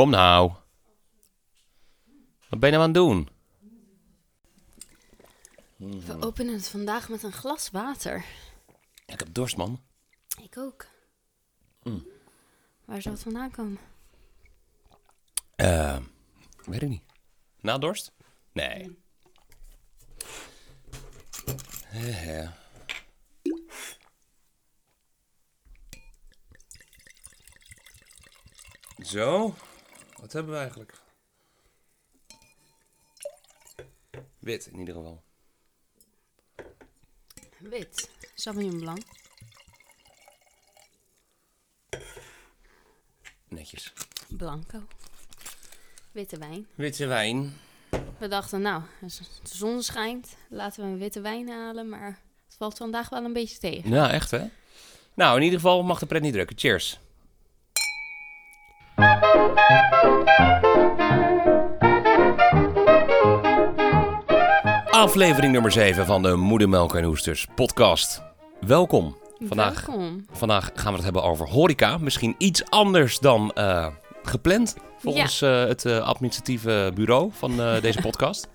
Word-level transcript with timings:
Kom 0.00 0.10
nou. 0.10 0.52
Wat 2.48 2.60
ben 2.60 2.70
je 2.70 2.76
nou 2.76 2.82
aan 2.82 2.82
het 2.82 2.94
doen? 2.94 3.28
We 5.76 6.26
openen 6.26 6.54
het 6.54 6.68
vandaag 6.68 7.08
met 7.08 7.22
een 7.22 7.32
glas 7.32 7.70
water. 7.70 8.24
Ik 9.06 9.18
heb 9.18 9.34
dorst, 9.34 9.56
man. 9.56 9.80
Ik 10.42 10.58
ook. 10.58 10.86
Waar 12.84 13.02
zou 13.02 13.14
het 13.14 13.22
vandaan 13.22 13.50
komen? 13.50 13.78
Eh, 15.56 15.98
weet 16.64 16.82
ik 16.82 16.88
niet. 16.88 17.04
Na 17.60 17.78
dorst? 17.78 18.12
Nee. 18.52 18.98
Eh, 21.90 22.40
eh. 22.40 22.50
Zo. 29.02 29.54
Wat 30.20 30.32
hebben 30.32 30.52
we 30.52 30.58
eigenlijk? 30.58 30.94
Wit 34.38 34.66
in 34.66 34.78
ieder 34.78 34.94
geval. 34.94 35.22
Wit. 37.58 38.10
Sauvignon 38.34 38.78
blanc. 38.80 39.02
Netjes. 43.48 43.92
Blanco. 44.28 44.82
Witte 46.12 46.38
wijn. 46.38 46.66
Witte 46.74 47.06
wijn. 47.06 47.58
We 48.18 48.28
dachten, 48.28 48.60
nou, 48.62 48.82
als 49.02 49.18
de 49.18 49.56
zon 49.56 49.82
schijnt, 49.82 50.36
laten 50.48 50.84
we 50.84 50.88
een 50.88 50.98
witte 50.98 51.20
wijn 51.20 51.48
halen. 51.48 51.88
Maar 51.88 52.20
het 52.46 52.56
valt 52.56 52.76
vandaag 52.76 53.08
wel 53.08 53.24
een 53.24 53.32
beetje 53.32 53.58
tegen. 53.58 53.90
Ja, 53.90 54.10
echt 54.10 54.30
hè? 54.30 54.46
Nou, 55.14 55.36
in 55.36 55.42
ieder 55.42 55.58
geval 55.60 55.82
mag 55.82 55.98
de 55.98 56.06
pret 56.06 56.22
niet 56.22 56.32
drukken. 56.32 56.58
Cheers. 56.58 56.98
Aflevering 65.00 65.52
nummer 65.52 65.72
7 65.72 66.06
van 66.06 66.22
de 66.22 66.34
Moedermelk 66.36 66.94
en 66.94 67.04
Oesters 67.04 67.46
podcast. 67.54 68.22
Welkom. 68.60 69.16
Vandaag, 69.38 69.86
Welkom. 69.86 70.26
vandaag 70.32 70.70
gaan 70.74 70.90
we 70.90 70.94
het 70.94 71.04
hebben 71.04 71.22
over 71.22 71.48
horeca. 71.48 71.98
Misschien 71.98 72.34
iets 72.38 72.70
anders 72.70 73.18
dan 73.18 73.50
eh, 73.52 73.86
gepland. 74.22 74.76
Volgens 74.98 75.42
eh, 75.42 75.64
het 75.64 75.84
eh, 75.84 75.98
administratieve 75.98 76.92
bureau 76.94 77.30
van 77.32 77.56
deze 77.80 78.00
podcast. 78.00 78.48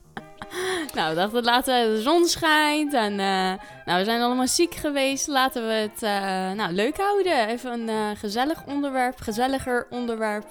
Nou, 0.95 1.09
we 1.09 1.15
dachten, 1.15 1.43
laten 1.43 1.89
we, 1.91 1.95
de 1.95 2.01
zon 2.01 2.25
schijnt 2.25 2.93
en 2.93 3.11
eh, 3.11 3.53
nou, 3.85 3.99
we 3.99 4.03
zijn 4.03 4.21
allemaal 4.21 4.47
ziek 4.47 4.75
geweest. 4.75 5.27
Laten 5.27 5.67
we 5.67 5.73
het 5.73 6.03
eh, 6.03 6.51
nou, 6.51 6.71
leuk 6.73 6.97
houden. 6.97 7.47
Even 7.47 7.71
een 7.71 7.89
eh, 7.89 8.19
gezellig 8.19 8.65
onderwerp, 8.65 9.19
gezelliger 9.21 9.87
onderwerp 9.89 10.45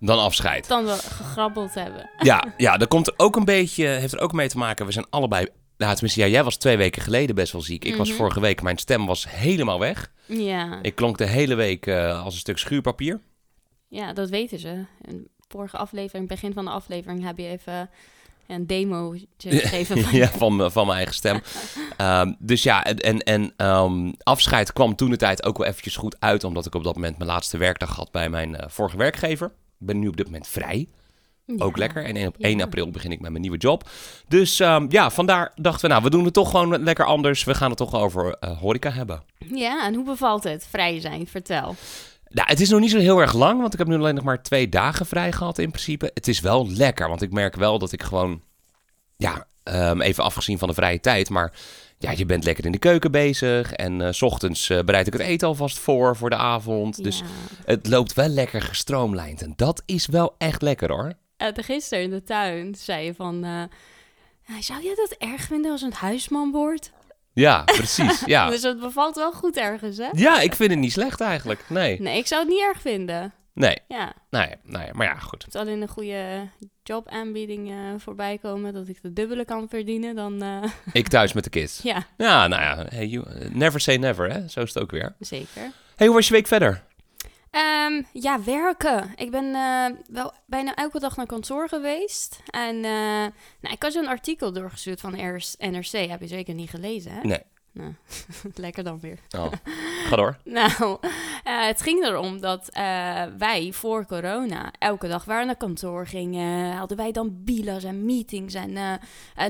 Dan 0.00 0.18
afscheid. 0.18 0.68
dan 0.68 0.84
we 0.84 0.90
gegrabbeld 0.92 1.74
hebben. 1.74 2.10
Ja, 2.18 2.44
ja, 2.56 2.76
dat 2.76 2.88
komt 2.88 3.06
er 3.06 3.14
ook 3.16 3.36
een 3.36 3.44
beetje, 3.44 3.86
heeft 3.86 4.12
er 4.12 4.20
ook 4.20 4.32
mee 4.32 4.48
te 4.48 4.58
maken. 4.58 4.86
We 4.86 4.92
zijn 4.92 5.06
allebei, 5.10 5.46
nou, 5.76 5.92
tenminste, 5.92 6.20
ja, 6.20 6.26
jij 6.26 6.44
was 6.44 6.56
twee 6.56 6.76
weken 6.76 7.02
geleden 7.02 7.34
best 7.34 7.52
wel 7.52 7.62
ziek. 7.62 7.84
Ik 7.84 7.96
was 7.96 8.08
Mhm. 8.08 8.16
vorige 8.18 8.40
week, 8.40 8.62
mijn 8.62 8.78
stem 8.78 9.06
was 9.06 9.26
helemaal 9.30 9.78
weg. 9.78 10.10
Ja, 10.26 10.78
Ik 10.82 10.94
klonk 10.94 11.18
de 11.18 11.26
hele 11.26 11.54
week 11.54 11.88
als 11.88 12.34
een 12.34 12.40
stuk 12.40 12.58
schuurpapier. 12.58 13.20
ja, 13.88 14.12
dat 14.12 14.28
weten 14.30 14.58
ze. 14.58 14.84
Vorige 15.48 15.76
aflevering, 15.76 16.28
begin 16.28 16.52
van 16.52 16.64
de 16.64 16.70
aflevering, 16.70 17.24
heb 17.24 17.38
je 17.38 17.46
even 17.48 17.90
een 18.46 18.66
demo 18.66 19.14
gegeven. 19.38 19.98
van- 20.02 20.14
ja, 20.18 20.28
van, 20.28 20.72
van 20.72 20.84
mijn 20.86 20.96
eigen 20.96 21.14
stem. 21.14 21.40
Ehm, 21.96 22.32
dus 22.38 22.62
ja, 22.62 22.84
en, 22.84 23.18
en, 23.18 23.52
ehm, 23.56 24.12
afscheid 24.22 24.72
kwam 24.72 24.94
toen 24.96 25.10
de 25.10 25.16
tijd 25.16 25.44
ook 25.44 25.58
wel 25.58 25.66
eventjes 25.66 25.96
goed 25.96 26.16
uit. 26.18 26.44
Omdat 26.44 26.66
ik 26.66 26.74
op 26.74 26.84
dat 26.84 26.94
moment 26.94 27.18
mijn 27.18 27.30
laatste 27.30 27.58
werkdag 27.58 27.96
had 27.96 28.10
bij 28.10 28.28
mijn 28.28 28.56
eh, 28.56 28.68
vorige 28.68 28.96
werkgever. 28.96 29.46
Ik 29.80 29.86
ben 29.86 29.98
nu 29.98 30.08
op 30.08 30.16
dit 30.16 30.26
moment 30.26 30.46
vrij. 30.48 30.88
Ook 31.58 31.76
lekker. 31.76 32.04
En 32.04 32.26
op 32.26 32.34
Ja. 32.38 32.48
1 32.48 32.60
april 32.60 32.90
begin 32.90 33.12
ik 33.12 33.20
met 33.20 33.30
mijn 33.30 33.42
nieuwe 33.42 33.56
job. 33.56 33.88
Dus 34.28 34.60
ehm, 34.60 34.86
ja, 34.88 35.10
vandaar 35.10 35.52
dachten 35.54 35.80
we, 35.82 35.88
nou, 35.88 36.02
we 36.02 36.10
doen 36.10 36.24
het 36.24 36.34
toch 36.34 36.50
gewoon 36.50 36.82
lekker 36.82 37.04
anders. 37.04 37.44
We 37.44 37.54
gaan 37.54 37.68
het 37.68 37.78
toch 37.78 37.94
over 37.94 38.36
eh, 38.40 38.58
horeca 38.58 38.90
hebben. 38.90 39.22
Ja, 39.38 39.86
en 39.86 39.94
hoe 39.94 40.04
bevalt 40.04 40.44
het? 40.44 40.66
Vrij 40.70 41.00
zijn, 41.00 41.26
vertel. 41.26 41.74
Nou, 42.32 42.48
het 42.48 42.60
is 42.60 42.68
nog 42.68 42.80
niet 42.80 42.90
zo 42.90 42.98
heel 42.98 43.18
erg 43.18 43.32
lang, 43.32 43.60
want 43.60 43.72
ik 43.72 43.78
heb 43.78 43.88
nu 43.88 43.96
alleen 43.96 44.14
nog 44.14 44.24
maar 44.24 44.42
twee 44.42 44.68
dagen 44.68 45.06
vrij 45.06 45.32
gehad 45.32 45.58
in 45.58 45.70
principe. 45.70 46.10
Het 46.14 46.28
is 46.28 46.40
wel 46.40 46.70
lekker, 46.70 47.08
want 47.08 47.22
ik 47.22 47.32
merk 47.32 47.56
wel 47.56 47.78
dat 47.78 47.92
ik 47.92 48.02
gewoon, 48.02 48.42
ja, 49.16 49.46
ehm, 49.62 50.00
even 50.00 50.24
afgezien 50.24 50.58
van 50.58 50.68
de 50.68 50.74
vrije 50.74 51.00
tijd, 51.00 51.30
maar 51.30 51.52
ja, 51.98 52.10
je 52.10 52.26
bent 52.26 52.44
lekker 52.44 52.64
in 52.64 52.72
de 52.72 52.78
keuken 52.78 53.10
bezig 53.10 53.72
en 53.72 54.00
eh, 54.00 54.12
s 54.12 54.22
ochtends 54.22 54.70
eh, 54.70 54.80
bereid 54.80 55.06
ik 55.06 55.12
het 55.12 55.22
eten 55.22 55.48
alvast 55.48 55.78
voor, 55.78 56.16
voor 56.16 56.30
de 56.30 56.36
avond. 56.36 57.02
Dus 57.04 57.22
het 57.64 57.88
loopt 57.88 58.12
wel 58.12 58.28
lekker 58.28 58.62
gestroomlijnd 58.62 59.42
en 59.42 59.52
dat 59.56 59.82
is 59.86 60.06
wel 60.06 60.34
echt 60.38 60.62
lekker 60.62 60.90
hoor. 60.90 61.12
Uh, 61.38 61.48
gisteren 61.52 62.04
in 62.04 62.10
de 62.10 62.22
tuin 62.22 62.74
zei 62.74 63.04
je 63.04 63.14
van... 63.14 63.40
"Ja, 64.46 64.60
zou 64.60 64.82
jij 64.82 64.94
dat 64.94 65.14
erg 65.18 65.42
vinden 65.42 65.70
als 65.70 65.82
een 65.82 65.92
huisman 65.92 66.50
wordt? 66.50 66.92
Ja, 67.34 67.62
precies, 67.64 68.22
ja. 68.26 68.48
Dus 68.50 68.62
het 68.62 68.80
bevalt 68.80 69.16
wel 69.16 69.32
goed 69.32 69.56
ergens, 69.56 69.96
hè? 69.96 70.08
Ja, 70.12 70.40
ik 70.40 70.54
vind 70.54 70.70
het 70.70 70.78
niet 70.78 70.92
slecht 70.92 71.20
eigenlijk, 71.20 71.64
nee. 71.68 72.00
Nee, 72.00 72.18
ik 72.18 72.26
zou 72.26 72.40
het 72.40 72.50
niet 72.50 72.60
erg 72.60 72.80
vinden. 72.80 73.32
Nee, 73.54 73.76
Ja, 73.88 74.12
nee, 74.30 74.48
nee, 74.62 74.88
maar 74.92 75.06
ja, 75.06 75.14
goed. 75.18 75.44
het 75.44 75.56
alleen 75.56 75.82
een 75.82 75.88
goede 75.88 76.48
jobaanbieding 76.82 77.70
eh 77.70 77.76
voorbij 77.98 78.38
komen... 78.42 78.72
dat 78.72 78.88
ik 78.88 79.02
de 79.02 79.12
dubbele 79.12 79.44
kan 79.44 79.68
verdienen, 79.68 80.14
dan... 80.14 80.42
eh, 80.42 80.62
Ik 80.92 81.08
thuis 81.08 81.32
met 81.32 81.44
de 81.44 81.50
kids. 81.50 81.80
ja, 81.92 82.04
Ja, 82.16 82.46
nou 82.48 82.62
ja, 82.62 82.86
hey, 82.88 83.06
you- 83.06 83.48
never 83.52 83.80
say 83.80 83.96
never, 83.96 84.30
hè? 84.32 84.48
Zo 84.48 84.60
is 84.60 84.74
het 84.74 84.82
ook 84.82 84.90
weer. 84.90 85.14
zeker. 85.18 85.70
hey, 85.96 86.06
hoe 86.06 86.16
was 86.16 86.26
je 86.28 86.32
week 86.34 86.46
verder? 86.46 86.82
Ehm, 87.52 88.02
ja, 88.12 88.42
werken. 88.42 89.12
Ik 89.16 89.30
ben 89.30 89.54
eh, 89.54 89.96
wel 90.08 90.32
bijna 90.46 90.74
elke 90.74 90.98
dag 90.98 91.16
naar 91.16 91.26
kantoor 91.26 91.68
geweest. 91.68 92.40
En 92.50 92.76
eh, 92.76 93.26
nou, 93.60 93.74
ik 93.74 93.82
had 93.82 93.94
een 93.94 94.08
artikel 94.08 94.52
doorgestuurd 94.52 95.00
van 95.00 95.16
NRC. 95.58 95.92
Heb 95.92 96.20
je 96.20 96.26
zeker 96.26 96.54
niet 96.54 96.70
gelezen, 96.70 97.12
hè? 97.12 97.20
Nee. 97.20 97.42
Nou, 97.72 97.94
lekker 98.54 98.84
dan 98.84 99.00
weer. 99.00 99.18
Oh, 99.36 99.52
ga 100.04 100.16
door. 100.16 100.38
Nou, 100.44 100.98
eh, 101.44 101.66
het 101.66 101.82
ging 101.82 102.04
erom 102.04 102.40
dat 102.40 102.68
wij 103.38 103.68
voor 103.72 104.06
corona 104.06 104.72
elke 104.78 105.08
dag 105.08 105.24
waar 105.24 105.46
naar 105.46 105.56
kantoor 105.56 106.06
gingen. 106.06 106.72
Hadden 106.72 106.96
wij 106.96 107.12
dan 107.12 107.44
bilas 107.44 107.84
en 107.84 108.04
meetings 108.04 108.54
en 108.54 109.00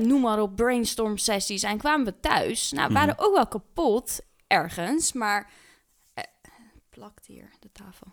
noem 0.01 0.21
maar 0.21 0.41
op, 0.41 0.55
brainstorm 0.55 1.17
sessies. 1.17 1.63
En 1.63 1.77
kwamen 1.77 2.05
we 2.05 2.19
thuis. 2.19 2.71
Nou, 2.71 2.87
we 2.87 2.93
waren 2.93 3.19
ook 3.19 3.35
wel 3.35 3.47
kapot 3.47 4.19
ergens, 4.47 5.13
maar... 5.13 5.61
eh, 6.93 6.99
plakt 6.99 7.25
hier, 7.25 7.49
de 7.59 7.69
tafel. 7.71 8.07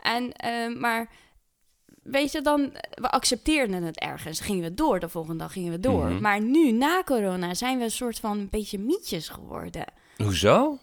En, 0.00 0.32
eh, 0.32 0.76
maar... 0.80 1.10
Weet 2.02 2.32
je, 2.32 2.40
dan, 2.42 2.72
we 2.94 3.10
accepteerden 3.10 3.82
het 3.82 3.98
ergens. 3.98 4.40
Gingen 4.40 4.62
we 4.62 4.74
door, 4.74 5.00
de 5.00 5.08
volgende 5.08 5.38
dag 5.38 5.52
gingen 5.52 5.72
we 5.72 5.80
door. 5.80 6.04
Mhm. 6.04 6.20
Maar 6.20 6.40
nu, 6.40 6.72
na 6.72 7.02
corona, 7.04 7.54
zijn 7.54 7.78
we 7.78 7.84
een 7.84 7.90
soort 7.90 8.18
van 8.18 8.38
een 8.38 8.48
beetje 8.50 8.78
mietjes 8.78 9.28
geworden. 9.28 9.84
Hoezo? 10.16 10.78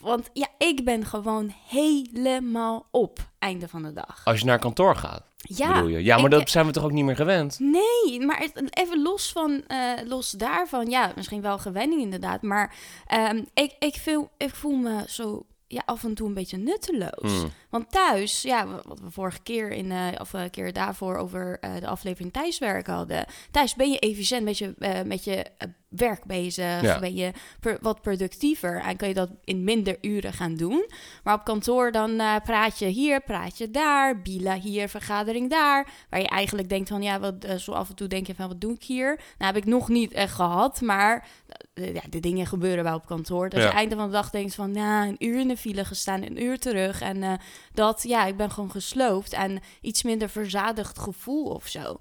Want 0.00 0.30
ja, 0.32 0.48
ik 0.58 0.84
ben 0.84 1.04
gewoon 1.06 1.54
helemaal 1.68 2.86
op 2.90 3.18
einde 3.38 3.68
van 3.68 3.82
de 3.82 3.92
dag. 3.92 4.20
Als 4.24 4.38
je 4.38 4.44
naar 4.44 4.58
kantoor 4.58 4.96
gaat, 4.96 5.22
Ja, 5.36 5.72
bedoel 5.72 5.88
je? 5.88 6.02
Ja, 6.02 6.16
maar 6.16 6.24
ik- 6.24 6.30
dat 6.30 6.50
zijn 6.50 6.66
we 6.66 6.72
toch 6.72 6.84
ook 6.84 6.92
niet 6.92 7.04
meer 7.04 7.16
gewend? 7.16 7.58
Nee, 7.58 8.20
maar 8.26 8.50
even 8.70 9.02
los, 9.02 9.32
van, 9.32 9.62
eh, 9.66 9.92
los 10.04 10.30
daarvan, 10.30 10.86
ja, 10.90 11.12
misschien 11.16 11.42
wel 11.42 11.58
gewenning 11.58 12.00
inderdaad. 12.00 12.42
Maar 12.42 12.74
ehm, 13.06 13.42
ik, 13.54 13.76
ik, 13.78 13.94
voel, 13.96 14.28
ik 14.36 14.54
voel 14.54 14.76
me 14.76 15.04
zo 15.08 15.46
ja, 15.72 15.82
af 15.86 16.04
en 16.04 16.14
toe 16.14 16.28
een 16.28 16.34
beetje 16.34 16.56
nutteloos. 16.56 17.40
Hmm. 17.40 17.50
Want 17.70 17.90
thuis, 17.90 18.42
ja, 18.42 18.66
wa- 18.66 18.82
wat 18.86 19.00
we 19.00 19.10
vorige 19.10 19.40
keer 19.42 19.70
in, 19.70 19.90
eh, 19.92 20.06
of 20.18 20.32
een 20.32 20.50
keer 20.50 20.72
daarvoor 20.72 21.16
over 21.16 21.58
eh, 21.60 21.74
de 21.80 21.86
aflevering 21.86 22.32
thuiswerken 22.32 22.94
hadden. 22.94 23.24
Thuis 23.50 23.74
ben 23.74 23.90
je 23.90 23.98
efficiënt 23.98 24.44
met 24.44 24.58
je, 24.58 24.74
eh, 24.78 25.02
met 25.02 25.24
je 25.24 25.34
eh, 25.58 25.68
werk 25.90 26.24
bezig, 26.24 26.80
Ja. 26.82 26.98
ben 26.98 27.14
je 27.14 27.32
per- 27.60 27.78
wat 27.80 28.00
productiever 28.02 28.80
en 28.82 28.96
kan 28.96 29.08
je 29.08 29.14
dat 29.14 29.30
in 29.44 29.64
minder 29.64 29.96
uren 30.00 30.32
gaan 30.32 30.56
doen. 30.56 30.86
Maar 31.24 31.34
op 31.34 31.44
kantoor 31.44 31.92
dan 31.92 32.20
eh, 32.20 32.36
praat 32.44 32.78
je 32.78 32.86
hier, 32.86 33.20
praat 33.20 33.58
je 33.58 33.70
daar, 33.70 34.22
bila 34.22 34.54
hier, 34.58 34.88
vergadering 34.88 35.50
daar. 35.50 35.88
Waar 36.10 36.20
je 36.20 36.28
eigenlijk 36.28 36.68
denkt 36.68 36.88
van, 36.88 37.02
ja, 37.02 37.20
wat, 37.20 37.44
eh, 37.44 37.56
zo 37.56 37.72
af 37.72 37.88
en 37.88 37.94
toe 37.94 38.08
denk 38.08 38.26
je 38.26 38.34
van, 38.34 38.48
wat 38.48 38.60
doe 38.60 38.72
ik 38.74 38.82
hier? 38.82 39.14
Nou, 39.38 39.52
heb 39.54 39.56
ik 39.62 39.68
nog 39.68 39.88
niet 39.88 40.12
echt 40.12 40.34
gehad, 40.34 40.80
maar 40.80 41.28
eh, 41.74 41.94
ja, 41.94 42.02
de 42.10 42.20
dingen 42.20 42.46
gebeuren 42.46 42.84
wel 42.84 42.94
op 42.96 43.06
kantoor. 43.06 43.48
Dat 43.48 43.60
Ja. 43.60 43.66
je 43.66 43.72
einde 43.72 43.96
van 43.96 44.06
de 44.06 44.12
dag 44.12 44.30
denkt 44.30 44.54
van, 44.54 44.74
ja, 44.74 45.06
een 45.06 45.16
uur 45.26 45.38
in 45.40 45.48
de 45.48 45.56
file 45.56 45.84
gestaan, 45.84 46.22
een 46.22 46.42
uur 46.42 46.58
terug. 46.58 47.00
En 47.00 47.38
dat, 47.72 48.02
ja, 48.02 48.24
ik 48.26 48.36
ben 48.36 48.50
gewoon 48.50 48.70
gesloopt 48.70 49.32
en 49.32 49.60
iets 49.80 50.02
minder 50.02 50.28
verzadigd 50.28 50.98
gevoel 50.98 51.44
of 51.44 51.66
zo. 51.66 51.98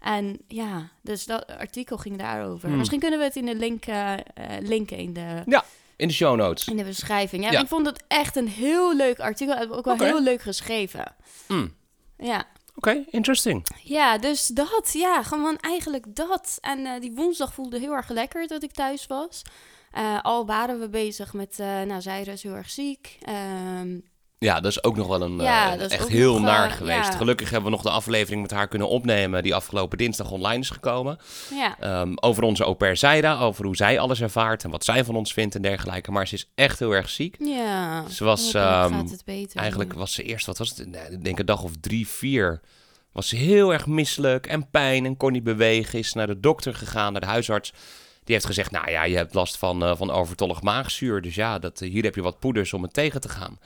En 0.00 0.38
ja, 0.48 0.88
dus 1.02 1.24
dat 1.24 1.46
artikel 1.46 1.96
ging 1.96 2.18
daarover. 2.18 2.68
Hmm. 2.68 2.78
Misschien 2.78 3.00
kunnen 3.00 3.18
we 3.18 3.24
het 3.24 3.36
in 3.36 3.46
de 3.46 3.54
link 3.54 3.84
eh, 3.86 4.12
eh, 4.12 4.20
linken 4.60 4.96
in 4.96 5.12
de, 5.12 5.42
In 5.96 6.08
de 6.08 6.14
show 6.14 6.36
notes. 6.36 6.68
in 6.68 6.76
de 6.76 6.84
beschrijving. 6.84 7.44
Ja, 7.44 7.50
Ja. 7.50 7.60
ik 7.60 7.68
vond 7.68 7.86
het 7.86 8.04
echt 8.08 8.36
een 8.36 8.48
heel 8.48 8.96
leuk 8.96 9.18
artikel. 9.20 9.68
Ook 9.70 9.84
wel 9.84 9.96
heel 9.96 10.22
leuk 10.22 10.40
geschreven. 10.42 11.14
Hmm. 11.46 11.74
Ja. 12.18 12.44
Oké, 12.74 13.04
interesting. 13.10 13.66
ja, 13.82 14.18
dus 14.18 14.46
dat. 14.46 14.90
Ja, 14.92 15.22
gewoon 15.22 15.58
eigenlijk 15.58 16.04
dat. 16.16 16.58
En 16.60 16.86
eh, 16.86 17.00
die 17.00 17.12
woensdag 17.14 17.54
voelde 17.54 17.78
heel 17.78 17.92
erg 17.92 18.08
lekker 18.08 18.46
dat 18.46 18.62
ik 18.62 18.72
thuis 18.72 19.06
was. 19.06 19.42
Al 20.22 20.46
waren 20.46 20.80
we 20.80 20.88
bezig 20.88 21.32
met, 21.32 21.58
nou, 21.58 22.00
Zaira 22.00 22.32
is 22.32 22.42
heel 22.42 22.54
erg 22.54 22.70
ziek. 22.70 23.18
Ehm, 23.22 23.98
Ja, 24.44 24.60
dat 24.60 24.70
is 24.70 24.84
ook 24.84 24.96
nog 24.96 25.06
wel 25.06 25.22
een 25.22 25.36
Ja, 25.36 25.76
eh, 25.76 25.90
echt 25.90 26.08
heel 26.08 26.32
nog, 26.32 26.42
naar 26.42 26.70
geweest. 26.70 27.12
ja. 27.12 27.16
Gelukkig 27.16 27.50
hebben 27.50 27.70
we 27.70 27.76
nog 27.76 27.84
de 27.84 27.90
aflevering 27.90 28.42
met 28.42 28.50
haar 28.50 28.68
kunnen 28.68 28.88
opnemen 28.88 29.42
die 29.42 29.54
afgelopen 29.54 29.98
dinsdag 29.98 30.30
online 30.30 30.60
is 30.60 30.70
gekomen. 30.70 31.18
Ja. 31.54 31.76
Ehm, 31.80 32.12
over 32.14 32.42
onze 32.42 32.64
au 32.64 32.74
pair 32.74 32.96
Zaida, 32.96 33.38
over 33.40 33.64
hoe 33.64 33.76
zij 33.76 33.98
alles 33.98 34.20
ervaart 34.20 34.64
en 34.64 34.70
wat 34.70 34.84
zij 34.84 35.04
van 35.04 35.16
ons 35.16 35.32
vindt 35.32 35.54
en 35.54 35.62
dergelijke. 35.62 36.10
Maar 36.10 36.28
ze 36.28 36.34
is 36.34 36.50
echt 36.54 36.78
heel 36.78 36.92
erg 36.92 37.08
ziek. 37.08 37.36
Ja. 37.38 38.08
Ze 38.08 38.24
was, 38.24 38.54
ehm, 38.54 38.92
gaat 38.92 39.10
het 39.10 39.24
beter. 39.24 39.58
Eigenlijk 39.60 39.92
was 39.92 40.12
ze 40.12 40.22
eerst, 40.22 40.46
wat 40.46 40.58
was 40.58 40.68
het? 40.68 40.88
Nee, 40.88 41.10
ik 41.10 41.24
denk 41.24 41.38
een 41.38 41.46
dag 41.46 41.62
of 41.62 41.72
drie, 41.80 42.08
vier. 42.08 42.60
Was 43.12 43.28
ze 43.28 43.36
heel 43.36 43.72
erg 43.72 43.86
misselijk 43.86 44.46
en 44.46 44.70
pijn 44.70 45.04
en 45.04 45.16
kon 45.16 45.32
niet 45.32 45.44
bewegen. 45.44 45.98
Is 45.98 46.12
naar 46.12 46.26
de 46.26 46.40
dokter 46.40 46.74
gegaan, 46.74 47.12
naar 47.12 47.20
de 47.20 47.26
huisarts. 47.26 47.72
Die 48.24 48.34
heeft 48.34 48.46
gezegd, 48.46 48.70
nou 48.70 48.90
ja, 48.90 49.04
je 49.04 49.16
hebt 49.16 49.34
last 49.34 49.58
van, 49.58 49.84
eh, 49.84 49.96
van 49.96 50.10
overtollig 50.10 50.62
maagzuur. 50.62 51.22
Dus 51.22 51.34
ja, 51.34 51.58
dat, 51.58 51.80
eh, 51.80 51.90
hier 51.90 52.02
heb 52.02 52.14
je 52.14 52.22
wat 52.22 52.38
poeders 52.38 52.72
om 52.72 52.82
het 52.82 52.92
tegen 52.92 53.20
te 53.20 53.28
gaan. 53.28 53.58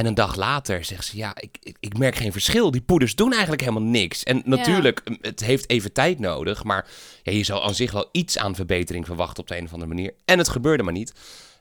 En 0.00 0.06
een 0.06 0.14
dag 0.14 0.36
later 0.36 0.84
zegt 0.84 1.04
ze, 1.06 1.16
ja, 1.16 1.32
ik, 1.36 1.74
ik, 1.80 1.98
merk 1.98 2.16
geen 2.16 2.32
verschil. 2.32 2.70
Die 2.70 2.80
poeders 2.80 3.14
doen 3.14 3.32
eigenlijk 3.32 3.60
helemaal 3.62 3.82
niks. 3.82 4.22
En 4.22 4.42
natuurlijk, 4.44 5.02
het 5.20 5.40
heeft 5.40 5.68
even 5.70 5.92
tijd 5.92 6.18
nodig. 6.18 6.64
Maar 6.64 6.86
ja, 7.22 7.32
je 7.32 7.44
zou 7.44 7.62
aan 7.62 7.74
zich 7.74 7.92
wel 7.92 8.08
iets 8.12 8.38
aan 8.38 8.54
verbetering 8.54 9.06
verwachten 9.06 9.42
op 9.42 9.48
de 9.48 9.56
een 9.56 9.64
of 9.64 9.72
andere 9.72 9.94
manier. 9.94 10.14
En 10.24 10.38
het 10.38 10.48
gebeurde 10.48 10.82
maar 10.82 10.92
niet. 10.92 11.12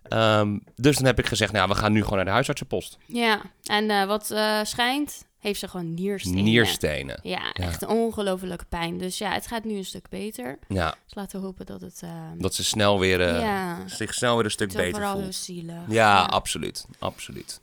Ehm, 0.04 0.58
dus 0.76 0.96
dan 0.96 1.06
heb 1.06 1.20
ik 1.20 1.26
gezegd, 1.26 1.52
nou, 1.52 1.68
we 1.70 1.76
gaan 1.76 1.92
nu 1.92 2.02
gewoon 2.02 2.16
naar 2.16 2.26
de 2.26 2.32
huisartsenpost. 2.32 2.98
Ja, 3.06 3.42
en 3.64 3.90
eh, 3.90 4.06
wat 4.06 4.32
eh, 4.32 4.60
schijnt, 4.64 5.26
heeft 5.40 5.60
ze 5.60 5.68
gewoon 5.68 5.94
nierstenen. 5.94 6.44
Nierstenen. 6.44 7.20
Ja, 7.24 7.42
Ja. 7.54 7.66
echt 7.66 7.86
ongelofelijke 7.86 8.66
pijn. 8.70 8.98
Dus 8.98 9.18
ja, 9.18 9.32
het 9.32 9.48
gaat 9.48 9.64
nu 9.64 9.78
een 9.78 9.86
stuk 9.86 10.10
beter. 10.10 10.60
Ja, 10.68 10.96
Dus 11.06 11.16
laten 11.16 11.40
we 11.40 11.46
hopen 11.46 11.66
dat 11.66 11.82
het... 11.82 12.00
eh, 12.04 12.10
dat 12.38 12.56
ze 12.56 12.64
snel 12.64 13.00
weer, 13.00 13.22
eh, 13.22 13.40
ja, 13.42 13.88
zich 13.88 14.14
snel 14.14 14.36
weer 14.36 14.46
een 14.46 14.52
stuk 14.52 14.74
beter 14.74 15.08
voelt. 15.08 15.36
zielig. 15.36 15.76
Ja, 15.88 16.22
absoluut. 16.24 16.86
Absoluut. 17.00 17.60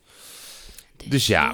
Dus 1.05 1.27
ja, 1.27 1.53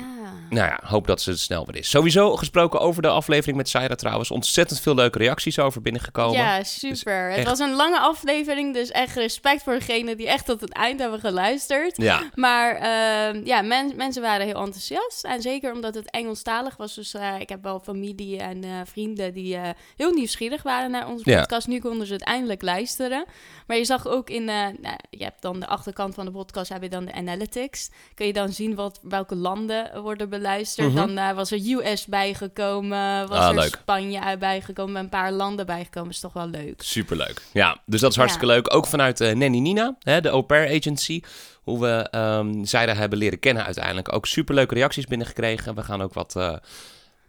nou 0.49 0.67
ja, 0.67 0.79
hoop 0.85 1.07
dat 1.07 1.21
ze 1.21 1.29
het 1.29 1.39
snel 1.39 1.65
weer 1.65 1.75
is. 1.75 1.89
Sowieso 1.89 2.35
gesproken 2.35 2.79
over 2.79 3.01
de 3.01 3.07
aflevering 3.07 3.57
met 3.57 3.69
Saira 3.69 3.95
trouwens. 3.95 4.31
Ontzettend 4.31 4.79
veel 4.79 4.95
leuke 4.95 5.17
reacties 5.17 5.59
over 5.59 5.81
binnengekomen. 5.81 6.37
Ja, 6.37 6.63
super. 6.63 7.27
echt- 7.29 7.37
Het 7.37 7.47
was 7.47 7.59
een 7.59 7.75
lange 7.75 7.99
aflevering, 7.99 8.73
dus 8.73 8.91
echt 8.91 9.15
respect 9.15 9.63
voor 9.63 9.73
degenen 9.73 10.17
die 10.17 10.27
echt 10.27 10.45
tot 10.45 10.61
het 10.61 10.73
eind 10.73 10.99
hebben 10.99 11.19
geluisterd. 11.19 11.97
Ja, 11.97 12.29
Maar 12.35 12.75
ehm, 12.75 13.45
ja, 13.45 13.61
men- 13.61 13.95
mensen 13.95 14.21
waren 14.21 14.45
heel 14.45 14.61
enthousiast. 14.61 15.23
En 15.23 15.41
zeker 15.41 15.73
omdat 15.73 15.95
het 15.95 16.11
Engelstalig 16.11 16.77
was. 16.77 16.93
Dus 16.95 17.13
eh, 17.13 17.39
ik 17.39 17.49
heb 17.49 17.63
wel 17.63 17.79
familie 17.79 18.37
en 18.39 18.63
eh, 18.63 18.69
vrienden 18.85 19.33
die 19.33 19.55
eh, 19.55 19.69
heel 19.97 20.11
nieuwsgierig 20.11 20.63
waren 20.63 20.91
naar 20.91 21.07
onze 21.07 21.29
Ja. 21.29 21.39
podcast. 21.39 21.67
Nu 21.67 21.79
konden 21.79 22.07
ze 22.07 22.13
het 22.13 22.23
eindelijk 22.23 22.61
luisteren. 22.61 23.25
Maar 23.67 23.77
je 23.77 23.85
zag 23.85 24.07
ook 24.07 24.29
in, 24.29 24.43
nou, 24.45 24.75
je 25.09 25.23
hebt 25.23 25.41
dan 25.41 25.59
de 25.59 25.67
achterkant 25.67 26.13
van 26.15 26.25
de 26.25 26.31
podcast, 26.31 26.69
heb 26.69 26.81
je 26.83 26.89
dan 26.89 27.05
de 27.05 27.13
analytics. 27.13 27.89
Kun 28.15 28.25
je 28.27 28.33
dan 28.33 28.51
zien 28.51 28.75
wat, 28.75 28.99
welke 29.01 29.32
landen 29.35 30.01
worden 30.01 30.30
beluisterd. 30.30 30.88
Mhm. 30.88 30.95
Dan 30.95 31.18
eh, 31.18 31.35
was 31.35 31.51
er 31.51 31.59
US 31.71 32.06
bijgekomen, 32.06 33.27
was 33.27 33.38
Ah, 33.38 33.47
er 33.50 33.56
leuk. 33.56 33.77
Spanje 33.81 34.38
bijgekomen, 34.38 35.01
een 35.01 35.09
paar 35.09 35.31
landen 35.31 35.65
bijgekomen. 35.65 36.09
Is 36.09 36.19
toch 36.19 36.33
wel 36.33 36.47
leuk. 36.47 36.81
superleuk. 36.81 37.41
Ja, 37.53 37.77
dus 37.85 38.01
dat 38.01 38.12
is 38.12 38.18
hartstikke 38.18 38.47
leuk. 38.47 38.74
Ook 38.75 38.88
vanuit 38.88 39.21
eh 39.21 39.35
Nanny 39.35 39.59
Nina, 39.59 39.95
hè, 40.00 40.21
de 40.21 40.30
au 40.30 40.41
pair 40.41 40.75
agency. 40.75 41.21
Hoe 41.63 41.80
we 41.80 42.07
ehm 42.12 42.63
Saira 42.63 42.94
hebben 42.94 43.18
leren 43.18 43.39
kennen 43.39 43.65
uiteindelijk. 43.65 44.13
Ook 44.13 44.25
superleuke 44.25 44.74
reacties 44.74 45.06
binnengekregen. 45.06 45.75
We 45.75 45.83
gaan 45.83 46.01
ook 46.01 46.13
wat... 46.13 46.36
eh, 46.36 46.53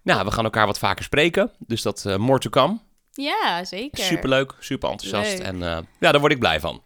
nou, 0.03 0.25
we 0.25 0.31
gaan 0.31 0.45
elkaar 0.45 0.67
wat 0.67 0.79
vaker 0.79 1.05
spreken. 1.05 1.51
Dus 1.59 1.83
dat 1.83 2.05
more 2.19 2.39
to 2.39 2.51
come. 2.51 2.79
Ja, 3.13 3.65
zeker. 3.65 4.05
Superleuk, 4.05 4.55
super 4.59 4.91
enthousiast. 4.91 5.39
Leuk. 5.39 5.47
En 5.47 5.59
ja, 6.01 6.13
daar 6.13 6.21
word 6.21 6.33
ik 6.33 6.39
blij 6.39 6.61
van. 6.61 6.83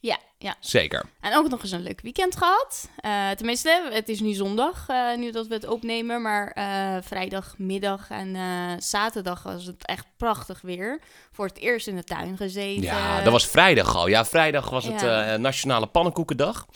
Ja, 0.00 0.18
ja. 0.38 0.56
Zeker. 0.60 1.04
En 1.20 1.36
ook 1.36 1.48
nog 1.48 1.62
eens 1.62 1.70
een 1.70 1.82
leuk 1.82 2.00
weekend 2.00 2.36
gehad. 2.36 2.88
Eh, 2.96 3.30
tenminste, 3.30 3.88
het 3.92 4.08
is 4.08 4.20
nu 4.20 4.32
zondag, 4.32 4.84
eh, 4.88 5.16
nu 5.16 5.30
dat 5.30 5.46
we 5.46 5.54
het 5.54 5.66
opnemen. 5.66 6.22
Maar 6.22 6.50
eh, 6.50 6.96
vrijdagmiddag 7.02 8.10
en 8.10 8.36
zaterdag 8.82 9.42
was 9.42 9.66
het 9.66 9.86
echt 9.86 10.06
prachtig 10.16 10.60
weer. 10.60 11.00
Voor 11.32 11.46
het 11.46 11.58
eerst 11.58 11.86
in 11.86 11.96
de 11.96 12.04
tuin 12.04 12.36
gezeten. 12.36 12.82
Ja, 12.82 13.22
dat 13.22 13.32
was 13.32 13.46
vrijdag 13.46 13.96
al. 13.96 14.06
Ja, 14.06 14.24
vrijdag 14.24 14.70
was 14.70 14.84
het 14.84 15.00
Ja. 15.00 15.36
Nationale 15.36 15.86
Pannenkoekendag. 15.86 16.66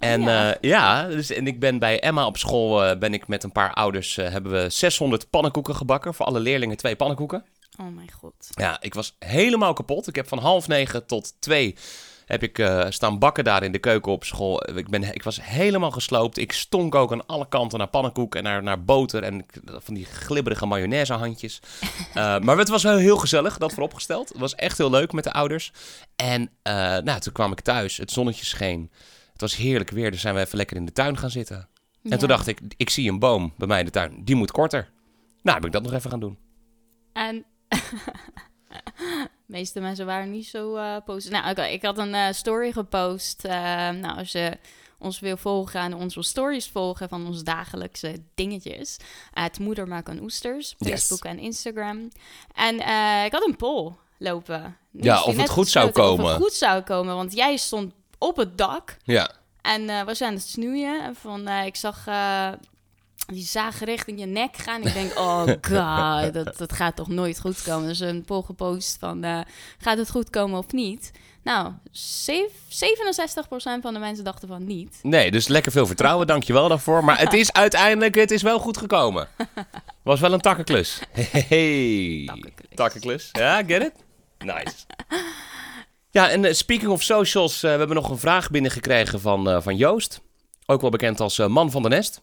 En 0.00 0.22
ja, 0.22 0.46
ja. 0.46 0.56
ja 0.60 1.06
dus, 1.06 1.30
en 1.30 1.46
ik 1.46 1.60
ben 1.60 1.78
bij 1.78 2.00
Emma 2.00 2.26
op 2.26 2.36
school, 2.36 2.98
ben 2.98 3.14
ik 3.14 3.28
met 3.28 3.42
een 3.42 3.52
paar 3.52 3.72
ouders, 3.72 4.16
hebben 4.16 4.52
we 4.52 4.70
600 4.70 5.30
pannenkoeken 5.30 5.76
gebakken. 5.76 6.14
Voor 6.14 6.26
alle 6.26 6.40
leerlingen 6.40 6.76
twee 6.76 6.96
pannenkoeken. 6.96 7.44
Oh 7.80 7.94
mijn 7.94 8.10
god. 8.20 8.34
Ja, 8.50 8.76
ik 8.80 8.94
was 8.94 9.16
helemaal 9.18 9.72
kapot. 9.72 10.08
Ik 10.08 10.14
heb 10.14 10.28
van 10.28 10.38
half 10.38 10.68
negen 10.68 11.06
tot 11.06 11.34
twee 11.40 11.76
heb 12.26 12.42
ik 12.42 12.58
eh, 12.58 12.86
staan 12.88 13.18
bakken 13.18 13.44
daar 13.44 13.62
in 13.62 13.72
de 13.72 13.78
keuken 13.78 14.12
op 14.12 14.24
school. 14.24 14.68
Ik, 14.76 14.88
ben, 14.88 15.14
ik 15.14 15.22
was 15.22 15.42
helemaal 15.42 15.90
gesloopt. 15.90 16.38
Ik 16.38 16.52
stonk 16.52 16.94
ook 16.94 17.12
aan 17.12 17.26
alle 17.26 17.48
kanten 17.48 17.78
naar 17.78 17.88
pannenkoek 17.88 18.34
en 18.34 18.42
naar, 18.42 18.62
naar 18.62 18.84
boter 18.84 19.22
en 19.22 19.46
van 19.64 19.94
die 19.94 20.04
glibberige 20.04 20.66
mayonaisehandjes. 20.66 21.60
Eh, 22.14 22.38
maar 22.38 22.58
het 22.58 22.68
was 22.68 22.82
wel 22.82 22.96
heel 22.96 23.16
gezellig, 23.16 23.58
dat 23.58 23.72
vooropgesteld. 23.72 24.28
Het 24.28 24.38
was 24.38 24.54
echt 24.54 24.78
heel 24.78 24.90
leuk 24.90 25.12
met 25.12 25.24
de 25.24 25.32
ouders. 25.32 25.72
En 26.16 26.50
eh, 26.62 26.74
nou, 26.74 27.20
toen 27.20 27.32
kwam 27.32 27.52
ik 27.52 27.60
thuis, 27.60 27.96
het 27.96 28.10
zonnetje 28.10 28.44
scheen. 28.44 28.90
Het 29.32 29.40
was 29.40 29.56
heerlijk 29.56 29.90
weer, 29.90 30.10
dus 30.10 30.20
zijn 30.20 30.34
we 30.34 30.40
even 30.40 30.56
lekker 30.56 30.76
in 30.76 30.84
de 30.84 30.92
tuin 30.92 31.18
gaan 31.18 31.30
zitten. 31.30 31.68
En 32.02 32.18
toen 32.18 32.28
dacht 32.28 32.46
ik, 32.46 32.60
ik 32.76 32.90
zie 32.90 33.10
een 33.10 33.18
boom 33.18 33.52
bij 33.56 33.66
mij 33.66 33.78
in 33.78 33.84
de 33.84 33.90
tuin, 33.90 34.24
die 34.24 34.34
moet 34.34 34.50
korter. 34.50 34.90
Nou, 35.42 35.56
heb 35.56 35.66
ik 35.66 35.72
dat 35.72 35.82
nog 35.82 35.92
even 35.92 36.10
gaan 36.10 36.20
doen. 36.20 36.38
En 37.12 37.44
de 39.46 39.52
meeste 39.52 39.80
mensen 39.80 40.06
waren 40.06 40.30
niet 40.30 40.46
zo 40.46 40.76
eh 40.76 40.96
positief. 41.04 41.38
Nou, 41.38 41.50
oké, 41.50 41.62
ik 41.64 41.82
had 41.82 41.98
een 41.98 42.14
eh, 42.14 42.32
story 42.32 42.72
gepost. 42.72 43.44
Eh, 43.44 43.52
nou, 43.90 44.18
als 44.18 44.32
je 44.32 44.58
ons 44.98 45.20
wil 45.20 45.36
volgen 45.36 45.80
en 45.80 45.94
onze 45.94 46.22
stories 46.22 46.68
volgen 46.68 47.08
van 47.08 47.26
onze 47.26 47.42
dagelijkse 47.42 48.16
dingetjes. 48.34 48.96
Het 49.32 49.58
Moedermaak 49.58 50.08
en 50.08 50.22
Oesters, 50.22 50.74
Yes. 50.78 50.88
Facebook 50.90 51.24
en 51.24 51.38
Instagram. 51.38 52.08
En 52.54 52.74
ik 53.24 53.32
had 53.32 53.46
een 53.46 53.56
poll 53.56 53.92
lopen. 54.18 54.76
Ja, 54.90 55.22
of 55.22 55.36
het 55.36 55.48
goed 55.50 55.68
zou 55.68 55.86
gesloten, 55.86 56.12
Of 56.12 56.16
komen. 56.18 56.32
het 56.34 56.42
goed 56.42 56.52
zou 56.52 56.82
komen, 56.82 57.14
want 57.14 57.32
jij 57.34 57.56
stond 57.56 57.92
op 58.18 58.36
het 58.36 58.58
dak 58.58 58.96
Ja, 59.02 59.30
en 59.62 59.88
eh 59.88 60.02
was 60.02 60.22
aan 60.22 60.32
het 60.32 60.42
snoeien. 60.42 61.02
En 61.02 61.14
van, 61.16 61.48
ik 61.48 61.76
zag 61.76 62.04
die 63.26 63.44
zaag 63.44 63.84
richting 63.84 64.20
je 64.20 64.26
nek 64.26 64.56
gaan. 64.56 64.82
Ik 64.86 64.92
denk, 64.92 65.18
oh 65.18 65.42
god, 65.46 66.32
dat, 66.34 66.56
dat 66.56 66.72
gaat 66.72 66.96
toch 66.96 67.08
nooit 67.08 67.40
goed 67.40 67.62
komen. 67.62 67.88
Dus 67.88 68.00
een 68.00 68.24
poll 68.24 68.42
gepost 68.42 68.96
van, 69.00 69.24
eh, 69.24 69.40
gaat 69.78 69.98
het 69.98 70.10
goed 70.10 70.30
komen 70.30 70.58
of 70.58 70.72
niet? 70.72 71.10
Nou, 71.42 71.72
zev- 71.90 72.52
67% 72.68 73.80
van 73.82 73.92
de 73.92 73.98
mensen 73.98 74.24
dachten 74.24 74.48
van 74.48 74.66
niet. 74.66 74.98
Nee, 75.02 75.30
dus 75.30 75.48
lekker 75.48 75.72
veel 75.72 75.86
vertrouwen, 75.86 76.26
dankjewel 76.26 76.68
daarvoor. 76.68 77.04
Maar 77.04 77.18
het 77.18 77.32
is 77.32 77.52
uiteindelijk, 77.52 78.14
het 78.14 78.30
is 78.30 78.42
wel 78.42 78.58
goed 78.58 78.76
gekomen. 78.76 79.28
Was 80.02 80.20
wel 80.20 80.32
een 80.32 80.40
takkenklus. 80.40 81.00
Hey, 81.12 82.22
Takkenklus. 82.26 82.68
takkenklus. 82.74 83.28
Ja, 83.32 83.62
get 83.66 83.82
it? 83.82 83.92
Nice. 84.38 84.74
Ja, 86.10 86.30
en 86.30 86.44
eh, 86.44 86.52
speaking 86.52 86.90
of 86.90 87.02
socials, 87.02 87.54
eh, 87.62 87.70
we 87.72 87.78
hebben 87.78 87.96
nog 87.96 88.10
een 88.10 88.18
vraag 88.18 88.50
binnengekregen 88.50 89.20
van, 89.20 89.62
van 89.62 89.76
Joost. 89.76 90.20
Ook 90.66 90.80
wel 90.80 90.90
bekend 90.90 91.20
als 91.20 91.38
man 91.38 91.70
van 91.70 91.82
de 91.82 91.88
nest. 91.88 92.22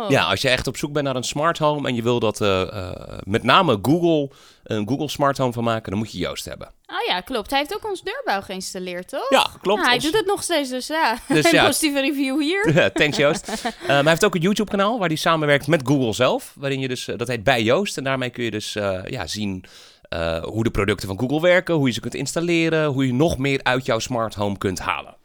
Oh, 0.00 0.10
Ja, 0.10 0.24
als 0.24 0.42
je 0.42 0.48
echt 0.48 0.66
op 0.66 0.76
zoek 0.76 0.92
bent 0.92 1.04
naar 1.04 1.16
een 1.16 1.22
smart 1.22 1.58
home 1.58 1.88
en 1.88 1.94
je 1.94 2.02
wil 2.02 2.20
dat 2.20 2.40
eh, 2.40 2.62
eh, 2.62 3.18
met 3.24 3.42
name 3.42 3.78
Google 3.82 4.30
een 4.64 4.88
Google 4.88 5.08
smart 5.08 5.38
home 5.38 5.52
van 5.52 5.64
maken, 5.64 5.90
dan 5.90 5.98
moet 5.98 6.12
je 6.12 6.18
Joost 6.18 6.44
hebben. 6.44 6.66
oh 6.66 6.96
ja, 7.08 7.20
klopt. 7.20 7.50
Hij 7.50 7.58
heeft 7.58 7.74
ook 7.74 7.88
ons 7.88 8.02
deurbouw 8.02 8.40
geïnstalleerd, 8.40 9.08
toch? 9.08 9.30
Ja, 9.30 9.46
klopt. 9.60 9.80
Ja, 9.80 9.86
hij 9.86 9.94
Ons- 9.94 10.04
doet 10.04 10.14
het 10.14 10.26
nog 10.26 10.42
steeds, 10.42 10.70
dus 10.70 10.86
ja. 10.86 11.18
Dus 11.28 11.44
een 11.44 11.52
ja. 11.52 11.66
positieve 11.66 12.00
review 12.00 12.40
hier. 12.40 12.90
Thanks 12.94 13.16
Joost. 13.16 13.46
Maar 13.86 13.96
hij 14.02 14.04
heeft 14.04 14.24
ook 14.24 14.34
een 14.34 14.40
YouTube 14.40 14.70
kanaal 14.70 14.98
waar 14.98 15.08
hij 15.08 15.16
samenwerkt 15.16 15.66
met 15.66 15.80
Google 15.84 16.12
zelf. 16.12 16.54
Waarin 16.56 16.80
je 16.80 16.88
dus, 16.88 17.04
dat 17.16 17.28
heet 17.28 17.44
bij 17.44 17.62
Joost. 17.62 17.96
En 17.96 18.04
daarmee 18.04 18.30
kun 18.30 18.44
je 18.44 18.50
dus 18.50 18.72
ja, 19.04 19.26
zien 19.26 19.64
hoe 20.42 20.64
de 20.64 20.70
producten 20.70 21.08
van 21.08 21.18
Google 21.18 21.40
werken. 21.40 21.74
Hoe 21.74 21.86
je 21.86 21.92
ze 21.92 22.00
kunt 22.00 22.14
installeren. 22.14 22.86
Hoe 22.86 23.06
je 23.06 23.12
nog 23.14 23.38
meer 23.38 23.60
uit 23.62 23.86
jouw 23.86 23.98
smart 23.98 24.34
home 24.34 24.58
kunt 24.58 24.78
halen. 24.78 25.18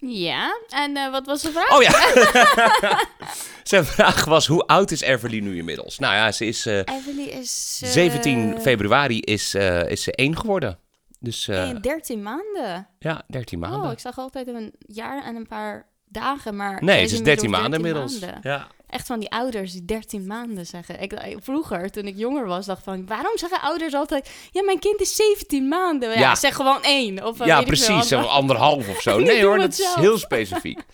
Ja, 0.00 0.60
en 0.68 0.96
eh, 0.96 1.10
wat 1.10 1.26
was 1.26 1.42
de 1.42 1.50
vraag? 1.50 1.76
Oh 1.76 1.82
ja. 1.82 1.90
Zijn 3.62 3.84
vraag 3.84 4.24
was, 4.24 4.46
hoe 4.46 4.66
oud 4.66 4.90
is 4.90 5.00
Everly 5.00 5.40
nu 5.40 5.56
inmiddels? 5.56 5.98
Nou 5.98 6.14
ja, 6.14 6.32
ze 6.32 6.46
is 6.46 6.66
eh, 6.66 6.78
Emily 6.84 7.22
is... 7.28 7.80
eh, 7.84 7.90
17 7.90 8.60
februari 8.60 9.20
is, 9.20 9.54
eh, 9.54 9.90
is 9.90 10.02
ze 10.02 10.12
1 10.12 10.36
geworden. 10.36 10.78
Dus 11.18 11.48
eh, 11.48 11.68
in 11.68 11.80
13 11.80 12.22
maanden. 12.22 12.88
ja, 12.98 13.22
13 13.28 13.58
maanden. 13.58 13.80
Oh, 13.82 13.92
ik 13.92 13.98
zag 13.98 14.18
altijd 14.18 14.46
een 14.48 14.72
jaar 14.78 15.24
en 15.24 15.36
een 15.36 15.46
paar 15.46 15.86
dagen, 16.04 16.56
maar... 16.56 16.84
nee, 16.84 17.00
het 17.00 17.10
is 17.10 17.18
inmiddels 17.18 17.40
13 17.42 17.50
maanden 17.50 17.78
inmiddels. 17.80 18.20
maanden. 18.20 18.40
Ja. 18.42 18.66
Echt 18.90 19.06
van 19.06 19.20
die 19.20 19.30
ouders 19.30 19.72
die 19.72 19.84
13 19.84 20.26
maanden 20.26 20.66
zeggen. 20.66 21.00
Ik, 21.02 21.12
ik- 21.12 21.38
vroeger, 21.42 21.90
toen 21.90 22.04
ik 22.06 22.16
jonger 22.16 22.46
was, 22.46 22.66
dacht 22.66 22.82
van... 22.84 23.06
Waarom 23.06 23.38
zeggen 23.38 23.60
ouders 23.60 23.94
altijd... 23.94 24.30
Ja, 24.50 24.62
mijn 24.62 24.78
kind 24.78 25.00
is 25.00 25.16
17 25.16 25.68
maanden. 25.68 26.08
Ja, 26.10 26.18
Ja. 26.18 26.34
zeg 26.34 26.54
gewoon 26.54 26.82
één. 26.82 27.26
Of, 27.26 27.40
eh, 27.40 27.46
Ja, 27.46 27.62
precies. 27.62 28.12
anderhalf 28.12 28.88
of 28.88 29.00
zo. 29.00 29.18
Nee 29.30 29.44
hoor, 29.44 29.58
dat 29.58 29.72
is 29.72 29.94
heel 29.94 30.18
specifiek. 30.18 30.84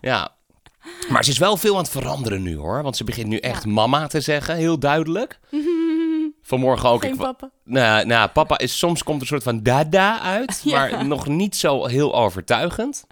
Ja. 0.00 0.34
Maar 1.08 1.24
ze 1.24 1.30
is 1.30 1.38
wel 1.38 1.56
veel 1.56 1.72
aan 1.76 1.82
het 1.82 1.90
veranderen 1.90 2.42
nu 2.42 2.56
hoor. 2.56 2.82
Want 2.82 2.96
ze 2.96 3.04
begint 3.04 3.26
nu 3.26 3.36
echt 3.38 3.64
Ja. 3.64 3.70
mama 3.70 4.06
te 4.06 4.20
zeggen, 4.20 4.56
heel 4.56 4.78
duidelijk. 4.78 5.38
Vanmorgen 6.42 6.88
ook. 6.88 7.00
Geen 7.02 7.12
ik, 7.12 7.18
papa. 7.18 7.50
nou, 7.64 8.06
nou, 8.06 8.28
papa 8.28 8.58
is 8.58 8.78
soms 8.78 9.02
komt 9.02 9.20
een 9.20 9.26
soort 9.26 9.42
van 9.42 9.62
dada 9.62 10.20
uit. 10.20 10.60
Ja. 10.64 10.78
Maar 10.90 11.06
nog 11.06 11.26
niet 11.26 11.56
zo 11.56 11.86
heel 11.86 12.14
overtuigend. 12.14 13.06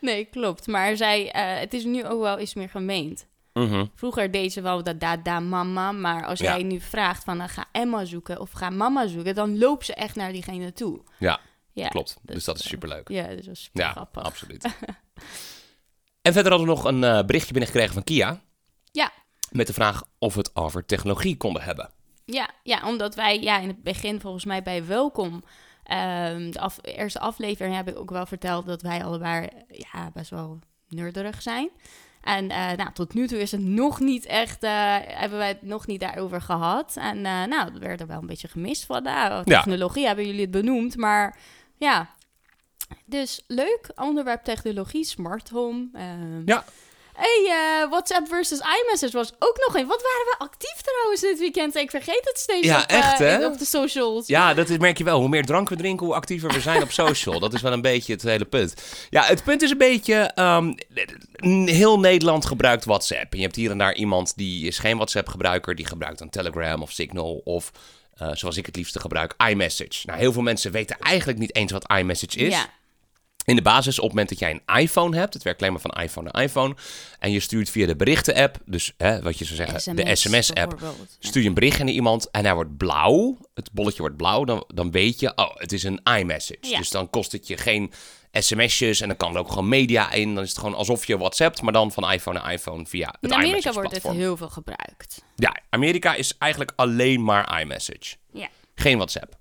Nee, 0.00 0.24
klopt. 0.24 0.66
Maar 0.66 0.96
zij, 0.96 1.30
eh, 1.30 1.60
het 1.60 1.74
is 1.74 1.84
nu 1.84 2.04
ook 2.06 2.20
wel 2.20 2.40
iets 2.40 2.54
meer 2.54 2.68
gemeend. 2.68 3.26
Mhm. 3.54 3.86
Vroeger 3.94 4.30
deed 4.30 4.52
ze 4.52 4.60
wel 4.60 4.82
dat 4.82 5.00
da 5.00 5.16
da 5.16 5.40
mama, 5.40 5.92
maar 5.92 6.26
als 6.26 6.38
Ja. 6.38 6.52
jij 6.54 6.62
nu 6.62 6.80
vraagt 6.80 7.24
van 7.24 7.40
uh, 7.40 7.48
ga 7.48 7.64
Emma 7.72 8.04
zoeken 8.04 8.40
of 8.40 8.50
ga 8.50 8.70
mama 8.70 9.06
zoeken, 9.06 9.34
dan 9.34 9.58
loopt 9.58 9.84
ze 9.84 9.94
echt 9.94 10.16
naar 10.16 10.32
diegene 10.32 10.72
toe. 10.72 11.02
Ja, 11.18 11.40
Ja, 11.72 11.88
klopt. 11.88 12.16
Dus, 12.22 12.34
dus, 12.34 12.44
dat 12.44 12.56
is 12.58 12.62
eh, 12.64 12.68
superleuk. 12.70 13.08
Ja, 13.08 13.26
dus 13.26 13.44
dat 13.46 13.54
is 13.54 13.62
super 13.62 13.82
Ja, 13.82 13.90
grappig. 13.90 14.22
absoluut. 14.22 14.64
en 16.22 16.32
verder 16.32 16.50
hadden 16.52 16.68
we 16.68 16.74
nog 16.74 16.84
een 16.84 17.04
eh, 17.04 17.24
berichtje 17.24 17.52
binnengekregen 17.52 17.94
van 17.94 18.04
Kia. 18.04 18.40
Ja. 18.92 19.10
Met 19.50 19.66
de 19.66 19.72
vraag 19.72 20.02
of 20.18 20.34
we 20.34 20.40
het 20.40 20.56
over 20.56 20.86
technologie 20.86 21.36
konden 21.36 21.62
hebben. 21.62 21.90
Ja, 22.24 22.50
ja, 22.62 22.86
omdat 22.88 23.14
wij 23.14 23.40
ja, 23.40 23.58
in 23.58 23.68
het 23.68 23.82
begin 23.82 24.20
volgens 24.20 24.44
mij 24.44 24.62
bij 24.62 24.86
Welkom, 24.86 25.44
ehm, 25.84 26.50
de 26.50 26.60
af- 26.60 26.78
eerste 26.82 27.18
aflevering 27.20 27.74
heb 27.76 27.88
ik 27.88 27.98
ook 27.98 28.10
wel 28.10 28.26
verteld 28.26 28.66
dat 28.66 28.82
wij 28.82 29.04
allebei 29.04 29.48
ja, 29.68 30.10
best 30.14 30.30
wel 30.30 30.58
nerderig 30.88 31.42
zijn. 31.42 31.70
En 32.24 32.50
eh, 32.50 32.72
nou, 32.76 32.92
tot 32.92 33.14
nu 33.14 33.26
toe 33.26 33.40
is 33.40 33.50
het 33.52 33.60
nog 33.60 34.00
niet 34.00 34.26
echt, 34.26 34.62
eh, 34.62 34.96
hebben 35.00 35.38
wij 35.38 35.48
het 35.48 35.62
nog 35.62 35.86
niet 35.86 36.00
daarover 36.00 36.40
gehad. 36.40 36.96
En 36.96 37.16
eh, 37.16 37.44
nou, 37.44 37.72
dat 37.72 37.80
werd 37.80 38.00
er 38.00 38.06
wel 38.06 38.20
een 38.20 38.26
beetje 38.26 38.48
gemist 38.48 38.84
van. 38.84 39.02
Nou, 39.02 39.44
technologie 39.44 40.06
hebben 40.06 40.26
jullie 40.26 40.40
het 40.40 40.50
benoemd, 40.50 40.96
maar 40.96 41.38
ja. 41.76 42.10
Dus 43.04 43.44
leuk, 43.46 43.90
onderwerp 43.94 44.44
technologie, 44.44 45.04
smart 45.04 45.48
home. 45.48 45.88
ehm. 45.92 46.42
Ja. 46.44 46.64
Hey, 47.16 47.46
eh, 47.50 47.90
WhatsApp 47.90 48.28
versus 48.28 48.58
iMessage 48.58 49.12
was 49.12 49.32
ook 49.38 49.64
nog 49.66 49.76
een. 49.76 49.86
Wat 49.86 50.02
waren 50.02 50.26
we 50.30 50.34
actief 50.38 50.80
trouwens 50.80 51.20
dit 51.20 51.38
weekend? 51.38 51.76
Ik 51.76 51.90
vergeet 51.90 52.20
het 52.24 52.38
steeds 52.38 52.66
Ja, 52.66 52.80
op, 52.82 52.88
eh, 52.88 52.98
echt, 52.98 53.18
hè? 53.18 53.46
op 53.46 53.58
de 53.58 53.64
socials. 53.64 54.26
Ja, 54.26 54.54
dat 54.54 54.68
is, 54.68 54.78
merk 54.78 54.98
je 54.98 55.04
wel. 55.04 55.18
Hoe 55.20 55.28
meer 55.28 55.44
drank 55.44 55.68
we 55.68 55.76
drinken, 55.76 56.06
hoe 56.06 56.14
actiever 56.14 56.52
we 56.52 56.60
zijn 56.60 56.82
op 56.82 56.90
social. 57.04 57.38
Dat 57.40 57.54
is 57.54 57.60
wel 57.62 57.72
een 57.72 57.82
beetje 57.82 58.12
het 58.12 58.22
hele 58.22 58.44
punt. 58.44 58.74
Ja, 59.10 59.22
het 59.22 59.44
punt 59.44 59.62
is 59.62 59.70
een 59.70 59.78
beetje... 59.78 60.14
ehm, 60.34 60.72
heel 61.64 62.00
Nederland 62.00 62.46
gebruikt 62.46 62.84
WhatsApp. 62.84 63.32
En 63.32 63.38
je 63.38 63.44
hebt 63.44 63.56
hier 63.56 63.70
en 63.70 63.78
daar 63.78 63.94
iemand 63.94 64.36
die 64.36 64.66
is 64.66 64.78
geen 64.78 64.96
WhatsApp-gebruiker. 64.96 65.74
Die 65.74 65.86
gebruikt 65.86 66.18
dan 66.18 66.30
Telegram 66.30 66.82
of 66.82 66.90
Signal 66.90 67.40
of... 67.44 67.70
eh, 68.14 68.30
zoals 68.32 68.56
ik 68.56 68.66
het 68.66 68.76
liefste 68.76 69.00
gebruik, 69.00 69.34
iMessage. 69.48 70.06
Nou, 70.06 70.18
heel 70.18 70.32
veel 70.32 70.42
mensen 70.42 70.72
weten 70.72 70.96
eigenlijk 70.98 71.38
niet 71.38 71.54
eens 71.56 71.72
wat 71.72 71.90
iMessage 71.96 72.38
is. 72.38 72.52
Ja. 72.52 72.66
In 73.44 73.56
de 73.56 73.62
basis, 73.62 73.98
op 73.98 74.04
het 74.04 74.12
moment 74.12 74.28
dat 74.28 74.38
jij 74.38 74.50
een 74.50 74.80
iPhone 74.80 75.16
hebt, 75.16 75.34
het 75.34 75.42
werkt 75.42 75.60
alleen 75.60 75.72
maar 75.72 75.82
van 75.82 76.02
iPhone 76.02 76.30
naar 76.32 76.42
iPhone, 76.42 76.74
en 77.18 77.30
je 77.30 77.40
stuurt 77.40 77.70
via 77.70 77.86
de 77.86 77.96
berichten-app, 77.96 78.58
dus 78.64 78.92
hè, 78.96 79.22
wat 79.22 79.38
je 79.38 79.44
zou 79.44 79.56
zeggen, 79.56 79.96
de 79.96 80.16
SMS-app, 80.16 80.78
stuur 81.18 81.42
je 81.42 81.48
een 81.48 81.54
berichtje 81.54 81.84
naar 81.84 81.92
iemand 81.92 82.30
en 82.30 82.44
hij 82.44 82.54
wordt 82.54 82.76
blauw, 82.76 83.38
het 83.54 83.72
bolletje 83.72 84.00
wordt 84.00 84.16
blauw, 84.16 84.44
dan, 84.44 84.64
dan 84.74 84.90
weet 84.90 85.20
je, 85.20 85.32
oh, 85.36 85.56
het 85.56 85.72
is 85.72 85.82
een 85.82 86.00
iMessage. 86.18 86.58
Ja. 86.60 86.78
Dus 86.78 86.90
dan 86.90 87.10
kost 87.10 87.32
het 87.32 87.46
je 87.46 87.56
geen 87.56 87.92
sms'jes 88.40 89.00
en 89.00 89.08
dan 89.08 89.16
kan 89.16 89.34
er 89.34 89.38
ook 89.38 89.48
gewoon 89.48 89.68
media 89.68 90.12
in. 90.12 90.34
Dan 90.34 90.42
is 90.42 90.48
het 90.48 90.58
gewoon 90.58 90.74
alsof 90.74 91.06
je 91.06 91.18
WhatsAppt, 91.18 91.62
maar 91.62 91.72
dan 91.72 91.92
van 91.92 92.10
iPhone 92.10 92.38
naar 92.38 92.52
iPhone 92.52 92.86
via 92.86 93.06
het 93.06 93.30
In 93.30 93.36
Amerika 93.36 93.72
wordt 93.72 93.92
het 93.92 94.02
heel 94.02 94.36
veel 94.36 94.48
gebruikt. 94.48 95.22
Ja, 95.36 95.56
Amerika 95.70 96.14
is 96.14 96.36
eigenlijk 96.38 96.72
alleen 96.76 97.24
maar 97.24 97.60
iMessage. 97.60 98.16
Ja. 98.32 98.48
Geen 98.74 98.96
WhatsApp. 98.96 99.36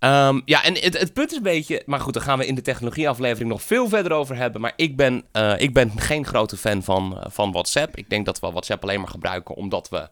Ehm, 0.00 0.40
ja, 0.44 0.64
en 0.64 0.74
het, 0.78 0.98
het 0.98 1.12
punt 1.12 1.30
is 1.30 1.36
een 1.36 1.42
beetje... 1.42 1.82
Maar 1.86 2.00
goed, 2.00 2.14
daar 2.14 2.22
gaan 2.22 2.38
we 2.38 2.46
in 2.46 2.54
de 2.54 2.62
technologieaflevering 2.62 3.50
nog 3.50 3.62
veel 3.62 3.88
verder 3.88 4.12
over 4.12 4.36
hebben. 4.36 4.60
Maar 4.60 4.72
ik 4.76 4.96
ben, 4.96 5.24
eh, 5.32 5.54
ik 5.60 5.74
ben 5.74 5.92
geen 6.00 6.26
grote 6.26 6.56
fan 6.56 6.82
van, 6.82 7.18
eh, 7.20 7.30
van 7.30 7.52
WhatsApp. 7.52 7.96
Ik 7.96 8.10
denk 8.10 8.26
dat 8.26 8.40
we 8.40 8.50
WhatsApp 8.50 8.82
alleen 8.82 9.00
maar 9.00 9.08
gebruiken 9.08 9.54
omdat, 9.54 9.88
we, 9.88 10.08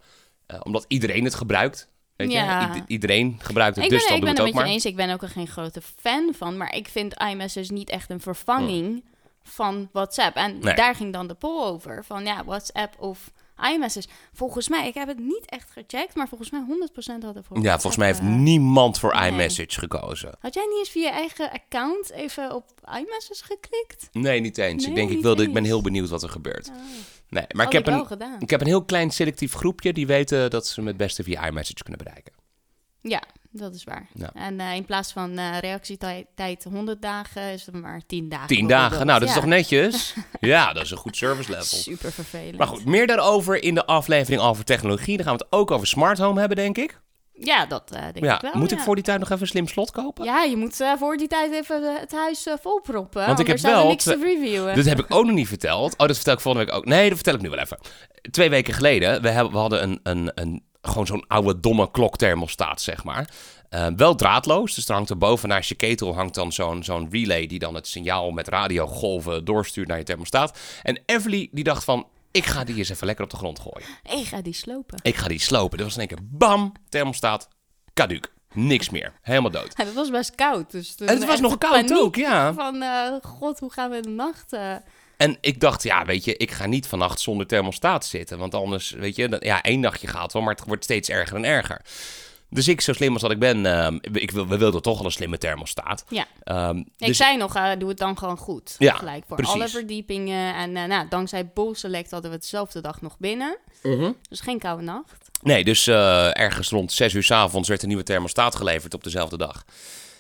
eh, 0.47 0.61
omdat 0.63 0.85
iedereen 0.89 1.25
het 1.25 1.35
gebruikt. 1.35 1.89
Weet 2.17 2.33
Ja. 2.33 2.73
je? 2.75 2.79
I- 2.81 2.85
iedereen 2.87 3.37
gebruikt 3.39 3.77
het, 3.77 3.85
Ik 3.85 3.91
dus 3.91 3.99
ben, 4.01 4.09
dan 4.09 4.17
ik 4.19 4.25
doen 4.25 4.35
ben 4.35 4.45
het 4.45 4.55
ook 4.55 4.59
je 4.61 4.65
maar. 4.67 4.75
eens. 4.75 4.85
Ik 4.85 4.97
ben 4.97 5.11
ook 5.11 5.23
er 5.23 5.29
geen 5.29 5.47
grote 5.49 5.81
fan 5.97 6.35
van. 6.37 6.57
Maar 6.57 6.75
ik 6.75 6.89
vind 6.89 7.15
iMessage 7.31 7.73
niet 7.73 7.91
echt 7.91 8.11
een 8.11 8.21
vervanging 8.21 9.05
van 9.43 9.89
WhatsApp. 9.93 10.37
En 10.37 10.59
Nee. 10.59 10.75
daar 10.75 10.95
ging 10.95 11.13
dan 11.13 11.27
de 11.27 11.35
poll 11.35 11.63
over. 11.65 12.05
Van 12.05 12.25
ja, 12.25 12.45
WhatsApp 12.45 12.95
of 13.01 13.31
iMessage. 13.73 14.07
Volgens 14.33 14.69
mij, 14.69 14.89
ik 14.89 14.95
heb 14.95 15.09
het 15.09 15.19
niet 15.19 15.45
echt 15.47 15.71
gecheckt. 15.71 16.15
Maar 16.15 16.29
volgens 16.29 16.51
mij 16.51 16.65
100% 17.21 17.25
hadden 17.25 17.45
voor 17.45 17.59
Ja, 17.61 17.73
volgens 17.73 17.97
mij 17.97 18.07
heeft 18.07 18.23
niemand 18.23 18.99
voor 18.99 19.15
nee. 19.15 19.31
iMessage 19.31 19.79
gekozen. 19.79 20.33
Had 20.41 20.55
jij 20.55 20.65
niet 20.69 20.79
eens 20.79 20.91
via 20.91 21.03
je 21.09 21.15
eigen 21.15 21.51
account 21.51 22.11
even 22.11 22.55
op 22.55 22.65
iMessage 22.85 23.45
geklikt? 23.45 24.09
Nee, 24.13 24.41
niet 24.41 24.59
eens. 24.59 24.87
ik 24.87 24.95
denk, 24.95 25.11
ik, 25.11 25.23
wilde, 25.23 25.43
ik 25.43 25.53
ben 25.53 25.65
heel 25.65 25.81
benieuwd 25.83 26.09
wat 26.09 26.23
er 26.23 26.29
gebeurt. 26.31 26.69
Oh, 26.69 26.75
Nee, 27.31 27.45
maar 27.49 27.67
ik 27.67 27.73
had 27.73 27.73
heb, 27.73 27.87
ik 27.87 27.93
wel 27.93 28.01
een, 28.01 28.07
gedaan. 28.07 28.41
ik 28.41 28.51
heb 28.51 28.61
een 28.61 28.67
heel 28.67 28.85
klein 28.85 29.11
selectief 29.11 29.53
groepje 29.55 29.93
die 29.93 30.07
weten 30.07 30.51
dat 30.51 30.67
ze 30.67 30.81
me 30.81 30.89
het 30.89 30.97
beste 30.97 31.23
via 31.23 31.47
iMessage 31.47 31.83
kunnen 31.83 32.05
bereiken. 32.05 32.33
Ja, 33.01 33.23
dat 33.51 33.75
is 33.75 33.85
waar. 33.85 34.07
Ja. 34.15 34.31
En 34.35 34.61
eh, 34.61 34.75
in 34.75 34.85
plaats 34.85 35.13
van 35.13 35.39
eh, 35.39 35.59
reactietijd 35.59 36.65
100 36.65 37.03
dagen 37.03 37.43
is 37.43 37.67
het 37.67 37.75
maar 37.75 38.01
10 38.07 38.29
dagen. 38.29 38.47
Tien 38.47 38.67
dagen, 38.67 38.89
bijvoorbeeld. 38.89 39.07
nou 39.07 39.21
dat 39.21 39.29
is 39.29 39.35
toch 39.35 39.45
netjes? 39.47 40.15
ja, 40.41 40.73
dat 40.73 40.83
is 40.83 40.91
een 40.91 40.97
goed 40.97 41.17
service 41.17 41.51
level. 41.51 41.65
Super 41.65 42.13
vervelend. 42.13 42.57
Maar 42.57 42.67
goed, 42.67 42.85
meer 42.85 43.07
daarover 43.07 43.63
in 43.63 43.75
de 43.75 43.87
aflevering 43.87 44.43
over 44.43 44.65
technologie. 44.65 45.17
Dan 45.17 45.27
gaan 45.27 45.37
we 45.37 45.45
het 45.45 45.53
ook 45.53 45.71
over 45.71 45.87
smart 45.87 46.19
home 46.19 46.39
hebben, 46.41 46.57
denk 46.57 46.79
ik. 46.79 47.01
Ja, 47.41 47.67
dat 47.67 47.91
eh, 47.93 48.03
denk 48.03 48.25
ja, 48.25 48.35
ik 48.35 48.41
wel. 48.41 48.53
moet 48.55 48.73
ik 48.73 48.79
voor 48.79 48.95
die 48.95 49.05
tijd 49.05 49.19
nog 49.19 49.29
even 49.29 49.43
een 49.43 49.49
slim 49.49 49.67
slot 49.69 49.91
kopen? 49.91 50.25
Ja, 50.25 50.43
je 50.43 50.57
moet 50.57 50.77
voor 50.99 51.17
die 51.17 51.29
tijd 51.29 51.53
even 51.53 51.99
het 52.01 52.13
huis 52.13 52.47
volproppen. 52.61 53.27
Want 53.27 53.39
ik 53.39 53.47
heb 53.47 53.59
wel 53.59 53.87
niks 53.89 54.05
te 54.05 54.19
reviewen. 54.23 54.77
Dat 54.77 54.85
heb 54.85 54.99
ik 54.99 55.15
ook 55.15 55.25
nog 55.25 55.35
niet 55.35 55.49
verteld. 55.49 55.93
Oh, 55.97 56.07
dat 56.07 56.17
vertel 56.17 56.35
ik 56.35 56.41
volgende 56.41 56.67
week 56.67 56.77
ook. 56.77 56.85
Nee, 56.85 57.09
dat 57.09 57.15
vertel 57.15 57.35
ik 57.35 57.41
nu 57.41 57.51
wel 57.51 57.59
even. 57.59 57.79
Twee 58.31 58.51
weken 58.51 58.75
geleden, 58.75 59.23
we, 59.23 59.29
hebben, 59.29 59.53
we 59.53 59.59
hadden 59.59 59.83
een, 59.83 60.01
een, 60.03 60.33
een, 60.35 60.63
gewoon 60.89 61.07
zo'n 61.07 61.27
oude 61.27 61.61
domme 61.61 61.91
klokthermostaat, 61.91 62.81
zeg 62.81 63.05
maar. 63.05 63.31
Eh, 63.69 63.87
wel 63.97 64.15
draadloos, 64.15 64.75
dus 64.75 64.89
er 64.89 64.95
hangt 64.95 65.11
er 65.11 65.19
boven 65.19 65.49
naast 65.49 65.69
je 65.69 65.75
ketel 65.75 66.15
hangt 66.15 66.35
dan 66.35 66.53
zo'n 66.53 66.85
zo'n 66.85 67.09
relay 67.11 67.47
die 67.47 67.59
dan 67.59 67.75
het 67.75 67.87
signaal 67.87 68.31
met 68.31 68.49
radiogolven 68.49 69.45
doorstuurt 69.45 69.89
naar 69.89 69.99
je 69.99 70.05
thermostaat. 70.05 70.59
En 70.83 71.01
Everly 71.07 71.49
die 71.53 71.65
dacht 71.65 71.85
van, 71.85 72.07
ik 72.31 72.45
ga 72.45 72.65
die 72.65 72.77
eens 72.77 72.89
even 72.89 73.07
lekker 73.07 73.25
op 73.25 73.31
de 73.31 73.37
grond 73.37 73.59
gooien. 73.61 73.89
Ik 74.21 74.27
ga 74.27 74.43
die 74.43 74.53
slopen. 74.55 74.99
Ik 75.03 75.17
ga 75.17 75.29
die 75.29 75.41
slopen. 75.41 75.79
Dat 75.79 75.87
was 75.87 75.97
in 75.97 76.01
één 76.01 76.09
keer 76.09 76.27
bam, 76.31 76.73
thermostaat, 76.89 77.49
caduc. 77.95 78.33
Niks 78.53 78.91
meer. 78.91 79.13
Helemaal 79.23 79.51
dood. 79.51 79.73
Ja, 79.77 79.85
dat 79.85 79.95
was 79.95 80.11
best 80.11 80.35
koud. 80.35 80.71
Dus 80.71 80.95
het 80.97 81.25
was 81.25 81.41
nog 81.41 81.59
koud 81.59 81.93
ook, 81.93 82.17
ja. 82.17 82.55
Van, 82.55 82.83
eh, 82.83 83.13
god, 83.23 83.59
hoe 83.59 83.73
gaan 83.73 83.91
we 83.91 84.01
de 84.01 84.09
nacht... 84.09 84.57
En 85.19 85.37
ik 85.41 85.61
dacht, 85.61 85.83
ja, 85.83 86.05
weet 86.05 86.25
je, 86.25 86.37
ik 86.37 86.51
ga 86.51 86.67
niet 86.67 86.87
vannacht 86.87 87.21
zonder 87.21 87.47
thermostaat 87.47 88.05
zitten. 88.07 88.39
Want 88.39 88.55
anders, 88.55 88.91
weet 88.91 89.17
je, 89.17 89.29
dan- 89.29 89.41
ja, 89.43 89.63
één 89.63 89.81
nachtje 89.81 90.07
gaat 90.07 90.33
wel, 90.33 90.43
maar 90.43 90.55
het 90.55 90.65
wordt 90.67 90.85
steeds 90.85 91.09
erger 91.09 91.37
en 91.37 91.45
erger. 91.45 91.81
Dus 92.51 92.69
ik, 92.69 92.81
zo 92.81 92.93
slim 92.93 93.13
als 93.13 93.23
dat 93.23 93.31
ik 93.31 93.39
ben, 93.39 93.67
ehm, 93.67 93.99
ik 94.13 94.31
we 94.31 94.59
wilden 94.59 94.83
toch 94.83 94.99
al 94.99 95.05
een 95.05 95.11
slimme 95.11 95.39
thermostaat. 95.39 96.05
Ja. 96.09 96.27
Ehm, 96.45 96.77
Ik 96.79 97.07
dus, 97.07 97.17
zei 97.17 97.37
nog, 97.37 97.55
eh, 97.55 97.71
doe 97.79 97.89
het 97.89 97.99
dan 97.99 98.19
gewoon 98.19 98.37
goed. 98.39 98.75
Ja, 98.79 98.95
Gelijk 98.95 99.25
voor 99.27 99.37
precies. 99.37 99.55
alle 99.55 99.69
verdiepingen. 99.69 100.55
En 100.55 100.77
eh, 100.77 100.85
nou, 100.85 101.09
dankzij 101.09 101.47
Bowl 101.55 101.75
Select 101.75 102.11
hadden 102.11 102.31
we 102.31 102.37
het 102.37 102.45
dezelfde 102.45 102.81
dag 102.81 103.01
nog 103.01 103.19
binnen. 103.19 103.57
Mhm. 103.83 104.13
Dus 104.29 104.41
geen 104.41 104.59
koude 104.59 104.83
nacht. 104.83 105.31
Nee, 105.43 105.65
dus 105.65 105.87
eh, 105.87 106.39
ergens 106.39 106.69
rond 106.69 106.93
6 106.93 107.13
uur 107.15 107.23
s 107.25 107.31
avonds 107.31 107.69
werd 107.69 107.83
een 107.83 107.89
nieuwe 107.89 108.03
thermostaat 108.03 108.55
geleverd 108.55 108.95
op 108.95 109.05
dezelfde 109.05 109.37
dag. 109.37 109.65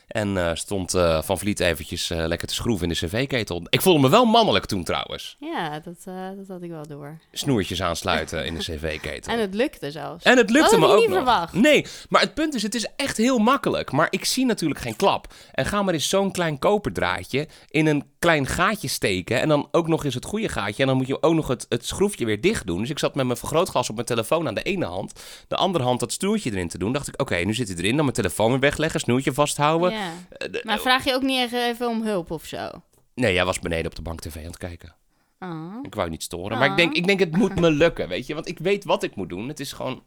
En 0.08 0.36
eh, 0.36 0.50
stond 0.54 0.94
eh, 0.94 1.22
Van 1.22 1.38
Vliet 1.38 1.60
eventjes 1.60 2.10
eh, 2.10 2.26
lekker 2.26 2.48
te 2.48 2.54
schroeven 2.54 2.88
in 2.88 2.96
de 3.00 3.06
cv-ketel. 3.06 3.62
Ik 3.68 3.80
voelde 3.82 4.00
me 4.00 4.08
wel 4.08 4.24
mannelijk 4.24 4.64
toen 4.66 4.84
trouwens. 4.84 5.36
Ja, 5.40 5.80
dat, 5.80 6.04
dat 6.36 6.48
had 6.48 6.62
ik 6.62 6.70
wel 6.70 6.86
door. 6.86 7.18
Snoertjes 7.32 7.82
aansluiten 7.82 8.44
in 8.46 8.54
de 8.54 8.60
cv-ketel. 8.72 9.32
En 9.32 9.40
het 9.40 9.54
lukte 9.54 9.90
zelfs. 9.90 10.24
En 10.24 10.36
het 10.36 10.50
lukte 10.50 10.70
Dat 10.70 10.80
me 10.80 10.86
ook 10.86 10.98
niet 10.98 11.08
nog. 11.08 11.16
verwacht. 11.16 11.52
Nee, 11.52 11.86
maar 12.08 12.20
het 12.20 12.34
punt 12.34 12.54
is, 12.54 12.62
het 12.62 12.74
is 12.74 12.86
echt 12.96 13.16
heel 13.16 13.38
makkelijk. 13.38 13.92
Maar 13.92 14.06
ik 14.10 14.24
zie 14.24 14.46
natuurlijk 14.46 14.80
geen 14.80 14.96
klap. 14.96 15.32
En 15.52 15.66
ga 15.66 15.82
maar 15.82 15.94
eens 15.94 16.08
zo'n 16.08 16.32
klein 16.32 16.58
koperdraadje 16.58 17.48
in 17.70 17.86
een 17.86 18.04
klein 18.18 18.46
gaatje 18.46 18.88
steken. 18.88 19.40
En 19.40 19.48
dan 19.48 19.68
ook 19.70 19.88
nog 19.88 20.04
eens 20.04 20.14
het 20.14 20.24
goede 20.24 20.48
gaatje. 20.48 20.82
En 20.82 20.88
dan 20.88 20.96
moet 20.96 21.06
je 21.06 21.22
ook 21.22 21.34
nog 21.34 21.48
het, 21.48 21.66
het 21.68 21.86
schroefje 21.86 22.24
weer 22.24 22.40
dicht 22.40 22.66
doen. 22.66 22.80
Dus 22.80 22.90
ik 22.90 22.98
zat 22.98 23.14
met 23.14 23.26
mijn 23.26 23.38
vergrootglas 23.38 23.88
op 23.88 23.94
mijn 23.94 24.06
telefoon 24.06 24.48
aan 24.48 24.54
de 24.54 24.62
ene 24.62 24.84
hand. 24.84 25.12
De 25.48 25.56
andere 25.56 25.84
hand 25.84 26.00
dat 26.00 26.12
snoertje 26.12 26.50
erin 26.50 26.68
te 26.68 26.78
doen. 26.78 26.92
Dacht 26.92 27.08
ik, 27.08 27.20
oké, 27.20 27.36
nu 27.36 27.54
zit 27.54 27.68
hij 27.68 27.76
erin. 27.76 27.94
Dan 27.94 28.04
mijn 28.04 28.16
telefoon 28.16 28.50
weer 28.50 28.60
wegleggen, 28.60 29.00
snoertje 29.00 29.32
vasthouden. 29.32 29.90
Ja. 29.90 29.97
Eh, 30.30 30.62
Maar 30.62 30.78
vraag 30.78 31.04
je 31.04 31.14
ook 31.14 31.22
niet 31.22 31.38
echt 31.40 31.52
even 31.52 31.88
om 31.88 32.02
hulp 32.02 32.30
of 32.30 32.44
zo? 32.44 32.70
Nee, 33.14 33.32
jij 33.34 33.44
was 33.44 33.58
beneden 33.58 33.86
op 33.86 33.94
de 33.94 34.02
bank 34.02 34.20
tv 34.20 34.36
aan 34.36 34.42
het 34.44 34.56
kijken. 34.56 34.94
Ah. 35.38 35.74
Ik 35.82 35.94
wou 35.94 36.06
je 36.06 36.12
niet 36.12 36.22
storen. 36.22 36.58
Maar 36.58 36.70
ik 36.70 36.76
denk, 36.76 36.94
ik 36.94 37.06
denk, 37.06 37.20
het 37.20 37.36
moet 37.36 37.54
me 37.60 37.70
lukken, 37.70 38.08
weet 38.08 38.26
je. 38.26 38.34
Want 38.34 38.48
ik 38.48 38.58
weet 38.58 38.84
wat 38.84 39.02
ik 39.02 39.14
moet 39.16 39.28
doen. 39.28 39.48
Het 39.48 39.60
is 39.60 39.72
gewoon... 39.72 40.02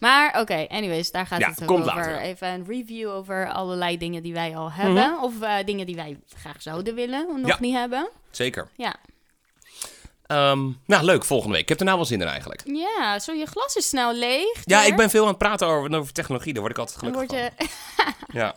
Maar 0.00 0.40
oké, 0.40 0.66
anyways, 0.68 1.10
daar 1.10 1.26
gaat 1.26 1.40
Ja, 1.40 1.48
het 1.50 1.62
ook 1.62 1.70
over. 1.70 1.84
later. 1.84 2.18
Even 2.20 2.48
een 2.48 2.64
review 2.66 3.10
over 3.10 3.52
allerlei 3.52 3.96
dingen 3.98 4.22
die 4.22 4.32
wij 4.32 4.56
al 4.56 4.72
hebben. 4.72 5.20
Of 5.22 5.40
eh, 5.42 5.54
dingen 5.64 5.86
die 5.86 5.94
wij 5.94 6.18
graag 6.36 6.62
zouden 6.62 6.94
willen, 6.94 7.26
nog 7.26 7.36
Mhm. 7.36 7.46
Ja. 7.46 7.56
niet 7.60 7.74
hebben. 7.74 8.08
Zeker. 8.30 8.68
Ja. 8.76 8.94
Ehm, 10.28 10.70
nou, 10.86 11.04
leuk, 11.04 11.24
volgende 11.24 11.52
week. 11.52 11.62
Ik 11.62 11.68
heb 11.68 11.78
er 11.78 11.84
nou 11.84 11.96
wel 11.96 12.06
zin 12.06 12.20
in 12.20 12.26
eigenlijk. 12.26 12.62
Ja, 12.64 13.18
zo 13.18 13.32
je 13.32 13.46
glas 13.46 13.76
is 13.76 13.88
snel 13.88 14.14
leeg. 14.14 14.60
Ja, 14.64 14.84
ik 14.84 14.96
ben 14.96 15.10
veel 15.10 15.22
aan 15.22 15.28
het 15.28 15.38
praten 15.38 15.66
over, 15.66 15.98
over 15.98 16.12
technologie. 16.12 16.52
Daar 16.52 16.62
word 16.62 16.72
ik 16.74 16.78
altijd 16.78 17.00
Dan 17.00 17.10
gelukkig 17.12 17.38
word 17.38 17.52
je... 17.58 17.66
van. 17.96 18.14
Ja. 18.32 18.54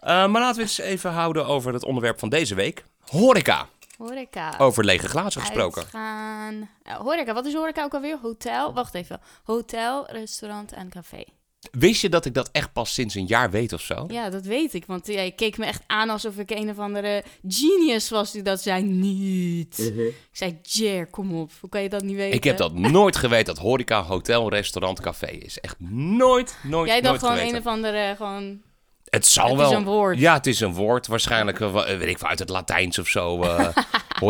Eh, 0.00 0.26
maar 0.26 0.40
laten 0.40 0.56
we 0.56 0.62
eens 0.62 0.78
even 0.78 1.10
houden 1.10 1.46
over 1.46 1.72
het 1.72 1.84
onderwerp 1.84 2.18
van 2.18 2.28
deze 2.28 2.54
week. 2.54 2.84
Horeca. 3.08 3.68
Horeca. 3.96 4.54
Over 4.58 4.84
lege 4.84 5.08
glazen 5.08 5.40
gesproken. 5.40 5.82
Uitgaan. 5.82 6.70
Eh, 6.82 6.94
horeca, 6.94 7.34
wat 7.34 7.46
is 7.46 7.54
horeca 7.54 7.82
ook 7.84 7.94
alweer? 7.94 8.18
Hotel? 8.22 8.72
Wacht 8.72 8.94
even. 8.94 9.20
Hotel, 9.44 10.06
restaurant 10.10 10.72
en 10.72 10.88
café. 10.88 11.24
Wist 11.70 12.00
je 12.00 12.08
dat 12.08 12.24
ik 12.24 12.34
dat 12.34 12.48
echt 12.52 12.72
pas 12.72 12.94
sinds 12.94 13.14
een 13.14 13.26
jaar 13.26 13.50
weet 13.50 13.72
of 13.72 13.80
zo? 13.80 14.04
Ja, 14.08 14.30
dat 14.30 14.44
weet 14.44 14.74
ik. 14.74 14.84
Want 14.86 15.06
jij 15.06 15.30
keek 15.32 15.58
me 15.58 15.64
echt 15.66 15.82
aan 15.86 16.10
alsof 16.10 16.36
ik 16.36 16.50
een 16.50 16.70
of 16.70 16.78
andere 16.78 17.22
genius 17.48 18.10
was 18.10 18.32
die 18.32 18.42
dat 18.42 18.62
zei. 18.62 18.82
Niet. 18.82 19.78
Ik 19.78 20.14
zei, 20.32 20.58
Jer, 20.62 21.06
kom 21.06 21.34
op. 21.40 21.50
Hoe 21.60 21.70
kan 21.70 21.82
je 21.82 21.88
dat 21.88 22.02
niet 22.02 22.16
weten? 22.16 22.36
Ik 22.36 22.44
heb 22.44 22.56
dat 22.56 22.74
nooit 22.74 23.16
geweten 23.16 23.54
dat 23.54 23.62
horeca, 23.64 24.02
hotel, 24.02 24.48
restaurant, 24.48 25.00
café 25.00 25.26
is. 25.30 25.60
Echt 25.60 25.76
nooit, 25.78 26.56
nooit, 26.62 26.88
Jij 26.90 27.00
dacht 27.00 27.10
nooit 27.10 27.20
gewoon 27.20 27.36
geweten. 27.36 27.56
een 27.56 27.66
of 27.66 27.72
andere, 27.72 28.14
gewoon... 28.16 28.60
Het 29.04 29.26
zal 29.26 29.48
Het 29.48 29.56
wel. 29.56 29.70
is 29.70 29.76
een 29.76 29.84
woord. 29.84 30.18
Ja, 30.18 30.34
het 30.34 30.46
is 30.46 30.60
een 30.60 30.74
woord. 30.74 31.06
Waarschijnlijk, 31.06 31.60
eh, 31.60 31.72
wa- 31.72 31.96
weet 31.96 32.08
ik 32.08 32.18
veel, 32.18 32.28
uit 32.28 32.38
het 32.38 32.48
Latijns 32.48 32.98
of 32.98 33.08
zo. 33.08 33.42
eh 33.42 33.68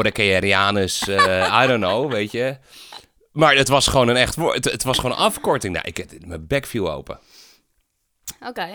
eh 1.08 1.60
I 1.62 1.66
don't 1.66 1.82
know, 1.84 2.12
weet 2.12 2.32
je. 2.32 2.56
Maar 3.34 3.56
het 3.56 3.68
was 3.68 3.86
gewoon 3.86 4.08
een 4.08 4.16
echt 4.16 4.34
woord. 4.36 4.54
Het, 4.54 4.64
het 4.64 4.82
was 4.84 4.96
gewoon 4.98 5.12
een 5.16 5.22
afkorting. 5.24 5.72
Nou, 5.74 5.86
ik 5.88 5.96
heb 5.96 6.26
mijn 6.26 6.46
bek 6.46 6.66
viel 6.66 6.92
open. 6.92 7.18
Oké, 8.46 8.66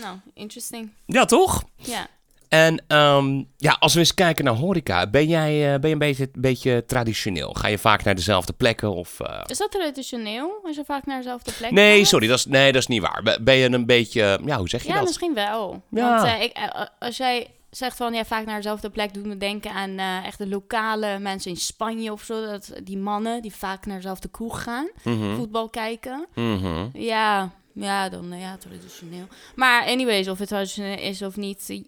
nou, 0.00 0.16
interesting. 0.34 0.90
Ja, 1.06 1.24
toch? 1.24 1.62
Ja. 1.76 2.06
En 2.48 2.84
ehm, 2.86 3.42
ja, 3.56 3.76
als 3.78 3.92
we 3.94 3.98
eens 3.98 4.14
kijken 4.14 4.44
naar 4.44 4.54
horeca, 4.54 5.06
ben 5.06 5.26
jij, 5.26 5.74
eh, 5.74 5.80
ben 5.80 5.88
je 5.88 5.92
een 5.92 5.98
beetje, 5.98 6.28
beetje 6.38 6.84
traditioneel? 6.86 7.52
Ga 7.52 7.68
je 7.68 7.78
vaak 7.78 8.04
naar 8.04 8.14
dezelfde 8.14 8.52
plekken? 8.52 8.90
Of, 8.94 9.20
eh, 9.20 9.40
Is 9.46 9.58
dat 9.58 9.70
traditioneel? 9.70 10.60
Als 10.64 10.76
je 10.76 10.84
vaak 10.84 11.06
naar 11.06 11.16
dezelfde 11.16 11.52
plek 11.52 11.70
Nee, 11.70 11.98
gaat? 11.98 12.06
sorry, 12.08 12.26
dat 12.26 12.38
is, 12.38 12.46
nee, 12.46 12.72
dat 12.72 12.80
is 12.80 12.86
niet 12.86 13.00
waar. 13.02 13.38
Ben- 13.42 13.56
je 13.56 13.72
een 13.72 13.86
beetje, 13.86 14.38
ja, 14.44 14.56
hoe 14.58 14.68
zeg 14.68 14.82
je 14.82 14.88
Ja, 14.88 14.94
dat? 14.94 15.04
misschien 15.04 15.34
wel. 15.34 15.82
Ja. 15.90 16.08
Want 16.16 16.28
eh, 16.32 16.42
ik, 16.42 16.52
als 16.98 17.16
jij 17.16 17.46
zegt 17.76 17.96
van 17.96 18.14
ja, 18.14 18.24
vaak 18.24 18.44
naar 18.46 18.56
dezelfde 18.56 18.90
plek 18.90 19.14
doet 19.14 19.24
me 19.26 19.36
denken 19.36 19.70
aan 19.72 19.98
eh 19.98 20.26
echt 20.26 20.38
de 20.38 20.48
lokale 20.48 21.18
mensen 21.18 21.50
in 21.50 21.56
Spanje 21.56 22.12
of 22.12 22.22
zo. 22.22 22.46
Dat, 22.46 22.72
die 22.84 22.98
mannen 22.98 23.42
die 23.42 23.54
vaak 23.54 23.86
naar 23.86 23.96
dezelfde 23.96 24.28
kroeg 24.28 24.62
gaan, 24.62 24.88
Mhm, 25.04 25.34
voetbal 25.34 25.68
kijken. 25.68 26.26
mhm. 26.34 26.86
Ja, 26.92 27.50
ja, 27.74 28.08
dan 28.08 28.32
eh, 28.32 28.40
ja, 28.40 28.56
traditioneel. 28.56 29.26
Maar 29.54 29.84
anyways, 29.86 30.28
of 30.28 30.38
het 30.38 30.48
traditioneel 30.48 30.98
is 30.98 31.22
of 31.22 31.36
niet, 31.36 31.64
eh, 31.68 31.82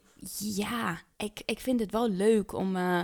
ja, 0.56 0.98
ik, 1.16 1.42
ik 1.44 1.60
vind 1.60 1.80
het 1.80 1.90
wel 1.92 2.08
leuk 2.10 2.52
om... 2.52 2.76
eh, 2.76 3.00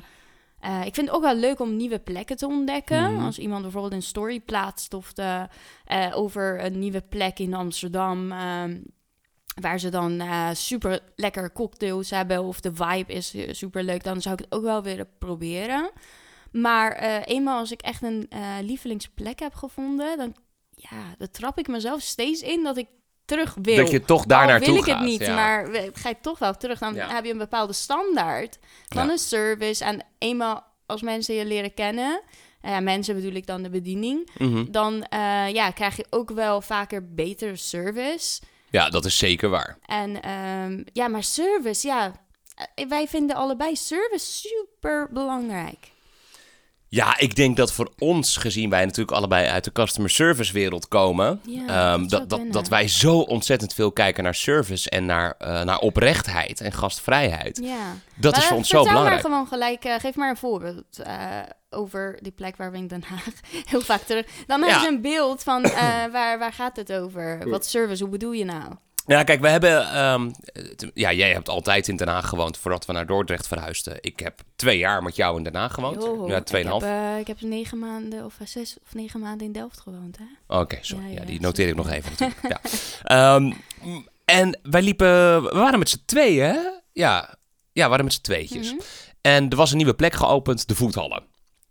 eh, 0.61 0.87
ik 0.87 0.95
vind 0.95 1.07
het 1.07 1.17
ook 1.17 1.23
wel 1.23 1.35
leuk 1.37 1.61
om 1.61 1.77
nieuwe 1.77 1.99
plekken 1.99 2.37
te 2.37 2.47
ontdekken. 2.47 3.13
Mhm. 3.15 3.25
Als 3.25 3.39
iemand 3.39 3.63
bijvoorbeeld 3.63 3.93
een 3.93 4.03
story 4.03 4.41
plaatst 4.41 4.95
of 4.95 5.13
de, 5.13 5.47
eh, 5.85 6.13
over 6.15 6.65
een 6.65 6.79
nieuwe 6.79 7.01
plek 7.09 7.39
in 7.39 7.55
Amsterdam. 7.55 8.33
ehm, 8.33 8.79
waar 9.61 9.79
ze 9.81 9.89
dan 9.89 10.21
eh, 10.21 10.49
super 10.53 11.01
lekker 11.17 11.53
cocktails 11.53 12.11
hebben 12.11 12.43
of 12.43 12.61
de 12.61 12.75
vibe 12.75 13.13
is 13.13 13.35
eh, 13.35 13.53
super 13.53 13.83
leuk, 13.85 14.05
dan 14.05 14.21
zou 14.23 14.35
ik 14.35 14.41
het 14.45 14.53
ook 14.59 14.63
wel 14.63 14.83
willen 14.83 15.09
proberen. 15.19 15.91
Maar 16.53 16.93
eh, 16.93 17.21
eenmaal 17.25 17.59
als 17.59 17.71
ik 17.71 17.81
echt 17.83 18.03
een 18.03 18.29
lievelingsplek 18.63 19.39
heb 19.39 19.55
gevonden, 19.55 20.19
dan, 20.19 20.35
ja, 20.71 21.15
dan 21.19 21.31
trap 21.31 21.59
ik 21.59 21.69
mezelf 21.69 22.01
steeds 22.03 22.41
in 22.41 22.63
dat 22.63 22.77
ik 22.77 22.87
terug 23.25 23.57
wil. 23.63 23.77
Dat 23.77 23.91
je 23.91 24.01
toch 24.01 24.25
daar 24.27 24.47
naartoe 24.47 24.67
wil 24.69 24.77
ik 24.77 24.85
gaat. 24.85 24.99
het 24.99 25.09
niet, 25.09 25.21
ja. 25.21 25.35
maar 25.35 25.69
ga 25.93 26.09
je 26.09 26.17
toch 26.21 26.39
wel 26.39 26.55
terug. 26.57 26.79
Dan 26.79 26.95
Ja. 26.95 27.09
heb 27.15 27.25
je 27.25 27.31
een 27.33 27.39
bepaalde 27.39 27.73
standaard 27.73 28.59
van 28.89 29.07
Ja. 29.07 29.13
een 29.13 29.19
service. 29.19 29.85
En 29.85 30.05
eenmaal 30.19 30.65
als 30.87 31.03
mensen 31.03 31.35
je 31.35 31.45
leren 31.47 31.75
kennen, 31.75 32.21
eh, 32.61 32.79
mensen 32.79 33.15
bedoel 33.15 33.33
ik 33.33 33.47
dan 33.47 33.63
de 33.63 33.71
bediening, 33.71 34.31
Mhm. 34.39 34.71
dan 34.71 35.07
ja, 35.53 35.71
krijg 35.71 35.97
je 35.97 36.07
ook 36.11 36.31
wel 36.31 36.61
vaker 36.61 37.15
betere 37.15 37.57
service. 37.57 38.41
Ja, 38.73 38.91
dat 38.91 39.05
is 39.05 39.19
zeker 39.19 39.49
waar. 39.49 39.79
En 39.87 40.23
ehm, 40.23 40.83
ja, 40.93 41.09
maar 41.09 41.23
service, 41.23 41.87
ja, 41.87 42.13
eh, 42.75 42.89
wij 42.89 43.09
vinden 43.09 43.37
allebei 43.37 43.77
service 43.77 44.49
super 44.49 45.09
belangrijk. 45.13 45.92
Ja, 46.95 47.19
ik 47.19 47.35
denk 47.35 47.57
dat 47.57 47.73
voor 47.73 47.93
ons, 47.99 48.37
gezien 48.37 48.71
wij 48.71 48.85
natuurlijk 48.85 49.17
allebei 49.17 49.47
uit 49.47 49.65
de 49.65 49.73
customer 49.73 50.11
service 50.11 50.53
wereld 50.53 50.89
komen, 50.89 51.41
Ja, 51.47 51.93
ehm, 51.95 52.07
dat 52.07 52.29
dat, 52.29 52.41
dat, 52.51 52.69
wij 52.69 52.89
zo 52.89 53.19
ontzettend 53.19 53.75
veel 53.75 53.93
kijken 53.93 54.25
naar 54.25 54.35
service 54.35 54.91
en 54.91 55.07
naar, 55.07 55.35
eh, 55.39 55.63
naar 55.63 55.79
oprechtheid 55.79 56.61
en 56.61 56.73
gastvrijheid. 56.73 57.61
Ja. 57.63 57.95
Dat 58.17 58.37
is 58.37 58.45
voor 58.45 58.57
ons 58.57 58.69
zo 58.69 58.77
vertel 58.77 58.93
belangrijk. 58.93 59.23
maar 59.23 59.33
gewoon 59.33 59.47
gelijk, 59.49 59.85
eh, 59.85 59.95
geef 60.01 60.15
maar 60.15 60.31
een 60.31 60.37
voorbeeld 60.37 60.99
eh, 60.99 61.17
over 61.71 62.19
die 62.21 62.33
plek 62.33 62.57
waar 62.57 62.71
we 62.71 62.77
in 62.77 62.87
Den 62.87 63.05
Haag 63.07 63.25
heel 63.71 63.81
vaak 63.81 64.03
terug. 64.03 64.27
Dan 64.47 64.61
Ja. 64.61 64.67
hebben 64.67 64.83
ze 64.85 64.89
een 64.95 65.01
beeld 65.03 65.43
van 65.43 65.65
eh, 65.65 65.73
waar, 66.13 66.39
waar 66.39 66.53
gaat 66.53 66.77
het 66.77 66.93
over? 66.93 67.49
Wat 67.49 67.67
service, 67.67 68.03
hoe 68.03 68.13
bedoel 68.13 68.33
je 68.33 68.45
nou? 68.45 68.73
Ja, 69.07 69.23
kijk, 69.23 69.41
we 69.41 69.49
hebben. 69.49 69.89
ehm, 69.93 70.31
ja, 70.95 71.13
jij 71.13 71.33
hebt 71.33 71.49
altijd 71.49 71.89
in 71.89 71.97
Den 71.97 72.09
Haag 72.09 72.29
gewoond 72.29 72.57
voordat 72.57 72.87
we 72.87 72.93
naar 72.93 73.07
Dordrecht 73.07 73.47
verhuisden. 73.47 73.97
Ik 74.01 74.19
heb 74.19 74.41
twee 74.57 74.79
jaar 74.79 75.03
met 75.03 75.17
jou 75.17 75.37
in 75.37 75.43
Den 75.45 75.55
Haag 75.55 75.75
gewoond. 75.75 76.29
Ja, 76.31 76.37
ik, 76.37 76.45
tweeënhalf. 76.45 76.83
heb, 76.83 76.91
eh, 76.91 77.19
ik 77.19 77.27
heb 77.27 77.41
negen 77.41 77.79
maanden 77.79 78.25
of 78.25 78.35
eh, 78.41 78.47
zes 78.47 78.77
of 78.85 78.95
negen 78.95 79.21
maanden 79.21 79.47
in 79.47 79.53
Delft 79.53 79.81
gewoond, 79.81 80.19
hè? 80.19 80.57
Oké, 80.61 80.79
sorry. 80.81 81.05
Ja, 81.05 81.11
Ja, 81.11 81.21
ja, 81.21 81.27
die 81.27 81.41
noteer 81.41 81.69
ik 81.69 81.75
nog 81.75 81.89
even 81.91 82.11
natuurlijk. 82.11 82.41
ja. 82.49 82.61
Ehm, 83.03 83.53
en 84.25 84.59
wij 84.63 84.83
liepen... 84.83 85.43
We 85.43 85.59
waren 85.59 85.79
met 85.79 85.89
z'n 85.89 86.03
tweeën, 86.07 86.45
hè? 86.45 86.59
Ja, 86.93 87.35
ja 87.73 87.83
we 87.85 87.89
waren 87.89 88.05
met 88.05 88.15
z'n 88.15 88.21
tweetjes. 88.21 88.73
Mhm. 88.73 88.81
En 89.21 89.49
er 89.51 89.57
was 89.57 89.71
een 89.71 89.77
nieuwe 89.77 89.95
plek 89.95 90.15
geopend, 90.15 90.69
de 90.69 90.75
voethallen. 90.75 91.25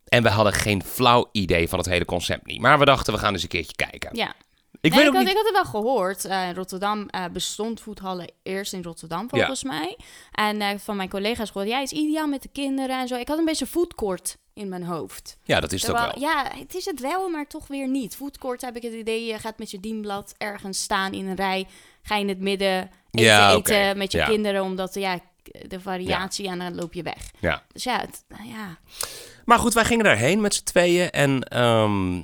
En 0.08 0.24
we 0.24 0.30
hadden 0.30 0.54
geen 0.54 0.84
flauw 0.84 1.30
idee 1.32 1.68
van 1.70 1.80
het 1.80 1.88
hele 1.88 2.06
concept 2.06 2.46
niet. 2.46 2.62
Maar 2.62 2.80
we 2.80 2.86
dachten, 2.86 3.14
we 3.14 3.20
gaan 3.20 3.34
eens 3.34 3.44
een 3.44 3.50
keertje 3.50 3.76
kijken. 3.76 4.10
Ja. 4.14 4.34
Ik 4.82 4.92
Nee, 4.92 5.00
weet 5.00 5.08
ik, 5.10 5.14
had, 5.16 5.22
niet... 5.24 5.32
ik 5.32 5.38
had 5.38 5.46
het 5.46 5.54
wel 5.72 5.82
gehoord. 5.82 6.26
Eh, 6.26 6.52
Rotterdam 6.54 7.08
eh, 7.10 7.26
bestond 7.34 7.82
voethallen 7.82 8.32
eerst 8.44 8.74
in 8.74 8.84
Rotterdam, 8.84 9.30
volgens 9.30 9.64
mij. 9.64 9.98
En 10.32 10.62
eh, 10.62 10.70
van 10.78 10.96
mijn 10.96 11.10
collega's 11.10 11.50
gehoord, 11.50 11.68
ja, 11.70 11.82
is 11.82 11.92
ideaal 11.92 12.28
met 12.28 12.42
de 12.42 12.50
kinderen 12.52 13.00
en 13.00 13.08
zo. 13.08 13.16
Ik 13.16 13.28
had 13.28 13.38
een 13.38 13.46
beetje 13.46 13.66
foodcourt 13.66 14.38
in 14.54 14.70
mijn 14.70 14.84
hoofd. 14.84 15.38
Ja, 15.44 15.60
dat 15.60 15.72
is 15.72 15.82
het 15.82 15.92
ook 15.92 15.98
Terwijl- 15.98 16.20
wel. 16.20 16.30
Ja, 16.30 16.60
het 16.60 16.76
is 16.76 16.86
het 16.86 17.00
wel, 17.00 17.30
maar 17.30 17.48
toch 17.48 17.68
weer 17.68 17.88
niet. 17.88 18.16
Foodcourt 18.16 18.62
heb 18.62 18.76
ik 18.76 18.82
het 18.82 18.94
idee, 18.94 19.26
je 19.26 19.40
gaat 19.40 19.58
met 19.58 19.72
je 19.72 19.80
dienblad 19.80 20.34
ergens 20.38 20.82
staan 20.82 21.14
in 21.14 21.28
een 21.28 21.36
rij. 21.36 21.68
Ga 22.04 22.16
je 22.16 22.22
in 22.22 22.30
het 22.30 22.40
midden 22.40 22.78
eten, 23.12 23.26
Ja, 23.26 23.54
eten 23.54 23.98
met 23.98 24.12
je 24.12 24.18
Ja. 24.18 24.26
kinderen, 24.26 24.64
omdat 24.64 24.94
ja, 24.94 25.20
de 25.68 25.80
variatie 25.80 26.48
en 26.48 26.60
dan 26.60 26.76
loop 26.76 26.94
je 26.94 27.04
weg. 27.04 27.32
Ja. 27.40 27.64
Dus 27.74 27.84
ja, 27.84 28.00
het, 28.00 28.24
ja. 28.44 28.78
Maar 29.46 29.60
goed, 29.60 29.74
wij 29.74 29.86
gingen 29.86 30.04
daarheen 30.04 30.42
met 30.42 30.54
z'n 30.54 30.64
tweeën. 30.64 31.10
En 31.10 31.44
ehm, 31.44 32.22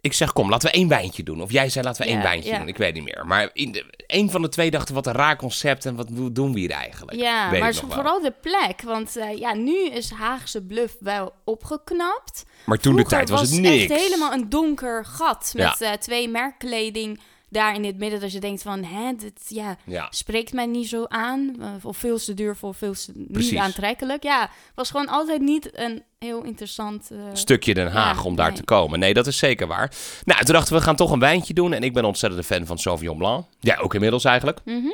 ik 0.00 0.12
zeg, 0.12 0.32
kom, 0.32 0.50
laten 0.50 0.68
we 0.70 0.74
één 0.74 0.88
wijntje 0.88 1.22
doen. 1.22 1.42
Of 1.42 1.52
jij 1.52 1.68
zei, 1.68 1.84
laten 1.84 2.02
we 2.04 2.08
één 2.10 2.22
wijntje 2.22 2.58
doen. 2.58 2.68
Ik 2.68 2.76
weet 2.76 2.94
niet 2.94 3.04
meer. 3.04 3.26
Maar 3.26 3.50
in 3.52 3.72
de, 3.72 3.84
een 4.06 4.30
van 4.30 4.42
de 4.42 4.48
twee 4.48 4.70
dachten, 4.70 4.94
wat 4.94 5.06
een 5.06 5.12
raar 5.12 5.36
concept. 5.36 5.86
En 5.86 5.94
wat 5.96 6.08
doen 6.32 6.52
we 6.52 6.58
hier 6.58 6.70
eigenlijk? 6.70 7.18
Ja, 7.18 7.50
Weet 7.50 7.60
maar 7.60 7.72
nog 7.72 7.80
wel. 7.80 7.90
vooral 7.90 8.20
de 8.20 8.32
plek. 8.40 8.82
Want 8.82 9.16
eh, 9.16 9.38
ja, 9.38 9.54
nu 9.54 9.86
is 9.88 10.10
Haagse 10.10 10.62
Bluff 10.62 10.94
wel 11.00 11.32
opgeknapt. 11.44 12.44
Maar 12.66 12.78
toen 12.78 12.96
de 12.96 13.04
tijd 13.04 13.28
was, 13.28 13.50
het 13.50 13.60
niks. 13.60 13.90
echt 13.92 14.00
helemaal 14.02 14.32
een 14.32 14.48
donker 14.48 15.04
gat 15.04 15.50
Ja. 15.54 15.68
met 15.68 15.80
eh, 15.80 15.92
twee 15.92 16.28
merkkleding 16.28 17.20
daar 17.50 17.74
in 17.74 17.84
het 17.84 17.98
midden. 17.98 18.20
Dat 18.20 18.32
je 18.32 18.40
denkt 18.40 18.62
van, 18.62 18.84
hè, 18.84 19.12
dit 19.16 19.40
ja, 19.48 19.76
Ja. 19.86 20.06
spreekt 20.10 20.52
mij 20.52 20.66
niet 20.66 20.88
zo 20.88 21.04
aan. 21.08 21.56
eh, 21.60 21.68
Of 21.82 21.96
veel 21.96 22.18
te 22.18 22.34
duur 22.34 22.56
voor 22.56 22.74
veel 22.74 22.92
te 22.92 23.24
Precies. 23.32 23.50
niet 23.50 23.60
aantrekkelijk. 23.60 24.22
Ja, 24.22 24.50
was 24.74 24.90
gewoon 24.90 25.08
altijd 25.08 25.40
niet 25.40 25.78
een 25.78 26.02
heel 26.18 26.42
interessant... 26.42 27.10
eh, 27.10 27.18
stukje 27.32 27.74
Den 27.74 27.90
Haag 27.92 28.16
Ja, 28.16 28.22
om 28.22 28.36
daar 28.36 28.48
nee. 28.48 28.56
te 28.56 28.64
komen. 28.64 28.98
Nee, 28.98 29.14
dat 29.14 29.26
is 29.26 29.38
zeker 29.38 29.66
waar. 29.66 29.92
Nou, 30.24 30.44
toen 30.44 30.54
dachten 30.54 30.72
we, 30.72 30.78
we 30.78 30.84
gaan 30.84 30.96
toch 30.96 31.10
een 31.10 31.18
wijntje 31.18 31.54
doen. 31.54 31.72
En 31.72 31.82
ik 31.82 31.92
ben 31.92 32.04
ontzettend 32.04 32.46
fan 32.46 32.66
van 32.66 32.78
Sauvignon 32.78 33.18
Blanc. 33.18 33.46
Jij 33.60 33.78
ook 33.78 33.94
inmiddels 33.94 34.24
eigenlijk. 34.24 34.60
mhm. 34.64 34.92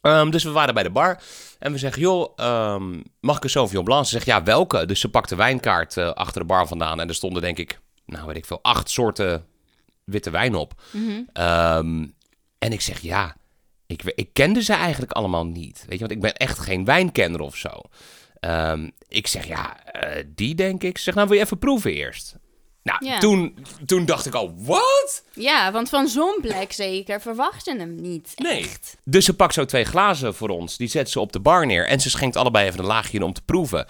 Ehm, 0.00 0.30
dus 0.30 0.44
we 0.44 0.50
waren 0.50 0.74
bij 0.74 0.82
de 0.82 0.90
bar. 0.90 1.22
En 1.58 1.72
we 1.72 1.78
zeggen, 1.78 2.02
joh, 2.02 2.32
ehm, 2.36 3.00
mag 3.20 3.36
ik 3.36 3.44
een 3.44 3.50
Sauvignon 3.50 3.84
Blanc? 3.84 4.04
Ze 4.04 4.10
zegt, 4.10 4.26
ja, 4.26 4.42
welke? 4.42 4.86
Dus 4.86 5.00
ze 5.00 5.08
pakt 5.08 5.28
de 5.28 5.36
wijnkaart 5.36 5.96
eh, 5.96 6.10
achter 6.12 6.40
de 6.40 6.46
bar 6.46 6.66
vandaan. 6.66 7.00
En 7.00 7.08
er 7.08 7.14
stonden 7.14 7.42
denk 7.42 7.58
ik, 7.58 7.78
nou 8.06 8.26
weet 8.26 8.36
ik 8.36 8.44
veel, 8.44 8.58
acht 8.62 8.90
soorten 8.90 9.44
witte 10.10 10.30
wijn 10.30 10.54
op. 10.54 10.80
Mhm. 10.90 11.20
Ehm, 11.32 12.06
en 12.58 12.72
ik 12.72 12.80
zeg, 12.80 13.00
ja, 13.00 13.36
ik, 13.86 14.02
ik 14.14 14.28
kende 14.32 14.62
ze 14.62 14.72
eigenlijk 14.72 15.12
allemaal 15.12 15.46
niet. 15.46 15.78
Weet 15.86 15.92
je, 15.98 16.06
want 16.06 16.10
ik 16.10 16.20
ben 16.20 16.34
echt 16.34 16.58
geen 16.58 16.84
wijnkenner 16.84 17.40
of 17.40 17.56
zo. 17.56 17.68
Ehm, 18.40 18.88
ik 19.08 19.26
zeg, 19.26 19.46
ja, 19.46 19.84
eh, 19.84 20.24
die 20.34 20.54
denk 20.54 20.82
ik. 20.82 20.96
Ze 20.96 21.02
zegt, 21.02 21.16
nou 21.16 21.28
wil 21.28 21.36
je 21.38 21.44
even 21.44 21.58
proeven 21.58 21.92
eerst? 21.92 22.36
Nou, 22.82 23.04
Ja. 23.06 23.18
toen, 23.18 23.58
toen 23.86 24.04
dacht 24.04 24.26
ik 24.26 24.34
al, 24.34 24.54
wat? 24.56 25.24
Ja, 25.34 25.72
want 25.72 25.88
van 25.88 26.08
zo'n 26.08 26.38
plek 26.40 26.72
zeker 26.72 27.20
verwacht 27.20 27.64
je 27.64 27.76
hem 27.76 27.94
niet. 28.00 28.32
Nee. 28.36 28.58
Echt. 28.58 28.96
Dus 29.04 29.24
ze 29.24 29.34
pakt 29.34 29.54
zo 29.54 29.64
twee 29.64 29.84
glazen 29.84 30.34
voor 30.34 30.48
ons. 30.48 30.76
Die 30.76 30.88
zet 30.88 31.10
ze 31.10 31.20
op 31.20 31.32
de 31.32 31.40
bar 31.40 31.66
neer. 31.66 31.86
En 31.86 32.00
ze 32.00 32.10
schenkt 32.10 32.36
allebei 32.36 32.66
even 32.66 32.80
een 32.80 32.86
laagje 32.86 33.16
in 33.16 33.22
om 33.22 33.32
te 33.32 33.42
proeven. 33.42 33.86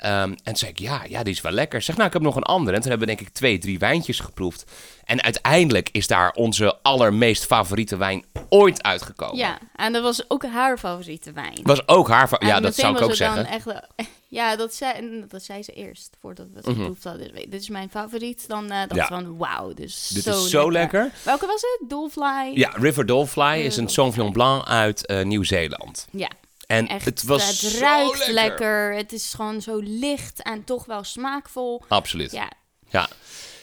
Ehm, 0.00 0.12
en 0.30 0.42
toen 0.44 0.56
zei 0.56 0.70
ik, 0.70 0.78
ja, 0.78 1.02
ja, 1.08 1.22
die 1.22 1.32
is 1.32 1.40
wel 1.40 1.52
lekker. 1.52 1.78
Ze 1.80 1.84
Zeg, 1.84 1.94
nou, 1.96 2.06
ik 2.08 2.12
heb 2.12 2.22
nog 2.22 2.36
een 2.36 2.42
andere. 2.42 2.76
En 2.76 2.82
toen 2.82 2.90
hebben 2.90 3.08
we 3.08 3.14
denk 3.14 3.28
ik 3.28 3.34
twee, 3.34 3.58
drie 3.58 3.78
wijntjes 3.78 4.20
geproefd. 4.20 4.64
En 5.04 5.22
uiteindelijk 5.22 5.88
is 5.92 6.06
daar 6.06 6.30
onze 6.32 6.78
allermeest 6.82 7.44
favoriete 7.46 7.96
wijn 7.96 8.24
ooit 8.48 8.82
uitgekomen. 8.82 9.36
Ja, 9.36 9.58
en 9.76 9.92
dat 9.92 10.02
was 10.02 10.24
ook 10.30 10.44
haar 10.46 10.78
favoriete 10.78 11.32
wijn. 11.32 11.58
Was 11.62 11.88
ook 11.88 12.08
haar... 12.08 12.28
fa- 12.28 12.36
Ja, 12.46 12.56
En 12.56 12.62
dat 12.62 12.74
zou 12.74 12.96
ik 12.96 13.02
ook 13.02 13.14
zeggen. 13.14 13.44
Dan 13.44 13.52
echt, 13.52 13.66
ja, 14.28 14.56
dat 14.56 14.74
zei, 14.74 15.24
dat 15.28 15.42
zei 15.42 15.62
ze 15.62 15.72
eerst, 15.72 16.16
voordat 16.20 16.46
we 16.52 16.56
het 16.56 16.66
Mhm. 16.66 16.76
geproefd 16.78 17.04
hadden. 17.04 17.32
Dit 17.34 17.60
is 17.60 17.68
mijn 17.68 17.90
favoriet. 17.90 18.48
Dan 18.48 18.70
eh 18.70 18.78
dacht 18.78 18.94
Ja. 18.94 19.06
van, 19.06 19.36
wauw, 19.36 19.68
dit 19.74 19.86
is 19.88 20.08
Dit 20.08 20.22
zo 20.22 20.44
is 20.44 20.50
zo 20.50 20.72
lekker. 20.72 21.10
Welke 21.24 21.46
was 21.46 21.60
het? 21.60 21.90
Dolfly? 21.90 22.50
Ja, 22.54 22.70
River 22.74 23.06
Dolphy 23.06 23.60
is 23.64 23.76
een 23.76 23.88
Sauvignon 23.88 24.32
Blanc 24.32 24.66
uit 24.66 25.06
eh, 25.06 25.22
Nieuw-Zeeland. 25.24 26.06
Ja, 26.10 26.28
En 26.70 26.88
echt. 26.88 27.04
het 27.04 27.22
was 27.22 27.46
het 27.46 27.56
zo 27.56 27.78
ruikt 27.78 28.18
lekker. 28.18 28.34
lekker. 28.34 28.94
Het 28.94 29.12
is 29.12 29.32
gewoon 29.34 29.60
zo 29.60 29.78
licht 29.78 30.42
en 30.42 30.64
toch 30.64 30.86
wel 30.86 31.04
smaakvol. 31.04 31.82
Absoluut. 31.88 32.32
Ja, 32.32 32.50
Ja, 32.90 33.08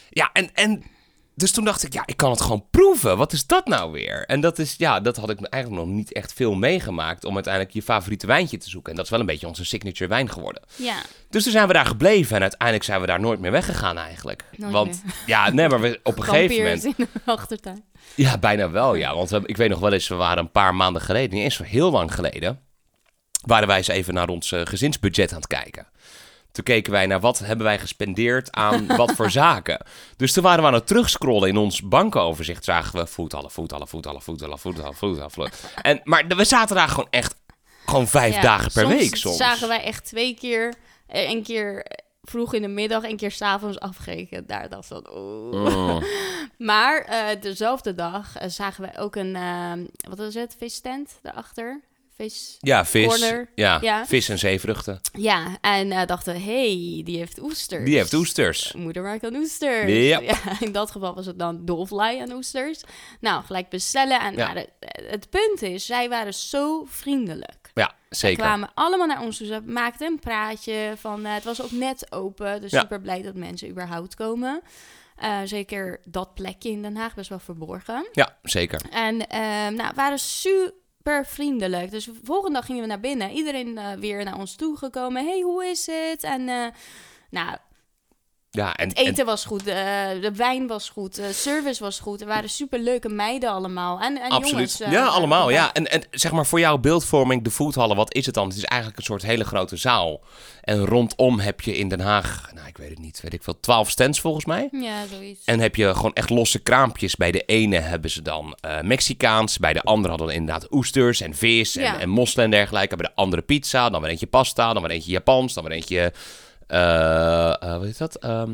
ja 0.09 0.29
en, 0.33 0.53
en 0.53 0.83
dus 1.35 1.51
toen 1.51 1.65
dacht 1.65 1.83
ik, 1.83 1.93
ja, 1.93 2.03
ik 2.05 2.17
kan 2.17 2.31
het 2.31 2.41
gewoon 2.41 2.65
proeven. 2.71 3.17
Wat 3.17 3.33
is 3.33 3.45
dat 3.45 3.67
nou 3.67 3.91
weer? 3.91 4.25
En 4.25 4.41
dat 4.41 4.59
is, 4.59 4.75
ja, 4.77 4.99
dat 4.99 5.17
had 5.17 5.29
ik 5.29 5.41
eigenlijk 5.41 5.85
nog 5.85 5.93
niet 5.93 6.13
echt 6.13 6.33
veel 6.33 6.53
meegemaakt 6.53 7.25
om 7.25 7.33
uiteindelijk 7.33 7.73
je 7.73 7.81
favoriete 7.81 8.27
wijntje 8.27 8.57
te 8.57 8.69
zoeken. 8.69 8.89
En 8.91 8.95
dat 8.95 9.05
is 9.05 9.11
wel 9.11 9.19
een 9.19 9.25
beetje 9.25 9.47
onze 9.47 9.65
signature 9.65 10.09
wijn 10.09 10.29
geworden. 10.29 10.63
Ja, 10.75 11.01
Dus 11.29 11.43
toen 11.43 11.51
zijn 11.51 11.67
we 11.67 11.73
daar 11.73 11.85
gebleven 11.85 12.35
en 12.35 12.41
uiteindelijk 12.41 12.83
zijn 12.83 13.01
we 13.01 13.07
daar 13.07 13.19
nooit 13.19 13.39
meer 13.39 13.51
weggegaan 13.51 13.97
eigenlijk. 13.97 14.43
Nooit 14.57 14.71
Want 14.73 15.01
ja, 15.25 15.49
nee, 15.49 15.69
maar 15.69 15.81
we, 15.81 15.99
op 16.03 16.17
een 16.17 16.23
gegeven 16.23 16.57
moment. 16.63 16.83
in 16.83 16.93
de 16.97 17.07
achtertuin. 17.25 17.83
Ja, 18.15 18.37
bijna 18.37 18.69
wel, 18.69 18.95
ja. 18.95 19.15
Want 19.15 19.29
we, 19.29 19.41
ik 19.45 19.57
weet 19.57 19.69
nog 19.69 19.79
wel 19.79 19.93
eens, 19.93 20.07
we 20.07 20.15
waren 20.15 20.43
een 20.43 20.51
paar 20.51 20.75
maanden 20.75 21.01
geleden, 21.01 21.35
niet 21.35 21.43
eens 21.43 21.55
zo 21.55 21.63
heel 21.63 21.91
lang 21.91 22.13
geleden, 22.13 22.61
waren 23.47 23.67
wij 23.67 23.77
eens 23.77 23.87
even 23.87 24.13
naar 24.13 24.29
ons 24.29 24.51
eh, 24.51 24.61
gezinsbudget 24.63 25.31
aan 25.31 25.37
het 25.37 25.47
kijken. 25.47 25.87
Toen 26.51 26.63
keken 26.63 26.91
wij 26.91 27.05
naar 27.05 27.19
wat 27.19 27.39
hebben 27.39 27.65
wij 27.65 27.79
gespendeerd 27.79 28.51
aan 28.51 28.87
wat 28.97 29.11
voor 29.11 29.31
zaken. 29.31 29.85
Dus 30.15 30.33
toen 30.33 30.43
waren 30.43 30.61
we 30.61 30.67
aan 30.67 30.73
het 30.73 30.87
terugscrollen 30.87 31.49
in 31.49 31.57
ons 31.57 31.81
bankenoverzicht. 31.81 32.63
Zagen 32.63 32.99
we 32.99 33.07
voetballen, 33.07 33.51
voetballen, 33.51 33.87
voetballen, 33.87 34.21
voetballen, 34.21 34.59
voetballen, 34.59 34.95
voetballen. 34.95 35.31
voetballen. 35.31 35.51
En, 35.81 36.01
maar 36.03 36.27
we 36.27 36.45
zaten 36.45 36.75
daar 36.75 36.89
gewoon 36.89 37.07
echt 37.09 37.35
gewoon 37.85 38.07
vijf 38.07 38.35
Ja, 38.35 38.41
dagen 38.41 38.71
per 38.71 38.83
soms 38.83 38.95
week 38.95 39.15
soms. 39.15 39.37
zagen 39.37 39.67
wij 39.67 39.83
echt 39.83 40.05
twee 40.05 40.35
keer, 40.35 40.73
eh, 41.07 41.29
een 41.29 41.43
keer 41.43 41.85
vroeg 42.21 42.53
in 42.53 42.61
de 42.61 42.67
middag, 42.67 43.03
een 43.03 43.17
keer 43.17 43.31
s'avonds 43.31 43.79
afgerekend. 43.79 44.47
Daar 44.47 44.69
dacht 44.69 44.91
ik 44.91 45.07
van. 45.07 45.49
Mm. 45.51 46.03
Maar 46.57 47.01
eh, 47.01 47.41
dezelfde 47.41 47.95
dag 47.95 48.33
zagen 48.47 48.81
wij 48.81 48.99
ook 48.99 49.15
een, 49.15 49.35
eh, 49.35 49.71
wat 50.09 50.17
was 50.17 50.33
het, 50.33 50.55
vistent 50.57 51.19
daarachter? 51.21 51.81
Vis. 52.17 52.55
Ja, 52.59 52.85
vis. 52.85 53.33
Ja, 53.55 53.77
Ja. 53.81 54.05
vis 54.05 54.29
en 54.29 54.39
zeevruchten. 54.39 54.99
Ja, 55.11 55.57
en 55.61 55.91
eh, 55.91 56.05
dachten 56.05 56.33
we, 56.33 56.39
hey, 56.39 57.01
die 57.05 57.17
heeft 57.17 57.41
oesters. 57.41 57.85
Die 57.85 57.95
heeft 57.97 58.13
oesters. 58.13 58.73
Moeder 58.73 59.03
maakt 59.03 59.23
aan 59.23 59.35
oesters. 59.35 59.91
Ja. 60.07 60.19
in 60.59 60.71
dat 60.71 60.91
geval 60.91 61.15
was 61.15 61.25
het 61.25 61.39
dan 61.39 61.65
dolfly 61.65 62.19
aan 62.21 62.31
oesters. 62.31 62.81
Nou, 63.19 63.43
gelijk 63.43 63.69
bestellen. 63.69 64.19
En 64.19 64.35
Ja. 64.35 64.53
nou, 64.53 64.65
de- 64.79 65.03
het 65.09 65.29
punt 65.29 65.61
is, 65.61 65.85
zij 65.85 66.09
waren 66.09 66.33
zo 66.33 66.85
vriendelijk. 66.89 67.71
Ja, 67.73 67.93
Ze 68.09 68.15
zeker. 68.17 68.43
kwamen 68.43 68.69
allemaal 68.73 69.07
naar 69.07 69.21
ons 69.21 69.37
toe. 69.37 69.47
Ze 69.47 69.61
maakten 69.65 70.07
een 70.07 70.19
praatje 70.19 70.93
van... 70.95 71.25
eh, 71.25 71.33
het 71.33 71.43
was 71.43 71.61
ook 71.61 71.71
net 71.71 72.11
open, 72.11 72.61
dus 72.61 72.71
Ja. 72.71 72.79
super 72.81 73.01
blij 73.01 73.21
dat 73.21 73.35
mensen 73.35 73.69
überhaupt 73.69 74.15
komen. 74.15 74.61
Eh, 75.15 75.39
zeker 75.43 75.99
dat 76.05 76.33
plekje 76.33 76.69
in 76.69 76.81
Den 76.81 76.95
Haag, 76.95 77.15
best 77.15 77.29
wel 77.29 77.39
verborgen. 77.39 78.07
Ja, 78.11 78.37
zeker. 78.43 78.81
En 78.91 79.17
nou, 79.75 79.91
waren 79.95 80.19
super 80.19 80.73
vriendelijk. 81.25 81.91
Dus 81.91 82.05
de 82.05 82.19
volgende 82.23 82.53
dag 82.53 82.65
gingen 82.65 82.81
we 82.81 82.87
naar 82.87 82.99
binnen. 82.99 83.31
Iedereen 83.31 83.77
eh, 83.77 83.91
weer 83.93 84.23
naar 84.23 84.37
ons 84.37 84.55
toe 84.55 84.77
gekomen. 84.77 85.25
hey, 85.25 85.41
hoe 85.41 85.65
is 85.65 85.85
het? 85.85 86.23
En 86.23 86.49
eh, 86.49 86.67
nou, 87.29 87.57
Ja, 88.51 88.75
en, 88.75 88.87
het 88.87 88.97
eten 88.97 89.25
was 89.25 89.45
goed, 89.45 89.59
eh, 89.67 89.75
de 90.21 90.31
wijn 90.35 90.67
was 90.67 90.89
goed, 90.89 91.15
de 91.15 91.33
service 91.33 91.83
was 91.83 91.99
goed. 91.99 92.21
Er 92.21 92.27
waren 92.27 92.49
super 92.49 92.79
leuke 92.79 93.09
meiden 93.09 93.49
allemaal. 93.49 93.99
En, 93.99 94.21
en 94.21 94.29
Absoluut. 94.29 94.49
jongens. 94.51 94.79
eh, 94.79 94.91
ja, 94.91 95.05
allemaal. 95.05 95.49
Ja. 95.49 95.73
En, 95.73 95.91
en 95.91 96.03
zeg 96.11 96.31
maar 96.31 96.45
voor 96.45 96.59
jouw 96.59 96.77
beeldvorming, 96.77 97.43
de 97.43 97.49
voethallen, 97.49 97.95
wat 97.95 98.13
is 98.13 98.25
het 98.25 98.35
dan? 98.35 98.47
Het 98.47 98.57
is 98.57 98.63
eigenlijk 98.63 98.99
een 98.99 99.05
soort 99.05 99.21
hele 99.21 99.43
grote 99.43 99.75
zaal. 99.77 100.21
En 100.61 100.85
rondom 100.85 101.39
heb 101.39 101.61
je 101.61 101.77
in 101.77 101.89
Den 101.89 101.99
Haag, 101.99 102.49
nou 102.53 102.67
ik 102.67 102.77
weet 102.77 102.89
het 102.89 102.99
niet, 102.99 103.19
weet 103.21 103.33
ik 103.33 103.43
veel, 103.43 103.59
twaalf 103.59 103.89
stands 103.89 104.19
volgens 104.19 104.45
mij. 104.45 104.67
Ja, 104.71 105.05
zoiets. 105.11 105.45
En 105.45 105.59
heb 105.59 105.75
je 105.75 105.95
gewoon 105.95 106.13
echt 106.13 106.29
losse 106.29 106.59
kraampjes. 106.59 107.15
Bij 107.15 107.31
de 107.31 107.41
ene 107.45 107.77
hebben 107.79 108.09
ze 108.09 108.21
dan 108.21 108.57
eh, 108.61 108.81
Mexicaans. 108.81 109.57
Bij 109.57 109.73
de 109.73 109.81
andere 109.83 110.09
hadden 110.17 110.35
inderdaad 110.35 110.71
oesters 110.71 111.21
en 111.21 111.35
vis 111.35 111.75
en, 111.75 111.83
Ja. 111.83 111.99
en 111.99 112.09
mosselen 112.09 112.45
en 112.45 112.51
dergelijke. 112.51 112.95
Bij 112.95 113.07
de 113.07 113.15
andere 113.15 113.41
pizza. 113.41 113.89
Dan 113.89 114.01
weer 114.01 114.09
eentje 114.09 114.27
pasta. 114.27 114.73
Dan 114.73 114.81
weer 114.81 114.91
eentje 114.91 115.11
Japans. 115.11 115.53
Dan 115.53 115.63
weer 115.63 115.73
eentje... 115.73 116.13
eh 116.67 117.61
eh, 117.63 117.77
wat 117.77 117.87
is 117.87 117.97
dat? 117.97 118.15
Ehm, 118.15 118.51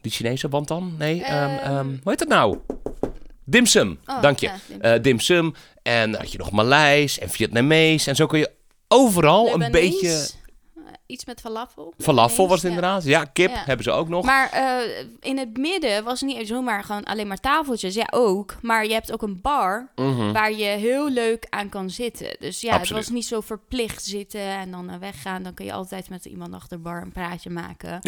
die 0.00 0.12
Chinese 0.12 0.48
wantan? 0.48 0.94
Nee. 0.98 1.22
ehm, 1.22 1.56
Ehm. 1.58 1.86
hoe 1.88 1.98
heet 2.10 2.18
dat 2.18 2.28
nou? 2.28 2.58
Dimsum. 3.44 3.98
Oh, 4.06 4.22
Dank 4.22 4.38
je. 4.38 4.46
ja, 4.46 4.52
dimsum. 4.68 4.80
Eh, 4.92 5.02
dimsum. 5.02 5.54
En 5.82 6.10
dan 6.10 6.20
had 6.20 6.32
je 6.32 6.38
nog 6.38 6.50
Maleis 6.50 7.18
en 7.18 7.30
Vietnamees. 7.30 8.06
En 8.06 8.16
zo 8.16 8.26
kun 8.26 8.38
je 8.38 8.50
overal 8.88 9.60
een 9.60 9.70
beetje... 9.70 10.28
Iets 11.06 11.24
met 11.24 11.40
falafel. 11.40 11.94
Falafel 11.98 12.48
was 12.48 12.62
het 12.62 12.70
ja. 12.72 12.76
inderdaad. 12.76 13.04
Ja, 13.04 13.24
kip 13.24 13.50
Ja. 13.50 13.62
hebben 13.64 13.84
ze 13.84 13.90
ook 13.90 14.08
nog. 14.08 14.24
Maar 14.24 14.50
eh, 14.50 15.04
in 15.20 15.38
het 15.38 15.56
midden 15.56 16.04
was 16.04 16.20
het 16.20 16.28
niet 16.28 16.46
zomaar 16.48 16.84
gewoon 16.84 17.04
alleen 17.04 17.26
maar 17.26 17.40
tafeltjes. 17.40 17.94
Ja, 17.94 18.06
ook. 18.10 18.56
Maar 18.62 18.86
je 18.86 18.92
hebt 18.92 19.12
ook 19.12 19.22
een 19.22 19.40
bar 19.40 19.88
Mhm. 19.94 20.32
waar 20.32 20.52
je 20.52 20.64
heel 20.64 21.10
leuk 21.10 21.46
aan 21.48 21.68
kan 21.68 21.90
zitten. 21.90 22.36
Dus 22.38 22.60
ja, 22.60 22.68
Absoluut. 22.74 22.88
het 22.96 23.04
was 23.06 23.14
niet 23.16 23.26
zo 23.26 23.40
verplicht 23.40 24.04
zitten 24.04 24.40
en 24.40 24.70
dan 24.70 24.90
eh, 24.90 24.98
weggaan. 24.98 25.42
Dan 25.42 25.54
kun 25.54 25.64
je 25.64 25.72
altijd 25.72 26.08
met 26.08 26.24
iemand 26.24 26.54
achter 26.54 26.76
de 26.76 26.82
bar 26.82 27.02
een 27.02 27.12
praatje 27.12 27.50
maken. 27.50 28.00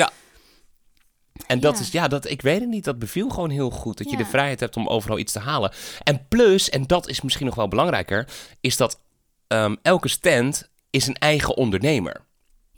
En 1.47 1.61
dat 1.61 1.75
Ja. 1.75 1.81
is, 1.81 1.91
ja, 1.91 2.09
dat, 2.09 2.31
ik 2.31 2.43
weet 2.43 2.61
het 2.61 2.69
niet, 2.69 2.85
dat 2.85 2.99
beviel 2.99 3.29
gewoon 3.29 3.51
heel 3.51 3.71
goed. 3.71 3.99
Dat 3.99 4.07
je 4.11 4.17
Ja. 4.17 4.23
de 4.23 4.29
vrijheid 4.31 4.61
hebt 4.61 4.77
om 4.77 4.87
overal 4.89 5.19
iets 5.19 5.33
te 5.33 5.39
halen. 5.39 5.73
En 6.03 6.27
plus, 6.29 6.69
en 6.71 6.87
dat 6.87 7.09
is 7.09 7.21
misschien 7.21 7.47
nog 7.47 7.55
wel 7.55 7.69
belangrijker, 7.69 8.29
is 8.61 8.77
dat 8.77 9.01
ehm, 9.47 9.75
elke 9.83 10.09
stand 10.09 10.69
is 10.91 11.07
een 11.07 11.15
eigen 11.15 11.57
ondernemer. 11.57 12.27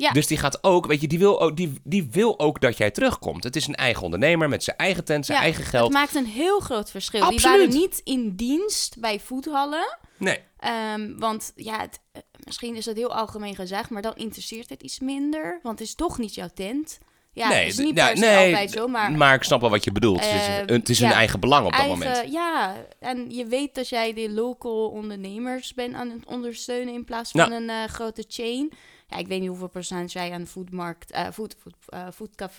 Ja. 0.00 0.10
Dus 0.10 0.26
die 0.26 0.36
gaat 0.38 0.64
ook, 0.64 0.86
weet 0.86 1.00
je, 1.00 1.06
die 1.08 1.18
wil 1.18 1.40
ook, 1.40 1.56
die, 1.56 1.80
die 1.84 2.08
wil 2.10 2.38
ook 2.38 2.60
dat 2.60 2.76
jij 2.76 2.90
terugkomt. 2.90 3.44
Het 3.44 3.56
is 3.56 3.66
een 3.66 3.74
eigen 3.74 4.02
ondernemer 4.02 4.48
met 4.48 4.64
zijn 4.64 4.76
eigen 4.76 5.04
tent, 5.04 5.26
zijn 5.26 5.38
Ja, 5.38 5.44
eigen 5.44 5.62
Het 5.62 5.70
geld. 5.70 5.92
maakt 5.92 6.14
een 6.14 6.26
heel 6.26 6.60
groot 6.60 6.90
verschil. 6.90 7.20
Die 7.20 7.32
Absoluut. 7.32 7.58
waren 7.58 7.80
niet 7.80 8.00
in 8.04 8.36
dienst 8.36 8.96
bij 9.00 9.20
voethallen. 9.20 9.98
Nee, 10.16 10.38
Ehm, 10.58 11.18
want 11.18 11.52
ja, 11.56 11.80
het, 11.80 12.00
eh, 12.12 12.22
misschien 12.44 12.74
is 12.76 12.84
dat 12.84 12.96
heel 12.96 13.14
algemeen 13.14 13.54
gezegd, 13.54 13.90
maar 13.90 14.02
dan 14.02 14.16
interesseert 14.16 14.68
het 14.68 14.82
iets 14.82 14.98
minder. 15.00 15.58
Want 15.62 15.78
het 15.78 15.88
is 15.88 15.94
toch 15.94 16.18
niet 16.18 16.34
jouw 16.34 16.48
tent. 16.54 16.98
Ja, 17.32 17.48
nee, 17.48 17.58
het 17.64 17.68
is 17.72 17.78
niet 17.78 17.96
ja, 17.96 18.06
per 18.08 18.16
se 18.16 18.24
nee, 18.24 18.46
altijd 18.46 18.70
zo, 18.70 18.86
maar 18.88 19.12
maar 19.12 19.34
ik 19.34 19.42
snap 19.42 19.60
wel 19.60 19.70
wat 19.70 19.84
je 19.84 19.92
bedoelt. 19.92 20.20
het 20.30 20.40
is, 20.40 20.46
Ehm, 20.46 20.72
het 20.72 20.88
is 20.88 20.98
hun 21.00 21.08
ja, 21.08 21.14
eigen 21.14 21.40
belang 21.40 21.64
op 21.66 21.70
dat 21.72 21.80
eigen, 21.80 21.98
moment. 21.98 22.32
Ja, 22.32 22.74
en 23.00 23.30
je 23.30 23.46
weet 23.46 23.74
dat 23.74 23.88
jij 23.88 24.12
de 24.14 24.30
local 24.30 24.88
ondernemers 24.88 25.74
bent 25.74 25.94
aan 25.94 26.10
het 26.10 26.26
ondersteunen 26.26 26.94
in 26.94 27.04
plaats 27.04 27.30
van 27.30 27.52
een 27.52 27.70
eh, 27.70 27.84
grote 27.84 28.24
chain. 28.28 28.72
Ja, 29.10 29.16
ik 29.16 29.26
weet 29.26 29.40
niet 29.40 29.48
hoeveel 29.48 29.68
procent 29.68 30.10
zij 30.10 30.32
aan 30.32 30.40
de 30.40 30.46
foodmarkt, 30.46 31.10
eh 31.10 31.26
food, 31.32 31.56
food, 31.60 31.74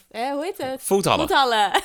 eh, 0.09 0.27
eh, 0.27 0.33
hoe 0.33 0.43
heet 0.43 0.57
het? 0.57 0.81
Voethallen. 0.81 1.27
Voethallen 1.27 1.71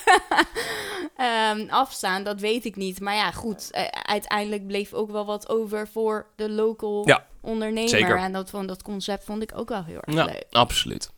Ehm, 1.17 1.69
afstaan, 1.69 2.25
dat 2.25 2.41
weet 2.41 2.65
ik 2.65 2.77
niet. 2.77 3.01
Maar 3.01 3.15
ja, 3.15 3.31
goed, 3.31 3.71
eh, 3.71 3.85
uiteindelijk 4.03 4.67
bleef 4.67 4.93
ook 4.93 5.11
wel 5.11 5.25
wat 5.25 5.49
over 5.49 5.89
voor 5.89 6.27
de 6.37 6.51
local 6.51 7.03
Ja, 7.05 7.27
ondernemer. 7.41 7.89
zeker. 7.89 8.19
En 8.19 8.33
dat, 8.33 8.51
van 8.51 8.67
dat 8.67 8.83
concept 8.83 9.25
vond 9.25 9.43
ik 9.43 9.51
ook 9.55 9.69
wel 9.69 9.85
heel 9.85 10.01
erg 10.01 10.17
Ja, 10.17 10.25
leuk. 10.25 10.45
absoluut. 10.51 11.11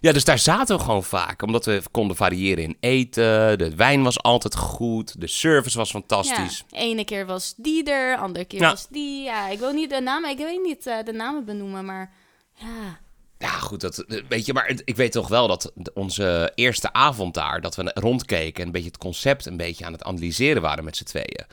Ja, 0.00 0.12
dus 0.12 0.24
daar 0.24 0.38
zaten 0.38 0.76
we 0.76 0.82
gewoon 0.82 1.04
vaak. 1.04 1.42
Omdat 1.42 1.64
we 1.64 1.82
konden 1.90 2.16
variëren 2.16 2.64
in 2.64 2.76
eten. 2.80 3.58
De 3.58 3.74
wijn 3.76 4.02
was 4.02 4.22
altijd 4.22 4.56
goed. 4.56 5.20
De 5.20 5.26
service 5.26 5.78
was 5.78 5.90
fantastisch. 5.90 6.64
Ja, 6.68 6.78
ene 6.78 7.04
keer 7.04 7.26
was 7.26 7.54
die 7.56 7.84
er, 7.90 8.16
andere 8.16 8.44
keer 8.44 8.60
was 8.60 8.86
die. 8.88 9.22
Ja, 9.22 9.48
ik 9.48 9.58
wil 9.58 9.72
niet 9.72 9.90
de 9.90 10.00
namen, 10.00 10.30
ik 10.30 10.38
weet 10.38 10.62
niet 10.62 10.84
de 11.04 11.12
namen 11.12 11.44
benoemen, 11.44 11.84
maar 11.84 12.12
ja. 12.58 12.98
Ja, 13.38 13.48
goed, 13.50 13.80
dat, 13.80 14.04
weet 14.28 14.46
je, 14.46 14.52
maar 14.52 14.72
ik 14.84 14.96
weet 14.96 15.12
toch 15.12 15.28
wel 15.28 15.48
dat 15.48 15.72
onze 15.94 16.52
eerste 16.54 16.92
avond 16.92 17.34
daar, 17.34 17.60
dat 17.60 17.74
we 17.76 17.90
rondkeken 17.94 18.60
en 18.60 18.66
een 18.66 18.72
beetje 18.72 18.88
het 18.88 18.98
concept 18.98 19.46
een 19.46 19.56
beetje 19.56 19.84
aan 19.84 19.92
het 19.92 20.02
analyseren 20.02 20.62
waren 20.62 20.84
met 20.84 20.96
z'n 20.96 21.04
tweeën. 21.04 21.44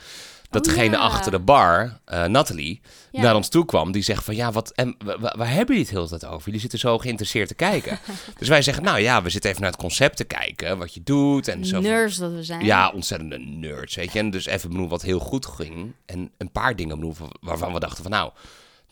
Dat 0.50 0.68
Oh, 0.68 0.74
degene 0.74 0.96
ja. 0.96 1.02
achter 1.02 1.32
de 1.32 1.40
bar, 1.40 2.00
eh 2.06 2.26
Nathalie, 2.26 2.82
Ja. 3.12 3.22
naar 3.22 3.36
ons 3.36 3.50
toe 3.50 3.66
kwam. 3.66 3.92
Die 3.92 4.02
zegt 4.04 4.24
van, 4.24 4.36
ja, 4.36 4.52
wat, 4.52 4.72
en, 4.72 4.96
wa- 5.06 5.20
wa- 5.20 5.34
waar 5.38 5.48
hebben 5.48 5.76
jullie 5.76 5.82
het 5.82 5.90
heel 5.90 6.08
tijd 6.08 6.26
over? 6.26 6.46
Jullie 6.46 6.60
zitten 6.60 6.80
zo 6.80 6.98
geïnteresseerd 6.98 7.48
te 7.48 7.54
kijken. 7.56 8.00
dus 8.40 8.48
wij 8.48 8.62
zeggen, 8.62 8.84
nou 8.84 9.00
ja, 9.00 9.22
we 9.22 9.30
zitten 9.30 9.50
even 9.50 9.62
naar 9.62 9.72
het 9.72 9.80
concept 9.82 10.18
te 10.18 10.24
kijken, 10.24 10.78
wat 10.78 10.94
je 10.94 11.04
doet. 11.04 11.48
En 11.48 11.66
zo 11.66 11.80
Nerds 11.80 12.18
dat 12.18 12.32
we 12.32 12.44
zijn. 12.44 12.66
ja, 12.66 12.90
ontzettende 12.92 13.38
nerds, 13.40 13.96
weet 13.96 14.14
je. 14.14 14.20
En 14.20 14.30
dus 14.30 14.46
even 14.46 14.68
benoemen 14.70 14.92
wat 14.92 15.02
heel 15.02 15.20
goed 15.20 15.46
ging. 15.46 15.94
En 16.06 16.32
een 16.38 16.52
paar 16.52 16.76
dingen 16.76 17.00
benoemen 17.00 17.30
waarvan 17.42 17.74
we 17.74 17.80
dachten 17.80 18.04
van, 18.04 18.12
nou, 18.12 18.32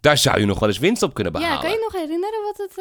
daar 0.03 0.17
zou 0.17 0.39
je 0.39 0.45
nog 0.45 0.59
wel 0.59 0.69
eens 0.69 0.77
winst 0.77 1.03
op 1.03 1.13
kunnen 1.13 1.33
behalen. 1.33 1.55
Ja, 1.55 1.61
kan 1.61 1.71
je 1.71 1.79
nog 1.81 1.93
herinneren 2.01 2.43
wat 2.43 2.57
het... 2.57 2.77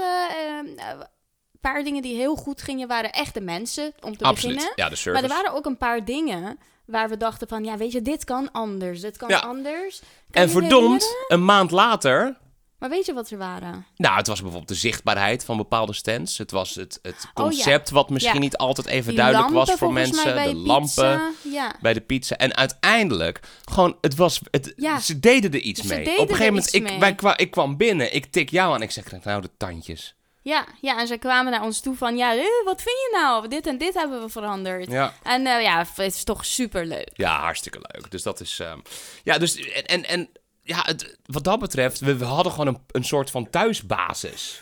een 1.50 1.60
paar 1.60 1.82
dingen 1.84 2.02
die 2.02 2.16
heel 2.16 2.36
goed 2.36 2.62
gingen 2.62 2.88
waren 2.88 3.12
echte 3.12 3.40
mensen, 3.40 3.92
om 4.00 4.16
te 4.16 4.24
Absoluut. 4.24 4.54
beginnen. 4.56 4.62
Ja, 4.76 4.84
de 4.84 4.88
Maar 4.90 4.98
service. 4.98 5.22
er 5.24 5.28
waren 5.28 5.52
ook 5.52 5.66
een 5.66 5.76
paar 5.76 6.04
dingen 6.04 6.58
waar 6.86 7.08
we 7.08 7.16
dachten 7.16 7.48
van... 7.48 7.64
Ja, 7.64 7.76
weet 7.76 7.92
je, 7.92 8.02
dit 8.02 8.24
kan 8.24 8.52
anders, 8.52 9.00
dit 9.00 9.16
kan 9.16 9.28
Ja. 9.28 9.38
anders. 9.38 10.02
Kan 10.30 10.42
En 10.42 10.50
verdomd, 10.50 11.02
herinneren? 11.02 11.24
een 11.28 11.44
maand 11.44 11.70
later 11.70 12.36
Maar 12.82 12.90
weet 12.90 13.06
je 13.06 13.12
wat 13.12 13.30
er 13.30 13.38
waren? 13.38 13.86
Nou, 13.96 14.16
het 14.16 14.26
was 14.26 14.40
bijvoorbeeld 14.40 14.68
de 14.68 14.74
zichtbaarheid 14.88 15.44
van 15.44 15.56
bepaalde 15.56 15.92
stands. 15.92 16.38
Het 16.38 16.50
was 16.50 16.74
het, 16.74 16.98
het 17.02 17.14
Oh, 17.14 17.20
ja. 17.22 17.32
concept 17.32 17.90
wat 17.90 18.10
misschien 18.10 18.34
Ja. 18.34 18.40
niet 18.40 18.56
altijd 18.56 18.86
even 18.86 19.08
Die 19.08 19.16
duidelijk 19.16 19.50
was 19.52 19.72
voor 19.72 19.92
mensen. 19.92 20.34
de 20.44 20.54
lampen 20.54 21.34
Ja. 21.42 21.74
bij 21.80 21.92
de 21.92 22.00
pizza. 22.00 22.36
En 22.36 22.56
uiteindelijk, 22.56 23.40
gewoon, 23.64 23.96
het 24.00 24.14
was, 24.14 24.40
het, 24.50 24.74
ze 25.02 25.20
deden 25.20 25.52
er 25.52 25.58
iets 25.60 25.80
Ze 25.80 25.86
mee. 25.86 26.00
Op 26.02 26.08
een 26.08 26.34
gegeven 26.36 26.46
moment, 26.46 26.74
ik, 26.74 26.82
mee. 26.82 26.98
wij 26.98 27.14
kwa- 27.14 27.36
ik 27.36 27.50
kwam 27.50 27.76
binnen, 27.76 28.14
ik 28.14 28.26
tik 28.26 28.50
jou 28.50 28.74
aan. 28.74 28.82
Ik 28.82 28.90
zeg, 28.90 29.22
nou 29.24 29.42
de 29.42 29.50
tandjes. 29.56 30.14
Ja, 30.44 30.66
ja, 30.80 31.00
en 31.00 31.06
ze 31.06 31.16
kwamen 31.16 31.52
naar 31.52 31.62
ons 31.62 31.80
toe 31.80 31.96
van... 31.96 32.16
Ja, 32.16 32.32
eh, 32.34 32.42
wat 32.64 32.82
vind 32.82 32.96
je 32.96 33.18
nou? 33.22 33.48
Dit 33.48 33.66
en 33.66 33.78
dit 33.78 33.94
hebben 33.94 34.20
we 34.22 34.28
veranderd. 34.28 34.90
Ja. 34.90 35.14
En 35.22 35.46
eh, 35.46 35.62
ja, 35.62 35.78
het 35.94 36.14
is 36.14 36.24
toch 36.24 36.44
super 36.44 36.86
leuk. 36.86 37.10
Ja, 37.14 37.40
hartstikke 37.40 37.78
leuk. 37.78 38.10
Dus 38.10 38.22
dat 38.22 38.40
is. 38.40 38.58
ehm, 38.60 38.78
ja, 39.24 39.38
dus. 39.38 39.56
En, 39.56 39.84
en, 39.86 40.04
en 40.08 40.28
ja, 40.62 40.82
het, 40.84 41.16
wat 41.24 41.44
dat 41.44 41.58
betreft, 41.58 42.00
we, 42.00 42.16
we 42.16 42.24
hadden 42.24 42.52
gewoon 42.52 42.66
een, 42.66 42.78
een 42.90 43.04
soort 43.04 43.30
van 43.30 43.50
thuisbasis. 43.50 44.60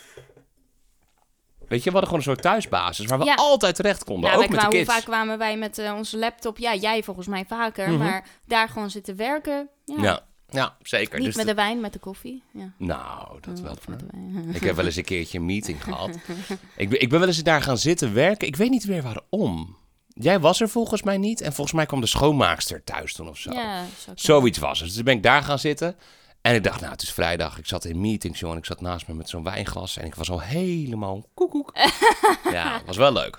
Weet 1.69 1.79
je, 1.85 1.91
we 1.91 1.97
hadden 1.97 2.03
gewoon 2.11 2.19
een 2.19 2.23
soort 2.33 2.43
thuisbasis 2.43 3.07
waar 3.07 3.19
we 3.19 3.25
Ja. 3.25 3.35
altijd 3.35 3.75
terecht 3.75 4.05
konden. 4.05 4.31
Ja, 4.31 4.37
ook 4.37 4.41
met 4.43 4.51
de 4.51 4.57
kwamen, 4.57 4.77
hoe 4.77 4.85
kids. 4.85 4.95
vaak 4.97 5.05
kwamen 5.05 5.39
wij 5.39 5.57
met 5.57 5.79
eh, 5.79 5.95
onze 5.97 6.19
laptop? 6.19 6.59
Ja, 6.59 6.75
jij 6.75 7.03
volgens 7.03 7.27
mij 7.27 7.45
vaker. 7.49 7.89
Mhm. 7.89 7.99
Maar 7.99 8.27
daar 8.47 8.69
gewoon 8.69 8.91
zitten 8.91 9.17
werken. 9.17 9.69
Ja. 9.85 10.03
Ja, 10.03 10.21
ja 10.49 10.77
zeker. 10.83 11.17
Niet 11.19 11.27
Dus 11.27 11.37
met 11.37 11.47
de- 11.47 11.51
de 11.55 11.61
wijn, 11.63 11.81
met 11.81 11.93
de 11.93 11.99
koffie. 11.99 12.43
Ja. 12.53 12.73
Nou, 12.79 13.39
dat 13.41 13.61
wel. 13.61 13.75
Met 13.89 13.99
de 14.01 14.07
wijn. 14.11 14.51
Ik 14.55 14.63
heb 14.63 14.77
wel 14.77 14.85
eens 14.85 14.97
een 14.97 15.05
keertje 15.05 15.39
een 15.39 15.45
meeting 15.47 15.83
gehad. 15.85 16.11
Ik 16.77 16.89
ben, 16.89 17.01
ik 17.01 17.09
ben 17.09 17.19
wel 17.19 17.29
eens 17.29 17.43
daar 17.43 17.63
gaan 17.63 17.79
zitten 17.79 18.15
werken. 18.15 18.47
Ik 18.49 18.57
weet 18.57 18.71
niet 18.71 18.87
meer 18.89 19.03
waarom. 19.03 19.77
Jij 20.23 20.41
was 20.41 20.61
er 20.61 20.69
volgens 20.69 21.03
mij 21.03 21.19
niet. 21.19 21.41
En 21.41 21.53
volgens 21.53 21.77
mij 21.77 21.87
kwam 21.87 22.01
de 22.01 22.07
schoonmaakster 22.07 22.85
thuis 22.85 23.13
toen 23.13 23.29
of 23.29 23.39
zo. 23.39 23.53
Ja. 23.53 23.85
Zoiets 24.15 24.59
was 24.59 24.79
het. 24.79 24.87
Dus 24.87 24.97
toen 24.97 25.05
ben 25.05 25.17
ik 25.17 25.23
daar 25.23 25.43
gaan 25.43 25.59
zitten. 25.59 25.97
En 26.41 26.55
ik 26.55 26.65
dacht, 26.65 26.81
nou, 26.81 26.93
het 26.93 27.03
is 27.03 27.13
vrijdag. 27.13 27.59
Ik 27.59 27.67
zat 27.67 27.85
in 27.85 28.01
meetings, 28.01 28.41
jongen. 28.41 28.57
Ik 28.59 28.65
zat 28.65 28.81
naast 28.81 29.07
me 29.09 29.15
met 29.15 29.29
zo'n 29.29 29.43
wijnglas. 29.43 29.97
En 29.97 30.05
ik 30.07 30.15
was 30.15 30.31
al 30.31 30.41
helemaal 30.41 31.25
koekoek. 31.35 31.73
ja, 32.53 32.81
was 32.87 32.97
wel 32.97 33.13
leuk. 33.13 33.39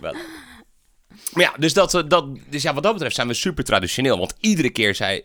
Wel 0.00 0.12
leuk. 0.12 0.26
Maar 1.32 1.44
ja, 1.44 1.52
dus, 1.58 1.72
dat, 1.72 1.94
eh, 1.94 2.02
dat, 2.08 2.26
dus 2.48 2.62
ja, 2.62 2.74
wat 2.74 2.82
dat 2.82 2.92
betreft 2.92 3.14
zijn 3.14 3.28
we 3.28 3.34
super 3.34 3.64
traditioneel. 3.64 4.18
Want 4.18 4.34
iedere 4.40 4.70
keer 4.70 4.94
zei, 4.94 5.24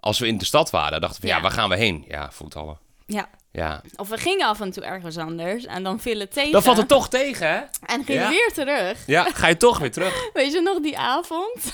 als 0.00 0.18
we 0.18 0.26
in 0.26 0.38
de 0.38 0.44
stad 0.44 0.70
waren, 0.70 1.00
dachten 1.00 1.20
we, 1.20 1.26
ja, 1.26 1.36
Ja. 1.36 1.42
waar 1.42 1.50
gaan 1.50 1.68
we 1.68 1.76
heen? 1.76 2.04
Ja, 2.08 2.30
voetballen. 2.32 2.78
Ja. 3.06 3.28
Ja. 3.52 3.82
Of 3.96 4.08
we 4.08 4.18
gingen 4.18 4.46
af 4.46 4.60
en 4.60 4.70
toe 4.70 4.82
ergens 4.84 5.16
anders 5.18 5.64
en 5.64 5.82
dan 5.82 6.00
viel 6.00 6.18
het 6.18 6.32
tegen. 6.32 6.52
Dan 6.52 6.62
valt 6.62 6.76
het 6.76 6.88
toch 6.88 7.08
tegen, 7.08 7.48
hè? 7.48 7.60
En 7.86 8.04
gingen 8.04 8.22
Ja. 8.22 8.28
weer 8.28 8.52
terug. 8.54 9.06
Ja, 9.06 9.24
ga 9.34 9.46
je 9.46 9.56
toch 9.56 9.78
weer 9.78 9.90
terug. 9.92 10.28
Weet 10.32 10.52
je 10.52 10.60
nog 10.60 10.80
die 10.80 10.98
avond? 10.98 11.52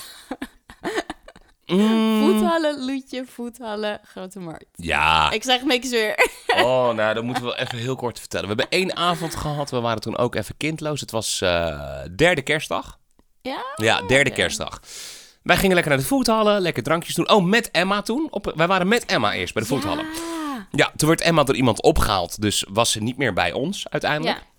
Mm, 1.65 2.19
Voethallen, 2.23 2.85
Loetje, 2.85 3.25
voethallen, 3.25 3.99
Grote 4.03 4.39
Markt. 4.39 4.65
ja. 4.75 5.31
Ik 5.31 5.43
zeg 5.43 5.63
niks 5.63 5.89
weer. 5.89 6.29
Oh, 6.47 6.93
nou, 6.95 7.13
dat 7.13 7.23
moeten 7.23 7.43
we 7.43 7.49
wel 7.49 7.57
even 7.59 7.77
heel 7.77 7.95
kort 7.95 8.19
vertellen. 8.19 8.47
We 8.49 8.53
hebben 8.55 8.79
één 8.79 8.95
avond 8.95 9.35
gehad. 9.35 9.69
We 9.71 9.79
waren 9.79 10.01
toen 10.01 10.17
ook 10.17 10.35
even 10.35 10.57
kindloos. 10.57 11.01
Het 11.01 11.11
was 11.11 11.41
eh, 11.41 11.99
derde 12.15 12.41
kerstdag. 12.41 12.97
Ja? 13.41 13.63
Ja, 13.75 14.01
derde 14.01 14.29
kerstdag. 14.31 14.79
Wij 15.43 15.55
gingen 15.57 15.73
lekker 15.73 15.91
naar 15.93 16.01
de 16.01 16.07
voethallen, 16.07 16.61
lekker 16.61 16.83
drankjes 16.83 17.15
doen. 17.15 17.29
Oh, 17.29 17.43
met 17.45 17.71
Emma 17.71 18.01
toen. 18.01 18.27
Op, 18.29 18.53
wij 18.55 18.67
waren 18.67 18.87
met 18.87 19.05
Emma 19.05 19.33
eerst 19.33 19.53
bij 19.53 19.61
de 19.63 19.67
voethallen. 19.67 20.05
Ja. 20.05 20.39
Ja, 20.71 20.91
toen 20.95 21.07
werd 21.09 21.21
Emma 21.21 21.43
door 21.43 21.55
iemand 21.55 21.81
opgehaald. 21.81 22.41
Dus 22.41 22.65
was 22.69 22.91
ze 22.91 23.01
niet 23.01 23.17
meer 23.17 23.33
bij 23.33 23.51
ons 23.51 23.85
uiteindelijk. 23.89 24.37
Ja. 24.37 24.49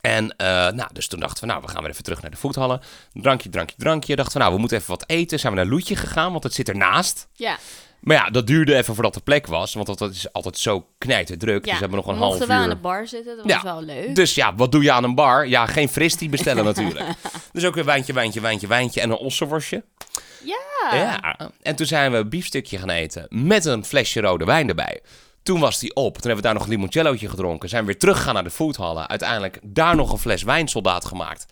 En 0.00 0.36
eh, 0.36 0.46
nou, 0.46 0.88
dus 0.92 1.08
toen 1.08 1.20
dachten 1.20 1.40
we, 1.40 1.46
nou, 1.46 1.62
we 1.62 1.68
gaan 1.68 1.82
weer 1.82 1.90
even 1.90 2.02
terug 2.04 2.22
naar 2.22 2.30
de 2.30 2.36
voethallen. 2.36 2.80
Drankje, 3.12 3.48
drankje, 3.48 3.76
drankje. 3.78 4.16
Dachten 4.16 4.32
we, 4.34 4.38
nou, 4.38 4.52
we 4.54 4.58
moeten 4.60 4.76
even 4.76 4.90
wat 4.90 5.04
eten. 5.06 5.38
Zijn 5.40 5.52
we 5.52 5.58
naar 5.58 5.68
Loetje 5.68 5.96
gegaan, 5.96 6.32
want 6.32 6.44
het 6.44 6.54
zit 6.54 6.68
ernaast. 6.68 7.28
Ja. 7.32 7.58
Maar 8.00 8.16
ja, 8.16 8.30
dat 8.30 8.46
duurde 8.46 8.74
even 8.76 8.94
voordat 8.94 9.14
er 9.14 9.22
plek 9.22 9.46
was. 9.46 9.74
Want 9.74 9.98
dat, 9.98 10.10
is 10.10 10.32
altijd 10.32 10.58
zo 10.58 10.86
knijterdruk. 10.98 11.56
ja. 11.64 11.70
Dus 11.70 11.72
we 11.72 11.78
hebben 11.78 11.98
nog 11.98 12.06
een 12.06 12.16
half 12.16 12.30
mochten 12.30 12.48
wel 12.48 12.56
aan 12.56 12.68
uur. 12.68 12.74
de 12.74 12.80
bar 12.80 13.06
zitten, 13.06 13.36
dat 13.36 13.46
Ja. 13.46 13.54
was 13.54 13.62
wel 13.62 13.82
leuk. 13.82 14.14
Dus 14.14 14.34
ja, 14.34 14.54
wat 14.54 14.72
doe 14.72 14.82
je 14.82 14.92
aan 14.92 15.04
een 15.04 15.14
bar? 15.14 15.46
Ja, 15.48 15.66
geen 15.66 15.88
fristie 15.88 16.28
bestellen 16.28 16.64
natuurlijk. 16.74 17.04
dus 17.52 17.64
ook 17.64 17.74
weer 17.74 17.84
wijntje, 17.84 18.12
wijntje, 18.12 18.40
wijntje, 18.40 18.66
wijntje 18.66 19.00
en 19.00 19.10
een 19.10 19.16
ossenworstje. 19.16 19.84
Ja. 20.44 20.58
Ja. 20.96 21.36
En 21.62 21.76
toen 21.76 21.86
zijn 21.86 22.12
we 22.12 22.16
een 22.16 22.28
biefstukje 22.28 22.78
gaan 22.78 22.90
eten 22.90 23.26
met 23.30 23.64
een 23.64 23.84
flesje 23.84 24.20
rode 24.20 24.44
wijn 24.44 24.68
erbij. 24.68 25.00
Toen 25.44 25.60
was 25.60 25.78
die 25.78 25.94
op. 25.94 26.12
Toen 26.12 26.22
hebben 26.22 26.36
we 26.36 26.42
daar 26.42 26.54
nog 26.54 26.62
een 26.62 26.68
limoncellootje 26.70 27.28
gedronken. 27.28 27.68
Zijn 27.68 27.80
we 27.84 27.90
weer 27.90 27.98
teruggegaan 28.00 28.34
naar 28.34 28.44
de 28.44 28.50
foodhallen. 28.50 29.08
Uiteindelijk 29.08 29.58
daar 29.62 29.96
nog 29.96 30.12
een 30.12 30.18
fles 30.18 30.42
wijnsoldaat 30.42 31.04
gemaakt. 31.04 31.46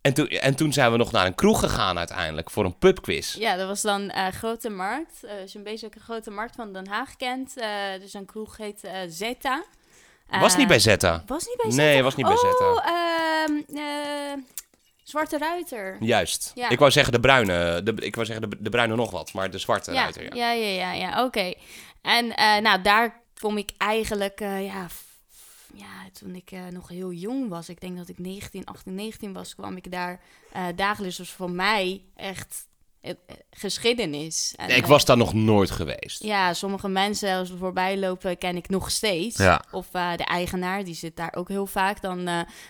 En 0.00 0.14
toen, 0.14 0.26
en 0.28 0.54
toen 0.54 0.72
zijn 0.72 0.90
we 0.92 0.96
nog 0.96 1.12
naar 1.12 1.26
een 1.26 1.34
kroeg 1.34 1.60
gegaan 1.60 1.98
uiteindelijk 1.98 2.50
voor 2.50 2.64
een 2.64 2.78
pubquiz. 2.78 3.34
Ja, 3.34 3.56
dat 3.56 3.66
was 3.68 3.80
dan 3.82 4.10
eh, 4.10 4.26
Grote 4.26 4.68
Markt. 4.70 5.24
Eh, 5.24 5.40
als 5.40 5.52
je 5.52 5.58
een 5.58 5.64
beetje 5.64 5.86
een 5.94 6.00
Grote 6.00 6.30
Markt 6.30 6.54
van 6.54 6.72
Den 6.72 6.86
Haag 6.88 7.16
kent. 7.16 7.56
eh, 7.56 7.68
dus 8.00 8.14
een 8.14 8.26
kroeg 8.26 8.56
heet 8.56 8.84
eh, 8.84 8.92
Zeta. 9.08 9.64
Was 10.40 10.52
Eh, 10.52 10.58
niet 10.58 10.68
bij 10.68 10.78
Zeta. 10.78 11.22
Was 11.26 11.46
niet 11.46 11.56
bij 11.62 11.70
Zeta? 11.70 11.82
Nee, 11.82 12.02
was 12.02 12.16
niet 12.16 12.26
bij 12.26 12.34
oh, 12.34 12.40
Zeta. 12.40 12.84
ehm, 12.84 13.78
eh, 13.78 14.42
Zwarte 15.02 15.38
Ruiter. 15.38 15.96
Juist. 16.00 16.52
Ja. 16.54 16.68
Ik 16.68 16.78
wou 16.78 16.90
zeggen 16.90 17.12
de 17.12 17.20
bruine, 17.20 17.82
de, 17.82 17.94
ik 17.94 18.14
wou 18.14 18.26
zeggen 18.26 18.50
de, 18.50 18.56
de 18.60 18.70
bruine 18.70 18.94
nog 18.96 19.10
wat, 19.10 19.32
maar 19.32 19.50
de 19.50 19.58
zwarte 19.58 19.92
ja, 19.92 20.02
ruiter. 20.02 20.22
Ja. 20.36 20.52
ja, 20.52 20.52
ja, 20.52 20.68
ja, 20.68 20.92
ja, 20.92 21.24
oké. 21.24 21.52
En 22.02 22.36
eh, 22.36 22.56
nou, 22.60 22.82
daar 22.82 23.22
kom 23.40 23.58
ik 23.58 23.70
eigenlijk, 23.78 24.40
eh, 24.40 24.64
ja, 24.64 24.86
ja, 25.74 26.08
toen 26.12 26.34
ik 26.34 26.50
eh, 26.50 26.66
nog 26.66 26.88
heel 26.88 27.12
jong 27.12 27.48
was, 27.48 27.68
ik 27.68 27.80
denk 27.80 27.96
dat 27.96 28.08
ik 28.08 28.18
19, 28.18 28.64
18, 28.64 28.94
19 28.94 29.32
was, 29.32 29.54
kwam 29.54 29.76
ik 29.76 29.90
daar 29.90 30.20
eh, 30.52 30.66
dagelijks. 30.76 31.16
Dus 31.16 31.30
voor 31.30 31.50
mij 31.50 32.02
echt 32.16 32.66
geschiedenis. 33.50 34.54
En, 34.56 34.76
ik 34.76 34.86
was 34.86 35.04
daar 35.04 35.16
nog 35.16 35.34
nooit 35.34 35.70
geweest. 35.70 36.22
Ja, 36.22 36.54
sommige 36.54 36.88
mensen 36.88 37.36
als 37.38 37.50
we 37.50 37.56
voorbij 37.56 37.98
lopen 37.98 38.38
ken 38.38 38.56
ik 38.56 38.68
nog 38.68 38.90
steeds. 38.90 39.36
Ja. 39.36 39.64
Of 39.70 39.86
de 39.90 40.24
eigenaar, 40.24 40.84
die 40.84 40.94
zit 40.94 41.16
daar 41.16 41.34
ook 41.34 41.48
heel 41.48 41.66
vaak. 41.66 42.00
Dan, 42.00 42.18
eh 42.18 42.24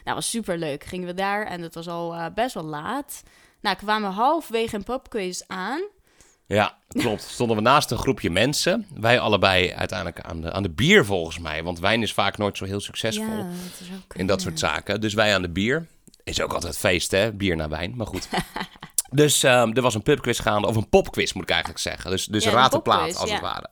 nou, 0.04 0.14
was 0.14 0.30
super 0.30 0.58
leuk. 0.58 0.84
Gingen 0.84 1.06
we 1.06 1.14
daar 1.14 1.46
en 1.46 1.62
het 1.62 1.74
was 1.74 1.88
al 1.88 2.32
best 2.32 2.54
wel 2.54 2.64
laat. 2.64 3.22
Nou, 3.60 3.76
kwamen 3.76 4.08
we 4.08 4.14
halfwege 4.14 4.76
een 4.76 4.84
popquiz 4.84 5.40
aan. 5.46 5.82
Ja, 6.46 6.78
klopt. 6.88 7.22
Stonden 7.22 7.56
we 7.56 7.62
naast 7.62 7.90
een 7.90 7.98
groepje 7.98 8.30
mensen. 8.30 8.86
Wij 8.94 9.20
allebei 9.20 9.72
uiteindelijk 9.72 10.20
aan 10.20 10.40
de, 10.40 10.52
aan 10.52 10.62
de 10.62 10.70
bier 10.70 11.04
volgens 11.04 11.38
mij. 11.38 11.62
Want 11.62 11.78
wijn 11.78 12.02
is 12.02 12.12
vaak 12.12 12.38
nooit 12.38 12.56
zo 12.56 12.64
heel 12.64 12.80
succesvol 12.80 13.36
Ja, 13.36 13.36
dat 13.36 14.16
in 14.16 14.26
dat 14.26 14.40
soort 14.40 14.58
zaken. 14.58 15.00
Dus 15.00 15.14
wij 15.14 15.34
aan 15.34 15.42
de 15.42 15.50
bier. 15.50 15.86
Is 16.24 16.40
ook 16.40 16.52
altijd 16.52 16.78
feest, 16.78 17.10
hè? 17.10 17.32
Bier 17.32 17.56
naar 17.56 17.68
wijn, 17.68 17.92
maar 17.96 18.06
goed. 18.06 18.28
dus 19.10 19.42
ehm, 19.42 19.72
er 19.72 19.82
was 19.82 19.94
een 19.94 20.02
pubquiz 20.02 20.40
gaande, 20.40 20.66
of 20.66 20.76
een 20.76 20.88
popquiz 20.88 21.32
moet 21.32 21.42
ik 21.42 21.50
eigenlijk 21.50 21.80
zeggen. 21.80 22.10
Dus, 22.10 22.26
dus 22.26 22.44
Ja, 22.44 22.50
raad 22.50 22.72
een 22.72 22.78
de 22.78 22.82
plaat, 22.82 23.16
als 23.16 23.30
het 23.30 23.40
ware. 23.40 23.70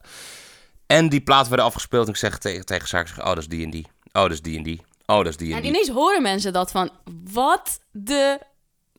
En 0.85 1.09
die 1.09 1.21
plaat 1.21 1.47
werd 1.47 1.61
afgespeeld 1.61 2.05
en 2.05 2.11
ik 2.11 2.17
zeg 2.17 2.37
tegen, 2.37 2.65
tegen 2.65 2.87
Saak, 2.87 3.07
oh, 3.17 3.25
dat 3.25 3.37
is 3.37 3.47
die 3.47 3.63
en 3.63 3.69
die. 3.69 3.85
Oh, 4.11 4.21
dat 4.21 4.31
is 4.31 4.41
die 4.41 4.57
en 4.57 4.63
die. 4.63 4.81
Oh, 5.05 5.17
dat 5.17 5.27
is 5.27 5.37
die 5.37 5.49
en 5.49 5.55
En 5.55 5.61
die. 5.61 5.71
ineens 5.71 5.89
horen 5.89 6.21
mensen 6.21 6.53
dat 6.53 6.71
van, 6.71 6.89
wat 7.31 7.79
de... 7.91 8.39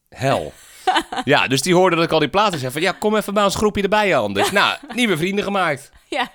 Hel. 0.08 0.52
ja, 1.24 1.46
dus 1.46 1.62
die 1.62 1.74
hoorden 1.74 1.98
dat 1.98 2.06
ik 2.06 2.12
al 2.12 2.18
die 2.18 2.28
platen 2.28 2.58
zei 2.58 2.72
van, 2.72 2.82
ja, 2.82 2.92
kom 2.92 3.16
even 3.16 3.34
bij 3.34 3.44
ons 3.44 3.54
groepje 3.54 3.82
erbij, 3.82 4.16
Anders. 4.16 4.50
Nou, 4.60 4.76
nieuwe 4.94 5.16
vrienden 5.16 5.44
gemaakt. 5.44 5.90
Ja. 6.08 6.30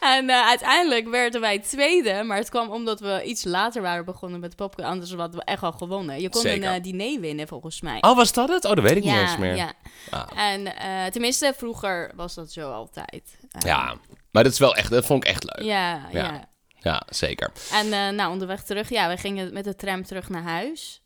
En 0.00 0.30
eh, 0.30 0.46
uiteindelijk 0.46 1.08
werden 1.08 1.40
wij 1.40 1.58
tweede, 1.58 2.22
maar 2.22 2.36
het 2.36 2.48
kwam 2.50 2.70
omdat 2.70 3.00
we 3.00 3.22
iets 3.24 3.44
later 3.44 3.82
waren 3.82 4.04
begonnen 4.04 4.40
met 4.40 4.56
popcorn. 4.56 4.88
Anders 4.88 5.14
hadden 5.14 5.38
we 5.40 5.44
echt 5.44 5.62
al 5.62 5.72
gewonnen. 5.72 6.20
Je 6.20 6.28
kon 6.28 6.40
Zeker. 6.40 6.68
een 6.68 6.74
eh, 6.74 6.82
diner 6.82 7.20
winnen 7.20 7.48
volgens 7.48 7.80
mij. 7.80 7.98
Oh, 8.00 8.16
was 8.16 8.32
dat 8.32 8.48
het? 8.48 8.64
Oh, 8.64 8.74
dat 8.74 8.84
weet 8.84 8.96
ik 8.96 9.04
niet 9.04 9.14
eens 9.16 9.36
meer. 9.36 9.56
Ja, 9.56 9.72
Ah. 10.10 10.26
en 10.52 10.76
eh, 10.76 11.04
tenminste, 11.10 11.54
vroeger 11.56 12.12
was 12.14 12.34
dat 12.34 12.52
zo 12.52 12.70
altijd. 12.72 13.38
Ja, 13.58 13.94
maar 14.30 14.42
dat 14.42 14.52
is 14.52 14.58
wel 14.58 14.76
echt, 14.76 14.90
dat 14.90 15.04
vond 15.06 15.24
ik 15.24 15.30
echt 15.30 15.44
leuk. 15.44 15.66
Ja, 15.66 15.90
Ja. 16.12 16.18
ja. 16.22 16.48
Ja, 16.80 17.02
zeker. 17.08 17.50
En 17.72 18.14
nou, 18.16 18.30
onderweg 18.32 18.62
terug, 18.62 18.88
ja, 18.88 19.08
we 19.08 19.16
gingen 19.16 19.52
met 19.52 19.64
de 19.64 19.76
tram 19.76 20.04
terug 20.04 20.28
naar 20.28 20.42
huis. 20.42 21.02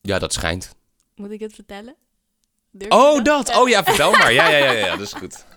Ja, 0.00 0.18
dat 0.18 0.32
schijnt. 0.32 0.74
Moet 1.16 1.30
ik 1.30 1.40
het 1.40 1.54
vertellen? 1.54 1.94
Durf 2.70 2.92
Oh, 2.92 3.24
dat. 3.24 3.56
Oh 3.56 3.68
ja, 3.68 3.84
vertel 3.84 4.10
maar. 4.10 4.32
Ja, 4.32 4.48
ja, 4.48 4.56
ja, 4.56 4.70
ja, 4.72 4.90
dat 4.90 5.00
is 5.00 5.12
goed. 5.12 5.44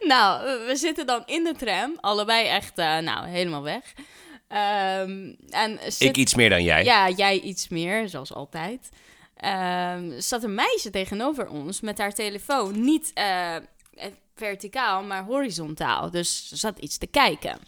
Nou, 0.00 0.44
we- 0.66 0.76
zitten 0.76 1.06
dan 1.06 1.22
in 1.26 1.44
de 1.44 1.54
tram, 1.58 1.96
allebei 2.00 2.46
echt, 2.46 2.78
eh, 2.78 2.98
nou, 2.98 3.26
helemaal 3.28 3.62
weg. 3.62 3.92
Ehm, 4.48 5.34
en 5.48 5.78
zit- 5.82 6.00
Ik 6.08 6.16
iets 6.16 6.34
meer 6.34 6.50
dan 6.50 6.62
jij. 6.62 6.84
Ja, 6.84 7.08
jij 7.08 7.40
iets 7.40 7.68
meer, 7.68 8.08
zoals 8.08 8.32
altijd. 8.34 8.88
Ehm, 9.36 10.20
zat 10.20 10.42
een 10.42 10.54
meisje 10.54 10.90
tegenover 10.90 11.48
ons 11.48 11.80
met 11.80 11.98
haar 11.98 12.12
telefoon. 12.12 12.84
Niet 12.84 13.10
eh, 13.14 13.56
verticaal, 14.34 15.02
maar 15.02 15.24
horizontaal. 15.24 16.10
Dus 16.10 16.48
ze 16.48 16.56
zat 16.56 16.78
iets 16.78 16.98
te 16.98 17.06
kijken. 17.06 17.58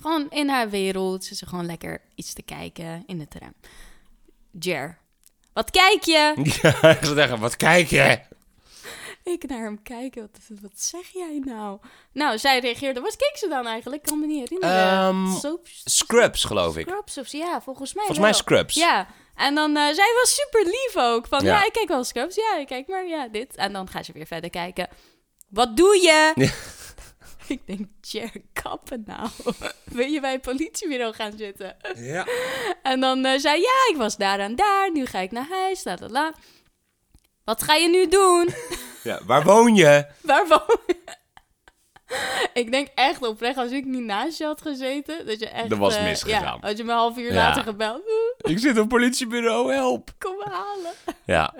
Gewoon 0.00 0.26
in 0.30 0.48
haar 0.48 0.70
wereld. 0.70 1.24
Ze 1.24 1.34
zat 1.34 1.48
gewoon 1.48 1.66
lekker 1.66 2.00
iets 2.14 2.32
te 2.32 2.42
kijken 2.42 3.02
in 3.06 3.18
de 3.18 3.28
tram. 3.28 3.52
Jer, 4.60 4.98
wat 5.58 5.70
kijk 5.70 6.02
je? 6.04 6.32
Ja, 6.62 6.88
ik 6.90 6.98
zou 7.04 7.14
zeggen, 7.14 7.38
wat 7.38 7.56
kijk 7.56 7.88
je? 7.88 8.18
Ik 9.24 9.48
naar 9.48 9.62
hem 9.62 9.82
kijken. 9.82 10.20
Wat, 10.20 10.58
wat 10.60 10.80
zeg 10.80 11.08
jij 11.12 11.40
nou? 11.44 11.78
Nou, 12.12 12.38
zij 12.38 12.58
reageerde. 12.58 13.00
Wat 13.00 13.16
keek 13.16 13.36
ze 13.36 13.48
dan 13.48 13.66
eigenlijk? 13.66 14.02
Ik 14.02 14.08
kan 14.08 14.20
me 14.20 14.26
niet 14.26 14.48
herinneren. 14.48 14.90
Ehm, 14.90 15.32
Soaps? 15.38 15.80
Scrubs, 15.84 16.44
geloof 16.44 16.76
ik. 16.76 16.88
Scrubs 16.88 17.18
of? 17.18 17.32
Ja, 17.32 17.60
volgens 17.62 17.94
mij 17.94 18.04
Volgens 18.04 18.18
mij 18.26 18.30
wel. 18.30 18.40
Scrubs. 18.40 18.74
Ja, 18.74 19.06
en 19.34 19.54
dan, 19.54 19.76
eh, 19.76 19.82
zij 19.94 20.12
was 20.20 20.34
super 20.34 20.64
lief 20.64 20.92
ook. 20.96 21.26
Van, 21.26 21.44
Ja. 21.44 21.58
ja. 21.58 21.64
ik 21.66 21.72
kijk 21.72 21.88
wel 21.88 22.04
Scrubs. 22.04 22.34
Ja, 22.34 22.56
ik 22.58 22.66
kijk 22.66 22.88
maar, 22.88 23.06
ja, 23.06 23.28
dit. 23.28 23.54
En 23.56 23.72
dan 23.72 23.88
gaat 23.88 24.04
ze 24.04 24.12
weer 24.12 24.26
verder 24.26 24.50
kijken. 24.50 24.88
Wat 25.48 25.76
doe 25.76 25.96
je? 25.96 26.32
Ja. 26.34 26.50
ik 27.56 27.66
denk, 27.66 27.86
Jer, 28.00 28.30
kappen 28.52 29.02
nou. 29.06 29.28
Wil 29.84 30.06
je 30.06 30.20
bij 30.20 30.32
het 30.32 30.40
politiebureau 30.42 31.14
gaan 31.14 31.32
zitten? 31.36 31.76
Ja. 31.96 32.26
En 32.82 33.00
dan 33.00 33.24
eh, 33.24 33.38
zei 33.38 33.60
ja, 33.60 33.88
ik 33.90 33.96
was 33.96 34.16
daar 34.16 34.38
en 34.38 34.56
daar. 34.56 34.92
Nu 34.92 35.06
ga 35.06 35.18
ik 35.18 35.30
naar 35.30 35.48
huis, 35.50 35.84
la 35.84 35.96
la 36.00 36.08
la. 36.08 36.32
Wat 37.44 37.62
ga 37.62 37.74
je 37.74 37.88
nu 37.88 38.08
doen? 38.08 38.48
ja. 39.02 39.20
Waar 39.26 39.42
woon 39.44 39.74
je? 39.74 40.06
Waar 40.22 40.46
woon 40.48 40.78
je? 40.86 40.96
Ik 42.52 42.70
denk 42.70 42.88
echt 42.94 43.22
oprecht, 43.26 43.56
als 43.56 43.70
ik 43.70 43.84
niet 43.84 44.02
naast 44.04 44.38
je 44.38 44.44
had 44.44 44.62
gezeten, 44.62 45.26
dat 45.26 45.38
je 45.40 45.48
echt... 45.48 45.68
Dat 45.68 45.78
was 45.78 45.96
eh, 45.96 46.04
misgegaan. 46.04 46.58
Ja, 46.60 46.66
had 46.68 46.76
je 46.76 46.84
me 46.84 46.90
een 46.90 46.96
half 46.96 47.16
uur 47.18 47.32
Ja. 47.32 47.34
later 47.34 47.62
gebeld. 47.62 48.02
Ik 48.38 48.58
zit 48.58 48.78
op 48.78 48.88
politiebureau, 48.88 49.72
help. 49.72 50.10
Kom 50.18 50.36
me 50.36 50.44
halen. 50.50 50.92
Ja. 51.24 51.54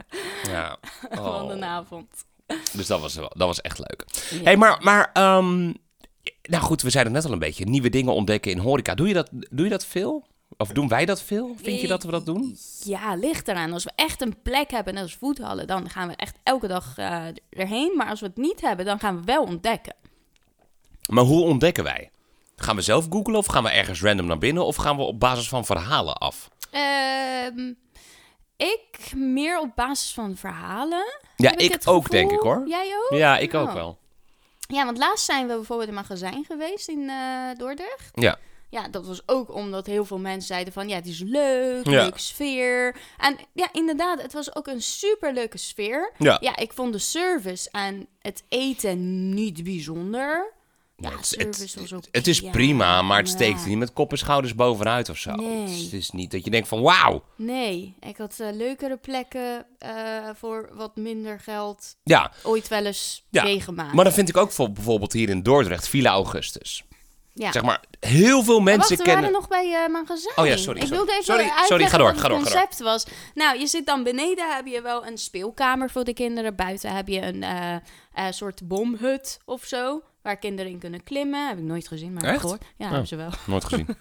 ja. 0.49 0.77
Van 1.11 1.51
een 1.51 1.63
Oh. 1.63 1.69
avond. 1.69 2.25
Dus 2.73 2.87
dat 2.87 3.01
was, 3.01 3.15
dat 3.15 3.33
was 3.37 3.61
echt 3.61 3.79
leuk. 3.79 4.05
Ja. 4.31 4.43
hey, 4.43 4.57
maar, 4.57 4.79
maar 4.83 5.11
ehm, 5.13 5.73
nou 6.43 6.63
goed, 6.63 6.83
we 6.83 6.91
zeiden 6.91 7.13
net 7.13 7.25
al 7.25 7.33
een 7.33 7.39
beetje, 7.39 7.65
nieuwe 7.65 7.89
dingen 7.91 8.15
ontdekken 8.15 8.51
in 8.51 8.59
horeca. 8.59 8.95
Doe 8.95 9.09
je 9.09 9.15
dat, 9.15 9.31
doe 9.31 9.65
je 9.65 9.71
dat 9.71 9.87
veel? 9.87 10.27
Of 10.57 10.69
doen 10.69 10.89
wij 10.89 11.05
dat 11.05 11.23
veel? 11.23 11.55
Vind 11.63 11.81
je 11.81 11.87
dat 11.87 12.03
we 12.03 12.11
dat 12.11 12.27
doen? 12.27 12.57
Ja, 12.85 13.15
ligt 13.15 13.49
eraan. 13.49 13.73
Als 13.73 13.85
we 13.85 13.91
echt 13.95 14.21
een 14.23 14.43
plek 14.43 14.71
hebben, 14.71 14.95
net 14.95 15.03
als 15.03 15.15
voethallen, 15.15 15.67
dan 15.67 15.91
gaan 15.91 16.09
we 16.09 16.17
echt 16.17 16.37
elke 16.43 16.67
dag 16.67 16.99
eh, 16.99 17.25
erheen. 17.51 17.97
Maar 17.97 18.09
als 18.09 18.21
we 18.21 18.27
het 18.27 18.37
niet 18.37 18.61
hebben, 18.61 18.85
dan 18.85 18.99
gaan 18.99 19.17
we 19.17 19.25
wel 19.25 19.43
ontdekken. 19.43 19.95
Maar 21.07 21.25
hoe 21.25 21.43
ontdekken 21.43 21.85
wij? 21.85 22.11
Gaan 22.57 22.77
we 22.77 22.83
zelf 22.83 23.07
googlen 23.11 23.37
of 23.37 23.47
gaan 23.47 23.63
we 23.63 23.71
ergens 23.71 24.03
random 24.03 24.27
naar 24.27 24.39
binnen? 24.39 24.67
Of 24.67 24.77
gaan 24.77 24.97
we 24.97 25.03
op 25.03 25.21
basis 25.21 25.49
van 25.49 25.65
verhalen 25.65 26.15
af? 26.15 26.49
Ehm, 26.71 27.73
ik 28.59 29.13
meer 29.17 29.59
op 29.61 29.71
basis 29.75 30.13
van 30.15 30.37
verhalen. 30.37 31.05
Ja, 31.37 31.57
ik, 31.57 31.73
ook 31.73 32.03
gevoel. 32.03 32.03
denk 32.21 32.31
ik 32.33 32.39
hoor. 32.39 32.63
Jij 32.67 32.93
ook? 32.97 33.19
Ja, 33.19 33.39
ik 33.39 33.55
ook 33.55 33.69
Oh. 33.69 33.75
wel. 33.75 33.99
Ja, 34.69 34.85
want 34.85 34.99
laatst 34.99 35.25
zijn 35.25 35.47
we 35.47 35.55
bijvoorbeeld 35.55 35.89
in 35.89 35.95
een 35.97 36.01
magazijn 36.01 36.45
geweest 36.45 36.89
in 36.89 37.09
eh, 37.09 37.49
Dordrecht. 37.57 38.11
Ja. 38.15 38.39
Ja, 38.71 38.89
dat 38.89 39.07
was 39.07 39.23
ook 39.27 39.55
omdat 39.55 39.87
heel 39.87 40.05
veel 40.05 40.19
mensen 40.19 40.47
zeiden 40.47 40.73
van 40.73 40.89
ja, 40.89 40.95
het 40.95 41.07
is 41.07 41.21
leuk, 41.21 41.85
Ja. 41.87 41.91
leuke 42.03 42.19
sfeer. 42.19 42.97
En 43.19 43.37
ja, 43.53 43.69
inderdaad, 43.73 44.23
het 44.23 44.33
was 44.33 44.55
ook 44.57 44.67
een 44.67 44.83
super 44.83 45.33
leuke 45.33 45.59
sfeer. 45.59 46.13
Ja. 46.19 46.37
Ja, 46.41 46.57
ik 46.57 46.73
vond 46.73 46.93
de 46.93 46.99
service 46.99 47.71
en 47.71 48.07
het 48.21 48.45
eten 48.49 49.29
niet 49.35 49.65
bijzonder. 49.65 50.53
Ja, 51.01 51.11
het- 51.11 51.27
service 51.27 51.63
het, 51.63 51.75
was 51.81 51.93
ook 51.93 52.03
het 52.11 52.27
is 52.27 52.39
ja, 52.39 52.51
prima, 52.51 53.03
maar 53.03 53.19
het 53.19 53.29
steekt 53.29 53.63
er 53.63 53.69
niet 53.69 53.79
met 53.79 53.93
kop 53.93 54.11
en 54.11 54.19
schouders 54.19 54.55
bovenuit 54.55 55.09
of 55.09 55.17
zo. 55.17 55.31
Nee. 55.33 55.61
Het 55.85 55.93
is 55.93 56.11
niet 56.11 56.31
dat 56.31 56.45
je 56.45 56.51
denkt 56.51 56.69
van 56.69 56.81
wauw. 56.83 57.25
Nee, 57.37 57.95
ik 58.01 58.17
had 58.17 58.39
eh, 58.41 58.49
leukere 58.53 58.97
plekken 58.97 59.67
eh, 59.79 59.91
voor 60.35 60.69
wat 60.73 60.97
minder 60.97 61.41
geld 61.41 61.97
Ja, 62.05 62.33
ooit 62.43 62.69
wel 62.69 62.85
eens 62.85 63.25
Ja, 63.31 63.43
meegemaakt. 63.43 63.93
maar 63.95 64.05
dan 64.05 64.13
vind 64.13 64.29
ik 64.29 64.37
ook 64.37 64.53
voor, 64.53 64.73
bijvoorbeeld 64.73 65.13
hier 65.13 65.29
in 65.29 65.43
Dordrecht, 65.43 65.89
Villa 65.89 66.11
Augustus. 66.11 66.85
ja. 67.35 67.53
Zeg 67.53 67.63
maar, 67.63 67.85
heel 68.01 68.43
veel 68.45 68.61
mensen 68.61 68.79
wacht, 68.81 68.91
we 68.91 68.97
kennen... 68.97 69.17
waren 69.23 69.33
nog 69.33 69.49
bij 69.49 69.75
eh 69.85 69.89
magazijn. 69.93 70.35
Oh 70.37 70.47
ja, 70.47 70.57
sorry, 70.57 70.81
Ik 70.81 70.87
sorry. 70.87 70.97
wilde 70.97 71.13
even 71.13 71.25
Sorry, 71.25 71.41
uitleggen 71.43 71.67
sorry, 71.67 71.85
ga 71.85 71.97
door, 71.99 72.13
wat 72.15 72.23
het 72.23 72.33
concept 72.53 72.79
was. 72.79 73.07
Nou, 73.35 73.59
je 73.59 73.67
zit 73.67 73.87
dan 73.87 74.03
beneden, 74.03 74.55
heb 74.55 74.67
je 74.67 74.83
wel 74.83 75.07
een 75.07 75.19
speelkamer 75.19 75.91
voor 75.91 76.05
de 76.05 76.15
kinderen. 76.15 76.57
Buiten 76.57 76.95
heb 76.97 77.09
je 77.09 77.21
een 77.23 78.35
soort 78.35 78.69
bomhut 78.69 79.39
of 79.45 79.65
zo, 79.65 80.03
waar 80.29 80.39
kinderen 80.39 80.73
in 80.73 80.79
kunnen 80.79 81.03
klimmen. 81.05 81.49
Heb 81.49 81.59
ik 81.59 81.65
nooit 81.65 81.89
gezien, 81.89 82.13
maar 82.13 82.23
Echt? 82.25 82.41
gehoord. 82.41 82.65
Ja, 82.77 82.85
Oh. 82.85 82.91
hebben 82.91 83.09
ze 83.09 83.17
wel. 83.17 83.31
Nooit 83.47 83.65
gezien. 83.65 83.87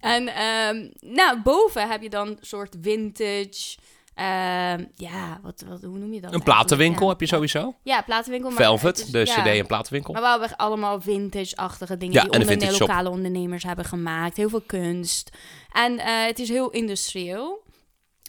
En 0.00 0.28
ehm, 0.28 0.88
nou, 1.00 1.40
boven 1.42 1.88
heb 1.88 2.02
je 2.02 2.10
dan 2.10 2.28
een 2.28 2.38
soort 2.40 2.76
vintage... 2.80 3.76
ehm, 4.14 4.84
ja, 4.94 5.38
wat, 5.42 5.64
wat, 5.68 5.82
hoe 5.82 5.98
noem 5.98 6.12
je 6.12 6.20
dat? 6.20 6.34
Een 6.34 6.42
platenwinkel 6.42 7.02
Ja. 7.04 7.08
heb 7.10 7.20
je 7.20 7.26
sowieso. 7.26 7.74
Ja, 7.82 8.02
platenwinkel. 8.02 8.50
maar 8.50 8.58
Velvet, 8.58 8.98
is- 8.98 9.06
de 9.10 9.18
ja. 9.18 9.24
cd- 9.42 9.46
en 9.46 9.66
platenwinkel. 9.66 10.12
Maar 10.12 10.22
we 10.22 10.28
hebben 10.28 10.56
allemaal 10.56 11.00
vintage-achtige 11.00 11.96
dingen 11.96 12.14
Ja, 12.14 12.20
die 12.22 12.30
en 12.30 12.36
een 12.36 12.40
onder 12.42 12.58
vintage 12.58 12.78
shop. 12.78 12.88
lokale 12.88 13.10
ondernemers 13.10 13.62
hebben 13.62 13.84
gemaakt. 13.84 14.36
Heel 14.36 14.48
veel 14.48 14.62
kunst. 14.66 15.30
En 15.72 15.98
eh, 15.98 16.24
het 16.26 16.38
is 16.38 16.48
heel 16.48 16.70
industrieel. 16.70 17.64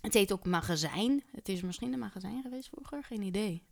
Het 0.02 0.13
heet 0.13 0.32
ook 0.32 0.46
magazijn. 0.46 1.24
Het 1.32 1.50
is 1.50 1.62
misschien 1.62 1.94
een 1.94 2.00
magazijn 2.00 2.40
geweest 2.44 2.70
vroeger, 2.74 3.04
geen 3.04 3.22
idee. 3.22 3.63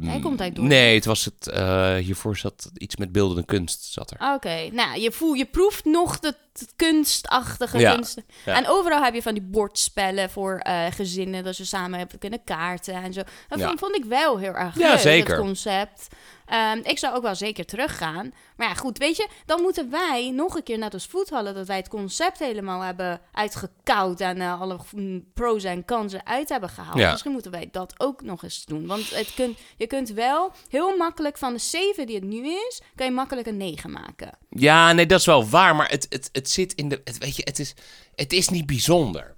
Hij 0.00 0.20
komt 0.20 0.40
uit 0.40 0.54
Dordrecht. 0.56 0.82
Nee, 0.82 0.94
het 0.94 1.04
was 1.04 1.24
het... 1.24 1.48
eh, 1.48 1.94
hiervoor 1.96 2.36
zat 2.36 2.70
iets 2.74 2.96
met 2.96 3.12
beeldende 3.12 3.44
kunst, 3.44 3.84
zat 3.84 4.10
er. 4.10 4.34
Oké, 4.34 4.68
nou, 4.72 5.00
je, 5.00 5.12
voel, 5.12 5.32
je 5.32 5.44
proeft 5.44 5.84
nog 5.84 6.18
de 6.18 6.34
kunstachtige 6.76 7.78
Ja. 7.78 7.98
En 8.44 8.68
overal 8.68 9.02
heb 9.02 9.14
je 9.14 9.22
van 9.22 9.34
die 9.34 9.42
bordspellen 9.42 10.30
voor 10.30 10.56
eh, 10.58 10.86
gezinnen, 10.90 11.44
dat 11.44 11.54
ze 11.54 11.66
samen 11.66 11.98
hebben 11.98 12.18
kunnen 12.18 12.44
kaarten 12.44 12.94
en 12.94 13.12
zo. 13.12 13.20
Dat 13.48 13.58
Ja. 13.58 13.66
vond, 13.66 13.78
vond 13.78 13.96
ik 13.96 14.04
wel 14.04 14.38
heel 14.38 14.54
erg 14.54 14.78
Ja, 14.78 14.88
leuk, 14.90 14.98
zeker. 14.98 15.34
het 15.34 15.44
concept. 15.44 16.08
Ehm, 16.46 16.78
ik 16.82 16.98
zou 16.98 17.14
ook 17.14 17.22
wel 17.22 17.34
zeker 17.34 17.64
teruggaan. 17.64 18.32
Maar 18.56 18.68
ja, 18.68 18.74
goed, 18.74 18.98
weet 18.98 19.16
je, 19.16 19.28
dan 19.46 19.62
moeten 19.62 19.90
wij 19.90 20.30
nog 20.34 20.54
een 20.56 20.62
keer 20.62 20.78
net 20.78 20.94
als 20.94 21.06
voethallen, 21.06 21.54
dat 21.54 21.66
wij 21.66 21.76
het 21.76 21.88
concept 21.88 22.38
helemaal 22.38 22.80
hebben 22.80 23.20
uitgekoud 23.32 24.20
en 24.20 24.40
eh, 24.40 24.60
alle 24.60 24.78
mm, 24.94 25.24
pros 25.34 25.64
en 25.64 25.84
cons 25.84 26.12
eruit 26.12 26.48
hebben 26.48 26.68
gehaald. 26.68 26.98
Ja. 26.98 27.10
Misschien 27.10 27.32
moeten 27.32 27.50
wij 27.50 27.68
dat 27.72 27.94
ook 27.96 28.22
nog 28.22 28.42
eens 28.42 28.64
doen. 28.64 28.86
Want 28.86 29.10
het 29.14 29.34
kunt, 29.34 29.58
je 29.76 29.86
kunt 29.86 30.08
wel 30.10 30.52
heel 30.68 30.96
makkelijk 30.96 31.38
van 31.38 31.52
de 31.52 31.58
7 31.58 32.06
die 32.06 32.14
het 32.16 32.24
nu 32.24 32.46
is, 32.48 32.80
kan 32.94 33.06
je 33.06 33.12
makkelijk 33.12 33.46
een 33.46 33.56
9 33.56 33.90
maken. 33.90 34.30
Ja, 34.48 34.92
nee, 34.92 35.06
dat 35.06 35.20
is 35.20 35.26
wel 35.26 35.48
waar, 35.48 35.76
maar 35.76 35.90
het, 35.90 36.06
het, 36.08 36.28
het 36.32 36.41
zit 36.50 36.72
in 36.72 36.88
de... 36.88 37.00
Het, 37.04 37.18
weet 37.18 37.36
je, 37.36 37.42
het 37.44 37.58
is, 37.58 37.74
het 38.14 38.32
is 38.32 38.48
niet 38.48 38.66
bijzonder. 38.66 39.34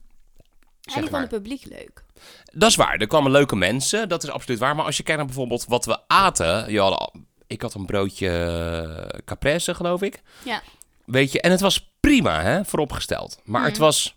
En 0.94 1.04
die 1.04 1.16
het 1.16 1.28
publiek 1.28 1.64
leuk. 1.64 2.04
Dat 2.52 2.70
is 2.70 2.76
waar, 2.76 2.96
er 2.96 3.06
kwamen 3.06 3.30
leuke 3.30 3.56
mensen, 3.56 4.08
dat 4.08 4.22
is 4.22 4.30
absoluut 4.30 4.58
waar. 4.58 4.76
Maar 4.76 4.84
als 4.84 4.96
je 4.96 5.02
kijkt 5.02 5.18
naar 5.18 5.28
bijvoorbeeld 5.28 5.64
wat 5.64 5.84
we 5.84 5.98
aten... 6.06 6.72
Je 6.72 6.80
had, 6.80 7.12
ik 7.46 7.62
had 7.62 7.74
een 7.74 7.86
broodje 7.86 8.28
eh, 8.28 9.20
caprese, 9.24 9.74
geloof 9.74 10.02
ik. 10.02 10.22
Ja. 10.44 10.62
Weet 11.04 11.32
je, 11.32 11.40
en 11.40 11.50
het 11.50 11.60
was 11.60 11.92
prima, 12.00 12.42
hè, 12.42 12.64
vooropgesteld. 12.64 13.40
Maar 13.44 13.64
het 13.64 13.78
was 13.78 14.16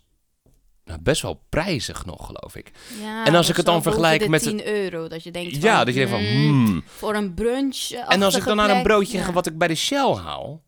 nou, 0.84 1.00
best 1.00 1.22
wel 1.22 1.42
prijzig 1.48 2.04
nog, 2.04 2.26
geloof 2.26 2.56
ik. 2.56 2.70
Ja, 3.00 3.24
En 3.24 3.34
als 3.34 3.48
ik 3.48 3.56
het 3.56 3.66
dan 3.66 3.82
vergelijk 3.82 4.28
met 4.28 4.42
de 4.42 4.50
de- 4.50 4.62
10 4.62 4.74
euro, 4.74 5.08
dat 5.08 5.22
je 5.22 5.30
denkt 5.30 5.52
van, 5.52 5.60
Ja, 5.60 5.84
dat 5.84 5.94
je 5.94 6.06
denkt 6.06 6.10
van, 6.10 6.24
hmm, 6.24 6.66
hmm. 6.66 6.82
voor 6.86 7.14
een 7.14 7.34
brunch 7.34 7.90
En 7.90 8.22
als 8.22 8.34
ik 8.36 8.44
dan 8.44 8.56
naar 8.56 8.70
een 8.70 8.82
broodje 8.82 9.18
ja. 9.18 9.32
wat 9.32 9.46
ik 9.46 9.58
bij 9.58 9.68
de 9.68 9.74
Shell 9.74 10.14
haal, 10.14 10.62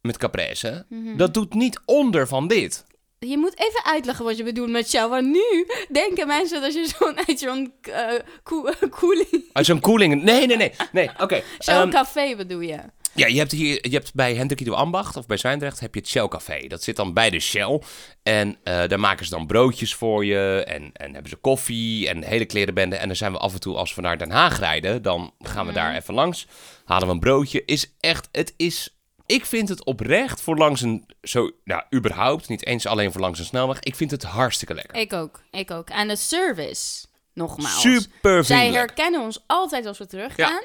met 0.00 0.16
caprese, 0.18 0.86
Mhm. 0.88 1.16
dat 1.16 1.34
doet 1.34 1.54
niet 1.54 1.80
onder 1.84 2.28
van 2.28 2.48
dit. 2.48 2.86
Je 3.20 3.38
moet 3.38 3.58
even 3.58 3.84
uitleggen 3.84 4.24
wat 4.24 4.36
je 4.36 4.42
bedoelt 4.44 4.70
met 4.70 4.90
jou. 4.90 5.10
Want 5.10 5.26
nu 5.26 5.66
denken 5.92 6.26
mensen 6.26 6.60
dat 6.60 6.74
je 6.74 6.94
zo'n 6.98 7.16
uit 7.26 7.38
zo'n 7.38 7.72
eh, 7.80 8.08
koe- 8.42 8.74
koeling... 8.90 9.44
Uit 9.52 9.66
zo'n 9.66 9.80
koeling. 9.80 10.22
Nee, 10.22 10.46
nee, 10.46 10.56
nee. 10.56 10.72
nee 10.92 11.10
Oké. 11.18 11.42
Zo'n 11.58 11.74
ehm, 11.74 11.90
café 11.90 12.36
bedoel 12.36 12.60
je? 12.60 12.78
ja, 13.14 13.26
je 13.26 13.38
hebt 13.38 13.52
hier, 13.52 13.88
je 13.88 13.94
hebt 13.94 14.14
bij 14.14 14.34
Hendrik 14.34 14.60
Ido 14.60 14.72
Ambacht 14.72 15.16
of 15.16 15.26
bij 15.26 15.36
Zwijndrecht 15.36 15.80
heb 15.80 15.94
je 15.94 16.00
het 16.00 16.08
Shell 16.08 16.28
Café. 16.28 16.66
Dat 16.66 16.82
zit 16.82 16.96
dan 16.96 17.12
bij 17.14 17.30
de 17.30 17.40
Shell. 17.40 17.80
En 18.22 18.56
eh, 18.62 18.88
daar 18.88 19.00
maken 19.00 19.24
ze 19.24 19.30
dan 19.30 19.46
broodjes 19.46 19.94
voor 19.94 20.24
je. 20.24 20.64
En, 20.66 20.90
en 20.92 21.12
hebben 21.12 21.30
ze 21.30 21.36
koffie 21.36 22.08
en 22.08 22.22
hele 22.22 22.44
klerenbende. 22.44 22.96
En 22.96 23.06
dan 23.06 23.16
zijn 23.16 23.32
we 23.32 23.38
af 23.38 23.52
en 23.52 23.60
toe, 23.60 23.76
als 23.76 23.94
we 23.94 24.00
naar 24.00 24.18
Den 24.18 24.30
Haag 24.30 24.58
rijden, 24.58 25.02
dan 25.02 25.32
gaan 25.38 25.66
we 25.66 25.72
daar 25.72 25.94
even 25.94 26.14
langs. 26.14 26.46
Halen 26.84 27.06
we 27.06 27.12
een 27.14 27.20
broodje. 27.20 27.62
Is 27.64 27.94
echt, 28.00 28.28
het 28.32 28.54
is... 28.56 28.97
Ik 29.28 29.46
vind 29.46 29.68
het 29.68 29.84
oprecht 29.84 30.40
voor 30.40 30.56
langs 30.56 30.80
een, 30.80 31.06
zo, 31.22 31.50
nou, 31.64 31.82
überhaupt, 31.94 32.48
niet 32.48 32.66
eens 32.66 32.86
alleen 32.86 33.12
voor 33.12 33.20
langs 33.20 33.38
een 33.38 33.44
snelweg. 33.44 33.80
Ik 33.80 33.94
vind 33.94 34.10
het 34.10 34.22
hartstikke 34.22 34.74
lekker. 34.74 34.96
Ik 34.96 35.12
ook, 35.12 35.40
ik 35.50 35.70
ook. 35.70 35.90
En 35.90 36.08
de 36.08 36.16
service, 36.16 37.06
nogmaals. 37.34 37.80
Super 37.80 38.44
Zij 38.44 38.72
herkennen 38.72 39.20
ons 39.20 39.44
altijd 39.46 39.86
als 39.86 39.98
we 39.98 40.06
teruggaan. 40.06 40.62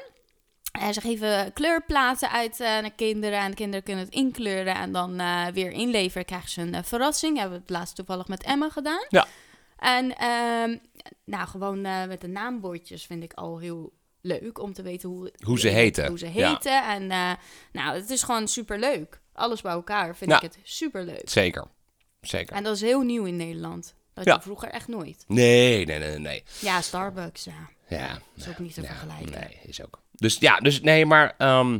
En 0.72 0.94
ze 0.94 1.00
geven 1.00 1.52
kleurplaten 1.52 2.30
uit 2.30 2.60
eh, 2.60 2.68
naar 2.68 2.94
kinderen. 2.96 3.38
En 3.38 3.50
de 3.50 3.56
kinderen 3.56 3.84
kunnen 3.84 4.04
het 4.04 4.14
inkleuren 4.14 4.74
en 4.74 4.92
dan 4.92 5.20
eh, 5.20 5.46
weer 5.46 5.70
inleveren. 5.70 6.24
Krijgen 6.26 6.50
ze 6.50 6.60
een 6.60 6.74
eh, 6.74 6.82
verrassing. 6.82 7.38
Hebben 7.38 7.56
we 7.56 7.62
het 7.62 7.70
laatst 7.70 7.96
toevallig 7.96 8.28
met 8.28 8.42
Emma 8.42 8.68
gedaan. 8.68 9.06
Ja. 9.08 9.26
En 9.76 10.16
ehm, 10.16 10.76
nou, 11.24 11.48
gewoon 11.48 11.80
met 11.80 12.20
de 12.20 12.28
naambordjes 12.28 13.06
vind 13.06 13.22
ik 13.22 13.32
al 13.32 13.58
heel 13.58 13.92
leuk 14.24 14.58
om 14.62 14.72
te 14.72 14.82
weten 14.82 15.08
hoe, 15.08 15.32
Hoe 15.44 15.58
ze 15.58 15.68
heten. 15.68 16.06
Hoe 16.08 16.18
ze 16.18 16.32
Ja. 16.32 16.48
heten. 16.50 16.84
En 16.84 17.10
eh, 17.10 17.32
nou, 17.72 17.94
het 17.96 18.10
is 18.10 18.22
gewoon 18.22 18.48
super 18.48 18.78
leuk. 18.78 19.20
Alles 19.32 19.60
bij 19.62 19.72
elkaar 19.72 20.16
vind 20.16 20.30
Ja. 20.30 20.36
ik 20.36 20.42
het 20.42 20.58
super 20.62 21.04
leuk. 21.04 21.28
Zeker. 21.30 21.64
Zeker. 22.20 22.56
En 22.56 22.62
dat 22.62 22.74
is 22.74 22.80
heel 22.80 23.00
nieuw 23.00 23.24
in 23.24 23.36
Nederland. 23.36 23.94
Dat 24.14 24.24
Ja. 24.24 24.40
vroeger 24.40 24.68
echt 24.68 24.88
nooit. 24.88 25.24
Nee, 25.28 25.86
nee, 25.86 25.98
nee, 25.98 26.18
nee. 26.18 26.42
Ja, 26.60 26.80
Starbucks, 26.80 27.44
ja. 27.44 27.68
Ja, 27.88 28.18
is 28.36 28.48
ook 28.48 28.58
niet 28.58 28.74
te 28.74 28.80
ja, 28.80 28.86
vergelijken. 28.86 29.30
Nee, 29.40 29.58
is 29.62 29.82
ook. 29.82 30.00
Dus 30.12 30.36
ja, 30.38 30.56
dus 30.58 30.80
nee, 30.80 31.06
maar, 31.06 31.34
ehm, 31.38 31.78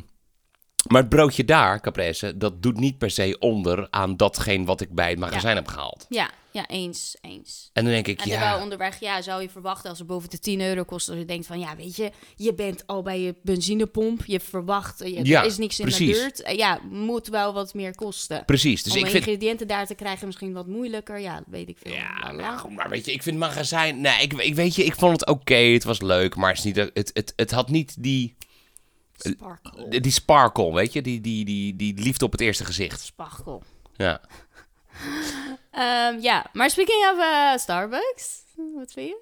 maar 0.89 1.01
het 1.01 1.11
broodje 1.11 1.45
daar, 1.45 1.81
caprese, 1.81 2.37
dat 2.37 2.63
doet 2.63 2.77
niet 2.79 2.99
per 2.99 3.11
se 3.11 3.37
onder 3.39 3.87
aan 3.91 4.17
datgene 4.17 4.65
wat 4.65 4.81
ik 4.81 4.91
bij 4.91 5.11
het 5.11 5.19
magazijn 5.19 5.57
heb 5.57 5.67
gehaald. 5.67 6.07
Ja, 6.09 6.31
ja, 6.51 6.67
eens, 6.67 7.17
eens. 7.21 7.71
En 7.73 7.85
dan 7.85 7.93
denk 7.93 8.07
ik, 8.07 8.21
En 8.21 8.29
ja, 8.29 8.63
onderweg, 8.63 9.01
ja, 9.01 9.23
zou 9.23 9.43
je 9.43 9.49
verwachten 9.49 9.89
als 9.91 9.99
het 9.99 10.07
boven 10.07 10.31
de 10.31 10.39
10 10.39 10.61
euro 10.61 10.85
kost, 10.85 11.07
dat 11.07 11.17
je 11.17 11.25
denkt 11.25 11.47
van, 11.47 11.59
ja, 11.59 11.77
weet 11.77 11.97
je, 11.97 12.11
je 12.37 12.55
bent 12.55 12.87
al 12.87 13.03
bij 13.03 13.21
je 13.21 13.35
benzinepomp, 13.43 14.25
je 14.25 14.41
verwacht, 14.41 14.99
je, 14.99 15.25
Ja, 15.25 15.41
er 15.41 15.47
is 15.47 15.59
niks 15.59 15.79
in 15.79 15.85
precies. 15.85 16.17
de 16.17 16.21
buurt. 16.23 16.43
Eh, 16.43 16.57
ja, 16.57 16.79
moet 16.91 17.27
wel 17.29 17.53
wat 17.53 17.75
meer 17.75 17.95
kosten. 17.95 18.45
precies. 18.45 18.83
Dus 18.83 18.93
Om 18.93 18.99
ik 18.99 19.05
vind, 19.07 19.27
ingrediënten 19.27 19.67
daar 19.67 19.87
te 19.87 19.95
krijgen 19.95 20.27
misschien 20.27 20.53
wat 20.53 20.67
moeilijker, 20.67 21.21
ja, 21.21 21.35
dat 21.35 21.45
weet 21.47 21.69
ik 21.69 21.79
veel. 21.83 21.93
ja, 21.93 22.33
maar, 22.69 22.89
weet 22.89 23.05
je, 23.05 23.13
ik 23.13 23.23
vind 23.23 23.39
magazijn, 23.39 24.01
nee, 24.01 24.23
ik, 24.23 24.33
ik 24.33 24.55
weet 24.55 24.75
je, 24.75 24.85
ik 24.85 24.95
vond 24.95 25.21
het 25.21 25.29
oké, 25.29 25.55
het 25.55 25.85
was 25.85 26.01
leuk, 26.01 26.37
maar 26.37 26.49
het, 26.49 26.59
is 26.59 26.65
niet, 26.65 26.77
het, 26.77 27.11
het, 27.13 27.33
het 27.37 27.51
had 27.51 27.69
niet 27.69 27.95
die, 28.03 28.35
Sparkle. 29.17 30.01
die 30.01 30.13
sparkle, 30.13 30.73
weet 30.73 30.93
je, 30.93 31.03
die, 31.03 31.21
die, 31.21 31.45
die, 31.45 31.77
die 31.77 31.95
liefde 31.95 32.25
op 32.25 32.33
het 32.33 32.41
eerste 32.41 32.65
gezicht. 32.65 33.01
Sparkle. 33.01 33.61
Ja. 33.97 34.21
Ehm, 35.71 36.21
ja, 36.21 36.47
maar 36.53 36.71
speaking 36.71 37.11
of 37.13 37.19
eh, 37.21 37.57
Starbucks, 37.59 38.43
wat 38.75 38.93
vind 38.93 39.09
je? 39.09 39.21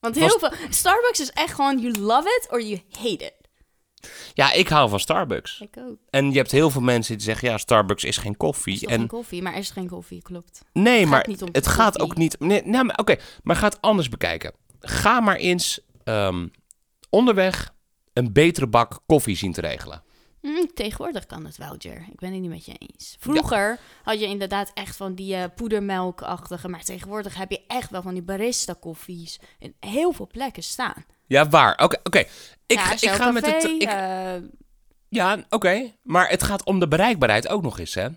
Want 0.00 0.14
heel 0.14 0.38
Was- 0.38 0.52
veel... 0.58 0.66
Starbucks 0.70 1.20
is 1.20 1.30
echt 1.30 1.54
gewoon, 1.54 1.78
you 1.80 1.98
love 1.98 2.28
it 2.40 2.48
or 2.50 2.62
you 2.62 2.80
hate 2.90 3.24
it. 3.24 3.34
ja, 4.34 4.52
ik 4.52 4.68
hou 4.68 4.88
van 4.88 5.00
Starbucks. 5.00 5.60
Ik 5.60 5.76
ook. 5.78 5.96
En 6.10 6.30
je 6.30 6.36
hebt 6.36 6.50
heel 6.50 6.70
veel 6.70 6.80
mensen 6.80 7.14
die 7.16 7.24
zeggen, 7.24 7.48
ja, 7.48 7.58
Starbucks 7.58 8.04
is 8.04 8.16
geen 8.16 8.36
koffie. 8.36 8.74
is 8.74 8.84
en 8.84 8.98
geen 8.98 9.06
koffie, 9.06 9.42
maar 9.42 9.52
er 9.52 9.58
is 9.58 9.70
geen 9.70 9.88
koffie, 9.88 10.22
klopt. 10.22 10.60
Nee, 10.72 11.00
gaat 11.00 11.08
maar 11.10 11.24
niet 11.28 11.42
om 11.42 11.48
het 11.52 11.66
gaat 11.66 12.00
ook 12.00 12.16
niet. 12.16 12.40
Nee, 12.40 12.62
nou, 12.64 12.84
maar 12.84 12.98
oké, 12.98 13.16
maar 13.42 13.56
ga 13.56 13.64
het 13.66 13.80
anders 13.80 14.08
bekijken. 14.08 14.52
Ga 14.80 15.20
maar 15.20 15.36
eens 15.36 15.80
ehm, 16.04 16.46
onderweg 17.10 17.73
een 18.14 18.32
betere 18.32 18.66
bak 18.66 19.00
koffie 19.06 19.36
zien 19.36 19.52
te 19.52 19.60
regelen. 19.60 20.02
Hm, 20.40 20.66
tegenwoordig 20.74 21.26
kan 21.26 21.44
het 21.44 21.56
wel, 21.56 21.76
Jer. 21.76 21.96
Ik 22.10 22.18
ben 22.18 22.32
het 22.32 22.40
niet 22.40 22.50
met 22.50 22.64
je 22.64 22.74
eens. 22.78 23.16
Vroeger 23.18 23.78
had 24.02 24.20
je 24.20 24.26
inderdaad 24.26 24.70
echt 24.74 24.96
van 24.96 25.14
die 25.14 25.34
eh, 25.34 25.44
poedermelkachtige, 25.54 26.68
maar 26.68 26.82
tegenwoordig 26.84 27.34
heb 27.34 27.50
je 27.50 27.60
echt 27.66 27.90
wel 27.90 28.02
van 28.02 28.12
die 28.14 28.22
barista 28.22 28.74
koffies 28.80 29.38
in 29.58 29.74
heel 29.80 30.12
veel 30.12 30.26
plekken 30.26 30.62
staan. 30.62 31.04
Ja, 31.26 31.48
waar? 31.48 31.72
Oké, 31.82 31.96
oké. 32.02 32.18
Ik, 32.18 32.28
ja, 32.66 32.92
ik 32.92 33.08
ga 33.10 33.30
met 33.30 33.46
het... 33.46 33.64
Ik- 33.64 33.82
eh, 33.82 34.34
ja, 35.08 35.44
oké. 35.48 35.92
Maar 36.02 36.28
het 36.28 36.42
gaat 36.42 36.64
om 36.64 36.78
de 36.78 36.88
bereikbaarheid 36.88 37.48
ook 37.48 37.62
nog 37.62 37.78
eens, 37.78 37.94
hè. 37.94 38.08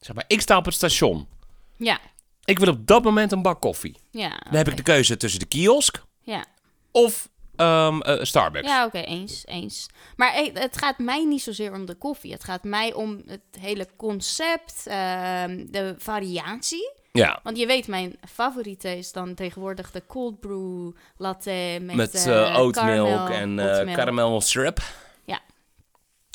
Zeg 0.00 0.14
maar, 0.14 0.24
ik 0.26 0.40
sta 0.40 0.56
op 0.56 0.64
het 0.64 0.74
station. 0.74 1.28
ja, 1.76 1.98
Ik 2.44 2.58
wil 2.58 2.68
op 2.68 2.86
dat 2.86 3.02
moment 3.04 3.32
een 3.32 3.42
bak 3.42 3.60
koffie. 3.60 3.96
ja. 4.10 4.28
Dan 4.44 4.54
heb 4.54 4.68
ik 4.68 4.76
de 4.76 4.82
keuze 4.82 5.16
tussen 5.16 5.40
de 5.40 5.46
kiosk 5.46 6.02
Ja, 6.20 6.44
of 6.90 7.28
ehm, 7.62 8.00
eh, 8.00 8.24
Starbucks. 8.24 8.68
ja 8.68 8.84
oké, 8.84 8.98
eens, 8.98 9.42
eens. 9.46 9.86
Maar 10.16 10.34
eh, 10.34 10.54
het 10.54 10.78
gaat 10.78 10.98
mij 10.98 11.24
niet 11.24 11.42
zozeer 11.42 11.72
om 11.72 11.86
de 11.86 11.94
koffie. 11.94 12.32
Het 12.32 12.44
gaat 12.44 12.64
mij 12.64 12.92
om 12.92 13.22
het 13.26 13.60
hele 13.60 13.86
concept, 13.96 14.86
ehm, 14.86 15.66
de 15.70 15.94
variatie. 15.98 16.92
Ja, 17.12 17.40
Want 17.42 17.58
je 17.58 17.66
weet, 17.66 17.86
mijn 17.86 18.16
favoriete 18.28 18.98
is 18.98 19.12
dan 19.12 19.34
tegenwoordig 19.34 19.90
de 19.90 20.02
cold 20.06 20.40
brew 20.40 20.90
latte 21.16 21.78
met, 21.80 21.96
met 21.96 22.28
oatmilk 22.56 22.74
caramel, 22.74 23.28
en 23.28 23.94
caramel 23.94 24.40
syrup. 24.40 24.80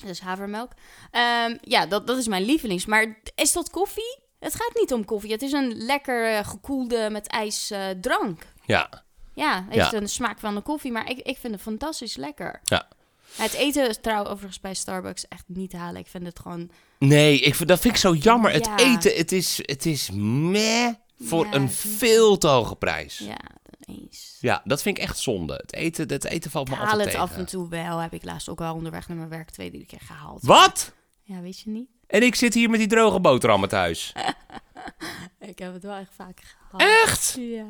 Dus 0.06 0.20
havermelk. 0.20 0.72
Ehm, 1.12 1.58
ja, 1.62 1.86
dat, 1.86 2.08
dat 2.08 2.18
is 2.18 2.28
mijn 2.28 2.44
lievelings. 2.44 2.86
Maar 2.86 3.20
is 3.36 3.54
dat 3.54 3.70
koffie? 3.70 4.20
Het 4.40 4.56
gaat 4.56 4.72
niet 4.74 4.94
om 4.94 5.06
koffie. 5.06 5.32
Het 5.32 5.42
is 5.42 5.52
een 5.52 5.76
lekker 5.76 6.46
gekoelde 6.46 7.10
met 7.12 7.28
ijs 7.28 7.74
drank. 8.02 8.42
Ja, 8.66 9.06
Ja, 9.38 9.66
heeft 9.70 9.92
Ja. 9.92 9.98
een 9.98 10.10
smaak 10.10 10.40
van 10.40 10.56
een 10.56 10.64
koffie, 10.64 10.92
maar 10.92 11.10
ik, 11.10 11.18
ik 11.20 11.38
vind 11.38 11.54
het 11.54 11.62
fantastisch 11.62 12.16
lekker. 12.16 12.60
ja. 12.64 12.88
Het 13.36 13.54
eten 13.54 13.90
is 13.90 13.98
trouw 14.02 14.24
overigens 14.26 14.60
bij 14.60 14.74
Starbucks 14.74 15.28
echt 15.28 15.44
niet 15.48 15.70
te 15.70 15.78
halen. 15.78 16.02
Ik 16.02 16.08
vind 16.08 16.26
het 16.26 16.40
gewoon... 16.40 16.70
Nee, 17.00 17.40
ik, 17.40 17.56
vind- 17.56 17.70
dat 17.70 17.80
vind 17.80 17.94
ik 17.94 18.00
zo 18.00 18.14
jammer. 18.14 18.52
Het 18.52 18.66
Ja. 18.66 18.78
eten, 18.78 19.16
het 19.16 19.32
is, 19.32 19.58
het 19.62 19.86
is 19.86 20.10
meh 20.14 20.94
voor 21.20 21.46
Ja, 21.46 21.54
een 21.54 21.72
veel 21.72 22.38
te 22.38 22.48
hoge 22.48 22.76
prijs. 22.76 23.18
Ja. 23.18 23.38
Ja, 23.80 23.94
eens. 23.94 24.40
dat 24.64 24.82
vind 24.82 24.98
ik 24.98 25.04
echt 25.04 25.18
zonde. 25.20 25.54
Het 25.54 25.74
eten, 25.74 26.08
het 26.10 26.24
eten 26.26 26.52
valt 26.52 26.68
me 26.70 26.74
Ik 26.76 26.80
altijd 26.82 27.00
het 27.00 27.08
tegen. 27.10 27.22
af 27.22 27.36
en 27.36 27.46
toe 27.46 27.70
wel. 27.70 27.98
Heb 27.98 28.14
ik 28.14 28.24
laatst 28.24 28.50
ook 28.50 28.60
wel 28.60 28.74
onderweg 28.74 29.08
naar 29.08 29.18
mijn 29.18 29.30
werk 29.30 29.50
twee, 29.50 29.70
drie 29.72 29.86
keer 29.86 30.02
gehaald. 30.06 30.44
Wat? 30.44 30.92
Ja, 31.24 31.40
weet 31.42 31.60
je 31.60 31.70
niet? 31.70 31.90
En 32.08 32.24
ik 32.24 32.36
zit 32.36 32.54
hier 32.54 32.70
met 32.70 32.80
die 32.80 32.90
droge 32.90 33.20
boterhammen 33.20 33.70
thuis. 33.70 34.14
Ik 35.40 35.60
heb 35.60 35.74
het 35.74 35.84
wel 35.84 35.96
echt 35.96 36.14
vaak 36.16 36.40
gehaald. 36.70 37.04
Echt? 37.08 37.36
Ja. 37.40 37.66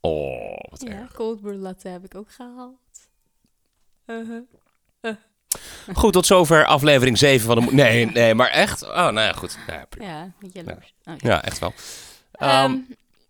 Oh, 0.00 0.58
wat 0.70 0.82
Ja, 0.82 0.88
erg. 0.88 1.12
cold 1.12 1.40
brew 1.40 1.60
latte 1.60 1.88
heb 1.88 2.04
ik 2.04 2.14
ook 2.14 2.32
gehaald. 2.32 2.76
Uh-huh. 4.06 4.42
Goed, 5.94 6.12
tot 6.12 6.26
zover 6.26 6.66
aflevering 6.66 7.18
7 7.18 7.46
van 7.46 7.60
de... 7.60 7.72
Nee, 7.74 8.06
nee, 8.06 8.34
maar 8.34 8.48
echt? 8.48 8.82
Oh, 8.82 8.94
nou 8.94 9.20
ja, 9.20 9.32
goed. 9.32 9.58
Ja. 9.66 9.86
Ja, 9.98 10.32
met 10.40 10.52
jaloers. 10.52 10.94
Oh, 11.04 11.14
ja 11.16 11.42
echt 11.44 11.58
wel. 11.58 11.72
Ehm, 12.32 12.76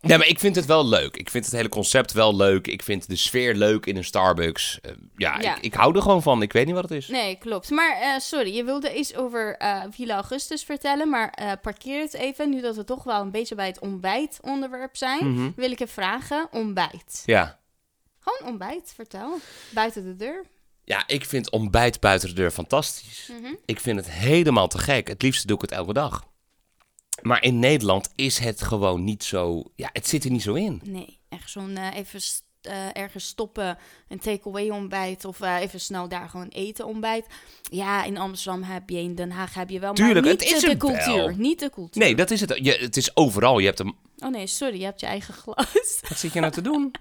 nee, 0.01 0.19
maar 0.19 0.27
ik 0.27 0.39
vind 0.39 0.57
het 0.57 0.67
wel 0.67 0.87
leuk. 0.87 1.17
Ik 1.17 1.31
vind 1.31 1.45
het 1.45 1.55
hele 1.55 1.69
concept 1.69 2.13
wel 2.13 2.37
leuk. 2.37 2.67
Ik 2.67 2.83
vind 2.83 3.09
de 3.09 3.17
sfeer 3.17 3.55
leuk 3.55 3.87
in 3.87 3.97
een 3.97 4.05
Starbucks. 4.05 4.81
Eh, 4.81 4.93
ja, 5.17 5.41
Ja. 5.41 5.57
Ik, 5.57 5.63
ik 5.63 5.75
hou 5.75 5.97
er 5.97 6.03
gewoon 6.03 6.23
van. 6.23 6.43
Ik 6.43 6.53
weet 6.53 6.67
niet 6.67 6.75
wat 6.75 6.83
het 6.89 6.93
is. 6.93 7.09
Nee, 7.09 7.37
klopt. 7.39 7.71
Maar 7.71 7.97
eh, 8.01 8.19
sorry, 8.19 8.55
je 8.57 8.65
wilde 8.65 8.95
iets 8.95 9.15
over 9.15 9.57
eh, 9.57 9.83
Villa 9.91 10.15
Augustus 10.15 10.63
vertellen, 10.65 11.09
maar 11.11 11.59
parkeer 11.63 12.01
het 12.01 12.15
even. 12.15 12.51
Nu 12.51 12.61
dat 12.61 12.77
we 12.77 12.85
toch 12.85 13.05
wel 13.05 13.21
een 13.21 13.31
beetje 13.31 13.55
bij 13.55 13.67
het 13.67 13.81
ontbijt 13.81 14.39
onderwerp 14.43 14.97
zijn, 14.97 15.33
Mhm. 15.33 15.51
wil 15.57 15.71
ik 15.71 15.79
je 15.79 15.87
vragen, 15.89 16.49
ontbijt. 16.51 17.23
Ja. 17.27 17.59
Gewoon 18.21 18.49
ontbijt, 18.51 18.93
vertel. 18.95 19.39
Buiten 19.71 20.05
de 20.05 20.17
deur. 20.17 20.45
Ja, 20.85 21.03
ik 21.07 21.25
vind 21.25 21.51
ontbijt 21.51 22.01
buiten 22.01 22.29
de 22.29 22.35
deur 22.35 22.51
fantastisch. 22.51 23.31
Mhm. 23.41 23.55
Ik 23.65 23.81
vind 23.81 23.97
het 23.97 24.11
helemaal 24.11 24.69
te 24.69 24.79
gek. 24.79 25.09
Het 25.09 25.23
liefst 25.23 25.47
doe 25.47 25.57
ik 25.57 25.63
het 25.63 25.73
elke 25.73 25.93
dag. 25.93 26.25
Maar 27.21 27.43
in 27.43 27.59
Nederland 27.59 28.13
is 28.15 28.39
het 28.39 28.63
gewoon 28.63 29.05
niet 29.05 29.25
zo... 29.25 29.63
Ja, 29.77 29.89
het 29.93 30.09
zit 30.09 30.25
er 30.25 30.31
niet 30.31 30.43
zo 30.43 30.55
in. 30.55 30.81
Nee, 30.85 31.19
echt 31.29 31.51
zo'n 31.51 31.77
eh, 31.77 31.97
even 31.97 32.21
st- 32.21 32.43
eh, 32.61 32.75
ergens 32.93 33.27
stoppen, 33.27 33.79
een 34.09 34.19
takeaway 34.19 34.71
ontbijt 34.71 35.25
of 35.25 35.41
eh, 35.41 35.61
even 35.61 35.81
snel 35.81 36.09
daar 36.09 36.29
gewoon 36.29 36.49
eten 36.49 36.87
ontbijt. 36.87 37.27
Ja, 37.63 38.05
in 38.05 38.19
Amsterdam 38.19 38.63
heb 38.63 38.91
je, 38.91 38.99
in 38.99 39.15
Den 39.15 39.31
Haag 39.31 39.55
heb 39.55 39.71
je 39.71 39.81
wel, 39.81 39.93
Tuurlijk, 39.95 40.25
maar 40.27 40.35
niet 40.35 40.45
het 40.45 40.53
is 40.57 40.63
de 40.71 40.77
cultuur. 40.77 41.17
wel. 41.17 41.29
Niet 41.37 41.61
de 41.61 41.71
cultuur. 41.71 42.03
Nee, 42.03 42.15
dat 42.15 42.31
is 42.31 42.41
het. 42.41 42.59
Je, 42.63 42.73
het 42.73 42.97
is 42.97 43.17
overal. 43.17 43.59
Je 43.59 43.67
hebt 43.67 43.79
een... 43.79 43.95
Oh 44.19 44.29
nee, 44.31 44.47
sorry, 44.47 44.79
je 44.79 44.85
hebt 44.85 45.01
je 45.01 45.07
eigen 45.07 45.35
glas. 45.35 46.01
Wat 46.09 46.19
zit 46.19 46.33
je 46.33 46.41
nou 46.41 46.53
te 46.53 46.61
doen? 46.61 46.91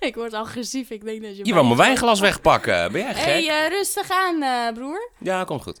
ik 0.00 0.14
word 0.14 0.32
agressief, 0.34 0.90
ik 0.90 1.04
denk 1.04 1.22
dat 1.22 1.36
je... 1.36 1.44
Je 1.44 1.52
wou 1.52 1.64
mijn 1.64 1.76
wijnglas 1.78 2.20
wegpakken. 2.20 2.92
Ben 2.92 3.00
jij 3.00 3.14
gek? 3.14 3.24
Hey, 3.46 3.68
rustig 3.68 4.10
aan, 4.10 4.74
broer. 4.74 5.10
Ja, 5.18 5.44
komt 5.44 5.62
goed. 5.62 5.80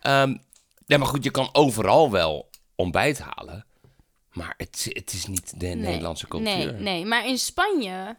Ehm 0.00 0.36
ja, 0.86 0.98
maar 0.98 1.06
goed, 1.06 1.24
je 1.24 1.30
kan 1.30 1.48
overal 1.52 2.10
wel 2.10 2.50
ontbijt 2.74 3.18
halen. 3.18 3.66
Maar 4.32 4.54
het, 4.56 4.86
het 4.88 5.12
is 5.12 5.26
niet 5.26 5.60
de 5.60 5.66
Nederlandse 5.66 6.28
cultuur. 6.28 6.48
Nee, 6.56 6.72
nee, 6.72 7.04
maar 7.04 7.26
in 7.26 7.38
Spanje 7.38 8.16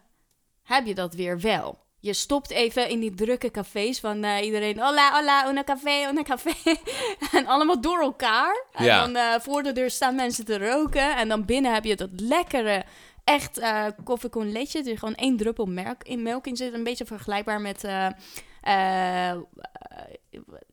heb 0.62 0.86
je 0.86 0.94
dat 0.94 1.14
weer 1.14 1.40
wel. 1.40 1.86
Je 2.00 2.12
stopt 2.12 2.50
even 2.50 2.88
in 2.88 3.00
die 3.00 3.14
drukke 3.14 3.50
cafés 3.50 4.00
van 4.00 4.24
eh, 4.24 4.44
iedereen... 4.44 4.80
Hola, 4.80 5.12
hola, 5.12 5.48
una 5.48 5.64
café, 5.64 6.08
una 6.10 6.22
café. 6.22 6.52
en 7.38 7.46
allemaal 7.46 7.80
door 7.80 8.00
elkaar. 8.00 8.64
En 8.72 8.84
Ja. 8.84 9.00
dan 9.00 9.16
eh, 9.16 9.40
voor 9.40 9.62
de 9.62 9.72
deur 9.72 9.90
staan 9.90 10.14
mensen 10.14 10.44
te 10.44 10.58
roken. 10.58 11.16
En 11.16 11.28
dan 11.28 11.44
binnen 11.44 11.74
heb 11.74 11.84
je 11.84 11.96
dat 11.96 12.10
lekkere, 12.12 12.84
echt 13.24 13.58
eh 13.58 13.86
koffie 14.04 14.30
con 14.30 14.52
leche. 14.52 14.82
Er 14.82 14.98
gewoon 14.98 15.14
één 15.14 15.36
druppel 15.36 15.66
melk 15.66 16.02
in, 16.04 16.22
melk 16.22 16.46
in 16.46 16.56
zit. 16.56 16.72
Een 16.72 16.84
beetje 16.84 17.06
vergelijkbaar 17.06 17.60
met... 17.60 17.84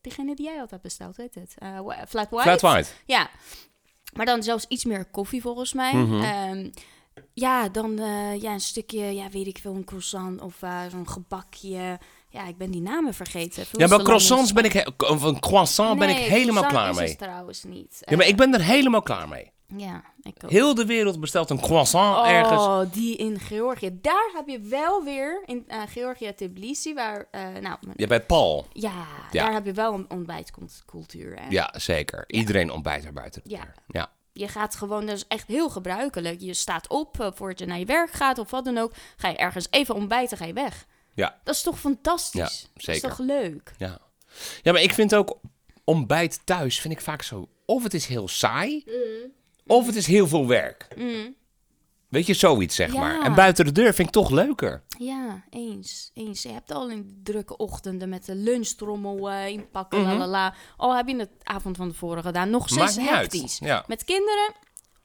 diegene 0.01 0.35
die 0.35 0.45
jij 0.45 0.59
altijd 0.59 0.81
bestelt, 0.81 1.15
weet 1.15 1.35
het? 1.35 1.55
Eh, 1.57 1.79
flat 2.07 2.29
white. 2.29 2.41
Flat 2.41 2.61
white. 2.61 2.89
Ja, 3.05 3.29
maar 4.13 4.25
dan 4.25 4.43
zelfs 4.43 4.65
iets 4.67 4.85
meer 4.85 5.05
koffie 5.05 5.41
volgens 5.41 5.73
mij. 5.73 5.93
Mhm. 5.93 6.21
Ehm, 6.21 6.69
ja, 7.33 7.69
dan 7.69 7.99
eh, 7.99 8.41
ja, 8.41 8.51
een 8.53 8.59
stukje, 8.59 9.03
ja, 9.03 9.29
weet 9.29 9.47
ik 9.47 9.57
veel, 9.57 9.75
een 9.75 9.85
croissant 9.85 10.41
of 10.41 10.61
eh, 10.61 10.81
zo'n 10.91 11.09
gebakje. 11.09 11.99
Ja, 12.29 12.47
ik 12.47 12.57
ben 12.57 12.71
die 12.71 12.81
namen 12.81 13.13
vergeten. 13.13 13.65
Veel 13.65 13.79
Ja, 13.79 13.87
maar 13.87 14.03
croissants 14.03 14.53
ben 14.53 14.63
ik... 14.63 14.93
Of 14.97 15.21
een 15.21 15.39
croissant 15.39 15.99
ben 15.99 16.09
ik 16.09 16.17
helemaal 16.17 16.65
klaar 16.65 16.95
mee. 16.95 17.15
trouwens 17.15 17.63
niet. 17.63 17.97
Ja, 18.01 18.17
maar 18.17 18.27
ik 18.27 18.35
ben 18.35 18.53
er 18.53 18.61
helemaal 18.61 19.01
klaar 19.01 19.27
mee. 19.27 19.51
Ja, 19.77 20.03
ik 20.21 20.35
ook. 20.43 20.49
Heel 20.51 20.73
de 20.75 20.85
wereld 20.85 21.19
bestelt 21.19 21.49
een 21.49 21.59
croissant 21.61 22.17
Oh, 22.17 22.27
ergens. 22.29 22.93
die 22.93 23.15
in 23.17 23.39
Georgië. 23.39 23.97
Daar 24.01 24.31
heb 24.33 24.47
je 24.47 24.59
wel 24.59 25.03
weer, 25.03 25.41
in 25.45 25.63
eh, 25.67 25.81
Georgië, 25.87 26.33
Tbilisi, 26.35 26.93
waar, 26.93 27.27
eh, 27.31 27.47
nou, 27.61 27.77
Ja, 27.95 28.07
bij 28.07 28.21
Paul. 28.21 28.65
ja, 28.73 29.05
Ja. 29.31 29.43
daar 29.43 29.53
heb 29.53 29.65
je 29.65 29.71
wel 29.73 29.93
een 29.93 30.09
ontbijtcultuur. 30.09 31.39
hè. 31.39 31.47
Ja, 31.49 31.73
zeker. 31.77 32.23
Iedereen 32.27 32.71
ontbijt 32.71 33.05
er 33.05 33.13
buiten 33.13 33.41
de 33.43 33.49
Ja. 33.49 33.61
deur. 33.61 33.73
Ja. 33.87 34.11
Je 34.33 34.47
gaat 34.47 34.75
gewoon, 34.75 35.05
dat 35.05 35.15
is 35.15 35.27
echt 35.27 35.47
heel 35.47 35.69
gebruikelijk. 35.69 36.41
Je 36.41 36.53
staat 36.53 36.87
op 36.89 37.19
eh, 37.19 37.27
voordat 37.33 37.59
je 37.59 37.65
naar 37.65 37.79
je 37.79 37.85
werk 37.85 38.11
gaat 38.11 38.37
of 38.37 38.51
wat 38.51 38.65
dan 38.65 38.77
ook. 38.77 38.91
Ga 39.17 39.27
je 39.29 39.37
ergens 39.37 39.67
even 39.69 39.95
ontbijten, 39.95 40.37
ga 40.37 40.45
je 40.45 40.53
weg. 40.53 40.85
Ja. 41.13 41.39
Dat 41.43 41.55
is 41.55 41.61
toch 41.61 41.79
fantastisch? 41.79 42.61
Ja, 42.61 42.67
Dat 42.73 42.83
zeker. 42.83 42.93
is 43.09 43.15
toch 43.15 43.19
leuk? 43.27 43.73
Ja. 43.77 43.99
ja, 44.61 44.71
maar 44.71 44.81
ik 44.81 44.93
vind 44.93 45.15
ook 45.15 45.37
ontbijt 45.83 46.39
thuis 46.43 46.79
vind 46.79 46.93
ik 46.93 47.01
vaak 47.01 47.21
zo... 47.21 47.47
Of 47.65 47.83
het 47.83 47.93
is 47.93 48.05
heel 48.05 48.27
saai, 48.27 48.83
of 49.67 49.85
het 49.85 49.95
is 49.95 50.07
heel 50.07 50.27
veel 50.27 50.47
werk. 50.47 50.87
Mm. 50.97 51.35
Weet 52.09 52.25
je, 52.25 52.33
zoiets 52.33 52.75
zeg 52.75 52.93
Ja. 52.93 52.99
maar. 52.99 53.21
En 53.21 53.35
buiten 53.35 53.65
de 53.65 53.71
deur 53.71 53.93
vind 53.93 54.07
ik 54.07 54.13
toch 54.13 54.29
leuker. 54.29 54.83
Ja, 54.99 55.43
eens. 55.49 56.11
eens. 56.13 56.41
Je 56.41 56.51
hebt 56.51 56.71
al 56.71 56.89
in 56.89 57.19
drukke 57.23 57.57
ochtenden 57.57 58.09
met 58.09 58.25
de 58.25 58.35
lunchtrommel 58.35 59.29
eh, 59.31 59.47
inpakken, 59.47 59.99
Mhm. 60.01 60.09
lalala. 60.11 60.53
Al 60.77 60.95
heb 60.95 61.07
je 61.07 61.15
het 61.15 61.29
avond 61.43 61.77
van 61.77 61.89
tevoren 61.89 62.23
gedaan. 62.23 62.49
Nog 62.49 62.69
steeds 62.69 62.95
hectisch. 62.97 63.57
Ja. 63.59 63.83
Met 63.87 64.03
kinderen, 64.03 64.53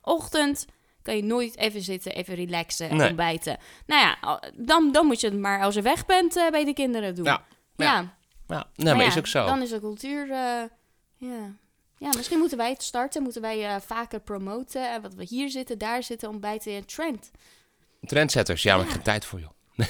ochtend, 0.03 0.67
kan 1.03 1.17
je 1.17 1.23
nooit 1.23 1.57
even 1.57 1.83
zitten, 1.83 2.13
even 2.13 2.35
relaxen 2.35 2.89
en 2.89 2.97
Nee. 2.97 3.09
ontbijten. 3.09 3.59
Nou 3.87 4.03
ja, 4.03 4.41
dan, 4.57 4.93
dan 4.93 5.07
moet 5.07 5.21
je 5.21 5.29
het 5.29 5.39
maar 5.39 5.63
als 5.63 5.75
je 5.75 5.83
weg 5.83 6.07
bent 6.07 6.37
eh, 6.37 6.51
bij 6.51 6.65
de 6.65 6.73
kinderen 6.73 7.15
doen. 7.15 7.25
Ja. 7.25 7.45
ja. 7.77 7.85
Ja. 7.87 8.15
Ja, 8.47 8.67
nee, 8.77 8.95
maar 8.95 9.07
is 9.07 9.19
ook 9.19 9.27
zo. 9.27 9.47
Dan 9.47 9.63
is 9.63 9.71
de 9.71 9.81
cultuur. 9.81 10.31
eh, 10.31 10.63
ja. 11.17 11.57
Ja, 12.01 12.11
misschien 12.17 12.39
moeten 12.39 12.59
wij 12.59 12.71
het 12.71 12.83
starten. 12.83 13.23
Moeten 13.23 13.43
wij 13.43 13.67
eh, 13.67 13.81
vaker 13.87 14.21
promoten. 14.21 14.93
En 14.93 15.03
wat 15.03 15.15
we 15.15 15.25
hier 15.25 15.51
zitten, 15.51 15.79
daar 15.79 16.03
zitten, 16.03 16.29
ontbijten 16.29 16.73
in 16.73 16.85
trend. 16.85 17.31
Trendsetters, 18.05 18.63
ja, 18.63 18.73
maar 18.77 18.81
ik 18.81 18.87
heb 18.87 18.97
geen 18.97 19.05
tijd 19.05 19.25
voor 19.25 19.41
joh. 19.41 19.51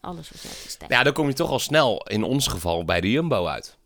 Alles 0.00 0.30
wat 0.30 0.42
jij 0.42 0.50
bestelt. 0.64 0.90
Ja, 0.90 1.02
dan 1.02 1.12
kom 1.12 1.28
je 1.28 1.34
toch 1.34 1.50
al 1.50 1.58
snel, 1.58 2.06
in 2.06 2.22
ons 2.22 2.46
geval, 2.46 2.84
bij 2.84 3.00
de 3.00 3.10
Jumbo 3.10 3.46
uit. 3.46 3.76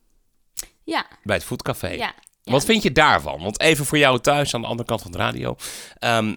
Ja, 0.85 1.07
Bij 1.23 1.37
het 1.37 1.45
Foodcafé. 1.45 1.89
ja. 1.89 2.15
ja. 2.43 2.53
Wat 2.53 2.65
vind 2.65 2.83
je 2.83 2.93
daarvan? 2.93 3.43
Want 3.43 3.61
even 3.61 3.85
voor 3.87 3.99
jou 3.99 4.21
thuis 4.21 4.55
aan 4.55 4.61
de 4.61 4.67
andere 4.67 4.89
kant 4.89 5.03
van 5.03 5.13
de 5.13 5.19
radio. 5.19 5.57
Ehm, 5.99 6.35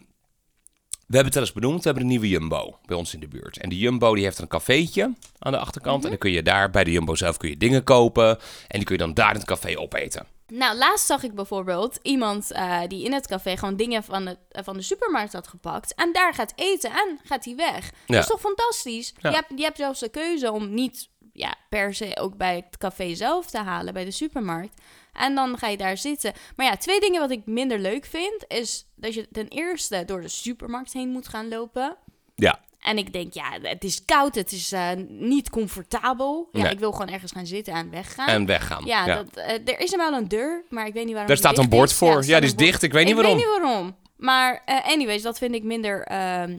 we 1.08 1.20
hebben 1.20 1.26
het 1.26 1.34
wel 1.34 1.44
eens 1.44 1.54
benoemd, 1.54 1.78
we 1.78 1.84
hebben 1.84 2.04
een 2.04 2.10
nieuwe 2.10 2.30
Jumbo 2.30 2.80
bij 2.86 2.98
ons 2.98 3.14
in 3.14 3.20
de 3.20 3.28
buurt. 3.28 3.58
En 3.58 3.70
die 3.70 3.80
Jumbo 3.80 4.16
die 4.16 4.24
heeft 4.24 4.40
een 4.40 4.48
cafeetje 4.48 5.14
aan 5.40 5.52
de 5.52 5.58
achterkant. 5.58 5.96
Mhm. 5.96 6.04
En 6.04 6.10
dan 6.10 6.20
kun 6.20 6.32
je 6.32 6.44
daar 6.44 6.70
bij 6.70 6.84
de 6.84 6.92
Jumbo 6.92 7.16
zelf 7.16 7.38
kun 7.38 7.50
je 7.50 7.58
dingen 7.58 7.84
kopen. 7.84 8.30
En 8.68 8.78
die 8.78 8.84
kun 8.84 8.96
je 8.96 9.02
dan 9.02 9.14
daar 9.14 9.30
in 9.30 9.36
het 9.36 9.46
café 9.46 9.80
opeten. 9.80 10.28
Nou, 10.56 10.78
laatst 10.78 11.06
zag 11.06 11.24
ik 11.24 11.36
bijvoorbeeld 11.36 12.00
iemand 12.02 12.52
eh, 12.52 12.82
die 12.88 13.06
in 13.06 13.14
het 13.14 13.28
café 13.28 13.58
gewoon 13.58 13.76
dingen 13.76 14.04
van 14.04 14.26
de, 14.26 14.38
eh, 14.50 14.64
van 14.64 14.78
de 14.78 14.82
supermarkt 14.82 15.34
had 15.34 15.48
gepakt. 15.48 15.96
En 15.96 16.14
daar 16.14 16.34
gaat 16.34 16.54
eten 16.56 16.90
en 16.90 17.20
gaat 17.24 17.46
hij 17.46 17.56
weg. 17.56 17.86
Ja. 17.86 17.92
Dat 18.06 18.18
is 18.18 18.28
toch 18.28 18.40
fantastisch? 18.40 19.14
Ja. 19.18 19.30
Je, 19.30 19.36
hebt, 19.36 19.52
je 19.56 19.64
hebt 19.64 19.78
zelfs 19.78 20.00
de 20.00 20.10
keuze 20.10 20.52
om 20.52 20.74
niet 20.74 21.10
ja, 21.32 21.56
per 21.70 21.94
se 21.94 22.18
ook 22.20 22.38
bij 22.38 22.56
het 22.56 22.78
café 22.78 23.16
zelf 23.16 23.50
te 23.50 23.58
halen, 23.58 23.94
bij 23.94 24.06
de 24.06 24.12
supermarkt. 24.12 24.82
En 25.14 25.36
dan 25.36 25.58
ga 25.58 25.68
je 25.68 25.78
daar 25.78 25.98
zitten. 25.98 26.34
Maar 26.56 26.66
ja, 26.66 26.78
twee 26.78 27.00
dingen 27.00 27.20
wat 27.20 27.32
ik 27.32 27.46
minder 27.46 27.80
leuk 27.80 28.06
vind, 28.06 28.46
is 28.48 28.86
dat 28.96 29.14
je 29.14 29.28
ten 29.32 29.48
eerste 29.48 30.06
door 30.06 30.22
de 30.22 30.28
supermarkt 30.28 30.94
heen 30.94 31.10
moet 31.10 31.28
gaan 31.28 31.48
lopen. 31.48 31.98
Ja. 32.36 32.60
En 32.84 32.98
ik 32.98 33.14
denk, 33.14 33.34
ja, 33.34 33.58
het 33.62 33.84
is 33.84 34.06
koud, 34.06 34.36
het 34.36 34.52
is 34.52 34.72
eh, 34.72 34.90
niet 35.08 35.50
comfortabel. 35.50 36.50
Ja, 36.52 36.62
Nee. 36.62 36.72
ik 36.72 36.80
wil 36.80 36.92
gewoon 36.92 37.10
ergens 37.10 37.32
gaan 37.32 37.46
zitten 37.46 37.74
en 37.74 37.90
weggaan. 37.90 38.28
En 38.28 38.46
weggaan. 38.46 38.86
ja, 38.86 39.06
Dat, 39.06 39.36
eh, 39.38 39.52
er 39.74 39.80
is 39.80 39.92
er 39.92 39.98
wel 39.98 40.14
een 40.14 40.28
deur, 40.28 40.64
maar 40.70 40.86
ik 40.88 40.94
weet 40.94 41.04
niet 41.06 41.14
waarom 41.14 41.28
Daar 41.36 41.38
die 41.42 41.46
staat 41.52 41.58
een 41.58 41.70
bord 41.70 41.94
voor. 41.94 42.18
er 42.18 42.26
Ja, 42.26 42.38
die 42.40 42.48
is 42.50 42.56
bord. 42.56 42.66
dicht. 42.66 42.84
Ik 42.84 42.92
weet 42.92 43.06
niet 43.06 43.16
waarom. 43.16 43.38
Ik 43.38 43.44
weet 43.46 43.54
niet 43.54 43.62
waarom. 43.62 43.96
Maar 44.18 44.62
eh, 44.66 44.86
anyways, 44.88 45.22
dat 45.22 45.38
vind 45.38 45.56
ik 45.56 45.64
minder 45.64 46.02
ehm, 46.04 46.58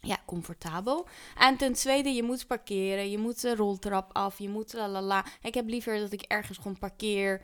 ja, 0.00 0.16
comfortabel. 0.26 1.06
En 1.38 1.56
ten 1.56 1.72
tweede, 1.72 2.08
je 2.08 2.22
moet 2.22 2.46
parkeren. 2.46 3.10
Je 3.10 3.18
moet 3.18 3.40
de 3.40 3.54
roltrap 3.54 4.10
af. 4.12 4.38
Je 4.38 4.48
moet 4.48 4.72
la 4.72 4.88
la 4.88 5.02
la. 5.02 5.24
Ik 5.42 5.54
heb 5.54 5.68
liever 5.68 5.98
dat 5.98 6.12
ik 6.12 6.22
ergens 6.22 6.58
gewoon 6.58 6.78
parkeer, 6.78 7.40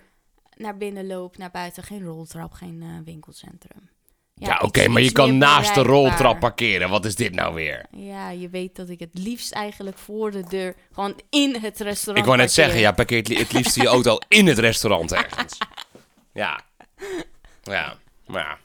naar 0.56 0.76
binnen 0.76 1.06
loop, 1.06 1.36
naar 1.36 1.50
buiten. 1.50 1.82
Geen 1.82 2.02
roltrap, 2.04 2.52
geen 2.52 3.02
winkelcentrum. 3.04 3.90
Ja, 4.34 4.58
oké, 4.62 4.88
maar 4.88 5.02
je 5.02 5.12
kan 5.12 5.38
naast 5.38 5.74
de 5.74 5.82
roltrap 5.82 6.40
parkeren. 6.40 6.88
Wat 6.88 7.04
is 7.04 7.14
dit 7.14 7.34
nou 7.34 7.54
weer? 7.54 7.86
Ja, 7.90 8.30
je 8.30 8.48
weet 8.48 8.76
dat 8.76 8.88
ik 8.88 8.98
het 9.00 9.10
liefst 9.12 9.52
eigenlijk 9.52 9.98
voor 9.98 10.30
de 10.30 10.42
deur, 10.48 10.74
gewoon 10.92 11.20
in 11.30 11.56
het 11.60 11.80
restaurant 11.80 12.18
Ik 12.18 12.24
wou 12.24 12.36
net 12.36 12.52
zeggen, 12.52 12.80
ja, 12.80 12.92
parkeer 12.92 13.18
het 13.18 13.28
li- 13.28 13.36
het 13.38 13.52
liefst 13.52 13.76
je 13.76 13.86
auto 13.86 14.18
in 14.28 14.46
het 14.46 14.58
restaurant 14.58 15.12
ergens. 15.12 15.58
Ja. 16.32 16.60
Ja. 17.62 17.96
Maar 18.26 18.42
ja. 18.42 18.58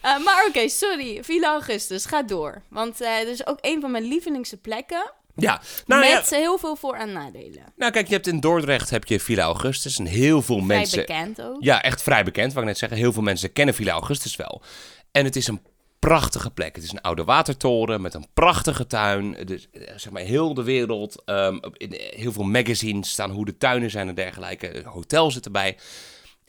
Eh, 0.00 0.24
maar 0.24 0.44
oké, 0.48 0.68
sorry. 0.68 1.24
Villa 1.24 1.48
Augustus, 1.48 2.04
ga 2.04 2.22
door. 2.22 2.62
Want 2.68 2.98
het 2.98 3.26
is 3.28 3.46
ook 3.46 3.58
een 3.60 3.80
van 3.80 3.90
mijn 3.90 4.04
lievelingste 4.04 4.56
plekken. 4.56 5.12
Ja, 5.34 5.60
nou 5.86 6.04
ja. 6.04 6.14
met 6.14 6.30
heel 6.30 6.58
veel 6.58 6.76
voor- 6.76 6.94
en 6.94 7.12
nadelen. 7.12 7.72
Nou 7.76 7.92
kijk, 7.92 8.06
je 8.06 8.14
hebt 8.14 8.26
in 8.26 8.40
Dordrecht 8.40 8.90
heb 8.90 9.04
je 9.04 9.20
Villa 9.20 9.42
Augustus. 9.42 9.98
En 9.98 10.06
heel 10.06 10.42
veel 10.42 10.56
Vrij 10.62 10.66
mensen... 10.76 10.98
bekend 10.98 11.42
ook. 11.42 11.56
Ja, 11.62 11.82
echt 11.82 12.02
vrij 12.02 12.24
bekend, 12.24 12.48
wou 12.52 12.60
ik 12.60 12.70
net 12.70 12.78
zeggen. 12.78 12.98
Heel 12.98 13.12
veel 13.12 13.22
mensen 13.22 13.52
kennen 13.52 13.74
Villa 13.74 13.92
Augustus 13.92 14.36
wel. 14.36 14.62
En 15.10 15.24
het 15.24 15.36
is 15.36 15.46
een 15.48 15.62
prachtige 15.98 16.50
plek. 16.50 16.74
Het 16.74 16.84
is 16.84 16.92
een 16.92 17.00
oude 17.00 17.24
watertoren 17.24 18.00
met 18.00 18.14
een 18.14 18.26
prachtige 18.34 18.86
tuin. 18.86 19.36
Dus, 19.44 19.68
eh, 19.70 19.80
zeg 19.96 20.12
maar, 20.12 20.22
heel 20.22 20.54
de 20.54 20.62
wereld. 20.62 21.22
ehm, 21.24 21.58
in 21.72 21.94
heel 22.16 22.32
veel 22.32 22.44
magazines 22.44 23.10
staan 23.10 23.30
hoe 23.30 23.44
de 23.44 23.56
tuinen 23.56 23.90
zijn 23.90 24.08
en 24.08 24.14
dergelijke. 24.14 24.82
Hotel 24.84 25.30
zit 25.30 25.44
erbij. 25.44 25.78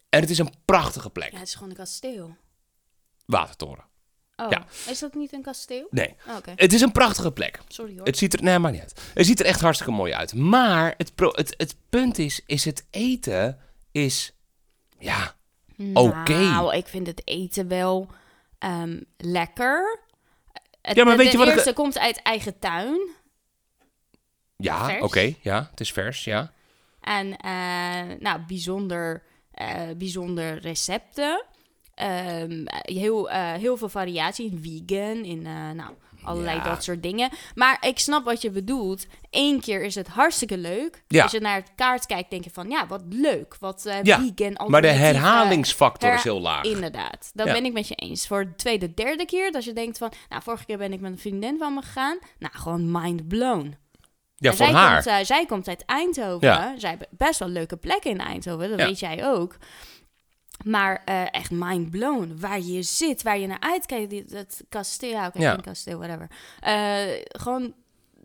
En 0.10 0.22
het 0.22 0.30
is 0.30 0.38
een 0.40 0.54
prachtige 0.66 1.10
plek. 1.10 1.32
Ja, 1.32 1.38
het 1.38 1.48
is 1.48 1.54
gewoon 1.54 1.70
een 1.70 1.76
kasteel. 1.76 2.36
Watertoren. 3.26 3.84
Oh, 4.46 4.50
Ja. 4.52 4.66
is 4.92 5.00
dat 5.00 5.14
niet 5.14 5.34
een 5.34 5.42
kasteel? 5.42 5.88
Nee. 5.92 6.16
Oh, 6.28 6.36
Oké, 6.38 6.54
Het 6.56 6.74
is 6.74 6.82
een 6.82 6.92
prachtige 6.92 7.32
plek. 7.32 7.60
sorry 7.68 7.96
hoor. 7.98 8.06
Het 8.06 8.18
ziet 8.18 8.34
er, 8.34 8.44
nee, 8.44 8.60
maar 8.60 8.72
niet 8.72 8.82
uit. 8.82 9.02
Het 9.14 9.26
ziet 9.26 9.40
er 9.40 9.46
echt 9.46 9.62
hartstikke 9.62 9.94
mooi 9.94 10.14
uit. 10.14 10.34
Maar 10.36 10.94
het, 10.98 11.16
pro- 11.16 11.32
het, 11.34 11.54
het 11.58 11.76
punt 11.90 12.18
is, 12.18 12.42
is 12.46 12.66
het 12.66 12.86
eten 12.90 13.60
is, 13.92 14.34
ja, 15.00 15.36
oké. 15.94 16.34
Nou, 16.40 16.76
ik 16.76 16.88
vind 16.88 17.08
het 17.08 17.22
eten 17.26 17.68
wel 17.68 18.08
ehm, 18.60 19.02
lekker. 19.18 20.00
Het, 20.82 20.96
Ja, 20.96 21.04
maar 21.04 21.18
weet 21.18 21.26
de 21.26 21.32
je 21.32 21.38
wat 21.38 21.48
ik- 21.48 21.54
eerste 21.54 21.74
komt 21.74 21.98
uit 22.00 22.22
eigen 22.22 22.60
tuin. 22.60 23.10
ja, 24.58 24.98
oké, 25.00 25.34
ja, 25.42 25.68
het 25.72 25.80
is 25.80 25.92
vers, 25.92 26.24
ja. 26.24 26.52
En 27.02 27.38
eh, 27.38 28.20
nou, 28.20 28.42
bijzonder, 28.48 29.24
eh, 29.52 29.82
bijzonder 29.98 30.60
recepten. 30.60 31.44
Ehm, 31.96 32.64
heel, 32.82 33.30
eh, 33.30 33.52
heel 33.54 33.78
veel 33.78 33.90
variatie 33.90 34.52
in 34.52 34.60
vegan, 34.86 35.24
in 35.24 35.46
eh, 35.46 35.70
nou, 35.72 35.90
allerlei 36.24 36.58
Ja. 36.58 36.64
dat 36.64 36.84
soort 36.84 37.04
dingen. 37.04 37.30
Maar 37.56 37.78
ik 37.88 38.00
snap 38.00 38.26
wat 38.26 38.42
je 38.42 38.50
bedoelt. 38.52 39.06
Eén 39.30 39.62
keer 39.62 39.84
is 39.84 39.96
het 39.96 40.08
hartstikke 40.08 40.58
leuk. 40.58 41.04
Ja. 41.08 41.24
Als 41.24 41.32
je 41.32 41.40
naar 41.40 41.56
het 41.56 41.72
kaart 41.76 42.06
kijkt, 42.06 42.30
denk 42.30 42.44
je 42.44 42.50
van 42.54 42.70
ja, 42.70 42.88
wat 42.88 43.02
leuk. 43.10 43.56
Wat 43.60 43.86
eh 43.86 43.96
Ja, 44.04 44.20
vegan, 44.36 44.70
Maar 44.72 44.82
de 44.82 44.88
herhalingsfactor 44.88 46.10
her- 46.10 46.18
is 46.18 46.24
heel 46.24 46.42
laag. 46.42 46.64
Inderdaad, 46.64 47.32
dat 47.34 47.46
ben 47.46 47.66
ik 47.66 47.74
met 47.74 47.88
je 47.88 47.96
eens. 47.96 48.28
Voor 48.28 48.46
de 48.46 48.56
tweede, 48.56 48.94
derde 48.94 49.26
keer, 49.26 49.52
dat 49.52 49.64
je 49.64 49.74
denkt 49.74 49.98
van... 49.98 50.12
Nou, 50.30 50.42
vorige 50.42 50.66
keer 50.66 50.78
ben 50.78 50.94
ik 50.94 51.00
met 51.00 51.12
een 51.12 51.20
vriendin 51.20 51.58
van 51.58 51.74
me 51.74 51.82
gegaan. 51.82 52.18
Nou, 52.40 52.54
gewoon 52.58 52.92
mind 53.02 53.28
blown. 53.28 53.76
Ja, 54.36 54.50
En 54.50 54.56
van 54.58 54.66
zij 54.66 54.76
haar. 54.76 54.94
Komt, 55.04 55.06
eh, 55.20 55.26
zij 55.26 55.46
komt 55.46 55.68
uit 55.68 55.86
Eindhoven. 55.86 56.74
Zij 56.80 56.90
hebben 56.90 57.08
best 57.12 57.40
wel 57.40 57.48
leuke 57.50 57.78
plekken 57.78 58.12
in 58.12 58.20
Eindhoven, 58.20 58.70
dat 58.70 58.80
weet 58.88 59.00
jij 59.00 59.26
ook. 59.26 59.58
Maar 60.66 61.02
eh, 61.06 61.22
echt 61.32 61.52
mind 61.52 61.90
blown. 61.92 62.36
Waar 62.40 62.60
je 62.62 62.82
zit, 62.84 63.22
waar 63.24 63.40
je 63.40 63.48
naar 63.48 63.60
uitkijkt. 63.60 64.32
Het 64.32 64.64
kasteel, 64.70 65.10
ja, 65.10 65.28
oké, 65.28 65.40
Ja. 65.42 65.52
geen 65.54 65.62
kasteel, 65.62 65.98
whatever. 65.98 66.28
Eh, 66.60 67.04
gewoon 67.28 67.74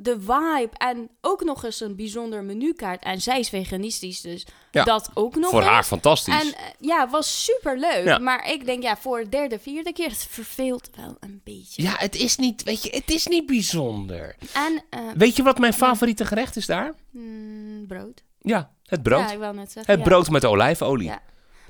de 0.01 0.21
vibe. 0.21 0.71
En 0.77 1.09
ook 1.21 1.45
nog 1.45 1.65
eens 1.65 1.81
een 1.81 1.97
bijzonder 1.97 2.45
menukaart. 2.45 3.03
En 3.03 3.21
zij 3.21 3.39
is 3.39 3.49
veganistisch, 3.49 4.21
dus 4.21 4.47
Ja. 4.71 4.85
dat 4.85 5.11
ook 5.15 5.35
nog 5.37 5.51
Voor 5.51 5.61
eens. 5.61 5.69
haar 5.69 5.85
fantastisch. 5.85 6.35
En 6.43 6.55
eh, 6.55 6.65
ja, 6.79 7.09
was 7.09 7.45
super 7.45 7.79
leuk. 7.79 8.05
Ja. 8.05 8.19
Maar 8.19 8.51
ik 8.53 8.65
denk, 8.65 8.83
ja, 8.83 8.97
voor 8.97 9.19
de 9.21 9.29
derde, 9.29 9.59
vierde 9.59 9.93
keer, 9.93 10.09
het 10.09 10.27
verveelt 10.31 10.91
wel 10.97 11.17
een 11.21 11.41
beetje. 11.45 11.83
Ja, 11.83 11.95
het 11.97 12.15
is 12.17 12.37
niet, 12.37 12.63
weet 12.63 12.83
je, 12.83 12.91
het 12.91 13.11
is 13.11 13.27
niet 13.27 13.47
bijzonder. 13.47 14.37
En 14.55 14.83
Weet 15.17 15.37
je 15.37 15.43
wat 15.43 15.59
mijn 15.59 15.73
favoriete 15.75 16.25
gerecht 16.27 16.57
is 16.57 16.67
daar? 16.67 16.95
mm, 17.11 17.87
brood. 17.87 18.23
Ja, 18.41 18.71
het 18.85 19.03
brood. 19.03 19.21
Ja, 19.29 19.33
ik 19.33 19.39
wil 19.39 19.53
net 19.53 19.73
zeggen. 19.73 19.95
het 19.95 20.03
brood 20.03 20.31
met 20.31 20.45
olijfolie. 20.45 21.13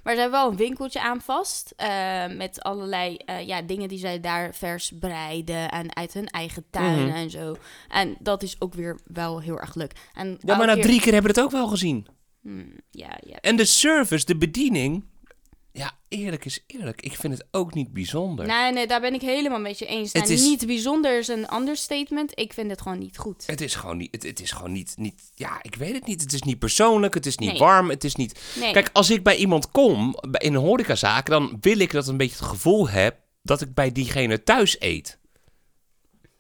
Maar 0.09 0.16
ze 0.16 0.22
hebben 0.22 0.40
wel 0.40 0.50
een 0.50 0.56
winkeltje 0.56 1.00
aan 1.02 1.20
vast. 1.20 1.72
eh, 1.76 2.26
met 2.26 2.62
allerlei 2.62 3.16
eh, 3.16 3.46
ja, 3.46 3.62
dingen 3.62 3.88
die 3.88 3.98
zij 3.98 4.20
daar 4.20 4.54
vers 4.54 4.92
bereiden. 4.98 5.70
En 5.70 5.96
uit 5.96 6.12
hun 6.14 6.26
eigen 6.26 6.64
tuin 6.70 7.06
Mhm. 7.06 7.16
en 7.16 7.30
zo. 7.30 7.56
En 7.88 8.16
dat 8.18 8.42
is 8.42 8.56
ook 8.61 8.74
weer 8.74 8.98
wel 9.04 9.40
heel 9.40 9.59
erg 9.59 9.74
leuk. 9.74 9.92
En 10.14 10.38
Ja, 10.40 10.56
maar 10.56 10.66
na 10.66 10.74
keer- 10.74 10.82
drie 10.82 11.00
keer 11.00 11.12
hebben 11.12 11.34
we 11.34 11.40
het 11.40 11.46
ook 11.46 11.52
wel 11.59 11.66
gezien. 11.68 12.06
Hmm, 12.42 12.74
ja, 12.90 13.18
ja. 13.26 13.36
En 13.40 13.56
de 13.56 13.64
service, 13.64 14.24
de 14.24 14.36
bediening. 14.36 15.04
Ja, 15.79 15.93
eerlijk 16.09 16.45
is 16.45 16.64
eerlijk. 16.66 17.03
Ik 17.03 17.16
vind 17.16 17.33
het 17.39 17.47
ook 17.51 17.74
niet 17.74 17.93
bijzonder. 17.93 18.47
Nee, 18.47 18.72
nee, 18.72 18.87
daar 18.87 19.01
ben 19.01 19.14
ik 19.14 19.20
helemaal 19.20 19.61
met 19.61 19.79
je 19.79 19.87
eens. 19.87 20.12
Het 20.12 20.22
nou, 20.22 20.35
is- 20.35 20.43
Niet 20.45 20.66
bijzonder 20.66 21.18
is 21.18 21.29
een 21.29 21.55
understatement. 21.55 22.33
Ik 22.39 22.53
vind 22.53 22.70
het 22.70 22.81
gewoon 22.81 22.99
niet 22.99 23.18
goed. 23.18 23.47
Het 23.47 23.61
is 23.61 23.74
gewoon 23.74 23.97
niet, 23.97 24.12
het, 24.12 24.22
het 24.22 24.41
is 24.41 24.51
gewoon 24.51 24.72
niet, 24.72 24.95
niet, 24.97 25.31
ja, 25.35 25.59
ik 25.62 25.74
weet 25.74 25.95
het 25.95 26.07
niet. 26.07 26.20
Het 26.20 26.33
is 26.33 26.43
niet 26.43 26.59
persoonlijk, 26.59 27.14
het 27.14 27.26
is 27.26 27.39
niet 27.39 27.51
Nee. 27.51 27.59
warm, 27.59 27.89
het 27.91 28.05
is 28.05 28.14
niet... 28.14 28.41
Nee. 28.61 28.72
Kijk, 28.72 28.91
als 28.93 29.11
ik 29.11 29.22
bij 29.22 29.37
iemand 29.37 29.70
kom, 29.70 30.16
in 30.33 30.55
een 30.55 30.61
horecazaak, 30.61 31.26
dan 31.26 31.57
wil 31.61 31.79
ik 31.79 31.91
dat 31.93 32.09
een 32.09 32.16
beetje 32.16 32.37
het 32.37 32.47
gevoel 32.47 32.89
heb 32.89 33.16
dat 33.43 33.61
ik 33.61 33.74
bij 33.74 33.93
diegene 33.93 34.43
thuis 34.43 34.76
eet. 34.81 35.18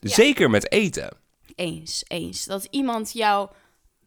Ja. 0.00 0.08
Zeker 0.10 0.50
met 0.50 0.72
eten. 0.72 1.16
Eens, 1.54 2.04
eens. 2.08 2.44
Dat 2.44 2.66
iemand 2.70 3.12
jou 3.12 3.48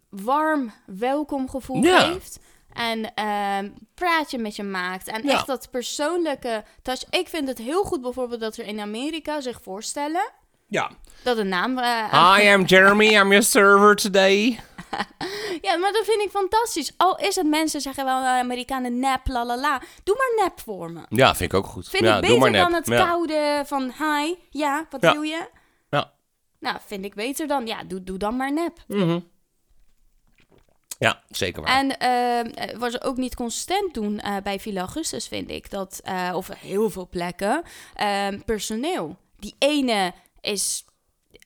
warm 0.10 0.74
welkomgevoel 0.86 1.84
Ja. 1.84 2.00
geeft. 2.00 2.40
En 2.74 3.14
ehm 3.14 3.70
praatje 3.96 4.38
met 4.38 4.56
je 4.56 4.64
maakt. 4.64 5.08
En 5.08 5.24
Ja. 5.24 5.32
echt 5.34 5.48
dat 5.48 5.68
persoonlijke 5.72 6.64
touch. 6.82 7.04
Ik 7.10 7.28
vind 7.30 7.48
het 7.48 7.58
heel 7.58 7.84
goed 7.84 8.02
bijvoorbeeld 8.02 8.40
dat 8.42 8.58
er 8.58 8.66
in 8.66 8.80
Amerika 8.80 9.42
zich 9.42 9.60
voorstellen... 9.64 10.32
Ja. 10.68 10.92
dat 11.24 11.38
een 11.38 11.48
naam... 11.48 11.78
eh, 11.78 12.36
Hi, 12.36 12.42
I'm 12.48 12.64
Jeremy, 12.66 13.06
I'm 13.08 13.28
your 13.30 13.44
server 13.44 13.96
today. 13.96 14.60
Ja, 15.62 15.78
maar 15.78 15.92
dat 15.92 16.06
vind 16.06 16.22
ik 16.22 16.30
fantastisch. 16.30 16.92
Al 16.98 17.18
is 17.18 17.36
het 17.36 17.46
mensen 17.48 17.82
zeggen 17.82 18.06
wel 18.06 18.22
eh, 18.22 18.28
Amerikanen 18.28 19.00
nep, 19.00 19.20
la 19.28 19.46
la 19.46 19.58
la. 19.58 19.82
Doe 20.04 20.16
maar 20.18 20.46
nep 20.46 20.60
voor 20.60 20.92
me. 20.92 21.02
Ja, 21.10 21.36
vind 21.36 21.52
ik 21.54 21.58
ook 21.60 21.66
goed. 21.66 21.90
Vind 21.90 22.04
ja, 22.04 22.18
ik 22.18 22.26
doe 22.28 22.40
beter 22.40 22.52
dan 22.52 22.74
het 22.74 22.88
ja. 22.88 23.06
koude 23.06 23.64
van 23.66 23.92
hi. 23.98 24.34
Ja, 24.50 24.86
wat 24.90 25.02
Ja. 25.02 25.12
wil 25.12 25.22
je? 25.22 25.48
Ja. 25.90 26.12
Nou, 26.60 26.78
vind 26.86 27.06
ik 27.06 27.14
beter 27.16 27.48
dan... 27.48 27.68
Ja, 27.68 27.84
doe, 27.84 28.04
doe 28.04 28.18
dan 28.18 28.36
maar 28.36 28.54
nep. 28.54 28.78
Mhm. 28.88 29.20
Ja, 31.02 31.22
zeker 31.30 31.62
waar. 31.62 31.78
En 31.78 31.98
ehm, 31.98 32.78
wat 32.80 32.92
ze 32.92 33.02
ook 33.04 33.18
niet 33.18 33.36
constant 33.36 33.94
doen 33.94 34.20
eh, 34.20 34.36
bij 34.44 34.60
Villa 34.60 34.80
Augustus, 34.80 35.28
vind 35.28 35.50
ik, 35.50 35.70
dat, 35.70 36.00
eh, 36.04 36.32
of 36.36 36.48
heel 36.58 36.90
veel 36.90 37.08
plekken, 37.10 37.64
ehm, 37.96 38.40
personeel. 38.46 39.18
Die 39.40 39.56
ene 39.58 40.14
is 40.42 40.86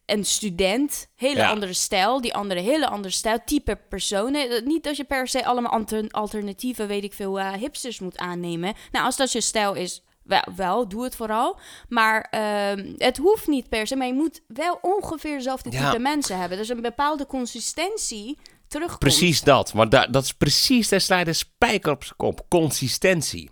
een 0.05 0.25
student, 0.25 1.07
hele 1.15 1.39
Ja. 1.39 1.49
andere 1.49 1.73
stijl, 1.73 2.21
die 2.21 2.33
andere 2.33 2.59
hele 2.59 2.87
andere 2.87 3.13
stijl, 3.13 3.39
type 3.45 3.75
personen. 3.89 4.49
Eh, 4.49 4.61
Niet 4.65 4.83
dat 4.83 4.97
je 4.97 5.03
per 5.03 5.27
se 5.27 5.45
allemaal 5.45 5.71
alter- 5.71 6.09
alternatieve, 6.11 6.85
weet 6.85 7.03
ik 7.03 7.13
veel, 7.13 7.39
eh, 7.39 7.51
hipsters 7.53 7.99
moet 7.99 8.17
aannemen. 8.17 8.73
Nou, 8.91 9.05
als 9.05 9.15
dat 9.17 9.31
je 9.31 9.41
stijl 9.41 9.73
is, 9.73 10.03
wel, 10.23 10.43
wel 10.55 10.87
doe 10.87 11.03
het 11.03 11.15
vooral. 11.15 11.59
Maar 11.89 12.27
ehm, 12.31 12.93
het 12.97 13.17
hoeft 13.17 13.47
niet 13.47 13.69
per 13.69 13.87
se, 13.87 13.95
maar 13.95 14.07
je 14.07 14.13
moet 14.13 14.41
wel 14.47 14.79
ongeveer 14.81 15.35
dezelfde 15.37 15.71
Ja. 15.71 15.89
type 15.89 16.01
mensen 16.01 16.39
hebben. 16.39 16.57
Dus 16.57 16.69
een 16.69 16.81
bepaalde 16.81 17.25
consistentie 17.25 18.37
terugkomt. 18.75 18.99
Precies 18.99 19.41
dat. 19.41 19.73
Maar 19.73 19.89
da- 19.89 20.07
dat 20.07 20.23
is 20.23 20.33
precies, 20.33 20.89
daar 20.89 21.01
sla 21.01 21.17
je 21.19 21.25
de 21.25 21.33
spijker 21.33 21.91
op 21.91 22.03
zijn 22.03 22.15
kop. 22.17 22.45
Consistentie. 22.49 23.49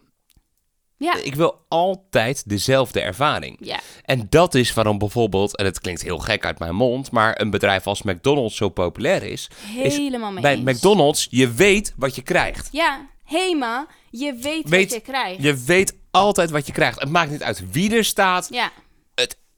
Ja. 0.98 1.16
Ik 1.24 1.36
wil 1.36 1.66
altijd 1.70 2.50
dezelfde 2.50 3.02
ervaring. 3.02 3.58
Ja, 3.60 3.80
En 4.06 4.28
dat 4.30 4.56
is 4.56 4.74
waarom 4.74 4.98
bijvoorbeeld, 4.98 5.58
en 5.58 5.66
het 5.66 5.80
klinkt 5.80 6.02
heel 6.02 6.18
gek 6.18 6.46
uit 6.46 6.60
mijn 6.60 6.76
mond, 6.76 7.12
maar 7.12 7.42
een 7.42 7.50
bedrijf 7.50 7.88
als 7.88 8.02
McDonald's 8.02 8.56
zo 8.56 8.70
populair 8.70 9.24
is. 9.24 9.50
is 9.84 9.98
helemaal 9.98 10.32
mee 10.32 10.42
bij 10.42 10.56
eens. 10.58 10.64
McDonald's, 10.78 11.28
je 11.30 11.52
weet 11.52 11.94
wat 11.98 12.16
je 12.16 12.22
krijgt. 12.22 12.70
Ja, 12.72 13.08
Hema, 13.24 13.88
je 14.10 14.34
weet, 14.34 14.70
Weet- 14.70 14.90
wat 14.92 14.94
je 14.94 15.00
krijgt. 15.12 15.44
Je 15.44 15.56
weet 15.64 15.98
altijd 16.12 16.50
wat 16.52 16.68
je 16.68 16.74
krijgt. 16.74 17.00
Het 17.00 17.10
maakt 17.10 17.32
niet 17.32 17.44
uit 17.44 17.72
wie 17.72 17.96
er 17.96 18.06
staat. 18.06 18.48
Ja, 18.52 18.72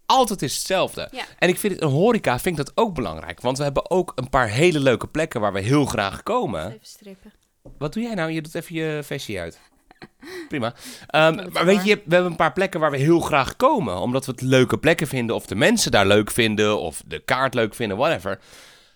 Altijd 0.05 0.41
is 0.41 0.55
hetzelfde. 0.55 1.07
Ja. 1.11 1.23
En 1.39 1.49
ik 1.49 1.57
vind 1.57 1.73
het, 1.73 1.81
in 1.81 1.87
horeca 1.87 2.39
vind 2.39 2.59
ik 2.59 2.65
dat 2.65 2.77
ook 2.77 2.95
belangrijk. 2.95 3.41
Want 3.41 3.57
we 3.57 3.63
hebben 3.63 3.89
ook 3.89 4.11
een 4.15 4.29
paar 4.29 4.47
hele 4.47 4.79
leuke 4.79 5.07
plekken 5.07 5.41
waar 5.41 5.53
we 5.53 5.59
heel 5.61 5.85
graag 5.85 6.23
komen. 6.23 6.67
Even 6.67 6.79
strippen. 6.81 7.33
Wat 7.77 7.93
doe 7.93 8.03
jij 8.03 8.13
nou? 8.13 8.31
Je 8.31 8.41
doet 8.41 8.55
even 8.55 8.75
je 8.75 8.99
vestje 9.03 9.39
uit. 9.39 9.59
Prima. 10.49 10.73
Ehm, 11.07 11.51
maar 11.51 11.65
weet 11.65 11.85
je, 11.85 11.95
we 11.95 12.13
hebben 12.13 12.31
een 12.31 12.37
paar 12.37 12.53
plekken 12.53 12.79
waar 12.79 12.91
we 12.91 12.97
heel 12.97 13.19
graag 13.19 13.55
komen. 13.55 13.97
Omdat 13.97 14.25
we 14.25 14.31
het 14.31 14.41
leuke 14.41 14.77
plekken 14.77 15.07
vinden. 15.07 15.35
Of 15.35 15.45
de 15.45 15.55
mensen 15.55 15.91
daar 15.91 16.07
leuk 16.07 16.31
vinden. 16.31 16.79
Of 16.79 17.03
de 17.05 17.19
kaart 17.19 17.53
leuk 17.53 17.75
vinden, 17.75 17.97
whatever. 17.97 18.39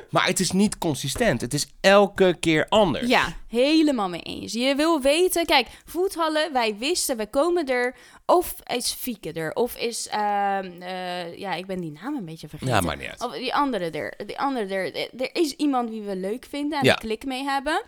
Maar 0.09 0.25
het 0.25 0.39
is 0.39 0.51
niet 0.51 0.77
consistent. 0.77 1.41
Het 1.41 1.53
is 1.53 1.67
elke 1.81 2.37
keer 2.39 2.65
anders. 2.69 3.07
Ja, 3.07 3.33
helemaal 3.47 4.09
mee 4.09 4.21
eens. 4.21 4.53
Je 4.53 4.75
wil 4.75 5.01
weten, 5.01 5.45
kijk, 5.45 5.67
voethallen, 5.85 6.53
wij 6.53 6.75
wisten, 6.77 7.17
we 7.17 7.27
komen 7.27 7.65
er. 7.65 7.95
Of 8.25 8.55
is 8.63 8.91
Fieke 8.93 9.31
er, 9.33 9.53
of 9.53 9.75
is, 9.75 10.07
ehm, 10.07 10.81
eh, 10.81 11.37
ja, 11.37 11.53
ik 11.53 11.65
ben 11.65 11.79
die 11.81 11.91
naam 11.91 12.15
een 12.15 12.25
beetje 12.25 12.47
vergeten. 12.49 12.73
Ja, 12.75 12.81
maakt 12.81 12.99
niet 12.99 13.09
uit. 13.09 13.23
Of 13.23 13.31
die 13.33 13.55
andere 13.55 13.89
er, 13.89 14.13
die 14.25 14.39
andere 14.39 14.73
er. 14.75 14.95
Er 15.21 15.35
is 15.35 15.53
iemand 15.53 15.89
die 15.89 16.01
we 16.01 16.15
leuk 16.15 16.45
vinden 16.49 16.79
en 16.79 16.85
Ja. 16.85 16.91
een 16.91 16.99
klik 16.99 17.25
mee 17.25 17.43
hebben. 17.43 17.81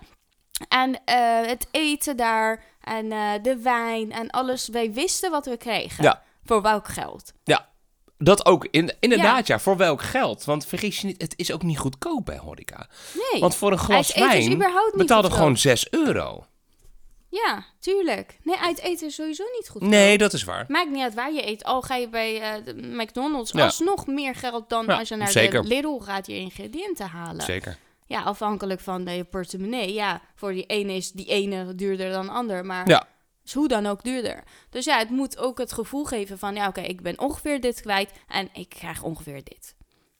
En 0.69 1.01
eh, 1.05 1.41
het 1.47 1.67
eten 1.71 2.17
daar 2.17 2.63
en 2.81 3.11
eh, 3.11 3.31
de 3.41 3.57
wijn 3.57 4.11
en 4.11 4.29
alles. 4.29 4.67
Wij 4.67 4.91
wisten 4.93 5.31
wat 5.31 5.45
we 5.45 5.57
kregen. 5.57 6.03
Ja. 6.03 6.23
Voor 6.43 6.61
welk 6.61 6.87
geld. 6.87 7.33
Ja, 7.43 7.69
dat 8.23 8.45
ook. 8.45 8.67
In, 8.71 8.93
inderdaad, 8.99 9.47
ja. 9.47 9.59
Voor 9.59 9.77
welk 9.77 10.01
geld? 10.01 10.43
Want 10.43 10.65
vergis 10.65 10.99
je 11.01 11.07
niet, 11.07 11.21
het 11.21 11.33
is 11.37 11.51
ook 11.51 11.63
niet 11.63 11.77
goedkoop 11.79 12.25
bij 12.25 12.37
horeca. 12.37 12.87
Nee. 13.31 13.41
Want 13.41 13.55
voor 13.55 13.71
een 13.71 13.77
glas 13.77 14.11
is 14.11 14.21
wijn 14.21 14.57
betaalde 14.57 15.05
goedkoop. 15.13 15.31
gewoon 15.31 15.57
6 15.57 15.89
euro. 15.91 16.45
Ja, 17.29 17.65
tuurlijk. 17.79 18.39
Nee, 18.43 18.57
uit 18.57 18.79
eten 18.81 19.07
is 19.07 19.15
sowieso 19.15 19.43
niet 19.59 19.69
goed. 19.69 19.81
Nee, 19.81 20.17
dat 20.17 20.33
is 20.33 20.43
waar. 20.43 20.65
Maakt 20.67 20.89
niet 20.89 21.01
uit 21.03 21.13
waar 21.13 21.33
je 21.33 21.47
eet. 21.47 21.63
Al 21.63 21.81
ga 21.81 21.95
je 21.95 22.09
bij 22.09 22.41
eh, 22.41 22.65
de 22.65 22.73
McDonald's 22.75 23.51
Ja. 23.51 23.63
alsnog 23.65 24.07
meer 24.07 24.35
geld 24.35 24.69
dan 24.69 24.85
Ja, 24.85 24.99
als 24.99 25.07
je 25.09 25.15
naar 25.15 25.31
zeker. 25.31 25.61
de 25.61 25.67
Lidl 25.67 25.97
gaat 25.99 26.27
je 26.27 26.35
ingrediënten 26.35 27.07
halen. 27.07 27.41
Zeker. 27.41 27.77
Ja, 28.07 28.21
afhankelijk 28.21 28.79
van 28.79 29.03
de 29.03 29.23
portemonnee. 29.29 29.93
Ja, 29.93 30.21
voor 30.35 30.51
die 30.51 30.65
ene 30.65 30.93
is 30.93 31.11
die 31.11 31.25
ene 31.25 31.75
duurder 31.75 32.11
dan 32.11 32.25
de 32.25 32.31
ander. 32.31 32.65
Maar 32.65 32.87
Ja. 32.89 33.07
Is 33.51 33.57
hoe 33.57 33.67
dan 33.67 33.85
ook 33.85 34.03
duurder. 34.03 34.43
Dus 34.69 34.85
ja, 34.85 34.97
het 34.97 35.09
moet 35.09 35.37
ook 35.37 35.57
het 35.57 35.73
gevoel 35.73 36.05
geven 36.05 36.39
van... 36.39 36.55
Ja, 36.55 36.67
oké, 36.67 36.81
ik 36.81 37.01
ben 37.01 37.19
ongeveer 37.19 37.61
dit 37.61 37.81
kwijt 37.81 38.11
en 38.27 38.49
ik 38.53 38.69
krijg 38.69 39.03
ongeveer 39.03 39.43
dit. 39.43 39.75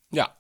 Ja. 0.10 0.36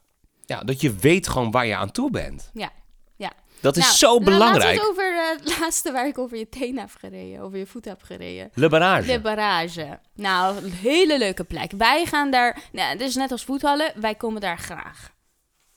ja, 0.45 0.63
dat 0.63 0.81
je 0.81 0.93
weet 0.95 1.27
gewoon 1.27 1.51
waar 1.51 1.65
je 1.65 1.75
aan 1.75 1.91
toe 1.91 2.11
bent. 2.11 2.49
Ja, 2.53 2.71
ja. 3.15 3.31
Dat 3.61 3.77
is 3.77 3.83
Nou, 3.83 3.95
zo 3.95 4.11
nou, 4.13 4.23
belangrijk. 4.23 4.63
Laten 4.63 4.75
we 4.75 4.81
het 4.81 4.89
over 4.89 5.17
eh, 5.17 5.39
het 5.39 5.59
laatste 5.59 5.91
waar 5.91 6.07
ik 6.07 6.17
over 6.17 6.37
je 6.37 6.49
teen 6.49 6.79
heb 6.79 6.89
gereden. 6.99 7.41
Over 7.41 7.57
je 7.57 7.65
voet 7.65 7.85
heb 7.85 8.01
gereden. 8.03 8.49
Le 8.53 8.69
barrage. 8.69 9.11
De 9.11 9.19
barrage. 9.19 9.99
Nou, 10.13 10.57
een 10.57 10.71
hele 10.71 11.17
leuke 11.17 11.43
plek. 11.43 11.71
Wij 11.77 12.05
gaan 12.05 12.31
daar, 12.31 12.61
nou, 12.71 12.89
het 12.89 13.01
is 13.01 13.15
net 13.15 13.31
als 13.31 13.43
voethallen, 13.43 13.93
wij 13.95 14.15
komen 14.15 14.41
daar 14.41 14.57
graag. 14.57 15.11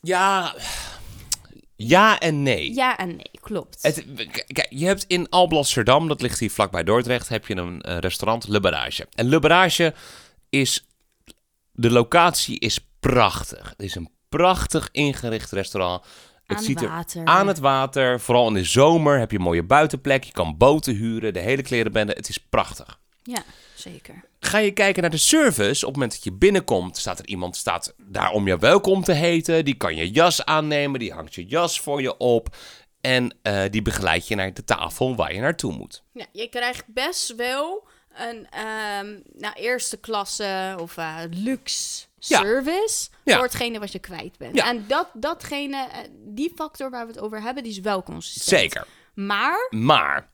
Ja, 0.01 0.55
ja 1.77 2.19
en 2.19 2.43
nee. 2.43 2.75
Ja 2.75 2.97
en 2.99 3.09
nee, 3.09 3.31
klopt. 3.41 3.83
Het, 3.83 4.05
kijk, 4.47 4.67
je 4.71 4.87
hebt 4.87 5.05
in 5.07 5.29
Alblasserdam, 5.29 6.09
dat 6.09 6.21
ligt 6.23 6.39
hier 6.39 6.51
vlakbij 6.51 6.85
Dordrecht, 6.85 7.29
heb 7.29 7.47
je 7.47 7.55
een 7.55 7.81
restaurant, 7.81 8.49
Le 8.49 8.61
Barrage. 8.61 9.07
En 9.15 9.29
Le 9.29 9.39
Barrage 9.39 9.95
is, 10.49 10.87
de 11.73 11.91
locatie 11.91 12.59
is 12.59 12.87
prachtig. 13.01 13.69
Het 13.69 13.83
is 13.83 13.95
een 13.95 14.11
prachtig 14.29 14.89
ingericht 14.93 15.51
restaurant. 15.51 16.05
Het 16.45 16.57
Aan 16.57 16.63
ziet 16.63 16.83
er 16.83 16.89
water. 16.89 17.25
aan 17.25 17.47
het 17.47 17.59
water, 17.59 18.21
vooral 18.21 18.49
in 18.49 18.55
de 18.55 18.65
zomer 18.65 19.19
heb 19.19 19.31
je 19.31 19.37
een 19.37 19.43
mooie 19.43 19.63
buitenplek. 19.63 20.25
Je 20.25 20.33
kan 20.33 20.57
boten 20.57 20.95
huren, 20.95 21.33
de 21.33 21.41
hele 21.41 21.63
klerenbende. 21.63 22.13
Het 22.13 22.29
is 22.29 22.39
prachtig. 22.39 22.99
Ja, 23.23 23.43
zeker. 23.93 24.25
Ga 24.41 24.59
je 24.59 24.71
kijken 24.73 25.03
naar 25.03 25.11
de 25.11 25.17
service, 25.17 25.81
op 25.87 25.93
het 25.93 25.93
moment 25.93 26.13
dat 26.13 26.25
je 26.25 26.33
binnenkomt, 26.33 26.97
staat 26.97 27.19
er 27.19 27.27
iemand 27.27 27.57
staat 27.57 27.95
daar 27.99 28.31
om 28.31 28.47
je 28.47 28.59
welkom 28.59 29.03
te 29.05 29.13
heten. 29.13 29.65
Die 29.65 29.75
kan 29.77 29.97
je 29.97 30.11
jas 30.11 30.45
aannemen, 30.45 31.01
die 31.01 31.13
hangt 31.13 31.35
je 31.35 31.45
jas 31.47 31.81
voor 31.81 32.03
je 32.03 32.17
op. 32.17 32.57
En 33.01 33.37
eh, 33.43 33.63
die 33.71 33.83
begeleidt 33.83 34.29
je 34.29 34.35
naar 34.35 34.55
de 34.55 34.65
tafel 34.65 35.17
waar 35.17 35.35
je 35.35 35.41
naartoe 35.41 35.73
moet. 35.73 36.03
Ja, 36.13 36.27
je 36.33 36.49
krijgt 36.49 36.85
best 36.87 37.35
wel 37.35 37.89
een 38.15 38.47
ehm, 38.51 39.19
nou, 39.33 39.55
eerste 39.55 39.97
klasse 39.97 40.77
of 40.81 40.97
eh, 40.97 41.19
luxe 41.31 42.05
Ja. 42.19 42.39
service 42.41 43.09
Ja. 43.25 43.35
voor 43.35 43.45
hetgene 43.45 43.79
wat 43.79 43.93
je 43.93 43.99
kwijt 43.99 44.39
bent. 44.39 44.55
Ja. 44.57 44.69
En 44.69 44.85
dat, 44.89 45.09
datgene, 45.13 45.89
eh, 45.93 45.99
die 46.27 46.53
factor 46.55 46.91
waar 46.91 47.07
we 47.07 47.13
het 47.13 47.21
over 47.21 47.43
hebben, 47.43 47.63
die 47.63 47.73
is 47.73 47.81
wel 47.81 48.03
consistent. 48.03 48.61
Zeker. 48.61 48.87
Maar, 49.15 49.67
Maar, 49.71 50.31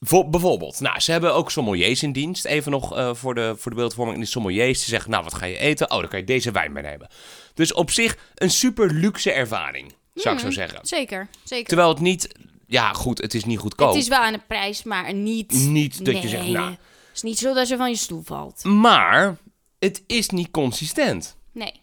voor, 0.00 0.28
bijvoorbeeld, 0.28 0.80
nou, 0.80 1.00
ze 1.00 1.10
hebben 1.10 1.34
ook 1.34 1.50
sommeliers 1.50 2.02
in 2.02 2.12
dienst. 2.12 2.44
Even 2.44 2.70
nog 2.70 2.96
eh, 2.96 3.14
voor, 3.14 3.34
de, 3.34 3.54
voor 3.56 3.70
de 3.70 3.76
beeldvorming. 3.76 4.18
Die 4.18 4.26
sommeliers 4.26 4.78
die 4.78 4.88
zeggen, 4.88 5.10
nou, 5.10 5.24
wat 5.24 5.34
ga 5.34 5.46
je 5.46 5.58
eten? 5.58 5.90
Oh, 5.90 5.98
dan 5.98 6.08
kan 6.08 6.18
je 6.18 6.24
deze 6.24 6.50
wijn 6.50 6.72
meenemen. 6.72 7.08
Dus 7.54 7.72
op 7.72 7.90
zich 7.90 8.18
een 8.34 8.50
super 8.50 8.92
luxe 8.92 9.32
ervaring, 9.32 9.92
zou 10.14 10.34
ik 10.34 10.40
zo 10.40 10.50
zeggen. 10.50 10.78
zeker, 10.82 11.28
zeker. 11.44 11.66
Terwijl 11.66 11.88
het 11.88 12.00
niet, 12.00 12.34
ja 12.66 12.92
goed, 12.92 13.18
het 13.18 13.34
is 13.34 13.44
niet 13.44 13.58
goedkoop. 13.58 13.88
Het 13.88 14.02
is 14.02 14.08
wel 14.08 14.18
aan 14.18 14.32
de 14.32 14.40
prijs, 14.46 14.82
maar 14.82 15.14
niet... 15.14 15.52
Niet 15.52 16.04
dat 16.04 16.22
je 16.22 16.28
zegt, 16.28 16.46
nou... 16.46 16.70
Het 16.70 17.26
is 17.26 17.30
niet 17.30 17.38
zo 17.38 17.54
dat 17.54 17.68
je 17.68 17.76
van 17.76 17.90
je 17.90 17.96
stoel 17.96 18.22
valt. 18.24 18.64
Maar 18.64 19.36
het 19.78 20.02
is 20.06 20.28
niet 20.28 20.50
consistent. 20.50 21.36
Nee. 21.52 21.80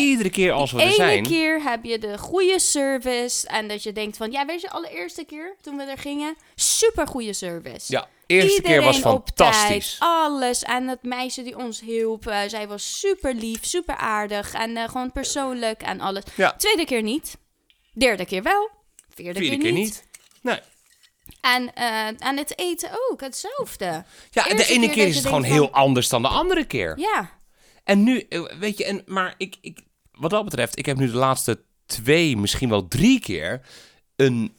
Iedere 0.00 0.30
keer 0.30 0.52
als 0.52 0.72
we 0.72 0.82
er 0.82 0.92
zijn. 0.92 1.22
keer 1.22 1.62
heb 1.62 1.84
je 1.84 1.98
de 1.98 2.18
goede 2.18 2.58
service. 2.58 3.46
En 3.46 3.68
dat 3.68 3.82
je 3.82 3.92
denkt 3.92 4.16
van, 4.16 4.30
ja, 4.30 4.46
weet 4.46 4.60
je, 4.60 4.66
de 4.66 4.72
allereerste 4.72 5.24
keer 5.24 5.56
toen 5.60 5.76
we 5.76 5.82
er 5.82 5.98
gingen, 5.98 6.36
super 6.54 7.06
goede 7.06 7.32
service. 7.32 7.92
Ja, 7.92 8.08
eerste 8.26 8.62
keer 8.62 8.82
was 8.82 8.96
Iedereen 8.96 9.22
fantastisch. 9.24 9.96
tijd, 9.98 10.10
alles. 10.10 10.62
En 10.62 10.88
het 10.88 11.02
meisje 11.02 11.42
die 11.42 11.58
ons 11.58 11.80
hielp, 11.80 12.26
eh, 12.26 12.40
zij 12.46 12.68
was 12.68 12.98
super 12.98 13.34
lief, 13.34 13.64
super 13.64 13.96
aardig. 13.96 14.54
En 14.54 14.76
eh, 14.76 14.88
gewoon 14.88 15.12
persoonlijk 15.12 15.82
en 15.82 16.00
alles. 16.00 16.24
Ja. 16.36 16.52
Tweede 16.56 16.84
keer 16.84 17.02
niet. 17.02 17.36
Derde 17.92 18.24
keer 18.24 18.42
wel. 18.42 18.70
Vierde, 19.14 19.40
Vierde 19.40 19.58
keer, 19.58 19.72
niet. 19.72 20.04
Nee. 20.40 20.58
En, 21.40 21.74
en 22.18 22.36
het 22.36 22.58
eten 22.58 22.90
ook, 23.10 23.20
hetzelfde. 23.20 24.04
Ja, 24.30 24.42
de 24.42 24.50
Eerste 24.50 24.72
ene 24.72 24.90
keer 24.90 25.06
is 25.06 25.16
het 25.16 25.24
gewoon 25.26 25.42
heel 25.42 25.70
anders 25.70 26.08
dan 26.08 26.22
de 26.22 26.28
andere 26.28 26.64
keer. 26.64 26.98
Ja, 26.98 27.30
En 27.84 28.02
nu, 28.02 28.18
eh, 28.18 28.42
weet 28.58 28.78
je, 28.78 28.84
en, 28.84 29.02
maar 29.06 29.34
ik, 29.36 29.56
ik, 29.60 29.80
wat 30.12 30.30
dat 30.30 30.44
betreft, 30.44 30.78
ik 30.78 30.86
heb 30.86 30.96
nu 30.96 31.06
de 31.06 31.16
laatste 31.16 31.60
twee, 31.86 32.36
misschien 32.36 32.68
wel 32.68 32.88
drie 32.88 33.20
keer 33.20 33.60
een 34.16 34.54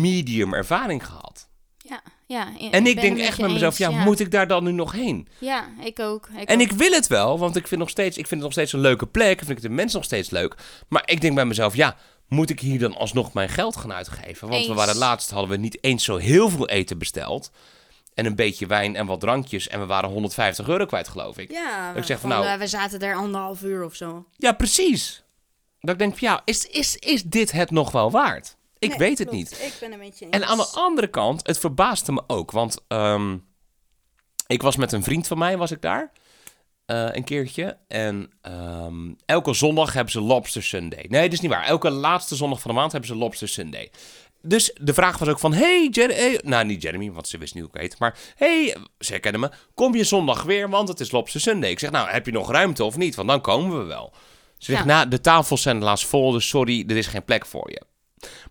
medium 0.00 0.54
ervaring 0.54 1.06
gehad. 1.06 1.48
ja, 1.82 2.02
ja. 2.26 2.70
En 2.70 2.86
ik 2.86 3.00
denk 3.00 3.18
echt 3.18 3.40
met 3.40 3.50
mezelf, 3.50 3.78
eens, 3.78 3.94
ja, 3.94 4.04
moet 4.04 4.20
ik 4.20 4.30
daar 4.30 4.46
dan 4.46 4.64
nu 4.64 4.72
nog 4.72 4.92
heen? 4.92 5.28
Ja, 5.38 5.68
ik 5.84 5.98
ook. 5.98 6.28
Ik 6.36 6.48
En 6.48 6.54
ook. 6.54 6.62
ik 6.62 6.72
wil 6.72 6.90
het 6.90 7.06
wel, 7.06 7.38
want 7.38 7.56
ik 7.56 7.66
vind, 7.66 7.80
nog 7.80 7.90
steeds, 7.90 8.18
ik 8.18 8.26
vind 8.26 8.30
het 8.30 8.40
nog 8.40 8.52
steeds 8.52 8.72
een 8.72 8.80
leuke 8.80 9.06
plek. 9.06 9.38
Vind 9.38 9.50
ik 9.50 9.62
de 9.62 9.68
mensen 9.68 9.96
nog 9.96 10.06
steeds 10.06 10.30
leuk. 10.30 10.54
Maar 10.88 11.02
ik 11.04 11.20
denk 11.20 11.34
bij 11.34 11.44
mezelf, 11.44 11.76
ja, 11.76 11.96
moet 12.28 12.50
ik 12.50 12.60
hier 12.60 12.78
dan 12.78 12.96
alsnog 12.96 13.32
mijn 13.32 13.48
geld 13.48 13.76
gaan 13.76 13.92
uitgeven? 13.92 14.48
Want 14.48 14.66
we 14.66 14.74
waren 14.74 14.96
laatst, 14.96 15.30
hadden 15.30 15.50
we 15.50 15.56
niet 15.56 15.78
eens 15.80 16.04
zo 16.04 16.16
heel 16.16 16.50
veel 16.50 16.68
eten 16.68 16.98
besteld. 16.98 17.50
En 18.20 18.26
een 18.26 18.34
beetje 18.34 18.66
wijn 18.66 18.96
en 18.96 19.06
wat 19.06 19.20
drankjes. 19.20 19.68
En 19.68 19.80
we 19.80 19.86
waren 19.86 20.10
150 20.10 20.68
euro 20.68 20.84
kwijt, 20.86 21.08
geloof 21.08 21.38
ik. 21.38 21.50
Ja, 21.50 21.94
ik 21.94 22.04
zeg 22.04 22.20
van, 22.20 22.28
nou- 22.28 22.46
eh, 22.46 22.54
we 22.58 22.66
zaten 22.66 22.98
daar 22.98 23.14
anderhalf 23.14 23.62
uur 23.62 23.84
of 23.84 23.94
zo. 23.94 24.26
Ja, 24.36 24.52
precies. 24.52 25.22
Dat 25.80 25.90
ik 25.90 25.98
denk 25.98 26.18
van, 26.18 26.28
ja, 26.28 26.42
is, 26.44 26.66
is, 26.66 26.96
is 26.96 27.22
dit 27.22 27.52
het 27.52 27.70
nog 27.70 27.90
wel 27.92 28.10
waard? 28.10 28.56
Ik 28.78 28.94
weet 28.94 29.18
het 29.18 29.30
niet. 29.30 29.52
Ik 29.52 29.76
ben 29.80 29.92
een 29.92 29.98
beetje 29.98 30.26
En 30.30 30.46
aan 30.46 30.56
de 30.56 30.66
andere 30.74 31.06
kant, 31.06 31.46
het 31.46 31.58
verbaasde 31.58 32.12
me 32.12 32.22
ook. 32.26 32.50
Want 32.50 32.78
ehm, 32.88 33.36
ik 34.46 34.62
was 34.62 34.76
met 34.76 34.92
een 34.92 35.02
vriend 35.02 35.26
van 35.26 35.38
mij, 35.38 35.56
was 35.56 35.70
ik 35.70 35.82
daar. 35.82 36.12
eh, 36.86 37.08
een 37.12 37.24
keertje. 37.24 37.78
En 37.88 38.30
ehm, 38.42 39.12
elke 39.26 39.52
zondag 39.54 39.92
hebben 39.92 40.12
ze 40.12 40.20
Lobster 40.20 40.62
Sunday. 40.62 41.06
Nee, 41.08 41.22
dat 41.22 41.32
is 41.32 41.40
niet 41.40 41.50
waar. 41.50 41.64
Elke 41.64 41.90
laatste 41.90 42.36
zondag 42.36 42.60
van 42.60 42.70
de 42.70 42.76
maand 42.76 42.92
hebben 42.92 43.10
ze 43.10 43.16
Lobster 43.16 43.48
Sunday. 43.48 43.90
Dus 44.42 44.76
de 44.80 44.94
vraag 44.94 45.18
was 45.18 45.28
ook 45.28 45.38
van, 45.38 45.52
hey, 45.52 45.88
Jeremy... 45.90 46.18
Hey, 46.20 46.40
nou, 46.44 46.64
niet 46.64 46.82
Jeremy, 46.82 47.10
want 47.10 47.28
ze 47.28 47.38
wist 47.38 47.54
niet 47.54 47.62
hoe 47.62 47.72
ik 47.74 47.80
heet. 47.80 47.98
Maar, 47.98 48.18
hey, 48.36 48.76
ze 48.98 49.10
herkennen 49.12 49.40
me. 49.40 49.50
Kom 49.74 49.94
je 49.94 50.04
zondag 50.04 50.42
weer, 50.42 50.68
want 50.70 50.88
het 50.88 51.00
is 51.00 51.10
Lobster 51.10 51.40
Sunday. 51.40 51.70
Ik 51.70 51.78
zeg, 51.78 51.90
nou, 51.90 52.08
heb 52.08 52.26
je 52.26 52.32
nog 52.32 52.50
ruimte 52.50 52.84
of 52.84 52.96
niet? 52.96 53.14
Want 53.14 53.28
dan 53.28 53.40
komen 53.40 53.78
we 53.78 53.84
wel. 53.84 54.12
Ze 54.58 54.72
zegt, 54.72 54.84
Ja. 54.84 54.94
nou, 54.94 55.08
de 55.08 55.20
tafels 55.20 55.62
zijn 55.62 55.78
helaas 55.78 56.06
vol, 56.06 56.30
dus 56.32 56.48
sorry, 56.48 56.84
er 56.88 56.96
is 56.96 57.06
geen 57.06 57.24
plek 57.24 57.46
voor 57.46 57.70
je. 57.70 57.82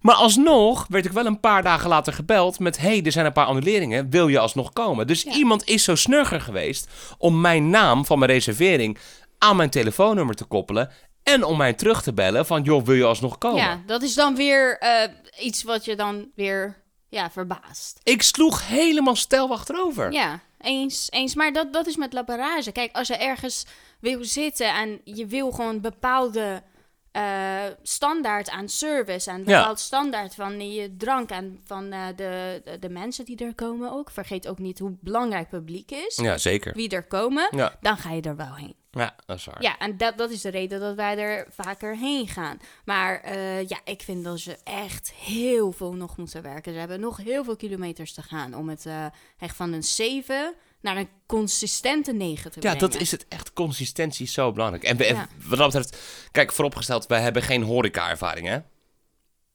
Maar 0.02 0.16
alsnog 0.16 0.86
werd 0.90 1.06
ik 1.06 1.12
wel 1.12 1.26
een 1.26 1.40
paar 1.40 1.64
dagen 1.64 1.90
later 1.90 2.14
gebeld 2.14 2.60
met... 2.60 2.78
hey, 2.78 3.02
er 3.04 3.12
zijn 3.12 3.26
een 3.26 3.34
paar 3.34 3.46
annuleringen, 3.46 4.10
wil 4.10 4.28
je 4.28 4.40
alsnog 4.40 4.74
komen? 4.74 5.08
Dus 5.08 5.24
Ja. 5.24 5.34
iemand 5.34 5.64
is 5.68 5.84
zo 5.84 5.96
snurger 5.96 6.42
geweest 6.42 6.88
om 7.18 7.42
mijn 7.42 7.70
naam 7.70 8.06
van 8.06 8.20
mijn 8.20 8.32
reservering... 8.32 8.98
aan 9.38 9.56
mijn 9.56 9.70
telefoonnummer 9.70 10.36
te 10.36 10.44
koppelen... 10.46 10.90
en 11.24 11.43
om 11.43 11.57
mij 11.57 11.74
terug 11.74 12.01
te 12.01 12.13
bellen 12.13 12.45
van... 12.45 12.63
joh, 12.63 12.86
wil 12.86 12.95
je 12.95 13.03
alsnog 13.03 13.38
komen? 13.38 13.61
Ja, 13.61 13.82
dat 13.86 14.01
is 14.01 14.13
dan 14.13 14.36
weer 14.36 14.78
eh, 14.78 15.09
iets 15.39 15.63
wat 15.63 15.86
je 15.86 15.95
dan 15.95 16.32
weer 16.36 16.82
ja, 17.09 17.32
verbaast. 17.32 17.99
Ik 18.03 18.22
sloeg 18.22 18.67
helemaal 18.67 19.15
stel 19.15 19.51
achterover. 19.51 20.11
Ja, 20.11 20.39
eens, 20.61 21.07
eens. 21.09 21.36
Maar 21.36 21.53
dat, 21.53 21.74
dat 21.74 21.88
is 21.88 21.95
met 21.95 22.13
La 22.13 22.24
Barrage. 22.24 22.72
Kijk, 22.72 22.95
als 22.95 23.07
je 23.07 23.17
ergens 23.17 23.65
wil 23.99 24.24
zitten 24.24 24.74
en 24.74 25.01
je 25.03 25.26
wil 25.26 25.51
gewoon 25.51 25.82
bepaalde 25.82 26.63
eh, 27.12 27.64
standaard 27.84 28.49
aan 28.49 28.70
service 28.70 29.30
en 29.32 29.38
Ja. 29.38 29.43
bepaald 29.60 29.80
standaard 29.80 30.36
van 30.36 30.72
je 30.74 30.95
drank 30.97 31.30
en 31.30 31.60
van 31.66 31.91
eh, 31.91 32.07
de, 32.16 32.62
de, 32.66 32.80
de 32.80 32.89
mensen 32.89 33.26
die 33.26 33.38
er 33.45 33.55
komen 33.55 33.91
ook. 33.91 34.12
Vergeet 34.12 34.47
ook 34.47 34.60
niet 34.60 34.80
hoe 34.80 34.97
belangrijk 34.99 35.49
publiek 35.49 35.91
is. 35.91 36.16
Ja, 36.16 36.38
zeker. 36.38 36.74
Wie 36.74 36.89
er 36.89 37.03
komen, 37.07 37.47
Ja, 37.55 37.76
dan 37.82 37.97
ga 37.97 38.12
je 38.12 38.22
er 38.22 38.36
wel 38.36 38.55
heen. 38.55 38.76
ja 38.91 39.16
dat 39.26 39.38
is 39.38 39.45
waar. 39.45 39.62
Ja, 39.62 39.78
en 39.78 39.97
dat, 39.97 40.18
dat 40.18 40.30
is 40.30 40.41
de 40.41 40.49
reden 40.49 40.80
dat 40.80 40.95
wij 40.95 41.18
er 41.18 41.45
vaker 41.49 41.95
heen 41.97 42.28
gaan. 42.28 42.57
Maar 42.86 43.22
eh, 43.22 43.68
ja, 43.68 43.78
ik 43.84 44.01
vind 44.01 44.24
dat 44.24 44.39
ze 44.39 44.57
echt 44.64 45.12
heel 45.14 45.72
veel 45.72 45.93
nog 45.93 46.18
moeten 46.18 46.41
werken. 46.41 46.74
Ze 46.74 46.80
hebben 46.80 46.99
nog 46.99 47.18
heel 47.18 47.43
veel 47.43 47.55
kilometers 47.55 48.14
te 48.14 48.22
gaan 48.22 48.53
om 48.55 48.70
het 48.70 48.86
eh, 48.86 49.05
echt 49.39 49.55
van 49.55 49.74
een 49.74 49.84
7 49.84 50.53
naar 50.82 50.97
een 50.97 51.09
consistente 51.25 52.13
9 52.13 52.51
te 52.51 52.59
Ja, 52.61 52.71
brengen. 52.71 52.80
dat 52.91 53.01
is 53.01 53.11
het 53.11 53.25
echt. 53.27 53.53
Consistentie 53.53 54.25
is 54.25 54.34
zo 54.34 54.51
belangrijk. 54.51 54.84
En 54.84 54.97
we- 54.97 55.03
Ja. 55.05 55.27
wat 55.45 55.57
dat 55.57 55.71
betreft, 55.73 55.97
kijk, 56.32 56.51
vooropgesteld, 56.51 57.07
wij 57.07 57.21
hebben 57.21 57.41
geen 57.41 57.63
horeca-ervaring, 57.63 58.47
hè? 58.47 58.59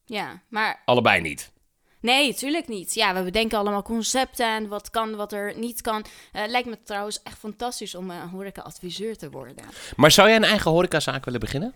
Ja, 0.05 0.43
maar 0.49 0.83
Allebei 0.85 1.21
niet. 1.21 1.53
nee, 2.01 2.35
tuurlijk 2.35 2.69
niet. 2.69 2.95
Ja, 2.95 3.15
we 3.15 3.23
bedenken 3.23 3.59
allemaal 3.59 3.83
concepten 3.83 4.47
en 4.47 4.69
wat 4.69 4.91
kan, 4.91 5.17
wat 5.17 5.33
er 5.33 5.59
niet 5.59 5.81
kan. 5.81 6.05
Eh, 6.33 6.43
lijkt 6.47 6.69
me 6.69 6.83
trouwens 6.83 7.23
echt 7.23 7.39
fantastisch 7.39 7.95
om 7.95 8.11
een 8.11 8.29
horeca-adviseur 8.29 9.17
te 9.17 9.31
worden. 9.31 9.55
Maar 9.97 10.11
zou 10.11 10.29
jij 10.29 10.37
een 10.37 10.45
eigen 10.45 10.71
horecazaak 10.71 11.25
willen 11.25 11.41
beginnen? 11.41 11.75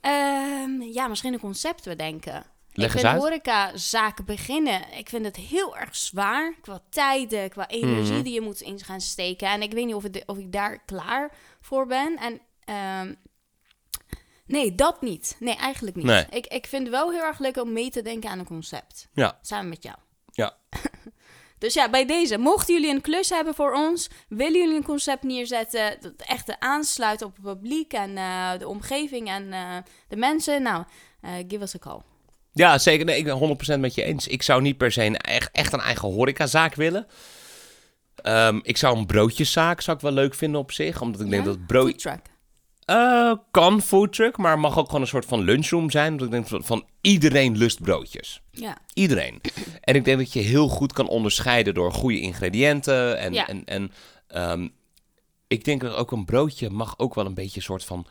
Ehm, 0.00 0.82
ja, 0.82 1.06
misschien 1.08 1.32
een 1.32 1.40
concept 1.40 1.84
bedenken. 1.84 2.44
Leg 2.82 2.94
ik 2.96 3.04
uit. 3.04 3.20
horecazaken 3.20 4.24
beginnen. 4.24 4.92
Ik 4.92 5.08
vind 5.08 5.24
het 5.24 5.36
heel 5.36 5.76
erg 5.76 5.96
zwaar 5.96 6.54
qua 6.60 6.82
tijden, 6.90 7.50
qua 7.50 7.68
energie 7.68 8.12
Mhm. 8.14 8.22
die 8.22 8.32
je 8.32 8.40
moet 8.40 8.60
in 8.60 8.80
gaan 8.80 9.00
steken. 9.00 9.48
En 9.48 9.62
ik 9.62 9.72
weet 9.72 9.86
niet 9.86 9.94
of, 9.94 10.02
het, 10.02 10.22
of 10.26 10.38
ik 10.38 10.52
daar 10.52 10.78
klaar 10.84 11.32
voor 11.60 11.86
ben. 11.86 12.16
En 12.16 12.40
ehm, 12.64 13.14
nee, 14.46 14.74
dat 14.74 15.00
niet. 15.02 15.36
Nee, 15.38 15.56
eigenlijk 15.56 15.96
niet. 15.96 16.04
Nee. 16.04 16.26
Ik, 16.30 16.46
ik 16.46 16.66
vind 16.66 16.82
het 16.82 16.90
wel 16.92 17.10
heel 17.10 17.22
erg 17.22 17.38
leuk 17.38 17.56
om 17.56 17.72
mee 17.72 17.90
te 17.90 18.02
denken 18.02 18.30
aan 18.30 18.38
een 18.38 18.44
concept. 18.44 19.08
Ja. 19.12 19.38
Samen 19.42 19.68
met 19.68 19.82
jou. 19.82 19.96
Ja. 20.32 20.56
Dus 21.58 21.74
ja, 21.74 21.90
bij 21.90 22.06
deze, 22.06 22.38
mochten 22.38 22.74
jullie 22.74 22.90
een 22.94 23.00
klus 23.00 23.28
hebben 23.30 23.54
voor 23.54 23.72
ons, 23.72 24.08
willen 24.28 24.60
jullie 24.60 24.76
een 24.76 24.84
concept 24.84 25.22
neerzetten, 25.22 25.96
dat 26.00 26.12
echt 26.16 26.58
aansluit 26.60 27.22
op 27.22 27.32
het 27.36 27.44
publiek 27.44 27.92
en 27.92 28.16
eh, 28.16 28.58
de 28.58 28.68
omgeving 28.68 29.28
en 29.28 29.52
eh, 29.52 29.76
de 30.08 30.16
mensen, 30.16 30.62
nou, 30.62 30.84
eh, 31.20 31.32
give 31.48 31.62
us 31.62 31.74
a 31.74 31.78
call. 31.78 32.00
Ja, 32.54 32.78
zeker. 32.78 33.04
Nee, 33.04 33.18
ik 33.18 33.24
ben 33.24 33.58
100% 33.76 33.80
met 33.80 33.94
je 33.94 34.02
eens. 34.02 34.26
Ik 34.26 34.42
zou 34.42 34.62
niet 34.62 34.76
per 34.76 34.92
se 34.92 35.04
een, 35.04 35.16
echt, 35.16 35.50
echt 35.52 35.72
een 35.72 35.80
eigen 35.80 36.08
horecazaak 36.12 36.74
willen. 36.74 37.06
Ehm, 38.16 38.58
ik 38.62 38.76
zou 38.76 38.96
een 38.98 39.06
broodjeszaak 39.06 39.80
zou 39.80 39.96
ik 39.96 40.02
wel 40.02 40.12
leuk 40.12 40.34
vinden 40.34 40.60
op 40.60 40.72
zich. 40.72 41.00
Omdat 41.00 41.20
ik 41.20 41.30
denk 41.30 41.44
dat 41.44 41.66
brood... 41.66 41.90
Foodtruck. 41.90 42.20
Eh, 42.84 43.32
kan 43.50 43.82
foodtruck, 43.82 44.36
maar 44.36 44.58
mag 44.58 44.78
ook 44.78 44.86
gewoon 44.86 45.00
een 45.00 45.06
soort 45.06 45.24
van 45.24 45.40
lunchroom 45.40 45.90
zijn. 45.90 46.10
Omdat 46.12 46.26
ik 46.26 46.32
denk 46.32 46.46
van, 46.46 46.64
van 46.64 46.86
iedereen 47.00 47.56
lust 47.56 47.82
broodjes. 47.82 48.40
Ja. 48.50 48.78
Iedereen. 48.94 49.40
En 49.80 49.94
ik 49.94 50.04
denk 50.04 50.18
dat 50.18 50.32
je 50.32 50.40
heel 50.40 50.68
goed 50.68 50.92
kan 50.92 51.08
onderscheiden 51.08 51.74
door 51.74 51.92
goede 51.92 52.20
ingrediënten. 52.20 53.18
En, 53.18 53.32
Ja. 53.32 53.46
en, 53.46 53.64
en 53.64 53.92
ehm, 54.26 54.68
ik 55.46 55.64
denk 55.64 55.80
dat 55.80 55.94
ook 55.94 56.12
een 56.12 56.24
broodje 56.24 56.70
mag 56.70 56.98
ook 56.98 57.14
wel 57.14 57.26
een 57.26 57.34
beetje 57.34 57.56
een 57.56 57.62
soort 57.62 57.84
van 57.84 58.06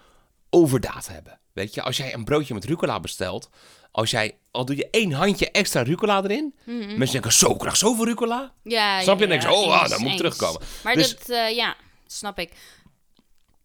overdaad 0.50 1.08
hebben. 1.08 1.40
Weet 1.54 1.74
je, 1.74 1.82
als 1.82 1.98
jij 1.98 2.14
een 2.14 2.24
broodje 2.24 2.54
met 2.54 2.66
rucola 2.66 3.00
bestelt, 3.00 3.50
als 3.96 4.12
jij, 4.12 4.38
al 4.52 4.66
doe 4.66 4.76
je 4.76 4.88
één 4.90 5.12
handje 5.12 5.52
extra 5.52 5.82
rucola 5.82 6.24
erin, 6.24 6.56
mensen 6.66 7.12
denken, 7.12 7.34
zo, 7.34 7.52
ik 7.52 7.58
krijg 7.58 7.78
zoveel 7.78 8.06
rucola. 8.06 8.54
Ja, 8.64 9.02
Snap 9.02 9.20
je? 9.20 9.26
ja, 9.28 9.32
En 9.34 9.40
denk 9.40 9.52
ja, 9.52 9.60
je, 9.60 9.66
oh, 9.66 9.82
ah, 9.82 9.90
dat 9.90 10.00
moet 10.00 10.18
terugkomen. 10.18 10.62
Maar 10.84 10.94
Dus- 10.96 11.16
dat, 11.18 11.30
eh, 11.30 11.56
ja, 11.56 11.76
snap 12.08 12.40
ik. 12.40 12.52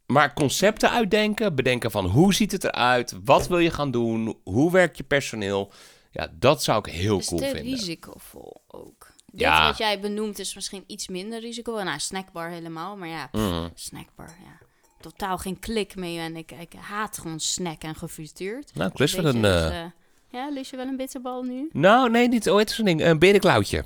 Maar 0.06 0.34
concepten 0.34 0.90
uitdenken, 0.90 1.54
bedenken 1.54 1.90
van 1.90 2.06
hoe 2.06 2.34
ziet 2.34 2.52
het 2.52 2.64
eruit, 2.64 3.14
wat 3.24 3.48
wil 3.48 3.58
je 3.58 3.70
gaan 3.70 3.90
doen, 3.90 4.38
hoe 4.44 4.72
werkt 4.72 4.96
je 4.96 5.02
personeel, 5.04 5.72
ja, 6.10 6.28
dat 6.32 6.62
zou 6.62 6.78
ik 6.78 6.92
heel 6.94 7.18
is 7.18 7.26
cool 7.26 7.40
te 7.40 7.46
vinden. 7.46 7.62
risicovol 7.72 8.62
ook. 8.66 9.06
Dit 9.26 9.40
Ja. 9.40 9.66
wat 9.66 9.78
jij 9.78 10.00
benoemt 10.00 10.38
is 10.38 10.54
misschien 10.54 10.84
iets 10.86 11.08
minder 11.08 11.40
risicovol. 11.40 11.82
Nou, 11.84 11.98
snackbar 11.98 12.50
helemaal, 12.50 12.96
maar 12.96 13.08
ja, 13.08 13.26
pff, 13.26 13.42
Mhm. 13.42 13.68
snackbar, 13.74 14.36
ja. 14.44 14.66
Totaal 15.00 15.38
geen 15.38 15.58
klik 15.58 15.94
mee 15.96 16.18
en 16.18 16.36
ik, 16.36 16.52
ik 16.52 16.72
haat 16.80 17.18
gewoon 17.18 17.40
snack 17.40 17.82
en 17.82 17.94
gefrituurd. 17.94 18.74
Nou, 18.74 18.90
wel 18.94 19.06
Weet 19.22 19.34
een... 19.34 19.42
dus, 19.42 19.92
ja, 20.28 20.48
lust 20.50 20.70
je 20.70 20.76
wel 20.76 20.86
een 20.86 20.96
bitterbal 20.96 21.42
nu? 21.42 21.68
Nou, 21.72 22.10
nee, 22.10 22.28
niet. 22.28 22.50
Oh, 22.50 22.58
het 22.58 22.70
is 22.70 22.78
een 22.78 22.84
ding. 22.84 23.02
Een 23.04 23.18
berenklauwtje. 23.18 23.84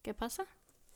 ¿Qué 0.00 0.12
pasa? 0.14 0.44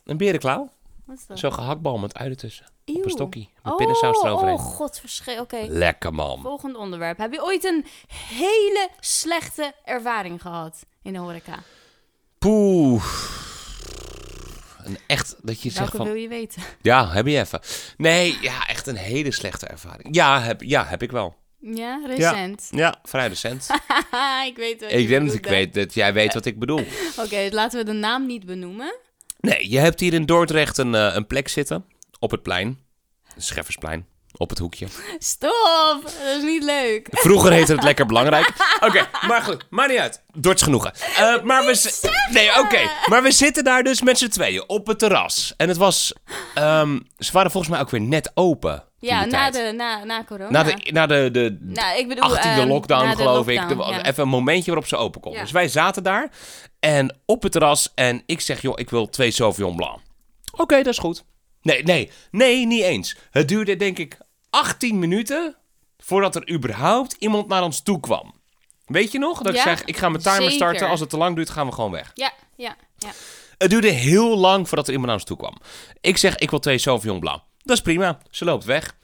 Een 0.04 0.16
berenklauw. 0.16 0.70
Wat 1.04 1.16
is 1.18 1.26
dat? 1.26 1.38
Zo'n 1.38 1.52
gehaktbal 1.52 1.98
met 1.98 2.14
uien 2.14 2.36
tussen. 2.36 2.66
Op 2.66 2.96
Eeuw. 2.96 3.04
een 3.04 3.10
stokkie. 3.10 3.50
Met 3.62 3.72
Oh, 3.72 3.78
pindasaus 3.78 4.22
eroverheen. 4.22 4.54
Oh, 4.54 4.60
god, 4.60 5.00
verschil. 5.00 5.40
Oké, 5.40 5.64
Lekker, 5.68 6.14
man. 6.14 6.40
volgend 6.42 6.76
onderwerp. 6.76 7.18
Heb 7.18 7.32
je 7.32 7.42
ooit 7.44 7.64
een 7.64 7.84
hele 8.14 8.88
slechte 9.00 9.72
ervaring 9.84 10.40
gehad 10.42 10.86
in 11.02 11.12
de 11.12 11.18
horeca? 11.18 11.58
Poeh. 12.38 13.04
Een 14.84 14.98
echt, 15.06 15.36
dat 15.42 15.62
je 15.62 15.70
zegt 15.70 15.96
van... 15.96 16.04
wil 16.06 16.14
je 16.14 16.28
weten? 16.28 16.62
Ja, 16.80 17.08
heb 17.10 17.26
je 17.26 17.38
even. 17.38 17.60
Nee, 17.96 18.38
ja, 18.40 18.66
echt 18.66 18.86
een 18.86 18.96
hele 18.96 19.30
slechte 19.32 19.66
ervaring. 19.66 20.14
Ja, 20.14 20.40
heb, 20.40 20.62
ja, 20.62 20.84
heb 20.84 21.02
ik 21.02 21.10
wel. 21.10 21.34
Ja, 21.64 22.00
recent. 22.06 22.68
Ja, 22.70 22.98
vrij 23.02 23.28
recent. 23.28 23.66
ik 24.50 24.56
weet 24.56 24.80
wat 24.80 24.92
ik 24.92 25.08
denk 25.08 25.26
dat 25.26 25.34
ik 25.34 25.46
weet 25.46 25.74
dat 25.74 25.94
jij 25.94 26.12
weet 26.12 26.34
wat 26.34 26.44
ik 26.44 26.58
bedoel. 26.58 26.84
Oké, 27.24 27.48
laten 27.50 27.78
we 27.78 27.84
de 27.84 27.92
naam 27.92 28.26
niet 28.26 28.46
benoemen. 28.46 28.94
Nee, 29.40 29.70
je 29.70 29.78
hebt 29.78 30.00
hier 30.00 30.12
in 30.12 30.26
Dordrecht 30.26 30.78
een, 30.78 30.94
eh, 30.94 31.14
een 31.14 31.26
plek 31.26 31.48
zitten. 31.48 31.84
Op 32.18 32.30
het 32.30 32.42
plein. 32.42 32.78
Scheffersplein. 33.36 34.06
Op 34.36 34.50
het 34.50 34.58
hoekje. 34.58 34.86
Stop! 35.18 36.02
Dat 36.02 36.36
is 36.36 36.42
niet 36.42 36.62
leuk. 36.62 37.08
Vroeger 37.10 37.52
heette 37.52 37.72
het 37.72 37.82
lekker 37.82 38.06
belangrijk. 38.06 38.52
Oké, 38.86 39.08
maar 39.26 39.42
goed, 39.42 39.66
maakt 39.70 39.90
niet 39.90 39.98
uit. 39.98 40.22
Dorts 40.32 40.62
genoegen. 40.62 40.92
Eh, 41.16 41.42
maar 41.42 41.64
we 41.64 42.00
Nee, 42.30 42.58
oké. 42.60 42.90
Maar 43.06 43.22
we 43.22 43.30
zitten 43.30 43.64
daar 43.64 43.82
dus 43.82 44.02
met 44.02 44.18
z'n 44.18 44.28
tweeën 44.28 44.68
op 44.68 44.86
het 44.86 44.98
terras. 44.98 45.54
En 45.56 45.68
het 45.68 45.76
was... 45.76 46.12
ehm, 46.54 46.98
ze 47.18 47.32
waren 47.32 47.50
volgens 47.50 47.72
mij 47.72 47.82
ook 47.82 47.90
weer 47.90 48.00
net 48.00 48.30
open. 48.34 48.84
Ja, 48.98 49.24
na, 49.24 49.50
tijd. 49.50 49.52
de, 49.52 49.72
na, 49.76 50.04
na 50.04 50.24
corona. 50.24 50.50
Na 50.50 50.62
de, 50.62 50.90
na 50.92 51.06
de, 51.06 51.28
de 51.32 51.56
nou, 51.60 51.98
ik 51.98 52.08
bedoel, 52.08 52.36
18e 52.36 52.40
ehm, 52.40 52.68
lockdown, 52.68 53.04
na 53.04 53.10
de 53.10 53.16
geloof 53.16 53.48
ik. 53.48 53.56
lockdown, 53.56 53.76
was 53.80 53.90
ja. 53.90 54.04
even 54.04 54.22
een 54.22 54.28
momentje 54.28 54.70
waarop 54.70 54.88
ze 54.88 54.96
open 54.96 55.20
kon. 55.20 55.32
Ja. 55.32 55.40
Dus 55.40 55.50
wij 55.50 55.68
zaten 55.68 56.02
daar. 56.02 56.30
En 56.80 57.16
op 57.26 57.42
het 57.42 57.52
terras. 57.52 57.92
En 57.94 58.22
ik 58.26 58.40
zeg, 58.40 58.62
joh, 58.62 58.78
ik 58.78 58.90
wil 58.90 59.08
twee 59.08 59.30
Sauvignon 59.30 59.76
Blanc. 59.76 59.98
Oké, 60.56 60.76
dat 60.76 60.86
is 60.86 60.98
goed. 60.98 61.24
Nee, 61.62 61.82
nee, 61.82 62.10
nee, 62.30 62.66
niet 62.66 62.82
eens. 62.82 63.16
Het 63.30 63.48
duurde 63.48 63.76
denk 63.76 63.98
ik 63.98 64.18
18 64.50 64.98
minuten 64.98 65.56
voordat 65.98 66.36
er 66.36 66.50
überhaupt 66.50 67.16
iemand 67.18 67.48
naar 67.48 67.62
ons 67.62 67.82
toe 67.82 68.00
kwam. 68.00 68.34
Weet 68.86 69.12
je 69.12 69.18
nog? 69.18 69.42
Dat 69.42 69.54
ik 69.54 69.60
zeg, 69.60 69.84
ik 69.84 69.96
ga 69.96 70.08
mijn 70.08 70.22
timer 70.22 70.38
zeker. 70.40 70.54
starten. 70.56 70.88
Als 70.88 71.00
het 71.00 71.10
te 71.10 71.16
lang 71.16 71.36
duurt, 71.36 71.50
gaan 71.50 71.66
we 71.66 71.72
gewoon 71.72 71.90
weg. 71.90 72.10
Ja, 72.14 72.32
ja, 72.56 72.76
ja. 72.98 73.10
Het 73.58 73.70
duurde 73.70 73.88
heel 73.90 74.36
lang 74.38 74.68
voordat 74.68 74.86
er 74.86 74.92
iemand 74.92 75.10
naar 75.10 75.18
ons 75.20 75.28
toe 75.28 75.36
kwam. 75.36 75.56
Ik 76.00 76.16
zeg, 76.16 76.36
ik 76.36 76.50
wil 76.50 76.58
twee 76.58 76.78
Sauvignon 76.78 77.20
Blanc. 77.20 77.42
Dat 77.58 77.76
is 77.76 77.82
prima. 77.82 78.18
Ze 78.30 78.44
loopt 78.44 78.64
weg. 78.64 78.96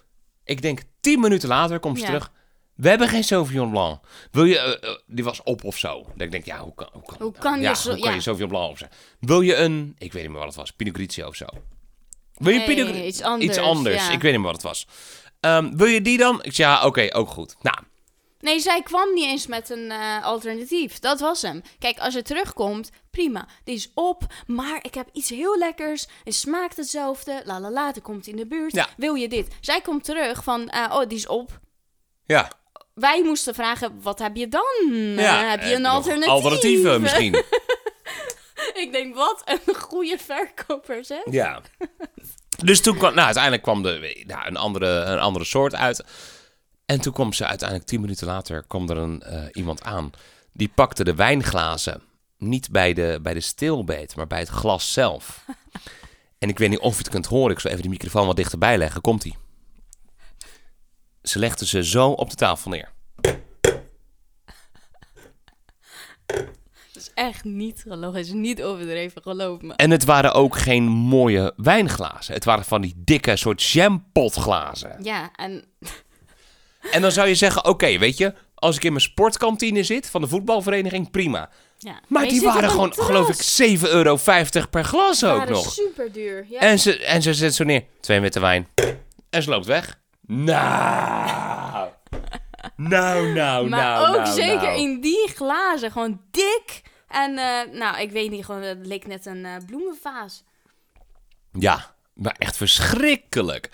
Ik 0.45 0.63
denk, 0.63 0.81
10 1.01 1.21
minuten 1.21 1.49
later 1.49 1.79
komt 1.81 1.97
ze 1.99 2.03
Ja. 2.05 2.09
terug. 2.11 2.33
We 2.75 2.89
hebben 2.89 3.09
geen 3.09 3.25
Sauvignon 3.25 3.71
Blanc. 3.71 4.01
Wil 4.31 4.45
je... 4.45 4.59
eh, 4.59 4.91
eh, 4.91 4.97
die 5.07 5.25
was 5.25 5.43
op 5.43 5.65
of 5.65 5.77
zo. 5.79 6.03
Dat 6.03 6.21
ik 6.21 6.31
denk, 6.31 6.45
ja, 6.45 6.59
hoe 6.59 6.75
kan, 6.75 6.89
hoe 6.93 7.03
kan, 7.03 7.17
Hoe 7.21 7.33
kan 7.39 7.61
ja, 7.61 7.71
je 7.71 7.77
zo- 7.77 7.91
hoe 7.91 8.01
kan 8.01 8.15
je 8.15 8.21
Sauvignon 8.21 8.51
Blanc 8.51 8.71
op 8.71 8.79
zijn? 8.79 8.91
Wil 9.21 9.41
je 9.41 9.57
een... 9.57 9.95
Ik 9.99 10.13
weet 10.13 10.23
niet 10.23 10.31
meer 10.31 10.39
wat 10.41 10.49
het 10.49 10.57
was. 10.57 10.73
Pinot 10.73 10.95
Grigio 10.95 11.27
of 11.27 11.35
zo. 11.35 11.47
Wil 12.39 12.53
je 12.53 12.59
Nee, 12.59 13.07
iets 13.07 13.23
anders, 13.23 13.51
Iets 13.51 13.59
anders. 13.59 14.07
ja. 14.07 14.13
Ik 14.13 14.21
weet 14.21 14.33
niet 14.33 14.41
meer 14.41 14.53
wat 14.53 14.63
het 14.63 14.63
was. 14.63 14.87
Ehm, 15.41 15.77
wil 15.77 15.87
je 15.87 16.03
die 16.03 16.19
dan? 16.19 16.43
Ik 16.43 16.55
zeg, 16.55 16.67
ja, 16.67 16.87
oké, 16.87 17.09
ook 17.15 17.29
goed. 17.29 17.57
Nou, 17.63 17.77
Nee, 18.41 18.61
zij 18.61 18.83
kwam 18.83 19.15
niet 19.15 19.25
eens 19.25 19.47
met 19.47 19.71
een 19.71 19.91
eh, 19.91 20.25
alternatief. 20.25 20.99
Dat 20.99 21.21
was 21.21 21.43
hem. 21.43 21.63
Kijk, 21.79 21.99
als 21.99 22.15
je 22.15 22.23
terugkomt, 22.23 22.91
prima. 23.11 23.47
Die 23.65 23.75
is 23.75 23.91
op, 23.95 24.23
maar 24.47 24.79
ik 24.83 24.95
heb 24.95 25.09
iets 25.13 25.29
heel 25.29 25.59
lekkers. 25.59 26.07
Het 26.25 26.35
smaakt 26.35 26.77
hetzelfde. 26.77 27.43
La 27.45 27.61
la 27.61 27.71
la, 27.71 27.93
komt 28.03 28.27
in 28.27 28.37
de 28.37 28.47
buurt. 28.47 28.75
Ja. 28.75 28.89
Wil 28.97 29.15
je 29.15 29.29
dit? 29.29 29.49
Zij 29.61 29.81
komt 29.81 30.05
terug 30.05 30.45
van, 30.45 30.69
eh, 30.69 30.95
oh, 30.97 31.09
die 31.09 31.19
is 31.19 31.27
op. 31.27 31.61
ja. 32.27 32.51
Wij 32.95 33.23
moesten 33.23 33.55
vragen, 33.55 33.99
wat 34.03 34.19
heb 34.19 34.37
je 34.37 34.49
dan? 34.49 34.93
ja 35.17 35.49
heb 35.51 35.61
je 35.61 35.67
eh, 35.67 35.73
een 35.73 35.87
alternatief? 35.87 36.29
Alternatieven 36.29 37.01
misschien. 37.01 37.33
ik 38.83 38.89
denk, 38.93 39.15
wat 39.15 39.43
een 39.45 39.75
goede 39.75 40.19
verkoper, 40.19 41.05
zeg. 41.05 41.23
Ja. 41.31 41.61
Dus 42.65 42.81
toen 42.81 42.97
kwam, 42.97 43.15
nou, 43.15 43.25
uiteindelijk 43.25 43.63
kwam 43.63 43.87
er 43.87 44.25
nou, 44.27 44.47
een, 44.47 44.57
andere, 44.57 44.87
een 44.87 45.19
andere 45.19 45.45
soort 45.45 45.75
uit. 45.75 46.05
En 46.87 47.01
toen 47.01 47.13
kwam 47.13 47.33
ze 47.33 47.47
uiteindelijk, 47.47 47.89
tien 47.89 48.01
minuten 48.01 48.27
later, 48.27 48.65
kwam 48.67 48.89
er 48.89 48.97
een, 48.97 49.23
eh, 49.23 49.45
iemand 49.53 49.83
aan. 49.83 50.11
Die 50.53 50.71
pakte 50.75 51.05
de 51.05 51.15
wijnglazen 51.15 52.03
niet 52.39 52.71
bij 52.71 52.93
de, 52.93 53.19
bij 53.23 53.35
de 53.35 53.41
stilbeet, 53.41 54.17
maar 54.17 54.27
bij 54.27 54.39
het 54.39 54.49
glas 54.49 54.93
zelf. 54.93 55.45
En 56.39 56.49
ik 56.49 56.59
weet 56.59 56.69
niet 56.69 56.79
of 56.79 56.93
je 56.93 56.99
het 56.99 57.09
kunt 57.09 57.27
horen. 57.27 57.53
Ik 57.53 57.61
zal 57.61 57.71
even 57.71 57.83
de 57.83 57.89
microfoon 57.89 58.27
wat 58.27 58.37
dichterbij 58.37 58.79
leggen. 58.79 59.01
Komt-ie. 59.01 59.37
Ze 61.23 61.39
legde 61.39 61.67
ze 61.67 61.85
zo 61.85 62.11
op 62.11 62.31
de 62.31 62.37
tafel 62.37 62.71
neer. 62.71 62.93
Dat 66.93 67.03
is 67.03 67.08
echt 67.19 67.45
niet 67.45 67.85
gelogen. 67.89 68.19
Het 68.19 68.27
is 68.27 68.33
niet 68.33 68.63
overdreven, 68.63 69.23
geloof 69.23 69.61
me. 69.61 69.75
En 69.75 69.91
het 69.91 70.05
waren 70.05 70.33
ook 70.33 70.57
geen 70.57 70.85
mooie 70.85 71.53
wijnglazen. 71.57 72.35
Het 72.35 72.45
waren 72.45 72.65
van 72.65 72.81
die 72.81 72.95
dikke 72.97 73.37
soort 73.37 73.63
jampotglazen. 73.63 74.97
Ja, 75.03 75.31
en 75.37 75.65
En 76.91 77.03
dan 77.03 77.13
zou 77.13 77.29
je 77.29 77.35
zeggen, 77.35 77.65
oké, 77.65 77.99
weet 77.99 78.19
je, 78.19 78.35
als 78.55 78.77
ik 78.77 78.85
in 78.85 78.93
mijn 78.93 79.05
sportkantine 79.05 79.83
zit 79.83 80.11
van 80.11 80.21
de 80.21 80.29
voetbalvereniging, 80.29 81.11
prima. 81.11 81.51
Ja. 81.79 82.01
Maar 82.09 82.29
die 82.29 82.41
waren 82.41 82.71
gewoon, 82.71 82.95
geloof 82.95 83.29
ik, 83.29 83.35
terras. 83.35 83.83
7,50 83.83 83.91
euro 83.91 84.19
per 84.71 84.85
glas 84.85 85.25
ook 85.25 85.37
waren 85.37 85.53
nog. 85.53 85.73
super 85.73 86.13
duur. 86.13 86.47
Ja. 86.49 86.61
En 86.61 86.79
ze, 86.79 87.05
en 87.05 87.23
ze 87.23 87.35
zet 87.35 87.55
zo 87.55 87.65
neer, 87.65 87.85
twee 88.01 88.21
witte 88.21 88.41
wijn. 88.41 88.69
En 89.31 89.43
ze 89.43 89.51
loopt 89.51 89.67
weg. 89.67 89.99
Nou. 90.27 91.89
Nou, 92.77 93.33
nou, 93.33 93.69
maar 93.69 93.81
nou, 93.81 94.09
ook 94.09 94.23
nou, 94.23 94.35
zeker 94.35 94.63
nou. 94.63 94.79
in 94.79 95.01
die 95.01 95.29
glazen, 95.35 95.91
gewoon 95.91 96.21
dik. 96.31 96.83
En 97.09 97.39
eh, 97.39 97.79
nou, 97.79 98.01
ik 98.01 98.11
weet 98.11 98.31
niet, 98.31 98.45
gewoon, 98.45 98.63
het 98.63 98.87
leek 98.87 99.07
net 99.07 99.27
een 99.27 99.45
eh, 99.45 99.55
bloemenvaas. 99.67 100.43
Ja, 101.53 101.95
maar 102.15 102.35
echt 102.39 102.57
verschrikkelijk. 102.57 103.71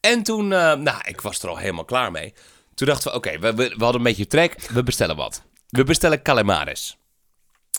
En 0.00 0.22
toen, 0.22 0.52
eh, 0.52 0.74
nou, 0.74 1.00
ik 1.04 1.20
was 1.20 1.42
er 1.42 1.48
al 1.48 1.56
helemaal 1.56 1.84
klaar 1.84 2.10
mee. 2.10 2.34
Toen 2.74 2.86
dachten 2.86 3.10
we, 3.10 3.16
oké, 3.16 3.38
we, 3.38 3.54
we, 3.54 3.68
we 3.68 3.82
hadden 3.84 3.94
een 3.94 4.06
beetje 4.06 4.26
trek. 4.26 4.60
We 4.60 4.82
bestellen 4.82 5.16
wat. 5.16 5.42
We 5.68 5.84
bestellen 5.84 6.22
calamares. 6.22 6.96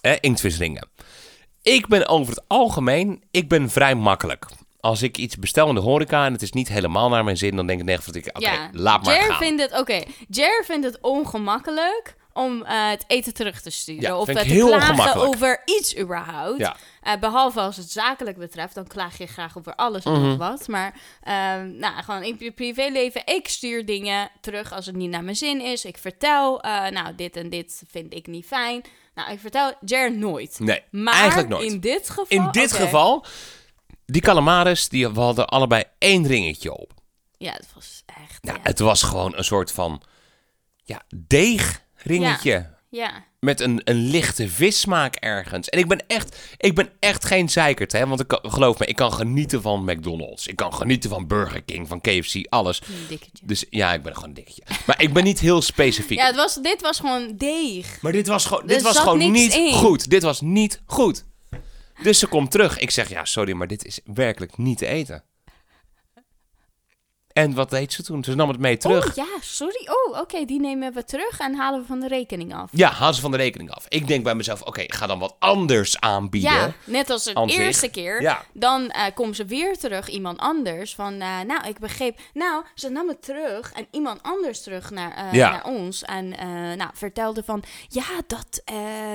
Eh, 0.02 0.14
inktvisringen. 0.20 0.90
Ik 1.62 1.88
ben 1.88 2.08
over 2.08 2.34
het 2.36 2.44
algemeen, 2.48 3.24
ik 3.32 3.50
ben 3.50 3.70
vrij 3.70 3.96
makkelijk. 3.96 4.46
Als 4.80 5.02
ik 5.02 5.18
iets 5.18 5.38
bestel 5.38 5.70
in 5.70 5.76
de 5.76 5.82
horeca 5.82 6.26
en 6.26 6.32
het 6.34 6.42
is 6.42 6.52
niet 6.52 6.68
helemaal 6.68 7.10
naar 7.10 7.24
mijn 7.24 7.38
zin, 7.38 7.56
dan 7.56 7.68
denk 7.68 7.80
ik 7.80 7.86
negen 7.86 8.04
van, 8.04 8.16
oké, 8.16 8.32
ja, 8.40 8.70
laat 8.72 9.04
maar 9.06 9.16
Jer 9.16 9.24
gaan. 9.24 9.38
vindt 9.38 9.62
het, 9.62 9.80
oké, 9.80 10.04
Jer 10.30 10.64
vindt 10.66 10.86
het 10.86 10.98
ongemakkelijk 11.02 12.16
om 12.38 12.64
eh, 12.64 12.90
het 12.90 13.04
eten 13.08 13.34
terug 13.34 13.62
te 13.62 13.70
sturen. 13.70 14.02
Ja, 14.02 14.18
of 14.18 14.26
vind 14.26 14.38
eh, 14.38 14.44
te 14.44 14.66
klagen 14.66 15.16
over 15.22 15.62
iets 15.66 15.98
überhaupt. 15.98 16.60
Ja. 16.60 16.76
Eh, 17.02 17.20
behalve 17.20 17.60
als 17.60 17.78
het 17.78 17.92
zakelijk 17.92 18.38
betreft, 18.38 18.76
dan 18.76 18.88
klaag 18.88 19.18
je 19.18 19.28
graag 19.28 19.58
over 19.58 19.76
alles 19.76 20.04
en 20.04 20.12
Mhm. 20.12 20.22
nog 20.22 20.38
wat. 20.38 20.68
Maar 20.68 21.00
ehm, 21.24 21.78
nou, 21.78 22.04
gewoon 22.04 22.24
in 22.24 22.36
je 22.40 22.52
privéleven, 22.52 23.22
ik 23.26 23.48
stuur 23.48 23.86
dingen 23.86 24.30
terug 24.42 24.72
als 24.74 24.86
het 24.86 24.96
niet 24.96 25.10
naar 25.10 25.24
mijn 25.24 25.36
zin 25.36 25.62
is. 25.62 25.86
Ik 25.86 25.98
vertel, 25.98 26.60
nou, 26.90 27.16
dit 27.16 27.36
en 27.36 27.50
dit 27.50 27.84
vind 27.90 28.14
ik 28.14 28.28
niet 28.28 28.46
fijn. 28.46 28.82
Nou, 29.16 29.32
ik 29.32 29.40
vertel 29.40 29.74
Jer 29.86 30.18
nooit. 30.18 30.60
Nee, 30.60 30.84
Maar 30.92 31.14
eigenlijk 31.14 31.50
nooit. 31.50 31.72
in 31.72 31.80
dit 31.80 32.10
geval... 32.10 32.26
In 32.30 32.52
dit 32.52 32.72
geval, 32.74 33.26
die 34.06 34.22
calamares, 34.22 34.90
die 34.90 35.08
hadden 35.08 35.48
allebei 35.48 35.84
één 35.98 36.28
ringetje 36.28 36.74
op. 36.74 36.92
Ja, 37.38 37.52
het 37.52 37.68
was 37.76 38.04
echt... 38.06 38.44
Nou, 38.44 38.58
ja. 38.58 38.64
het 38.64 38.80
was 38.80 39.04
gewoon 39.04 39.38
een 39.38 39.44
soort 39.44 39.72
van, 39.72 40.02
ja, 40.84 41.02
deegringetje. 42.08 42.70
ja. 42.90 43.24
Met 43.40 43.60
een, 43.60 43.82
een 43.84 43.96
lichte 43.96 44.50
vissmaak 44.50 45.16
ergens. 45.16 45.70
En 45.70 45.80
ik 45.80 45.88
ben 45.88 46.04
echt, 46.08 46.38
ik 46.58 46.76
ben 46.76 46.90
echt 47.00 47.26
geen 47.26 47.50
zeikert, 47.50 47.92
hè. 47.92 48.08
Want 48.08 48.20
ik, 48.20 48.40
geloof 48.42 48.80
me, 48.80 48.86
ik 48.86 48.96
kan 48.96 49.14
genieten 49.14 49.62
van 49.62 49.84
McDonald's. 49.84 50.48
Ik 50.48 50.56
kan 50.56 50.74
genieten 50.74 51.10
van 51.10 51.28
Burger 51.28 51.64
King, 51.64 51.88
van 51.88 52.02
KFC, 52.02 52.46
alles. 52.50 52.82
Een 52.82 53.06
dikketje. 53.10 53.46
Dus 53.46 53.66
ja, 53.70 53.94
ik 53.94 54.02
ben 54.04 54.14
gewoon 54.14 54.30
een 54.30 54.36
dikketje. 54.36 54.64
Maar 54.86 55.02
ik 55.02 55.14
ben 55.14 55.24
niet 55.24 55.40
heel 55.40 55.62
specifiek. 55.62 56.18
Ja, 56.18 56.26
het 56.26 56.36
was, 56.36 56.56
dit 56.56 56.82
was 56.82 57.00
gewoon 57.00 57.34
deeg. 57.38 58.02
Maar 58.02 58.12
dit 58.12 58.28
was 58.28 58.46
gewoon, 58.46 58.68
dit 58.68 58.82
was 58.82 59.00
gewoon 59.00 59.32
niet 59.32 59.54
in. 59.54 59.74
goed. 59.74 60.10
Dit 60.10 60.24
was 60.24 60.42
niet 60.42 60.82
goed. 60.86 61.26
Dus 62.04 62.20
ze 62.20 62.28
komt 62.28 62.52
terug. 62.52 62.80
Ik 62.80 62.92
zeg, 62.92 63.10
ja, 63.10 63.26
sorry, 63.26 63.54
maar 63.54 63.68
dit 63.68 63.86
is 63.86 64.00
werkelijk 64.04 64.58
niet 64.58 64.78
te 64.78 64.86
eten. 64.86 65.24
En 67.36 67.54
wat 67.54 67.70
deed 67.70 67.94
ze 67.94 68.04
toen? 68.04 68.24
Ze 68.24 68.36
nam 68.36 68.50
het 68.50 68.60
mee 68.60 68.78
terug. 68.78 69.08
Oh 69.08 69.14
ja, 69.16 69.28
sorry. 69.42 69.88
Oh, 69.88 70.20
oké, 70.20 70.46
die 70.46 70.60
nemen 70.60 70.94
we 70.94 71.04
terug 71.04 71.40
en 71.40 71.56
halen 71.56 71.80
we 71.80 71.86
van 71.86 72.00
de 72.00 72.08
rekening 72.08 72.54
af. 72.56 72.70
Ja, 72.74 72.90
haalde 72.92 73.16
ze 73.16 73.22
van 73.22 73.32
de 73.32 73.38
rekening 73.38 73.72
af. 73.72 73.86
Ik 73.88 74.08
denk 74.08 74.24
bij 74.24 74.36
mezelf, 74.36 74.62
oké, 74.62 74.84
ga 74.88 75.08
dan 75.08 75.20
wat 75.20 75.36
anders 75.40 76.00
aanbieden. 76.00 76.52
Ja, 76.52 76.74
net 76.86 77.10
als 77.10 77.24
de 77.24 77.46
eerste 77.48 77.90
keer. 77.90 78.22
Ja. 78.22 78.46
Dan 78.54 78.90
eh 78.90 79.04
komt 79.14 79.36
ze 79.36 79.46
weer 79.46 79.78
terug, 79.78 80.08
iemand 80.10 80.40
anders. 80.40 80.96
Van, 80.96 81.14
eh, 81.14 81.40
nou, 81.42 81.68
ik 81.68 81.80
begreep... 81.80 82.20
Nou, 82.34 82.64
ze 82.76 82.90
nam 82.90 83.08
het 83.08 83.22
terug 83.22 83.72
en 83.72 83.88
iemand 83.92 84.24
anders 84.24 84.64
terug 84.64 84.90
naar, 84.90 85.14
eh, 85.16 85.34
Ja. 85.34 85.50
naar 85.52 85.66
ons. 85.66 86.04
En 86.04 86.30
nou, 86.78 86.90
vertelde 86.94 87.44
van... 87.44 87.64
Ja, 87.88 88.06
dat, 88.28 88.62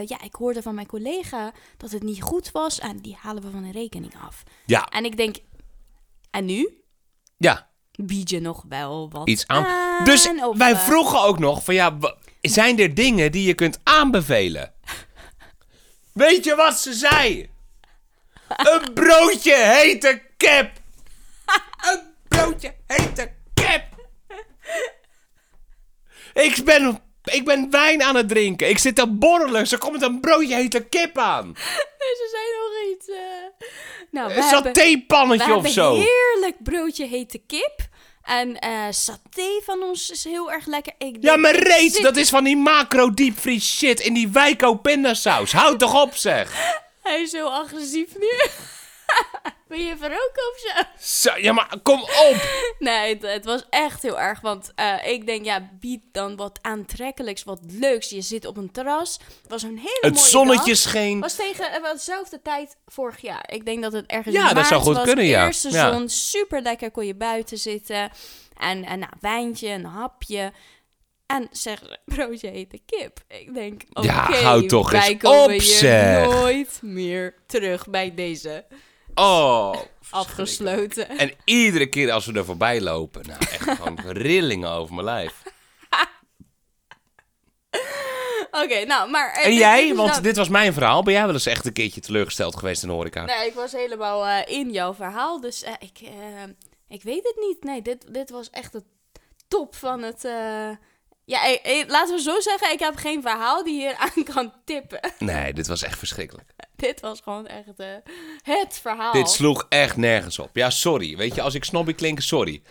ja, 0.06 0.20
ik 0.22 0.34
hoorde 0.34 0.62
van 0.62 0.74
mijn 0.74 0.86
collega 0.86 1.52
dat 1.76 1.90
het 1.90 2.02
niet 2.02 2.22
goed 2.22 2.50
was. 2.52 2.78
En 2.78 2.98
die 2.98 3.16
halen 3.20 3.42
we 3.42 3.50
van 3.50 3.62
de 3.62 3.72
rekening 3.72 4.12
af. 4.26 4.42
Ja, 4.66 4.86
En 4.88 5.04
ik 5.04 5.16
denk... 5.16 5.36
En 6.30 6.44
nu? 6.44 6.74
ja, 7.36 7.68
Bied 8.06 8.30
je 8.30 8.40
nog 8.40 8.64
wel 8.68 9.10
wat 9.10 9.28
iets 9.28 9.46
aan. 9.46 9.66
Dus 10.04 10.28
of, 10.42 10.56
wij 10.56 10.72
eh, 10.72 10.78
vroegen 10.80 11.20
ook 11.22 11.38
nog 11.38 11.64
van, 11.64 11.74
ja, 11.74 11.96
zijn 12.40 12.78
er 12.78 12.94
dingen 12.94 13.32
die 13.32 13.46
je 13.46 13.54
kunt 13.54 13.78
aanbevelen? 13.82 14.72
Weet 16.12 16.44
je 16.44 16.54
wat 16.54 16.78
ze 16.78 16.92
zei? 16.92 17.50
Een 18.56 18.92
broodje 18.94 19.56
hete 19.56 20.22
kip. 20.36 20.70
Een 21.90 22.00
broodje 22.28 22.74
hete 22.86 23.32
kip. 23.54 23.84
Ik 26.34 26.64
ben, 26.64 27.00
ik 27.24 27.44
ben 27.44 27.70
wijn 27.70 28.02
aan 28.02 28.16
het 28.16 28.28
drinken. 28.28 28.68
Ik 28.68 28.78
zit 28.78 28.94
te 28.96 29.08
borrelen. 29.08 29.66
Ze 29.66 29.78
komt 29.78 29.92
met 29.92 30.02
een 30.02 30.20
broodje 30.20 30.54
hete 30.54 30.80
kip 30.80 31.18
aan. 31.18 31.46
Nee, 31.46 32.14
ze 32.16 32.28
zijn 32.30 32.60
nog 32.60 32.96
iets... 32.96 33.08
eh, 33.08 33.66
Nou, 34.10 34.32
Een 34.32 34.42
satépannetje 34.42 35.54
of 35.54 35.68
zo. 35.68 35.94
heerlijk 35.94 36.62
broodje 36.62 37.06
hete 37.06 37.38
kip. 37.38 37.88
En 38.24 38.58
eh 38.58 38.86
saté 38.90 39.60
van 39.64 39.82
ons 39.82 40.10
is 40.10 40.24
heel 40.24 40.52
erg 40.52 40.66
lekker. 40.66 40.92
Ik 40.98 41.16
Ja, 41.20 41.36
maar 41.36 41.54
reet, 41.56 41.92
zit- 41.92 42.02
dat 42.02 42.16
is 42.16 42.28
van 42.30 42.44
die 42.44 42.56
macro 42.56 43.14
diepvries 43.14 43.76
shit 43.76 44.00
in 44.00 44.14
die 44.14 44.28
Wijko 44.28 44.74
pindasaus. 44.74 45.52
Houd 45.52 45.78
toch 45.78 46.02
op, 46.02 46.16
zeg. 46.16 46.52
Hij 47.02 47.20
is 47.20 47.30
zo 47.30 47.46
agressief 47.48 48.08
nu. 48.18 48.30
Wil 49.70 49.78
je 49.78 49.96
verroken 49.96 50.42
of 50.52 50.58
zo? 50.58 51.30
Zo, 51.30 51.38
ja, 51.40 51.52
maar 51.52 51.74
kom 51.82 52.00
op. 52.00 52.36
Nee, 52.78 53.14
het, 53.14 53.22
het 53.22 53.44
was 53.44 53.66
echt 53.70 54.02
heel 54.02 54.20
erg. 54.20 54.40
Want 54.40 54.72
eh, 54.74 55.06
ik 55.06 55.26
denk, 55.26 55.44
ja, 55.44 55.68
bied 55.80 56.00
dan 56.12 56.36
wat 56.36 56.58
aantrekkelijks, 56.62 57.44
wat 57.44 57.60
leuks. 57.66 58.08
Je 58.10 58.20
zit 58.20 58.46
op 58.46 58.56
een 58.56 58.70
terras. 58.72 59.18
Het 59.42 59.50
was 59.50 59.62
een 59.62 59.78
hele 59.78 59.98
Het 60.00 60.14
mooie 60.14 60.26
zonnetje 60.28 60.70
dag. 60.72 60.80
scheen. 60.80 61.20
was 61.20 61.34
tegen 61.36 61.82
dezelfde 61.92 62.42
tijd 62.42 62.76
vorig 62.86 63.20
jaar. 63.20 63.44
Ik 63.52 63.64
denk 63.64 63.82
dat 63.82 63.92
het 63.92 64.06
ergens 64.06 64.34
Ja, 64.34 64.40
in 64.40 64.46
dat 64.46 64.54
maart 64.54 64.66
zou 64.66 64.80
goed 64.82 64.94
was. 64.96 65.04
kunnen, 65.04 65.24
ja. 65.24 65.46
Eerste 65.46 65.70
Ja. 65.70 65.92
zon, 65.92 66.08
super 66.08 66.62
lekker, 66.62 66.90
kon 66.90 67.06
je 67.06 67.14
buiten 67.14 67.58
zitten. 67.58 68.10
En, 68.56 68.84
en 68.84 68.98
nou, 68.98 69.12
wijntje, 69.20 69.68
een 69.68 69.84
hapje. 69.84 70.52
En 71.26 71.48
zeg, 71.50 71.82
broodje 72.14 72.48
hete 72.48 72.80
kip. 72.86 73.20
Ik 73.28 73.54
denk, 73.54 73.82
oké, 73.92 74.06
Ja, 74.06 74.32
hou 74.32 74.66
toch 74.66 74.90
wij 74.90 75.08
eens 75.08 75.22
komen 75.22 75.54
op, 75.54 75.60
hier 75.60 76.28
nooit 76.28 76.78
meer 76.82 77.34
terug 77.46 77.88
bij 77.88 78.14
deze 78.14 78.64
Oh. 79.14 79.74
afgesloten. 80.10 81.08
En 81.08 81.32
iedere 81.44 81.86
keer 81.88 82.10
als 82.12 82.26
we 82.26 82.32
er 82.32 82.44
voorbij 82.44 82.80
lopen, 82.80 83.26
nou 83.26 83.38
echt 83.50 83.70
gewoon 83.70 84.00
rillingen 84.26 84.70
over 84.70 84.94
mijn 84.94 85.06
lijf. 85.06 85.42
Oké, 88.50 88.84
nou, 88.84 89.10
maar... 89.10 89.32
eh, 89.32 89.46
En 89.46 89.54
jij, 89.54 89.94
want 89.94 90.12
dan- 90.12 90.22
dit 90.22 90.36
was 90.36 90.48
mijn 90.48 90.72
verhaal. 90.72 91.02
Ben 91.02 91.12
jij 91.12 91.24
wel 91.24 91.32
eens 91.32 91.46
echt 91.46 91.66
een 91.66 91.72
keertje 91.72 92.00
teleurgesteld 92.00 92.56
geweest 92.56 92.82
in 92.82 92.88
de 92.88 92.94
horeca? 92.94 93.24
Nee, 93.24 93.46
ik 93.46 93.54
was 93.54 93.72
helemaal 93.72 94.26
eh, 94.26 94.58
in 94.58 94.70
jouw 94.70 94.94
verhaal. 94.94 95.40
Dus 95.40 95.62
eh, 95.62 95.72
ik, 95.78 96.00
ik 96.88 97.02
weet 97.02 97.22
het 97.24 97.36
niet. 97.48 97.64
Nee, 97.64 97.82
dit, 97.82 98.14
dit 98.14 98.30
was 98.30 98.50
echt 98.50 98.72
de 98.72 98.82
top 99.48 99.74
van 99.74 100.02
het... 100.02 100.24
eh, 100.24 100.70
Ja, 101.24 101.58
laten 101.86 102.14
we 102.14 102.20
zo 102.22 102.40
zeggen, 102.40 102.72
ik 102.72 102.78
heb 102.80 102.96
geen 102.96 103.22
verhaal 103.22 103.64
die 103.64 103.74
hier 103.80 103.94
aan 103.96 104.24
kan 104.34 104.52
tippen. 104.64 105.00
Nee, 105.18 105.52
dit 105.52 105.66
was 105.66 105.82
echt 105.82 105.98
verschrikkelijk. 105.98 106.50
dit 106.86 107.00
was 107.00 107.20
gewoon 107.20 107.46
echt 107.46 107.78
eh, 107.78 107.94
het 108.42 108.78
verhaal. 108.78 109.12
Dit 109.12 109.28
sloeg 109.30 109.66
echt 109.68 109.96
nergens 109.96 110.38
op. 110.38 110.56
Ja, 110.56 110.70
sorry. 110.70 111.16
Weet 111.16 111.34
je, 111.34 111.42
als 111.42 111.54
ik 111.54 111.64
snobby 111.64 111.92
klink, 111.92 112.20
sorry. 112.20 112.62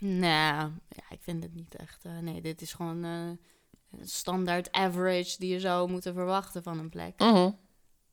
Nou, 0.00 0.70
ja, 0.88 1.02
ik 1.10 1.18
vind 1.20 1.42
het 1.42 1.54
niet 1.54 1.74
echt... 1.76 2.04
eh, 2.04 2.18
nee, 2.18 2.40
dit 2.40 2.60
is 2.62 2.72
gewoon 2.72 3.04
eh, 3.04 4.00
standaard 4.04 4.72
average 4.72 5.36
die 5.38 5.52
je 5.52 5.60
zou 5.60 5.90
moeten 5.90 6.14
verwachten 6.14 6.62
van 6.62 6.78
een 6.78 6.88
plek. 6.90 7.14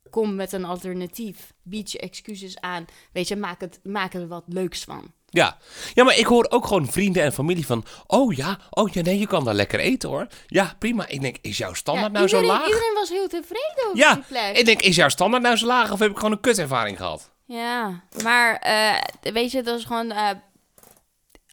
Kom 0.09 0.35
met 0.35 0.51
een 0.51 0.65
alternatief. 0.65 1.53
Bied 1.61 1.91
je 1.91 1.99
excuses 1.99 2.59
aan. 2.59 2.85
Weet 3.11 3.27
je, 3.27 3.35
maak, 3.35 3.61
het, 3.61 3.79
maak 3.83 4.13
er 4.13 4.27
wat 4.27 4.43
leuks 4.47 4.83
van. 4.83 5.13
Ja. 5.33 5.57
ja, 5.93 6.03
maar 6.03 6.17
ik 6.17 6.25
hoor 6.25 6.45
ook 6.49 6.65
gewoon 6.67 6.87
vrienden 6.91 7.23
en 7.23 7.33
familie 7.33 7.65
van... 7.65 7.85
Oh 8.07 8.33
ja, 8.33 8.57
oh 8.69 8.89
ja, 8.91 9.01
nee, 9.01 9.19
je 9.19 9.27
kan 9.27 9.43
daar 9.45 9.53
lekker 9.53 9.79
eten 9.79 10.09
hoor. 10.09 10.27
Ja, 10.47 10.73
prima. 10.79 11.07
Ik 11.07 11.21
denk, 11.21 11.35
is 11.41 11.57
jouw 11.57 11.73
standaard 11.73 12.11
Ja, 12.11 12.17
nou 12.17 12.27
zo 12.27 12.41
laag? 12.41 12.65
Iedereen 12.65 12.93
was 12.93 13.09
heel 13.09 13.27
tevreden 13.27 13.83
over 13.85 13.97
Ja, 13.97 14.13
die 14.13 14.23
plek. 14.27 14.57
ik 14.57 14.65
denk, 14.65 14.81
is 14.81 14.95
jouw 14.95 15.09
standaard 15.09 15.43
nou 15.43 15.55
zo 15.57 15.65
laag 15.65 15.91
of 15.91 15.99
heb 15.99 16.09
ik 16.09 16.15
gewoon 16.15 16.31
een 16.31 16.39
kutervaring 16.39 16.97
gehad? 16.97 17.31
Ja, 17.45 18.03
maar 18.23 18.55
eh, 18.55 19.31
weet 19.33 19.51
je, 19.51 19.61
dat 19.61 19.77
is 19.79 19.85
gewoon 19.85 20.11
eh 20.11 20.29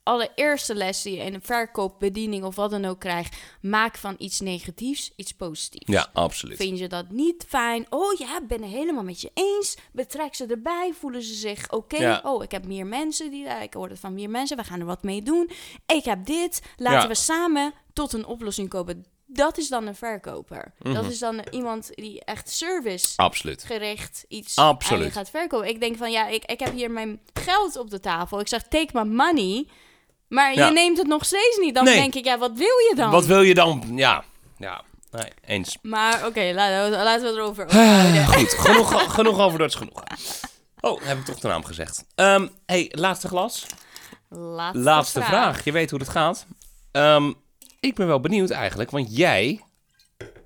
allereerste 0.03 0.75
les 0.75 1.03
die 1.03 1.17
je 1.17 1.23
in 1.25 1.35
een 1.35 1.43
verkoop, 1.43 1.99
bediening 1.99 2.45
of 2.45 2.57
wat 2.57 2.71
dan 2.71 2.85
ook 2.85 3.01
krijgt. 3.01 3.37
Maak 3.61 3.97
van 3.97 4.15
iets 4.19 4.41
negatiefs 4.41 5.13
iets 5.17 5.33
positiefs. 5.33 5.93
Ja, 5.93 6.09
absoluut. 6.13 6.57
Vind 6.57 6.79
je 6.79 6.89
dat 6.89 7.11
niet 7.11 7.45
fijn? 7.49 7.87
Oh 7.91 8.19
ja, 8.19 8.41
ben 8.49 8.63
het 8.63 8.71
helemaal 8.71 9.05
met 9.05 9.21
je 9.21 9.31
eens. 9.35 9.77
Betrek 9.93 10.35
ze 10.35 10.47
erbij. 10.47 10.93
Voelen 10.99 11.23
ze 11.23 11.35
zich 11.35 11.71
oké? 11.71 11.97
Ja. 11.97 12.21
Oh, 12.25 12.43
ik 12.43 12.51
heb 12.51 12.67
meer 12.67 12.87
mensen 12.87 13.31
die 13.31 13.45
ik 13.47 13.75
hoor 13.75 13.89
het 13.89 14.01
van 14.01 14.15
meer 14.15 14.31
mensen. 14.31 14.57
We 14.57 14.65
gaan 14.65 14.81
er 14.81 14.87
wat 14.87 15.03
mee 15.03 15.23
doen. 15.23 15.51
Ik 15.87 16.05
heb 16.05 16.27
dit. 16.27 16.63
Laten 16.77 17.01
Ja. 17.03 17.09
we 17.09 17.15
samen 17.15 17.73
tot 17.93 18.13
een 18.13 18.27
oplossing 18.27 18.69
komen. 18.69 19.05
Dat 19.27 19.59
is 19.59 19.69
dan 19.69 19.87
een 19.87 19.95
verkoper. 19.95 20.73
Mhm. 20.79 20.95
Dat 20.95 21.05
is 21.05 21.19
dan 21.19 21.45
iemand 21.51 21.91
die 21.95 22.25
echt 22.25 22.51
service 22.51 23.17
Absoluut. 23.17 23.65
gericht 23.65 24.25
iets 24.29 24.57
Absoluut. 24.57 25.13
gaat 25.13 25.31
verkopen. 25.31 25.69
Ik 25.69 25.81
denk 25.81 25.97
van 25.97 26.11
ja, 26.11 26.27
ik, 26.27 26.45
ik 26.45 26.61
heb 26.61 26.73
hier 26.73 26.91
mijn 26.91 27.21
geld 27.33 27.77
op 27.77 27.91
de 27.91 28.01
tafel. 28.01 28.41
Ik 28.41 28.49
zeg 28.49 28.63
take 28.63 28.91
my 28.93 29.15
money. 29.15 29.67
Maar 30.31 30.55
Ja. 30.55 30.67
je 30.67 30.73
neemt 30.73 30.99
het 30.99 31.07
nog 31.07 31.25
steeds 31.25 31.59
niet. 31.61 31.75
Dan 31.75 31.85
Nee. 31.85 31.95
denk 31.95 32.15
ik, 32.15 32.25
ja, 32.25 32.39
wat 32.39 32.53
wil 32.53 32.67
je 32.67 32.93
dan? 32.97 33.11
Wat 33.11 33.27
wil 33.27 33.41
je 33.43 33.55
dan? 33.55 33.83
Ja, 33.95 34.25
ja. 34.59 34.83
Nee, 35.11 35.33
eens. 35.47 35.79
Maar 35.83 36.27
oké, 36.27 36.53
laten, 36.55 36.91
we, 36.91 36.97
laten 37.05 37.23
we 37.23 37.29
het 37.29 37.37
erover 37.37 37.73
houden. 37.73 38.27
Goed, 38.27 38.53
genoeg, 38.53 39.15
genoeg 39.15 39.39
over 39.39 39.59
dat 39.59 39.69
is 39.69 39.75
genoeg. 39.75 40.03
Oh, 40.81 41.03
heb 41.03 41.19
ik 41.19 41.25
toch 41.25 41.39
de 41.39 41.49
naam 41.49 41.65
gezegd. 41.65 42.05
Ehm 42.15 42.47
hey, 42.67 42.89
laatste 42.95 43.29
glas. 43.29 43.67
Laatste, 44.29 44.83
Laatste 44.83 45.23
vraag. 45.23 45.65
Je 45.65 45.73
weet 45.73 45.91
hoe 45.91 45.99
het 45.99 46.09
gaat. 46.09 46.47
Ehm, 46.93 47.33
ik 47.81 47.95
ben 47.95 48.07
wel 48.07 48.21
benieuwd 48.21 48.51
eigenlijk, 48.51 48.91
want 48.91 49.17
jij 49.17 49.61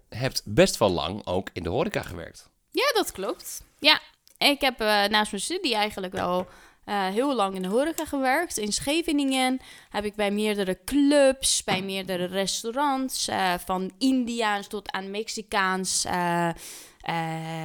hebt 0.09 0.43
best 0.45 0.77
wel 0.79 0.91
lang 0.91 1.27
ook 1.27 1.49
in 1.53 1.63
de 1.63 1.69
horeca 1.69 2.03
gewerkt. 2.03 2.49
Ja, 2.71 2.93
dat 2.95 3.13
klopt. 3.13 3.63
Ja, 3.79 4.01
ik 4.39 4.61
heb 4.61 4.81
eh, 4.81 4.87
naast 5.05 5.31
mijn 5.31 5.43
studie 5.43 5.75
eigenlijk 5.75 6.13
wel 6.13 6.47
eh, 6.85 7.07
heel 7.07 7.35
lang 7.35 7.55
in 7.55 7.63
de 7.63 7.69
horeca 7.69 8.05
gewerkt. 8.05 8.57
In 8.59 8.73
Scheveningen 8.73 9.61
heb 9.91 10.05
ik 10.05 10.15
bij 10.15 10.31
meerdere 10.31 10.79
clubs, 10.85 11.65
bij 11.65 11.83
meerdere 11.83 12.25
restaurants, 12.25 13.29
eh, 13.29 13.55
van 13.65 13.93
Indiaans 13.99 14.67
tot 14.67 14.93
aan 14.93 15.11
Mexicaans. 15.11 16.05
eh, 16.05 16.49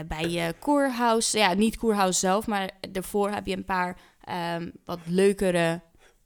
bij 0.07 0.53
Koerhuis, 0.59 1.32
ja, 1.32 1.53
niet 1.53 1.78
Koerhuis 1.78 2.20
zelf, 2.20 2.47
maar 2.47 2.70
daarvoor 2.91 3.30
heb 3.30 3.45
je 3.45 3.55
een 3.55 3.65
paar 3.65 3.97
ehm, 4.24 4.70
wat 4.86 4.99
leukere, 5.05 5.82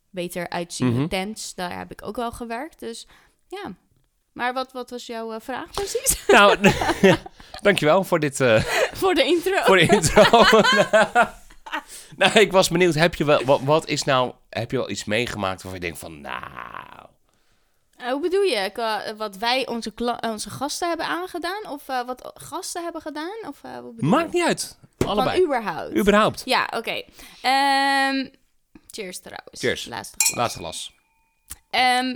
beter 0.09 0.49
uitziende 0.49 0.99
Mhm. 0.99 1.07
tents. 1.07 1.55
Daar 1.55 1.77
heb 1.77 1.91
ik 1.91 2.05
ook 2.05 2.15
wel 2.15 2.31
gewerkt. 2.31 2.79
Dus 2.79 3.07
ja. 3.47 3.73
Maar 4.33 4.53
wat, 4.53 4.71
wat 4.71 4.89
was 4.89 5.05
jouw 5.05 5.39
vraag 5.39 5.69
precies? 5.71 6.23
Nou, 6.27 6.57
dankjewel 7.61 8.03
voor 8.03 8.19
dit, 8.19 8.35
Voor 8.93 9.13
de 9.13 9.23
intro. 9.25 9.61
voor 9.63 9.77
de 9.77 9.85
intro. 9.87 10.23
nou, 12.17 12.39
ik 12.39 12.51
was 12.51 12.69
benieuwd, 12.69 12.93
heb 12.93 13.15
je 13.15 13.23
wel, 13.25 13.43
wat, 13.43 13.61
wat 13.61 13.87
is 13.87 14.03
nou, 14.03 14.33
heb 14.49 14.71
je 14.71 14.77
wel 14.77 14.89
iets 14.89 15.03
meegemaakt 15.03 15.61
waarvan 15.61 15.81
je 15.81 15.85
denkt 15.85 15.99
van, 15.99 16.21
nou... 16.21 17.05
Eh, 17.97 18.11
hoe 18.11 18.21
bedoel 18.21 18.41
je? 18.41 18.69
Qua- 18.73 19.15
wat 19.15 19.37
wij 19.37 19.67
onze, 19.67 19.93
onze 20.21 20.49
gasten 20.49 20.87
hebben 20.87 21.05
aangedaan? 21.05 21.67
Of 21.69 21.87
eh, 21.87 22.05
wat 22.05 22.31
gasten 22.33 22.83
hebben 22.83 23.01
gedaan? 23.01 23.37
Of, 23.47 23.59
eh, 23.63 23.75
bedoel 23.75 24.09
Maakt 24.09 24.31
je? 24.31 24.37
niet 24.37 24.47
uit. 24.47 24.77
Van 24.97 25.07
Allebei. 25.07 25.43
überhaupt. 25.43 25.95
Überhaupt. 25.97 26.41
Ja, 26.45 26.67
oké. 26.75 27.03
Ehm, 27.41 28.27
cheers 28.91 29.19
trouwens. 29.19 29.59
Cheers. 29.59 29.85
Laatste 29.85 30.15
glas. 30.17 30.35
Laatste 30.37 30.59
glas. 30.59 30.93
Ehm, 31.69 32.15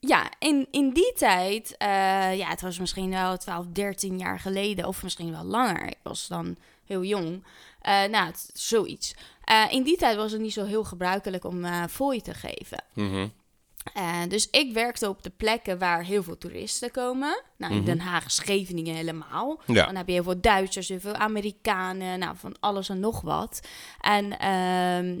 ja, 0.00 0.30
in, 0.38 0.68
in 0.70 0.90
die 0.90 1.12
tijd, 1.16 1.76
eh, 1.76 1.88
ja, 2.36 2.48
het 2.48 2.60
was 2.60 2.78
misschien 2.78 3.10
wel 3.10 3.36
12, 3.36 3.66
13 3.72 4.18
jaar 4.18 4.40
geleden, 4.40 4.84
of 4.86 5.02
misschien 5.02 5.32
wel 5.32 5.44
langer. 5.44 5.86
Ik 5.86 5.98
was 6.02 6.26
dan 6.26 6.56
heel 6.84 7.04
jong. 7.04 7.44
Eh, 7.88 8.04
nou, 8.10 8.26
het- 8.26 8.50
zoiets. 8.54 9.14
Eh, 9.44 9.64
in 9.70 9.82
die 9.82 9.96
tijd 9.96 10.16
was 10.16 10.32
het 10.32 10.40
niet 10.40 10.52
zo 10.52 10.64
heel 10.64 10.84
gebruikelijk 10.84 11.44
om 11.44 11.64
eh 11.64 11.82
fooi 11.90 12.20
te 12.20 12.34
geven. 12.34 12.84
Eh, 13.94 14.22
dus 14.28 14.50
ik 14.50 14.72
werkte 14.72 15.08
op 15.08 15.22
de 15.22 15.30
plekken 15.30 15.78
waar 15.78 16.04
heel 16.04 16.22
veel 16.22 16.38
toeristen 16.38 16.90
komen. 16.90 17.42
Nou, 17.56 17.72
in 17.72 17.78
Mhm. 17.78 17.86
Den 17.86 18.00
Haag, 18.00 18.30
Scheveningen 18.30 18.94
helemaal. 18.94 19.60
Ja. 19.66 19.86
Dan 19.86 19.96
heb 19.96 20.06
je 20.06 20.12
heel 20.12 20.22
veel 20.22 20.40
Duitsers, 20.40 20.88
heel 20.88 21.00
veel 21.00 21.14
Amerikanen, 21.14 22.18
nou, 22.18 22.36
van 22.36 22.56
alles 22.60 22.88
en 22.88 23.00
nog 23.00 23.20
wat. 23.20 23.60
En 24.00 24.38
ehm, 24.38 25.14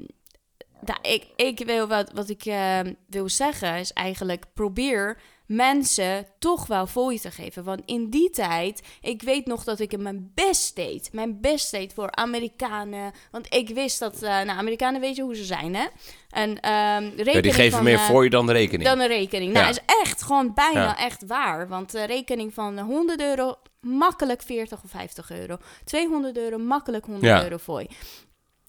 nou, 0.80 0.98
ik, 1.02 1.26
ik 1.36 1.58
wil 1.66 1.86
wat, 1.86 2.10
wat 2.12 2.28
ik 2.28 2.44
ehm, 2.44 2.94
wil 3.06 3.28
zeggen 3.28 3.78
is 3.78 3.92
eigenlijk 3.92 4.44
probeer 4.54 5.20
mensen 5.48 6.26
toch 6.38 6.66
wel 6.66 6.86
fooi 6.86 7.18
te 7.20 7.30
geven. 7.30 7.64
Want 7.64 7.82
in 7.84 8.10
die 8.10 8.30
tijd, 8.30 8.82
ik 9.00 9.22
weet 9.22 9.46
nog 9.46 9.64
dat 9.64 9.78
ik 9.80 9.98
mijn 9.98 10.30
best 10.34 10.76
deed. 10.76 11.08
Mijn 11.12 11.40
best 11.40 11.70
deed 11.70 11.92
voor 11.94 12.10
Amerikanen. 12.10 13.12
Want 13.30 13.54
ik 13.54 13.68
wist 13.68 13.98
dat, 13.98 14.14
eh 14.22 14.28
nou, 14.30 14.48
Amerikanen 14.48 15.00
weet 15.00 15.16
je 15.16 15.22
hoe 15.22 15.36
ze 15.36 15.44
zijn, 15.44 15.74
hè? 15.74 15.86
En 16.30 16.60
ehm 16.60 17.02
rekening 17.04 17.34
Ja, 17.34 17.40
die 17.40 17.52
geven 17.52 17.72
van, 17.76 17.84
meer 17.84 17.94
eh, 17.98 18.06
voor 18.06 18.24
je 18.24 18.30
dan 18.30 18.46
de 18.46 18.52
rekening. 18.52 18.88
dan 18.88 19.00
een 19.00 19.06
rekening. 19.06 19.52
Nou, 19.52 19.64
Ja. 19.64 19.70
is 19.70 19.80
echt 20.02 20.22
gewoon 20.22 20.54
bijna 20.54 20.80
Ja. 20.82 20.98
echt 20.98 21.26
waar. 21.26 21.68
Want 21.68 21.94
een 21.94 22.06
rekening 22.06 22.54
van 22.54 22.78
100 22.78 23.20
euro, 23.20 23.54
makkelijk 23.80 24.42
40 24.42 24.82
of 24.84 24.90
50 24.90 25.30
euro. 25.30 25.56
200 25.84 26.36
euro, 26.36 26.58
makkelijk 26.58 27.04
100 27.04 27.26
Ja. 27.26 27.42
euro 27.42 27.56
voor 27.56 27.80
je. 27.80 27.88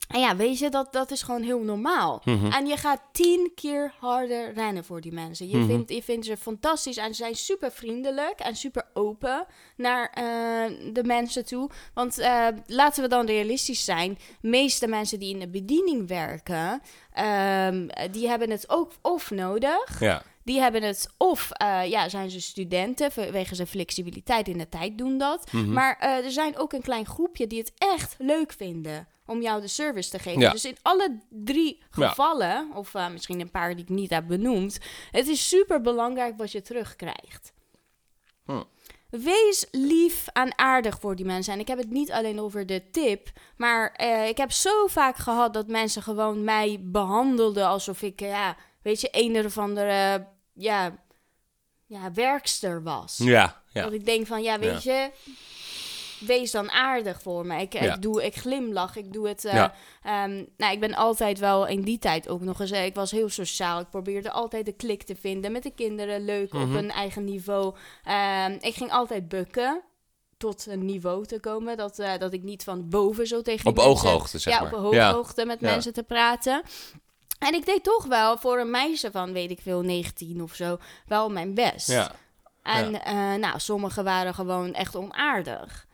En 0.09 0.19
ja, 0.19 0.35
weet 0.35 0.59
je, 0.59 0.69
dat, 0.69 0.93
dat 0.93 1.11
is 1.11 1.21
gewoon 1.21 1.41
heel 1.41 1.59
normaal. 1.59 2.21
Mhm. 2.25 2.51
En 2.51 2.65
je 2.65 2.77
gaat 2.77 3.01
tien 3.11 3.51
keer 3.55 3.93
harder 3.99 4.53
rennen 4.53 4.83
voor 4.83 5.01
die 5.01 5.11
mensen. 5.13 5.47
Je, 5.49 5.57
Mhm. 5.57 5.67
vindt, 5.67 5.89
je 5.91 6.03
vindt 6.03 6.25
ze 6.25 6.37
fantastisch 6.37 6.97
en 6.97 7.07
ze 7.07 7.13
zijn 7.13 7.35
super 7.35 7.71
vriendelijk 7.71 8.39
en 8.39 8.55
super 8.55 8.85
open 8.93 9.45
naar 9.77 10.09
eh, 10.13 10.23
de 10.93 11.03
mensen 11.03 11.45
toe. 11.45 11.69
Want 11.93 12.17
eh, 12.17 12.47
laten 12.65 13.03
we 13.03 13.09
dan 13.09 13.25
realistisch 13.25 13.83
zijn. 13.85 14.17
De 14.41 14.47
meeste 14.49 14.87
mensen 14.87 15.19
die 15.19 15.33
in 15.33 15.39
de 15.39 15.47
bediening 15.49 16.07
werken, 16.07 16.81
ehm, 17.13 17.87
die 18.11 18.27
hebben 18.27 18.49
het 18.49 18.69
ook 18.69 18.91
of 19.01 19.31
nodig. 19.31 19.99
Ja. 19.99 20.21
Die 20.49 20.59
hebben 20.59 20.83
het 20.83 21.09
of 21.17 21.51
eh, 21.51 21.89
ja, 21.89 22.09
zijn 22.09 22.29
ze 22.29 22.41
studenten, 22.41 23.11
vanwege 23.11 23.55
zijn 23.55 23.67
flexibiliteit 23.67 24.47
in 24.47 24.57
de 24.57 24.69
tijd 24.69 24.97
doen 24.97 25.17
dat. 25.17 25.51
Mhm. 25.51 25.73
Maar 25.73 25.97
eh, 25.99 26.25
er 26.25 26.31
zijn 26.31 26.57
ook 26.57 26.73
een 26.73 26.81
klein 26.81 27.05
groepje 27.05 27.47
die 27.47 27.59
het 27.59 27.71
echt 27.77 28.15
leuk 28.17 28.53
vinden 28.53 29.07
om 29.25 29.41
jou 29.41 29.61
de 29.61 29.67
service 29.67 30.09
te 30.09 30.19
geven. 30.19 30.41
Ja. 30.41 30.51
Dus 30.51 30.65
in 30.65 30.77
alle 30.81 31.19
drie 31.29 31.81
Ja. 31.91 32.07
gevallen, 32.07 32.71
of 32.73 32.93
eh, 32.93 33.09
misschien 33.09 33.39
een 33.39 33.51
paar 33.51 33.75
die 33.75 33.83
ik 33.83 33.89
niet 33.89 34.09
heb 34.09 34.27
benoemd, 34.27 34.79
het 35.11 35.27
is 35.27 35.49
super 35.49 35.81
belangrijk 35.81 36.37
wat 36.37 36.51
je 36.51 36.61
terugkrijgt. 36.61 37.53
Hm. 38.45 38.63
Wees 39.09 39.67
lief 39.71 40.27
en 40.27 40.57
aardig 40.57 40.99
voor 40.99 41.15
die 41.15 41.25
mensen. 41.25 41.53
En 41.53 41.59
ik 41.59 41.67
heb 41.67 41.77
het 41.77 41.89
niet 41.89 42.11
alleen 42.11 42.39
over 42.39 42.65
de 42.65 42.89
tip, 42.91 43.29
maar 43.57 44.01
ik 44.27 44.37
heb 44.37 44.51
zo 44.51 44.87
vaak 44.87 45.15
gehad 45.15 45.53
dat 45.53 45.67
mensen 45.67 46.01
gewoon 46.01 46.43
mij 46.43 46.79
behandelden 46.81 47.67
alsof 47.67 48.01
ik, 48.01 48.19
ja, 48.19 48.57
weet 48.81 49.01
je, 49.01 49.07
een 49.11 49.45
of 49.45 49.57
andere, 49.57 50.27
ja, 50.59 50.97
ja, 51.85 52.11
werkster 52.13 52.83
was. 52.83 53.17
Ja. 53.17 53.61
Ja. 53.71 53.83
Dat 53.83 53.93
ik 53.93 54.05
denk 54.05 54.27
van, 54.27 54.41
ja, 54.43 54.59
weet 54.59 54.83
je, 54.83 55.11
wees 56.19 56.51
dan 56.51 56.69
aardig 56.71 57.21
voor 57.21 57.45
me. 57.45 57.61
Ik, 57.61 57.73
Ja. 57.73 57.93
ik, 57.95 58.01
doe, 58.01 58.25
ik 58.25 58.35
glimlach, 58.35 58.95
ik 58.95 59.13
doe 59.13 59.27
het... 59.27 59.45
eh, 59.45 59.53
Ja. 59.53 59.73
ehm, 60.03 60.43
nou, 60.57 60.73
ik 60.73 60.79
ben 60.79 60.93
altijd 60.93 61.39
wel 61.39 61.67
in 61.67 61.81
die 61.81 61.99
tijd 61.99 62.29
ook 62.29 62.41
nog 62.41 62.59
eens... 62.59 62.71
eh, 62.71 62.85
ik 62.85 62.95
was 62.95 63.11
heel 63.11 63.29
sociaal. 63.29 63.79
Ik 63.79 63.89
probeerde 63.89 64.31
altijd 64.31 64.65
de 64.65 64.71
klik 64.71 65.03
te 65.03 65.15
vinden 65.15 65.51
met 65.51 65.63
de 65.63 65.71
kinderen. 65.71 66.25
Leuk 66.25 66.53
Mhm. 66.53 66.63
op 66.63 66.73
een 66.73 66.91
eigen 66.91 67.23
niveau. 67.23 67.75
Ehm, 68.03 68.57
ik 68.59 68.75
ging 68.75 68.91
altijd 68.91 69.27
bukken 69.27 69.81
tot 70.37 70.65
een 70.67 70.85
niveau 70.85 71.25
te 71.25 71.39
komen. 71.39 71.77
Dat, 71.77 71.99
eh, 71.99 72.17
dat 72.17 72.33
ik 72.33 72.43
niet 72.43 72.63
van 72.63 72.89
boven 72.89 73.27
zo 73.27 73.41
tegen 73.41 73.69
Op 73.69 73.79
ooghoogte, 73.79 74.37
zeg 74.39 74.53
ja, 74.53 74.61
maar. 74.61 74.73
op 74.73 74.79
hooghoogte 74.79 75.45
met 75.45 75.61
mensen 75.61 75.93
te 75.93 76.03
praten. 76.03 76.61
En 77.39 77.53
ik 77.53 77.65
deed 77.65 77.83
toch 77.83 78.05
wel 78.05 78.37
voor 78.37 78.59
een 78.59 78.71
meisje 78.71 79.11
van, 79.11 79.33
weet 79.33 79.51
ik 79.51 79.61
veel, 79.61 79.81
19 79.81 80.41
of 80.41 80.55
zo, 80.55 80.77
wel 81.05 81.29
mijn 81.29 81.53
best. 81.53 81.87
Ja. 81.87 82.11
En 82.63 83.03
eh, 83.03 83.33
nou, 83.33 83.59
sommige 83.59 84.03
waren 84.03 84.33
gewoon 84.33 84.73
echt 84.73 84.95
onaardig. 84.95 85.87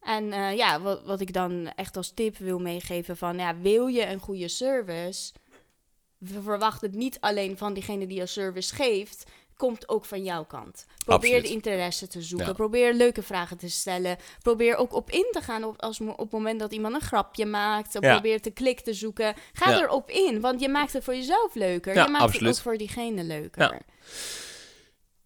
En 0.00 0.32
eh, 0.32 0.56
ja, 0.56 0.80
wat, 0.80 1.04
wat 1.04 1.20
ik 1.20 1.32
dan 1.32 1.72
echt 1.76 1.96
als 1.96 2.10
tip 2.10 2.36
wil 2.36 2.58
meegeven 2.58 3.16
van, 3.16 3.36
ja, 3.36 3.56
wil 3.56 3.86
je 3.86 4.06
een 4.06 4.20
goede 4.20 4.48
service, 4.48 5.32
we 6.18 6.42
verwachten 6.42 6.88
het 6.88 6.98
niet 6.98 7.20
alleen 7.20 7.58
van 7.58 7.74
diegene 7.74 8.06
die 8.06 8.18
je 8.18 8.26
service 8.26 8.74
geeft, 8.74 9.24
komt 9.56 9.88
ook 9.88 10.04
van 10.04 10.22
jouw 10.24 10.44
kant. 10.44 10.86
Probeer 11.04 11.14
Absoluut. 11.30 11.42
de 11.42 11.48
interesse 11.52 12.06
te 12.06 12.22
zoeken, 12.22 12.46
Ja. 12.48 12.52
probeer 12.52 12.94
leuke 12.94 13.22
vragen 13.22 13.56
te 13.56 13.68
stellen, 13.70 14.16
probeer 14.42 14.76
ook 14.76 14.92
op 14.94 15.10
in 15.10 15.26
te 15.30 15.40
gaan 15.40 15.64
op, 15.64 15.82
als, 15.82 16.00
op 16.00 16.18
het 16.18 16.30
moment 16.30 16.60
dat 16.60 16.72
iemand 16.72 16.94
een 16.94 17.00
grapje 17.00 17.46
maakt, 17.46 17.92
Ja. 18.00 18.12
probeer 18.12 18.40
te 18.40 18.50
klik 18.50 18.80
te 18.80 18.92
zoeken. 18.94 19.34
Ga 19.52 19.70
Ja. 19.70 19.80
erop 19.82 20.10
in, 20.10 20.40
want 20.40 20.60
je 20.60 20.68
maakt 20.68 20.92
het 20.92 21.04
voor 21.04 21.14
jezelf 21.14 21.54
leuker, 21.54 21.94
Ja, 21.94 22.04
je 22.04 22.10
maakt 22.10 22.24
absoluut. 22.24 22.48
het 22.48 22.56
ook 22.56 22.62
voor 22.62 22.76
diegene 22.76 23.22
leuker. 23.24 23.62
Ja. 23.62 23.80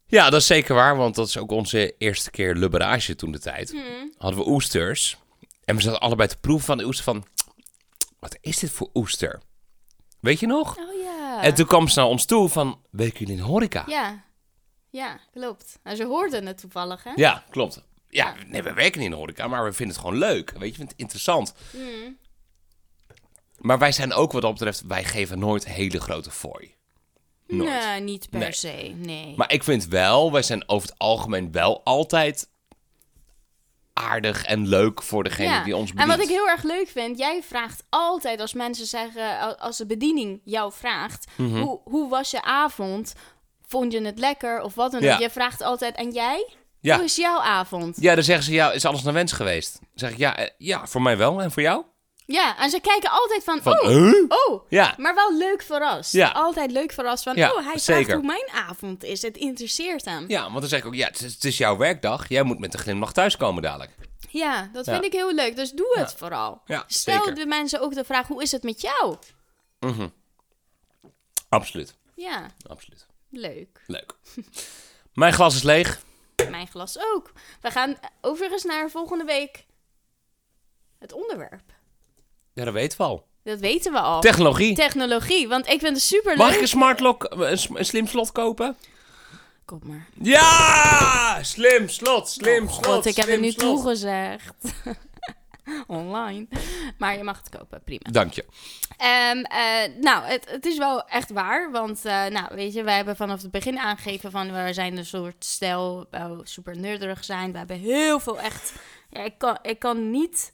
Ja, 0.06 0.30
dat 0.30 0.40
is 0.40 0.46
zeker 0.46 0.74
waar, 0.74 0.96
want 0.96 1.14
dat 1.14 1.28
is 1.28 1.38
ook 1.38 1.50
onze 1.50 1.94
eerste 1.98 2.30
keer 2.30 2.54
liberage 2.54 3.14
toen 3.14 3.32
de 3.32 3.38
tijd. 3.38 3.70
Hmm. 3.70 4.12
Hadden 4.18 4.40
we 4.40 4.48
oesters. 4.48 5.18
En 5.64 5.76
we 5.76 5.82
zaten 5.82 6.00
allebei 6.00 6.28
te 6.28 6.36
proeven 6.36 6.66
van 6.66 6.78
de 6.78 6.84
oester 6.84 7.04
van... 7.04 7.24
Wat 8.18 8.36
is 8.40 8.58
dit 8.58 8.70
voor 8.70 8.90
oester? 8.94 9.40
Weet 10.20 10.40
je 10.40 10.46
nog? 10.46 10.76
Oh 10.78 10.97
ja. 11.42 11.48
En 11.48 11.54
toen 11.54 11.66
kwam 11.66 11.88
ze 11.88 11.98
naar 11.98 12.08
ons 12.08 12.24
toe 12.24 12.48
van... 12.48 12.80
Werken 12.90 13.18
jullie 13.18 13.34
in 13.34 13.40
de 13.40 13.46
horeca? 13.46 13.84
Ja, 13.86 14.24
ja, 14.90 15.20
klopt. 15.32 15.78
En 15.82 15.96
ze 15.96 16.04
hoorden 16.04 16.46
het 16.46 16.58
toevallig, 16.58 17.04
hè? 17.04 17.12
Ja, 17.14 17.44
klopt. 17.50 17.82
Ja, 18.08 18.34
nee, 18.46 18.62
we 18.62 18.72
werken 18.72 18.98
niet 19.00 19.08
in 19.08 19.10
de 19.10 19.16
horeca, 19.16 19.48
maar 19.48 19.64
we 19.64 19.72
vinden 19.72 19.96
het 19.96 20.04
gewoon 20.04 20.20
leuk. 20.20 20.50
Weet 20.50 20.60
je, 20.60 20.68
we 20.68 20.74
vinden 20.74 20.88
het 20.88 20.98
interessant. 21.00 21.54
Mm. 21.70 22.18
Maar 23.58 23.78
wij 23.78 23.92
zijn 23.92 24.12
ook 24.12 24.32
wat 24.32 24.42
dat 24.42 24.52
betreft... 24.52 24.82
Wij 24.86 25.04
geven 25.04 25.38
nooit 25.38 25.66
hele 25.66 26.00
grote 26.00 26.30
fooi. 26.30 26.74
Nooit. 27.46 27.70
Nee, 27.70 28.00
niet 28.00 28.30
per 28.30 28.38
Nee. 28.38 28.52
se, 28.52 28.92
nee. 28.96 29.34
Maar 29.36 29.52
ik 29.52 29.64
vind 29.64 29.86
wel, 29.86 30.32
wij 30.32 30.42
zijn 30.42 30.68
over 30.68 30.88
het 30.88 30.98
algemeen 30.98 31.52
wel 31.52 31.84
altijd 31.84 32.48
aardig 33.98 34.44
en 34.44 34.68
leuk 34.68 35.02
voor 35.02 35.24
degene 35.24 35.48
ja. 35.48 35.64
die 35.64 35.76
ons 35.76 35.90
en 35.90 35.96
bedient. 35.96 36.12
wat 36.16 36.24
ik 36.26 36.32
heel 36.34 36.48
erg 36.48 36.62
leuk 36.62 36.88
vind, 36.88 37.18
jij 37.18 37.42
vraagt 37.42 37.82
altijd 37.88 38.40
als 38.40 38.54
mensen 38.54 38.86
zeggen, 38.86 39.40
al- 39.40 39.56
als 39.58 39.76
de 39.76 39.86
bediening 39.86 40.40
jou 40.44 40.72
vraagt, 40.72 41.26
Mhm. 41.36 41.60
hoe, 41.60 41.80
hoe 41.84 42.08
was 42.08 42.30
je 42.30 42.42
avond? 42.42 43.12
Vond 43.66 43.92
je 43.92 44.00
het 44.04 44.18
lekker 44.18 44.60
of 44.62 44.74
wat 44.74 44.90
dan 44.90 45.00
ook? 45.00 45.06
Ja. 45.06 45.18
Je 45.18 45.30
vraagt 45.30 45.62
altijd, 45.62 45.94
en 45.96 46.10
jij? 46.10 46.48
Ja. 46.80 46.94
Hoe 46.96 47.04
is 47.04 47.16
jouw 47.16 47.38
avond? 47.40 47.96
Ja, 48.00 48.14
dan 48.14 48.24
zeggen 48.24 48.44
ze, 48.44 48.52
ja, 48.52 48.72
is 48.72 48.84
alles 48.84 49.02
naar 49.02 49.12
wens 49.12 49.32
geweest? 49.32 49.78
Dan 49.80 49.88
zeg 49.94 50.10
ik, 50.10 50.16
ja, 50.18 50.36
eh, 50.36 50.48
ja, 50.58 50.86
voor 50.86 51.02
mij 51.02 51.16
wel. 51.16 51.42
En 51.42 51.50
voor 51.52 51.62
jou? 51.62 51.84
Ja, 52.30 52.58
en 52.58 52.70
ze 52.70 52.80
kijken 52.80 53.10
altijd 53.10 53.44
van, 53.44 53.62
Van, 53.62 53.72
oh, 53.80 53.86
huh? 53.86 54.24
oh. 54.28 54.62
Ja, 54.68 54.94
Maar 54.96 55.14
wel 55.14 55.36
leuk 55.36 55.62
verrast. 55.62 56.12
Ja. 56.12 56.28
Altijd 56.30 56.70
leuk 56.70 56.92
verrast 56.92 57.22
van, 57.22 57.36
Ja, 57.36 57.52
oh, 57.52 57.64
hij 57.64 57.78
zeker. 57.78 58.04
vraagt 58.04 58.18
hoe 58.18 58.26
mijn 58.26 58.48
avond 58.68 59.04
is. 59.04 59.22
Het 59.22 59.36
interesseert 59.36 60.04
hem. 60.04 60.24
ja, 60.28 60.42
want 60.42 60.60
dan 60.60 60.68
zeg 60.68 60.78
ik 60.80 60.86
ook, 60.86 60.94
ja, 60.94 61.06
het 61.06 61.20
is, 61.20 61.34
het 61.34 61.44
is 61.44 61.56
jouw 61.56 61.76
werkdag. 61.76 62.28
Jij 62.28 62.42
moet 62.42 62.58
met 62.58 62.74
een 62.74 62.80
glimlach 62.80 63.12
thuiskomen 63.12 63.62
dadelijk. 63.62 63.90
Ja, 64.30 64.70
dat 64.72 64.84
vind 64.84 65.04
ik 65.04 65.12
heel 65.12 65.34
leuk. 65.34 65.56
Dus 65.56 65.70
doe 65.70 65.92
het 65.98 66.14
vooral. 66.16 66.62
Stel 66.86 67.14
zeker. 67.18 67.34
de 67.34 67.46
mensen 67.46 67.80
ook 67.80 67.94
de 67.94 68.04
vraag, 68.04 68.26
hoe 68.26 68.42
is 68.42 68.52
het 68.52 68.62
met 68.62 68.80
jou? 68.80 69.16
Absoluut, 71.48 71.94
Ja, 72.14 72.46
absoluut. 72.66 73.06
leuk. 73.30 73.82
Leuk. 73.86 74.14
Mijn 75.12 75.32
glas 75.32 75.54
is 75.54 75.62
leeg. 75.62 76.00
Mijn 76.50 76.66
glas 76.66 76.98
ook. 76.98 77.32
We 77.60 77.70
gaan 77.70 77.98
overigens 78.20 78.64
naar 78.64 78.90
volgende 78.90 79.24
week 79.24 79.66
het 80.98 81.12
onderwerp. 81.12 81.76
Ja, 82.58 82.64
dat 82.64 82.74
weten 82.74 82.98
we 82.98 83.04
al. 83.04 83.26
Dat 83.42 83.60
weten 83.60 83.92
we 83.92 84.00
al. 84.00 84.20
Technologie. 84.20 84.74
Technologie, 84.74 85.48
want 85.48 85.66
ik 85.68 85.80
vind 85.80 85.96
het 85.96 86.02
super 86.02 86.36
Mag 86.36 86.46
ik 86.46 86.52
leuk. 86.52 86.62
een 86.62 86.68
smart 86.68 87.00
lock, 87.00 87.26
een, 87.30 87.84
slim 87.84 88.06
slot 88.06 88.32
kopen? 88.32 88.76
Kom 89.64 89.80
maar. 89.82 90.06
Ja! 90.22 91.38
Slim 91.42 91.88
slot, 91.88 92.28
slim 92.28 92.66
Oh, 92.66 92.72
slot, 92.72 93.06
ik 93.06 93.16
heb 93.16 93.28
er 93.28 93.38
nu 93.38 93.50
slot. 93.50 93.64
toegezegd. 93.76 94.54
Online. 95.86 96.46
Maar 96.98 97.16
je 97.16 97.22
mag 97.22 97.38
het 97.38 97.48
kopen, 97.58 97.82
prima. 97.84 98.10
Dank 98.10 98.32
je. 98.32 98.44
Ehm, 98.96 99.38
eh, 99.38 100.00
nou, 100.00 100.24
het, 100.24 100.50
het 100.50 100.66
is 100.66 100.78
wel 100.78 101.04
echt 101.04 101.30
waar. 101.30 101.70
Want, 101.70 102.04
eh, 102.04 102.26
nou, 102.26 102.54
weet 102.54 102.72
je, 102.72 102.82
wij 102.82 102.96
hebben 102.96 103.16
vanaf 103.16 103.42
het 103.42 103.50
begin 103.50 103.78
aangegeven 103.78 104.30
van... 104.30 104.52
we 104.64 104.72
zijn 104.72 104.96
een 104.96 105.06
soort 105.06 105.44
stijl, 105.44 106.08
super 106.42 106.76
nerderig 106.76 107.24
zijn. 107.24 107.52
We 107.52 107.58
hebben 107.58 107.78
heel 107.78 108.20
veel 108.20 108.40
echt... 108.40 108.72
Ja, 109.10 109.24
ik, 109.24 109.34
kan, 109.38 109.58
ik 109.62 109.78
kan 109.78 110.10
niet 110.10 110.52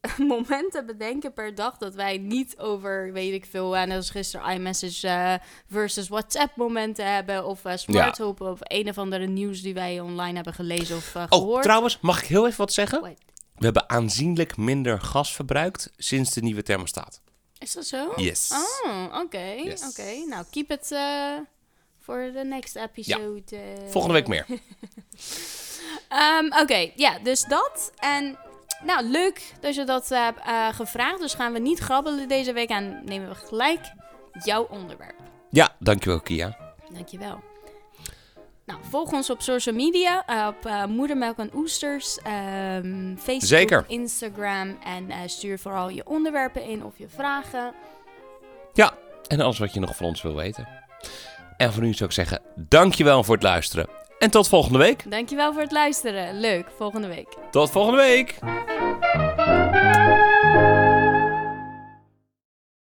momenten 0.18 0.86
bedenken 0.86 1.32
per 1.32 1.54
dag... 1.54 1.76
dat 1.76 1.94
wij 1.94 2.18
niet 2.18 2.58
over, 2.58 3.12
weet 3.12 3.32
ik 3.32 3.44
veel... 3.44 3.76
en 3.76 3.90
als 3.90 4.10
gisteren 4.10 4.50
iMessage 4.54 5.08
eh, 5.08 5.34
versus 5.70 6.08
WhatsApp 6.08 6.56
momenten 6.56 7.12
hebben... 7.14 7.44
of 7.46 7.64
eh 7.64 7.76
Smart 7.76 8.18
Home 8.18 8.34
of 8.50 8.58
een 8.60 8.88
of 8.88 8.98
andere 8.98 9.26
nieuws 9.26 9.62
die 9.62 9.74
wij 9.74 10.00
online 10.00 10.34
hebben 10.34 10.54
gelezen 10.54 10.96
of 10.96 11.14
eh, 11.14 11.22
Oh, 11.22 11.38
gehoord. 11.38 11.62
trouwens, 11.62 11.98
mag 12.00 12.22
ik 12.22 12.28
heel 12.28 12.46
even 12.46 12.58
wat 12.58 12.72
zeggen? 12.72 13.00
Wait, 13.00 13.18
We 13.56 13.64
hebben 13.64 13.88
aanzienlijk 13.90 14.56
minder 14.56 15.00
gas 15.00 15.34
verbruikt 15.34 15.90
sinds 15.96 16.32
de 16.32 16.40
nieuwe 16.40 16.62
thermostaat. 16.62 17.20
Is 17.58 17.72
dat 17.72 17.86
zo? 17.86 18.12
Yes. 18.16 18.50
Oh, 18.84 19.20
oké. 19.22 19.38
Yes. 19.64 19.82
Oké, 19.88 20.24
nou, 20.28 20.44
keep 20.50 20.70
it 20.70 20.86
voor 21.98 22.30
de 22.32 22.44
next 22.44 22.76
episode. 22.76 23.42
eh. 23.56 23.90
Volgende 23.90 24.14
week 24.16 24.28
meer. 24.28 24.46
Ehm, 26.08 26.46
oké, 26.62 26.90
ja, 26.96 27.18
dus 27.18 27.44
dat. 27.44 27.92
En 27.96 28.38
nou, 28.84 29.04
leuk 29.04 29.52
dat 29.60 29.74
je 29.74 29.84
dat 29.84 30.08
hebt 30.08 30.40
eh, 30.40 30.68
gevraagd. 30.68 31.20
Dus 31.20 31.34
gaan 31.34 31.52
we 31.52 31.58
niet 31.58 31.78
grabbelen 31.78 32.28
deze 32.28 32.52
week 32.52 32.68
en 32.68 33.02
nemen 33.04 33.28
we 33.28 33.34
gelijk 33.34 33.92
jouw 34.44 34.66
onderwerp. 34.70 35.16
Ja, 35.50 35.68
dankjewel 35.78 36.20
Kia. 36.20 36.56
Dankjewel. 36.92 37.40
Nou, 38.70 38.82
volg 38.88 39.12
ons 39.12 39.30
op 39.30 39.42
social 39.42 39.74
media, 39.74 40.26
eh, 40.26 40.46
op 40.46 40.66
eh, 40.66 40.84
Moedermelk 40.84 41.38
en 41.38 41.50
Oesters, 41.54 42.18
ehm, 42.18 43.16
Facebook, 43.16 43.48
Zeker. 43.48 43.84
Instagram. 43.86 44.78
En 44.84 45.10
eh, 45.10 45.18
stuur 45.26 45.58
vooral 45.58 45.88
je 45.88 46.06
onderwerpen 46.06 46.64
in 46.64 46.84
of 46.84 46.98
je 46.98 47.08
vragen. 47.08 47.74
Ja, 48.72 48.92
en 49.26 49.40
alles 49.40 49.58
wat 49.58 49.74
je 49.74 49.80
nog 49.80 49.96
van 49.96 50.06
ons 50.06 50.22
wil 50.22 50.34
weten. 50.34 50.68
En 51.56 51.72
voor 51.72 51.82
nu 51.82 51.92
zou 51.92 52.08
ik 52.08 52.14
zeggen, 52.14 52.40
dankjewel 52.56 53.24
voor 53.24 53.34
het 53.34 53.44
luisteren. 53.44 53.88
En 54.20 54.30
tot 54.30 54.48
volgende 54.48 54.78
week. 54.78 55.10
Dankjewel 55.10 55.52
voor 55.52 55.62
het 55.62 55.72
luisteren. 55.72 56.40
Leuk, 56.40 56.66
volgende 56.76 57.08
week. 57.08 57.28
Tot 57.50 57.70
volgende 57.70 57.98
week. 58.00 58.38